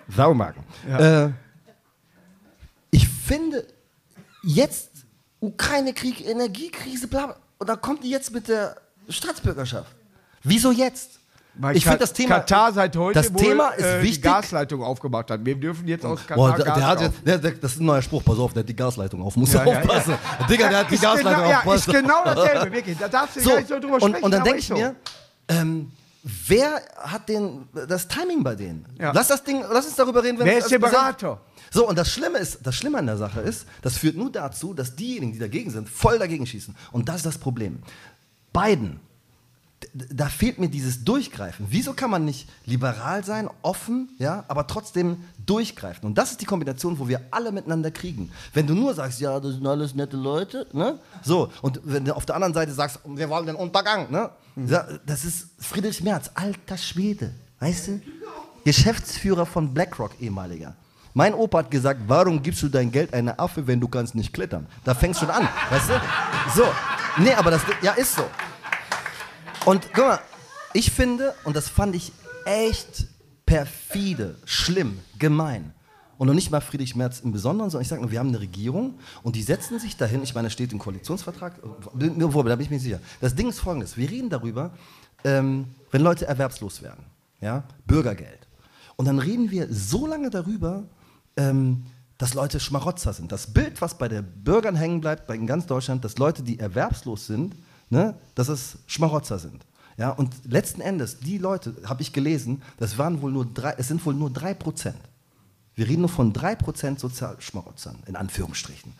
Saumarken. 0.10 0.64
Äh, 0.90 1.30
ich 2.92 3.08
finde, 3.08 3.66
jetzt 4.44 4.90
Ukraine-Krieg, 5.42 6.26
Energiekrise, 6.26 7.08
bla, 7.08 7.26
bla. 7.28 7.36
Und 7.58 7.68
dann 7.70 7.82
kommt 7.82 8.04
die 8.04 8.10
jetzt 8.10 8.32
mit 8.34 8.48
der 8.48 8.78
Staatsbürgerschaft. 9.10 9.94
Wieso 10.44 10.72
jetzt? 10.72 11.16
Weil 11.60 11.76
ich 11.76 11.84
finde 11.84 11.99
das 11.99 12.14
Thema. 12.14 12.36
Katar 12.39 12.72
seit 12.74 12.95
heute 12.95 13.20
das 13.20 13.34
wohl, 13.34 13.41
Thema 13.41 13.70
ist 13.70 13.84
äh, 13.84 13.99
die 13.99 14.08
wichtig. 14.08 14.24
Gasleitung 14.24 14.84
aufgemacht 14.84 15.32
hat. 15.32 15.43
Wir 15.45 15.55
dürfen 15.55 15.88
jetzt 15.88 16.05
aus 16.05 16.20
Katar 16.22 16.36
Boah, 16.38 16.55
der, 16.55 16.66
der 16.76 16.88
hat 16.88 17.01
jetzt, 17.01 17.16
der, 17.26 17.38
der, 17.38 17.51
das 17.51 17.74
ist 17.74 17.80
ein 17.80 17.86
neuer 17.86 18.01
Spruch, 18.01 18.24
pass 18.24 18.38
auf, 18.38 18.53
der 18.53 18.62
hat 18.62 18.70
die 18.70 18.76
Gasleitung 18.76 19.22
auf, 19.24 19.36
muss 19.36 19.53
Ja, 19.53 19.66
ja, 19.66 19.80
aufpassen. 19.80 20.16
Digga, 20.49 20.70
der 20.70 20.78
hat 20.80 20.91
die 20.91 20.95
Ist 20.95 21.01
Gasleitung 21.01 21.34
genau, 21.34 21.58
auf, 21.58 21.66
ja, 21.66 21.74
ist 21.74 21.86
genau 21.88 22.24
dasselbe, 22.26 22.72
wirklich. 22.76 22.97
Da 22.97 23.08
darfst 23.08 23.36
du 23.38 23.41
So, 23.41 23.49
gar 23.49 23.58
nicht 23.58 23.68
so 23.70 23.80
drüber 23.80 23.93
und, 23.95 24.01
sprechen. 24.01 24.24
und 24.24 24.32
dann 24.32 24.43
denke 24.43 24.60
ich 24.60 24.68
so. 24.68 24.76
mir, 24.76 24.95
ähm, 25.47 25.91
wer 26.24 26.82
hat 26.97 27.30
den, 27.30 27.68
das 27.88 28.08
Timing 28.08 28.43
bei 28.43 28.55
denen? 28.55 28.86
Ja. 28.99 29.12
Lass 29.14 29.28
das 29.30 29.43
Ding, 29.43 29.64
lass 29.72 29.86
uns 29.86 29.95
darüber 29.95 30.24
reden, 30.24 30.38
wenn 30.39 30.45
Wer 30.45 30.58
ist 30.60 30.70
der 30.72 30.80
Berater? 30.80 31.39
So, 31.72 31.88
und 31.88 31.97
das 31.97 32.10
Schlimme 32.12 32.38
ist, 32.38 32.60
das 32.64 32.76
Schlimme 32.76 32.97
an 32.99 33.08
der 33.08 33.18
Sache 33.18 33.41
ist, 33.41 33.66
das 33.82 33.97
führt 33.97 34.16
nur 34.16 34.32
dazu, 34.32 34.74
dass 34.74 34.95
diejenigen, 34.95 35.34
die 35.34 35.39
dagegen 35.39 35.70
sind, 35.70 35.89
voll 35.89 36.18
dagegen 36.20 36.45
schießen. 36.45 36.76
Und 36.91 37.10
das 37.10 37.18
ist 37.18 37.26
das 37.26 37.38
Problem. 37.38 37.80
Biden, 38.53 38.99
da 39.93 40.28
fehlt 40.28 40.57
mir 40.59 40.69
dieses 40.69 41.03
Durchgreifen. 41.03 41.67
Wieso 41.69 41.93
kann 41.93 42.09
man 42.09 42.25
nicht 42.25 42.49
liberal 42.65 43.23
sein, 43.23 43.49
offen, 43.61 44.09
ja, 44.17 44.43
aber 44.47 44.65
trotzdem 44.65 45.23
durchgreifen? 45.45 46.07
Und 46.07 46.17
das 46.17 46.32
ist 46.32 46.41
die 46.41 46.45
Kombination, 46.45 46.97
wo 46.97 47.07
wir 47.07 47.21
alle 47.32 47.51
miteinander 47.51 47.91
kriegen. 47.91 48.32
Wenn 48.53 48.65
du 48.65 48.73
nur 48.73 48.93
sagst, 48.95 49.19
ja, 49.19 49.39
das 49.39 49.53
sind 49.53 49.67
alles 49.67 49.93
nette 49.93 50.17
Leute, 50.17 50.67
ne? 50.73 50.99
So, 51.23 51.51
und 51.61 51.80
wenn 51.84 52.05
du 52.05 52.15
auf 52.15 52.25
der 52.25 52.36
anderen 52.36 52.53
Seite 52.53 52.71
sagst, 52.73 52.99
wir 53.05 53.30
wollen 53.30 53.45
den 53.45 53.55
Untergang, 53.55 54.11
ne? 54.11 54.32
Ja, 54.55 54.88
Das 55.05 55.23
ist 55.23 55.49
Friedrich 55.59 56.01
Merz, 56.01 56.32
alter 56.34 56.78
Schwede, 56.78 57.34
weißt 57.59 57.88
du? 57.89 58.01
Geschäftsführer 58.65 59.45
von 59.45 59.73
BlackRock, 59.73 60.19
ehemaliger. 60.19 60.75
Mein 61.13 61.34
Opa 61.34 61.59
hat 61.59 61.71
gesagt, 61.71 62.01
warum 62.07 62.41
gibst 62.43 62.61
du 62.63 62.67
dein 62.67 62.91
Geld 62.91 63.13
einer 63.13 63.39
Affe, 63.39 63.65
wenn 63.65 63.80
du 63.80 63.88
kannst 63.88 64.13
nicht 64.13 64.34
klettern? 64.34 64.67
Da 64.84 64.93
fängst 64.93 65.21
du 65.21 65.25
schon 65.25 65.34
an, 65.34 65.47
weißt 65.69 65.89
du? 65.89 65.93
So, 66.55 66.63
nee, 67.17 67.34
aber 67.34 67.51
das, 67.51 67.61
ja, 67.82 67.93
ist 67.93 68.15
so. 68.15 68.23
Und 69.68 69.89
guck 69.93 70.05
mal, 70.05 70.20
ich 70.74 70.91
finde, 70.91 71.36
und 71.43 71.57
das 71.57 71.68
fand 71.68 71.93
ich 71.93 72.13
echt 72.45 73.05
perfide, 73.45 74.38
schlimm, 74.45 74.97
gemein. 75.20 75.74
Und 76.18 76.28
noch 76.28 76.34
nicht 76.34 76.51
mal 76.51 76.61
Friedrich 76.61 76.95
Merz 76.95 77.20
im 77.20 77.34
Besonderen, 77.34 77.70
sondern 77.70 77.82
ich 77.82 77.89
sage 77.89 78.01
nur, 78.01 78.09
wir 78.09 78.20
haben 78.20 78.30
eine 78.30 78.39
Regierung 78.39 78.97
und 79.24 79.36
die 79.36 79.43
setzen 79.43 79.78
sich 79.78 79.97
dahin, 79.97 80.24
ich 80.24 80.34
meine, 80.34 80.47
es 80.47 80.53
steht 80.53 80.72
im 80.72 80.80
Koalitionsvertrag, 80.80 81.57
äh, 81.57 81.63
wo, 81.93 82.43
da 82.43 82.55
bin 82.55 82.63
ich 82.63 82.70
mir 82.70 82.80
sicher. 82.80 83.01
Das 83.20 83.36
Ding 83.36 83.49
ist 83.49 83.59
folgendes, 83.59 83.97
wir 83.97 84.09
reden 84.09 84.30
darüber, 84.30 84.72
ähm, 85.26 85.65
wenn 85.91 86.01
Leute 86.01 86.26
erwerbslos 86.26 86.82
werden, 86.82 87.03
ja, 87.41 87.65
Bürgergeld. 87.86 88.47
Und 88.95 89.03
dann 89.03 89.20
reden 89.20 89.51
wir 89.51 89.68
so 89.70 90.07
lange 90.07 90.30
darüber, 90.30 90.86
ähm, 91.36 91.88
dass 92.18 92.34
Leute 92.34 92.61
Schmarotzer 92.61 93.11
sind. 93.11 93.34
Das 93.34 93.53
Bild, 93.53 93.82
was 93.82 93.97
bei 93.97 94.07
den 94.07 94.24
Bürgern 94.45 94.78
hängen 94.78 95.01
bleibt, 95.01 95.28
bei 95.28 95.36
in 95.36 95.45
ganz 95.45 95.65
Deutschland, 95.65 96.05
dass 96.05 96.18
Leute, 96.18 96.41
die 96.41 96.57
erwerbslos 96.57 97.28
sind, 97.28 97.53
ne, 97.90 98.16
dass 98.36 98.50
es 98.50 98.78
Schmarotzer 98.88 99.40
sind. 99.40 99.66
Ja, 99.98 100.12
und 100.12 100.34
letzten 100.46 100.82
Endes, 100.82 101.20
die 101.20 101.40
Leute, 101.40 101.76
habe 101.86 102.04
ich 102.04 102.14
gelesen, 102.14 102.62
das 102.78 102.98
waren 102.98 103.22
wohl 103.22 103.32
nur 103.32 103.46
drei, 103.46 103.74
es 103.78 103.88
sind 103.88 104.06
wohl 104.06 104.14
nur 104.14 104.30
drei 104.30 104.54
Prozent. 104.54 105.00
Wir 105.74 105.88
reden 105.88 106.02
nur 106.02 106.10
von 106.10 106.34
drei 106.34 106.56
Prozent 106.56 107.00
Sozialschmarotzern, 107.00 107.98
in 108.06 108.16
Anführungsstrichen. 108.16 108.94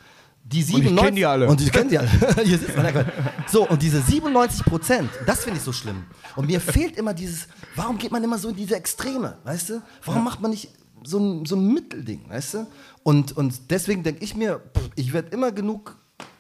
Die 0.44 0.64
Und 0.74 0.86
ich 0.86 0.96
kenn 0.96 1.16
die 1.16 1.26
alle. 1.26 1.48
Und 1.48 1.60
ich 1.60 1.72
kenne 1.72 1.90
die 1.90 1.98
alle. 1.98 2.10
Hier 2.44 2.58
sitzt 2.58 2.78
man. 2.78 3.12
So, 3.48 3.68
und 3.68 3.82
diese 3.82 4.02
97 4.02 4.66
Prozent, 4.66 5.10
das 5.26 5.44
finde 5.44 5.58
ich 5.58 5.64
so 5.64 5.74
schlimm. 5.74 6.06
Und 6.36 6.48
mir 6.48 6.62
fehlt 6.62 6.96
immer 6.98 7.14
dieses, 7.14 7.48
warum 7.76 7.98
geht 7.98 8.12
man 8.12 8.24
immer 8.24 8.38
so 8.38 8.50
in 8.50 8.56
diese 8.56 8.76
Extreme, 8.76 9.38
weißt 9.44 9.70
du? 9.70 9.82
Warum 10.06 10.24
macht 10.24 10.40
man 10.40 10.52
nicht 10.52 10.70
so 11.04 11.20
ein, 11.20 11.46
so 11.46 11.56
ein 11.56 11.74
Mittelding, 11.74 12.30
weißt 12.30 12.54
du? 12.54 12.68
Und, 13.04 13.36
und 13.36 13.60
deswegen 13.72 14.04
denke 14.04 14.24
ich 14.24 14.36
mir, 14.36 14.62
ich 14.96 15.12
werde 15.12 15.30
immer 15.30 15.52
genug 15.52 15.98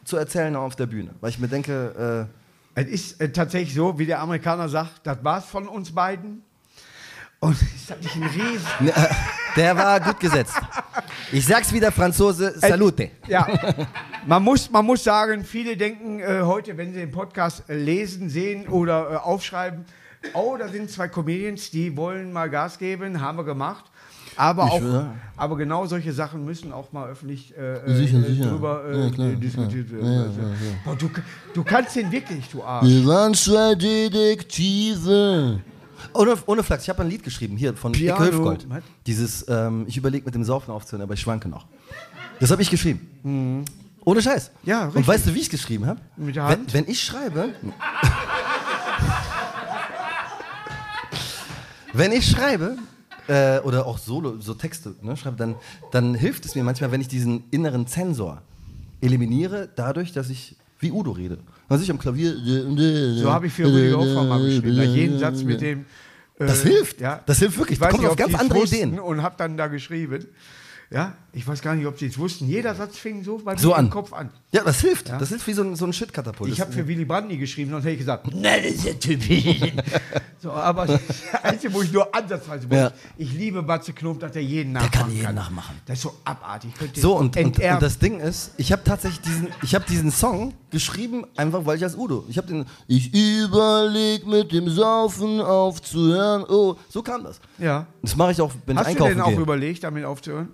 zu 0.07 0.17
erzählen 0.17 0.55
auf 0.55 0.75
der 0.75 0.85
Bühne, 0.87 1.13
weil 1.21 1.29
ich 1.29 1.39
mir 1.39 1.47
denke, 1.47 2.27
Es 2.75 2.85
ist 2.85 3.21
äh, 3.21 3.31
tatsächlich 3.31 3.73
so, 3.73 3.97
wie 3.97 4.05
der 4.05 4.19
Amerikaner 4.19 4.69
sagt, 4.69 5.05
das 5.05 5.23
war's 5.23 5.45
von 5.45 5.67
uns 5.67 5.91
beiden. 5.93 6.43
Und 7.39 7.59
ist 7.75 7.89
das 7.89 7.99
nicht 8.01 8.15
ein 8.15 8.23
Riesen? 8.23 8.67
Ne, 8.79 8.91
äh, 8.95 9.07
Der 9.55 9.75
war 9.75 9.99
gut 9.99 10.19
gesetzt. 10.19 10.53
Ich 11.31 11.45
sag's 11.45 11.73
wieder, 11.73 11.91
Franzose, 11.91 12.53
salute. 12.59 13.09
Ja, 13.27 13.47
man 14.27 14.43
muss, 14.43 14.69
man 14.69 14.85
muss 14.85 15.03
sagen, 15.03 15.43
viele 15.43 15.75
denken 15.75 16.19
äh, 16.19 16.41
heute, 16.43 16.77
wenn 16.77 16.93
sie 16.93 16.99
den 16.99 17.11
Podcast 17.11 17.67
äh, 17.67 17.75
lesen, 17.75 18.29
sehen 18.29 18.67
oder 18.67 19.11
äh, 19.11 19.15
aufschreiben, 19.15 19.85
oh, 20.33 20.55
da 20.57 20.67
sind 20.67 20.91
zwei 20.91 21.07
Comedians, 21.07 21.71
die 21.71 21.97
wollen 21.97 22.31
mal 22.31 22.49
Gas 22.49 22.77
geben, 22.77 23.19
haben 23.21 23.37
wir 23.39 23.45
gemacht. 23.45 23.85
Aber, 24.37 24.63
auch, 24.65 24.81
ja. 24.81 25.13
aber 25.35 25.57
genau 25.57 25.85
solche 25.87 26.13
Sachen 26.13 26.45
müssen 26.45 26.71
auch 26.71 26.91
mal 26.91 27.09
öffentlich 27.09 27.55
äh, 27.57 27.77
äh, 27.77 27.95
Sicher, 27.95 28.19
äh, 28.19 28.31
sicher. 28.31 28.49
drüber 28.51 28.83
äh, 28.87 29.09
Ja, 29.09 29.35
diskutiert 29.35 29.91
werden. 29.91 30.31
Boah, 30.85 30.95
du, 30.95 31.09
du 31.53 31.63
kannst 31.63 31.95
den 31.95 32.11
wirklich, 32.11 32.47
du 32.49 32.63
Arsch. 32.63 32.87
Wir 32.87 33.05
waren 33.05 33.33
zwei 33.33 33.73
Detektive. 33.75 35.59
Ohne, 36.13 36.35
ohne 36.45 36.63
Flachs, 36.63 36.83
ich 36.83 36.89
habe 36.89 37.01
ein 37.01 37.09
Lied 37.09 37.23
geschrieben, 37.23 37.57
hier 37.57 37.75
von 37.75 37.91
Piano. 37.91 38.23
Icke 38.23 38.33
Hülfgold. 38.35 38.69
Was? 38.69 38.83
Dieses, 39.07 39.45
ähm, 39.49 39.85
ich 39.87 39.97
überlege 39.97 40.25
mit 40.25 40.35
dem 40.35 40.43
Saufen 40.43 40.71
aufzuhören, 40.71 41.01
aber 41.03 41.15
ich 41.15 41.19
schwanke 41.21 41.49
noch. 41.49 41.65
Das 42.39 42.51
habe 42.51 42.61
ich 42.61 42.69
geschrieben. 42.69 43.65
Ohne 44.05 44.21
Scheiß. 44.21 44.51
Mhm. 44.63 44.69
Ja, 44.69 44.81
Und 44.83 44.87
richtig. 44.89 45.07
weißt 45.07 45.25
du, 45.27 45.33
wie 45.33 45.39
ich 45.39 45.45
es 45.45 45.49
geschrieben 45.51 45.87
habe? 45.87 45.99
Mit 46.15 46.35
der 46.35 46.43
Wenn, 46.43 46.51
Hand? 46.51 46.73
wenn 46.73 46.87
ich 46.87 47.03
schreibe. 47.03 47.49
wenn 51.93 52.11
ich 52.11 52.29
schreibe, 52.29 52.77
äh, 53.27 53.59
oder 53.59 53.85
auch 53.85 53.97
Solo, 53.97 54.39
so 54.39 54.53
Texte 54.53 54.95
ne, 55.01 55.15
schreibe, 55.17 55.37
dann, 55.37 55.55
dann 55.91 56.15
hilft 56.15 56.45
es 56.45 56.55
mir 56.55 56.63
manchmal, 56.63 56.91
wenn 56.91 57.01
ich 57.01 57.07
diesen 57.07 57.43
inneren 57.51 57.87
Zensor 57.87 58.41
eliminiere, 59.01 59.69
dadurch, 59.75 60.11
dass 60.13 60.29
ich 60.29 60.55
wie 60.79 60.91
Udo 60.91 61.11
rede. 61.11 61.37
Also 61.69 61.83
ich 61.83 61.91
am 61.91 61.99
Klavier. 61.99 62.35
So 63.15 63.31
habe 63.31 63.47
ich 63.47 63.53
für 63.53 63.65
Rüdiger 63.65 63.97
Hoffmann 63.97 64.29
mal 64.29 64.43
geschrieben. 64.43 64.77
Da 64.77 64.83
jeden 64.83 65.19
Satz 65.19 65.43
mit 65.43 65.59
dem. 65.61 65.81
äh, 66.39 66.45
Das 66.45 66.61
hilft. 66.63 67.01
Ja. 67.01 67.21
Das 67.25 67.39
hilft 67.39 67.57
wirklich. 67.57 67.77
Ich 67.77 67.81
weiß 67.81 67.91
Kommt 67.91 68.03
nicht, 68.03 68.11
auf 68.11 68.15
ganz 68.17 68.35
andere 68.35 68.63
Ideen. 68.63 68.99
Und 68.99 69.21
habe 69.21 69.35
dann 69.37 69.57
da 69.57 69.67
geschrieben. 69.67 70.25
Ja, 70.89 71.15
ich 71.33 71.45
weiß 71.45 71.61
gar 71.61 71.75
nicht, 71.75 71.85
ob 71.85 71.99
sie 71.99 72.05
es 72.05 72.17
wussten. 72.17 72.47
Jeder 72.47 72.73
Satz 72.73 72.97
fing 72.97 73.21
so 73.21 73.39
bei 73.43 73.57
So 73.57 73.73
an. 73.73 73.89
Kopf 73.89 74.13
an. 74.13 74.29
Ja, 74.53 74.63
das 74.63 74.79
hilft. 74.79 75.09
Das 75.09 75.27
hilft 75.27 75.45
wie 75.45 75.51
so 75.51 75.61
ein, 75.61 75.75
so 75.75 75.85
ein 75.85 75.91
Shit-Katapult. 75.91 76.49
Ich 76.49 76.61
habe 76.61 76.71
für 76.71 76.87
Willy 76.87 77.03
Brandt 77.03 77.27
nie 77.27 77.37
geschrieben, 77.37 77.71
sonst 77.71 77.83
hätte 77.83 77.91
ich 77.93 77.99
gesagt, 77.99 78.33
nein, 78.33 78.61
das 78.63 78.71
ist 78.75 78.85
ja 78.85 78.93
typisch. 78.93 79.73
so, 80.39 80.51
aber 80.51 80.85
das 80.87 81.01
Einzige, 81.43 81.73
wo 81.73 81.81
ich 81.81 81.91
nur 81.91 82.15
ansatzweise 82.15 82.67
Ja. 82.71 82.93
Ich 83.17 83.33
liebe 83.33 83.61
Batze 83.63 83.91
Knob, 83.91 84.21
dass 84.21 84.33
er 84.37 84.41
jeden 84.41 84.73
Der 84.73 84.83
nachmachen 84.83 85.01
kann 85.07 85.11
jeden 85.11 85.35
nachmachen. 85.35 85.75
Das 85.85 85.97
ist 85.97 86.03
so 86.03 86.13
abartig. 86.23 86.71
So, 86.95 87.17
und, 87.17 87.35
und, 87.35 87.59
und 87.59 87.81
das 87.81 87.99
Ding 87.99 88.21
ist, 88.21 88.51
ich 88.55 88.71
habe 88.71 88.83
tatsächlich 88.85 89.19
diesen, 89.19 89.49
ich 89.61 89.75
habe 89.75 89.83
diesen 89.89 90.09
Song 90.11 90.53
geschrieben, 90.71 91.25
einfach 91.35 91.65
weil 91.65 91.75
ich 91.75 91.83
als 91.83 91.97
Udo. 91.97 92.23
Ich 92.29 92.37
habe 92.37 92.47
den, 92.47 92.65
ich 92.87 93.13
überleg 93.13 94.25
mit 94.25 94.53
dem 94.53 94.69
Saufen 94.69 95.41
aufzuhören. 95.41 96.45
Oh, 96.47 96.77
so 96.87 97.01
kam 97.03 97.25
das. 97.25 97.41
ja. 97.57 97.85
Das 98.01 98.15
mache 98.15 98.31
ich 98.31 98.39
auch, 98.39 98.53
wenn 98.65 98.79
Hast 98.79 98.87
ich 98.89 98.95
du 98.95 99.03
einkaufen 99.03 99.17
denn 99.17 99.21
auch 99.21 99.29
gehe. 99.31 99.39
überlegt, 99.41 99.83
damit 99.83 100.05
aufzuhören? 100.05 100.47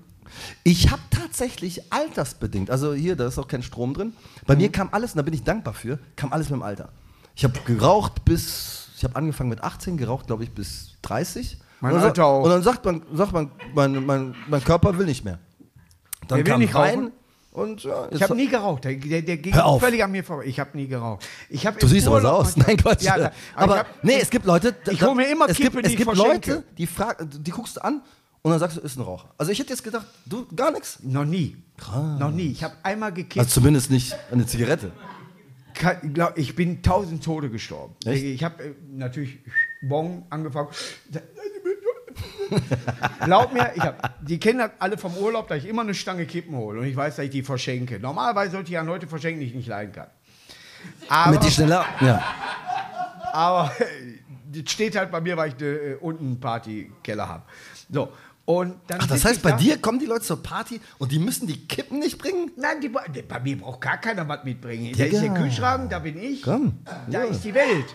Ich 0.64 0.92
habe 0.92 1.02
tatsächlich 1.10 1.92
altersbedingt, 1.92 2.70
also 2.70 2.94
hier, 2.94 3.16
da 3.16 3.28
ist 3.28 3.38
auch 3.40 3.48
kein 3.48 3.64
Strom 3.64 3.94
drin. 3.94 4.14
Bei 4.46 4.56
mir 4.56 4.72
kam 4.72 4.90
alles, 4.92 5.12
und 5.12 5.18
da 5.18 5.22
bin 5.24 5.34
ich 5.34 5.44
dankbar 5.44 5.74
für, 5.74 6.00
kam 6.16 6.32
alles 6.34 6.50
mit 6.50 6.60
dem 6.60 6.64
Alter. 6.64 6.90
Ich 7.36 7.44
habe 7.44 7.58
geraucht 7.66 8.24
bis, 8.26 8.90
ich 8.98 9.04
habe 9.04 9.16
angefangen 9.16 9.50
mit 9.50 9.64
18, 9.64 9.98
geraucht 9.98 10.28
glaube 10.28 10.44
ich 10.44 10.52
bis 10.52 10.96
30. 11.02 11.58
Mein 11.80 11.94
und 11.94 12.00
dann, 12.00 12.08
Alter 12.10 12.26
auch. 12.26 12.44
Und 12.44 12.50
dann 12.50 12.64
sagt 12.64 12.86
man, 12.86 13.02
sagt 13.14 13.34
man 13.34 13.52
mein, 13.74 14.06
mein, 14.06 14.36
mein 14.48 14.64
Körper 14.64 14.98
will 14.98 15.06
nicht 15.06 15.26
mehr. 15.26 15.40
Dann 16.28 16.38
Der 16.38 16.46
will 16.46 16.52
kam 16.54 16.60
nicht 16.62 16.76
rein 16.76 16.96
rauchen? 17.00 17.12
und 17.52 17.84
ja, 17.84 18.08
Ich 18.12 18.24
habe 18.24 18.36
nie 18.36 18.48
geraucht. 18.48 18.86
Der, 18.86 18.96
der, 18.96 19.22
der 19.22 19.38
ging 19.38 19.54
völlig 19.80 20.04
an 20.04 20.12
mir 20.12 20.24
vorbei. 20.24 20.46
Ich 20.46 20.60
habe 20.60 20.70
nie 20.78 20.88
geraucht. 20.88 21.26
Ich 21.50 21.66
hab 21.68 21.78
Du 21.80 21.88
siehst 21.88 22.08
aber 22.08 22.22
so 22.22 22.30
aus. 22.30 22.56
Nein, 22.58 22.78
Quatsch. 22.78 23.02
Ja, 23.02 23.32
aber 23.56 23.74
ich 23.74 23.80
hab- 23.82 24.04
nee, 24.04 24.20
es 24.22 24.30
gibt 24.30 24.46
Leute. 24.46 24.74
da- 24.84 24.92
Ich 24.92 25.02
hol 25.04 25.14
mir 25.16 25.30
immer 25.30 25.50
es 25.50 25.58
Kippe, 25.58 25.82
gibt, 25.82 25.88
die 25.88 25.92
Es 25.94 25.98
gibt. 25.98 26.16
Leute, 26.16 26.64
die, 26.78 26.88
frag, 26.88 27.18
die 27.30 27.52
guckst 27.52 27.76
du 27.78 27.84
an 27.84 28.02
und 28.44 28.52
dann 28.52 28.60
sagst 28.60 28.76
du, 28.78 28.82
ist 28.82 28.98
ein 28.98 29.04
Raucher. 29.04 29.34
Also 29.38 29.54
ich 29.54 29.60
hätte 29.60 29.70
jetzt 29.70 29.84
gedacht, 29.84 30.06
du 30.26 30.46
gar 30.54 30.72
nichts. 30.72 31.00
Noch 31.02 31.24
nie. 31.24 31.56
Noch 32.20 32.30
nie. 32.30 32.52
Ich 32.52 32.64
habe 32.64 32.76
einmal 32.84 33.14
gekippt. 33.14 33.40
Also 33.40 33.62
zumindest 33.62 33.90
nicht 33.90 34.16
eine 34.32 34.46
Zigarette. 34.46 34.92
Ich 36.36 36.54
bin 36.54 36.84
tausend 36.84 37.24
Tode 37.24 37.50
gestorben. 37.50 37.96
Echt? 38.06 38.24
Ich 38.24 38.44
habe 38.44 38.64
äh, 38.64 38.74
natürlich 38.92 39.40
Bon 39.82 40.26
angefangen. 40.30 40.68
Glaub 43.24 43.54
mir, 43.54 43.72
ich 43.76 43.82
hab, 43.82 44.14
die 44.24 44.40
kennen 44.40 44.70
alle 44.78 44.98
vom 44.98 45.16
Urlaub, 45.18 45.48
dass 45.48 45.60
ich 45.60 45.68
immer 45.68 45.82
eine 45.82 45.94
Stange 45.96 46.26
Kippen 46.26 46.56
hole 46.56 46.82
und 46.82 46.86
ich 46.86 46.96
weiß, 46.96 47.16
dass 47.16 47.26
ich 47.26 47.32
die 47.32 47.44
verschenke. 47.44 48.00
Normalerweise 48.00 48.52
sollte 48.52 48.72
ich 48.72 48.78
an 48.78 48.86
Leute 48.86 49.08
verschenken, 49.08 49.40
die 49.40 49.48
ich 49.48 49.56
nicht 49.56 49.68
leiden 49.68 49.94
kann. 49.94 50.08
Aber, 51.08 51.32
Mit 51.32 51.44
die 51.44 51.50
schneller. 51.50 51.86
Ja. 52.02 52.22
aber 53.32 53.72
das 54.46 54.72
steht 54.72 54.96
halt 54.96 55.12
bei 55.12 55.22
mir, 55.22 55.38
weil 55.38 55.50
ich 55.50 55.56
eine, 55.56 55.66
äh, 55.66 55.96
unten 55.96 56.26
einen 56.26 56.40
Partykeller 56.40 57.28
habe. 57.28 57.44
So. 57.90 58.10
Und 58.46 58.76
dann 58.88 59.00
Ach, 59.02 59.08
das 59.08 59.24
heißt, 59.24 59.42
bei 59.42 59.52
da- 59.52 59.58
dir 59.58 59.78
kommen 59.78 60.00
die 60.00 60.06
Leute 60.06 60.24
zur 60.26 60.44
Party 60.44 60.82
und 60.98 61.12
die 61.14 61.20
müssen 61.20 61.48
die 61.48 61.66
Kippen 61.66 62.00
nicht 62.00 62.18
bringen? 62.18 62.52
Nein, 62.58 62.82
die, 62.82 62.90
bei 62.90 63.40
mir 63.40 63.58
braucht 63.58 63.80
gar 63.82 63.98
keiner 63.98 64.28
was 64.28 64.44
mitbringen. 64.44 64.94
Da 64.98 65.06
ist 65.06 65.14
der 65.14 65.22
Digga. 65.22 65.34
Kühlschrank, 65.36 65.90
da 65.90 66.00
bin 66.00 66.18
ich. 66.22 66.42
Komm. 66.44 66.80
Da 67.10 67.24
Ja. 67.24 67.30
ist 67.30 67.42
die 67.44 67.54
Welt. 67.54 67.86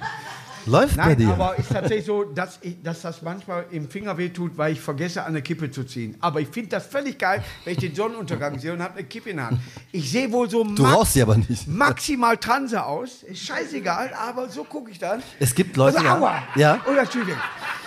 Läuft 0.66 0.96
bei 0.98 1.06
Nein, 1.06 1.18
dir. 1.18 1.28
aber 1.30 1.58
ist 1.58 1.70
tatsächlich 1.70 2.04
so, 2.04 2.24
dass, 2.24 2.58
ich, 2.60 2.82
dass 2.82 3.00
das 3.00 3.22
manchmal 3.22 3.64
im 3.70 3.88
Finger 3.88 4.18
weh 4.18 4.28
tut, 4.28 4.58
weil 4.58 4.72
ich 4.72 4.80
vergesse, 4.80 5.22
an 5.22 5.28
eine 5.28 5.40
Kippe 5.40 5.70
zu 5.70 5.84
ziehen. 5.84 6.16
Aber 6.20 6.40
ich 6.40 6.48
finde 6.48 6.70
das 6.70 6.86
völlig 6.86 7.18
geil, 7.18 7.42
wenn 7.64 7.72
ich 7.74 7.78
den 7.78 7.94
Sonnenuntergang 7.94 8.58
sehe 8.58 8.72
und 8.74 8.82
habe 8.82 8.98
eine 8.98 9.06
Kippe 9.06 9.30
in 9.30 9.36
der 9.36 9.46
Hand. 9.46 9.60
Ich 9.92 10.10
sehe 10.10 10.30
wohl 10.30 10.50
so 10.50 10.64
du 10.64 10.84
rauchst 10.84 11.14
sie 11.14 11.22
aber 11.22 11.36
nicht. 11.36 11.66
maximal 11.68 12.36
Transe 12.36 12.84
aus. 12.84 13.22
Ist 13.22 13.40
scheißegal, 13.46 14.12
aber 14.14 14.48
so 14.50 14.64
gucke 14.64 14.90
ich 14.90 14.98
dann. 14.98 15.22
Es 15.40 15.54
gibt 15.54 15.74
Leute, 15.76 15.98
Also, 15.98 16.10
aua. 16.10 16.42
ja. 16.54 16.76
ja. 16.76 16.80
Oder 16.90 17.02
Entschuldigung. 17.02 17.40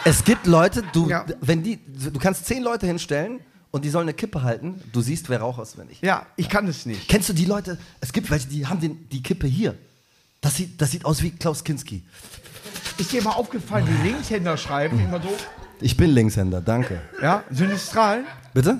Es 0.03 0.23
gibt 0.23 0.47
Leute, 0.47 0.83
du, 0.93 1.07
Ja. 1.09 1.25
wenn 1.41 1.63
die, 1.63 1.77
du 1.85 2.17
kannst 2.19 2.45
zehn 2.45 2.63
Leute 2.63 2.87
hinstellen 2.87 3.39
und 3.69 3.85
die 3.85 3.89
sollen 3.89 4.05
eine 4.05 4.13
Kippe 4.13 4.41
halten. 4.43 4.81
Du 4.91 5.01
siehst, 5.01 5.29
wer 5.29 5.39
wenn 5.77 5.87
nicht. 5.87 6.03
Ja, 6.03 6.25
ich 6.35 6.49
kann 6.49 6.67
es 6.67 6.85
nicht. 6.85 7.07
Kennst 7.07 7.29
du 7.29 7.33
die 7.33 7.45
Leute? 7.45 7.77
Es 7.99 8.11
gibt 8.11 8.29
welche, 8.31 8.47
die 8.47 8.65
haben 8.65 8.79
den, 8.79 9.07
die 9.09 9.21
Kippe 9.21 9.47
hier. 9.47 9.75
Das 10.41 10.55
sieht, 10.55 10.81
das 10.81 10.91
sieht 10.91 11.05
aus 11.05 11.21
wie 11.21 11.29
Klaus 11.31 11.63
Kinski. 11.63 12.03
Ist 12.97 13.11
dir 13.11 13.21
mal 13.21 13.31
aufgefallen, 13.33 13.87
wie 13.87 14.09
Linkshänder 14.09 14.57
schreiben, 14.57 14.99
immer 14.99 15.21
so, 15.21 15.29
Ich 15.79 15.95
bin 15.95 16.11
Linkshänder, 16.11 16.61
danke. 16.61 16.99
ja, 17.21 17.43
Synistral, 17.51 18.23
Bitte? 18.53 18.79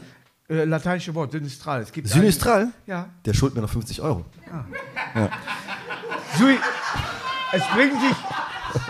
äh, 0.50 0.64
lateinische 0.66 1.14
Wort, 1.14 1.32
Synistral. 1.32 1.82
Es 1.84 1.92
gibt 1.92 2.08
Synistral? 2.08 2.62
einen- 2.64 2.74
Ja. 2.88 3.10
Der 3.26 3.34
schuldet 3.36 3.56
mir 3.58 3.62
noch 3.62 3.70
50 3.70 4.02
Euro. 4.02 4.26
Sui, 6.38 6.58
es 7.54 7.64
bringt 7.74 7.94
sich, 8.02 8.16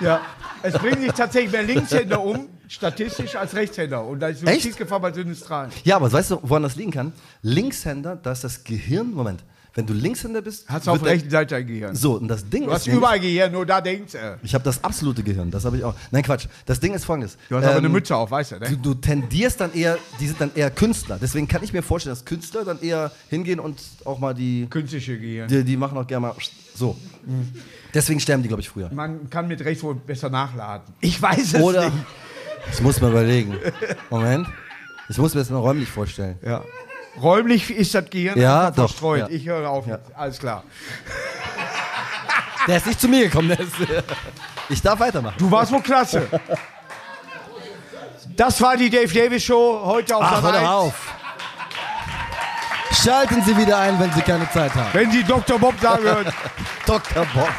ja, 0.02 0.22
es 0.64 0.74
bringt 0.74 1.00
sich 1.02 1.12
tatsächlich 1.12 1.52
mehr 1.52 1.64
Linkshänder 1.64 2.24
um, 2.24 2.48
statistisch 2.68 3.36
als 3.36 3.54
Rechtshänder. 3.56 4.06
Und 4.06 4.20
da 4.20 4.28
ist? 4.28 4.42
Suizidgefahr 4.42 5.00
bei 5.00 5.12
Synistralen. 5.12 5.72
Ja, 5.84 5.96
aber 5.98 6.12
weißt 6.12 6.32
du, 6.32 6.40
woran 6.44 6.64
das 6.64 6.76
liegen 6.76 6.92
kann? 6.92 7.14
Linkshänder, 7.42 8.16
da 8.16 8.32
ist 8.32 8.44
das 8.44 8.64
Gehirn, 8.64 9.12
Moment, 9.14 9.44
wenn 9.74 9.86
du 9.86 9.94
Linkshänder 9.94 10.42
bist, 10.42 10.68
Hast 10.70 10.86
du 10.88 10.92
auf 10.92 11.02
der 11.02 11.14
rechten 11.14 11.30
Seite 11.30 11.56
ein 11.56 11.66
Gehirn. 11.66 11.96
So, 11.96 12.16
und 12.18 12.28
das 12.28 12.48
Ding 12.50 12.64
Du 12.64 12.68
ist 12.70 12.74
hast 12.76 12.88
nämlich- 12.88 12.98
überall 12.98 13.20
Gehirn, 13.22 13.52
nur 13.54 13.66
da 13.66 13.80
denkst 13.80 14.12
du. 14.12 14.40
Ich 14.44 14.54
habe 14.54 14.66
das 14.66 14.84
absolute 14.84 15.24
Gehirn, 15.24 15.50
das 15.50 15.64
habe 15.64 15.78
ich 15.78 15.84
auch. 15.86 15.96
Nein, 16.12 16.24
Quatsch. 16.24 16.48
Das 16.66 16.82
Ding 16.82 16.94
ist 16.94 17.06
folgendes. 17.06 17.38
Du 17.48 17.56
hast 17.56 17.64
aber 17.64 17.74
Ähm, 17.74 17.78
eine 17.80 17.90
Mütze 17.90 18.14
auf, 18.18 18.32
weißt 18.32 18.52
du, 18.52 18.60
Du, 18.60 18.70
ne? 18.72 18.78
du 18.82 18.94
tendierst 18.96 19.62
dann 19.62 19.74
eher, 19.74 19.98
die 20.20 20.28
sind 20.28 20.42
dann 20.42 20.52
eher 20.56 20.70
Künstler. 20.72 21.18
Deswegen 21.22 21.48
kann 21.48 21.64
ich 21.64 21.72
mir 21.72 21.82
vorstellen, 21.84 22.16
dass 22.16 22.26
Künstler 22.26 22.66
dann 22.66 22.82
eher 22.82 23.12
hingehen 23.30 23.62
und 23.62 23.80
auch 24.04 24.20
mal 24.20 24.34
die, 24.34 24.68
Künstliche 24.70 25.18
Gehirn. 25.18 25.48
die, 25.48 25.64
die 25.64 25.78
machen 25.78 25.98
auch 25.98 26.06
gerne 26.08 26.28
mal 26.28 26.36
so. 26.76 26.98
Deswegen 27.94 28.20
sterben 28.20 28.42
die, 28.44 28.48
glaube 28.48 28.62
ich, 28.62 28.70
früher. 28.70 28.90
Man 28.94 29.30
kann 29.30 29.48
mit 29.48 29.64
rechts 29.66 29.84
wohl 29.84 29.96
besser 29.96 30.30
nachladen. 30.30 30.94
Ich 31.02 31.22
weiß 31.22 31.54
es 31.56 31.62
Oder, 31.62 31.86
nicht. 31.86 31.98
ich 32.72 32.82
muss 32.82 33.02
mal 33.02 33.12
überlegen. 33.12 33.58
Moment. 34.10 34.48
Ich 35.10 35.18
muss 35.18 35.34
mir 35.34 35.42
das 35.42 35.50
mal 35.50 35.58
räumlich 35.60 35.90
vorstellen. 35.90 36.40
Ja. 36.46 36.62
Räumlich 37.22 37.70
ist 37.70 37.94
das 37.94 38.10
Gehirn 38.10 38.40
Ja, 38.40 38.72
doch, 38.72 38.88
verstreut. 38.88 39.20
ja. 39.20 39.28
Ich 39.30 39.46
höre 39.46 39.70
auf 39.70 39.86
Ja. 39.86 39.96
jetzt. 39.96 40.16
Alles 40.16 40.40
klar. 40.40 40.64
Der 42.68 42.78
ist 42.78 42.86
nicht 42.88 43.02
zu 43.02 43.08
mir 43.10 43.26
gekommen. 43.26 43.52
Ist, 43.52 43.74
ich 44.70 44.82
darf 44.82 45.00
weitermachen. 45.00 45.36
Du 45.38 45.52
warst 45.52 45.72
wohl 45.72 45.82
klasse. 45.82 46.28
Das 48.38 48.62
war 48.62 48.78
die 48.78 48.90
Dave 48.90 49.14
Davis 49.14 49.44
Show 49.44 49.82
heute 49.84 50.16
auf 50.16 50.24
Ach, 50.26 50.42
hör 50.42 50.52
doch 50.54 50.60
1. 50.60 50.68
auf. 50.70 50.94
Schalten 53.04 53.42
Sie 53.44 53.58
wieder 53.58 53.78
ein, 53.80 54.00
wenn 54.00 54.12
Sie 54.14 54.22
keine 54.22 54.50
Zeit 54.52 54.74
haben. 54.76 54.90
Wenn 54.94 55.12
Sie 55.12 55.24
Dr. 55.24 55.58
Bob 55.60 55.74
sagen 55.82 56.04
hören. 56.04 56.28
Dr. 56.86 57.26
Bob. 57.34 57.50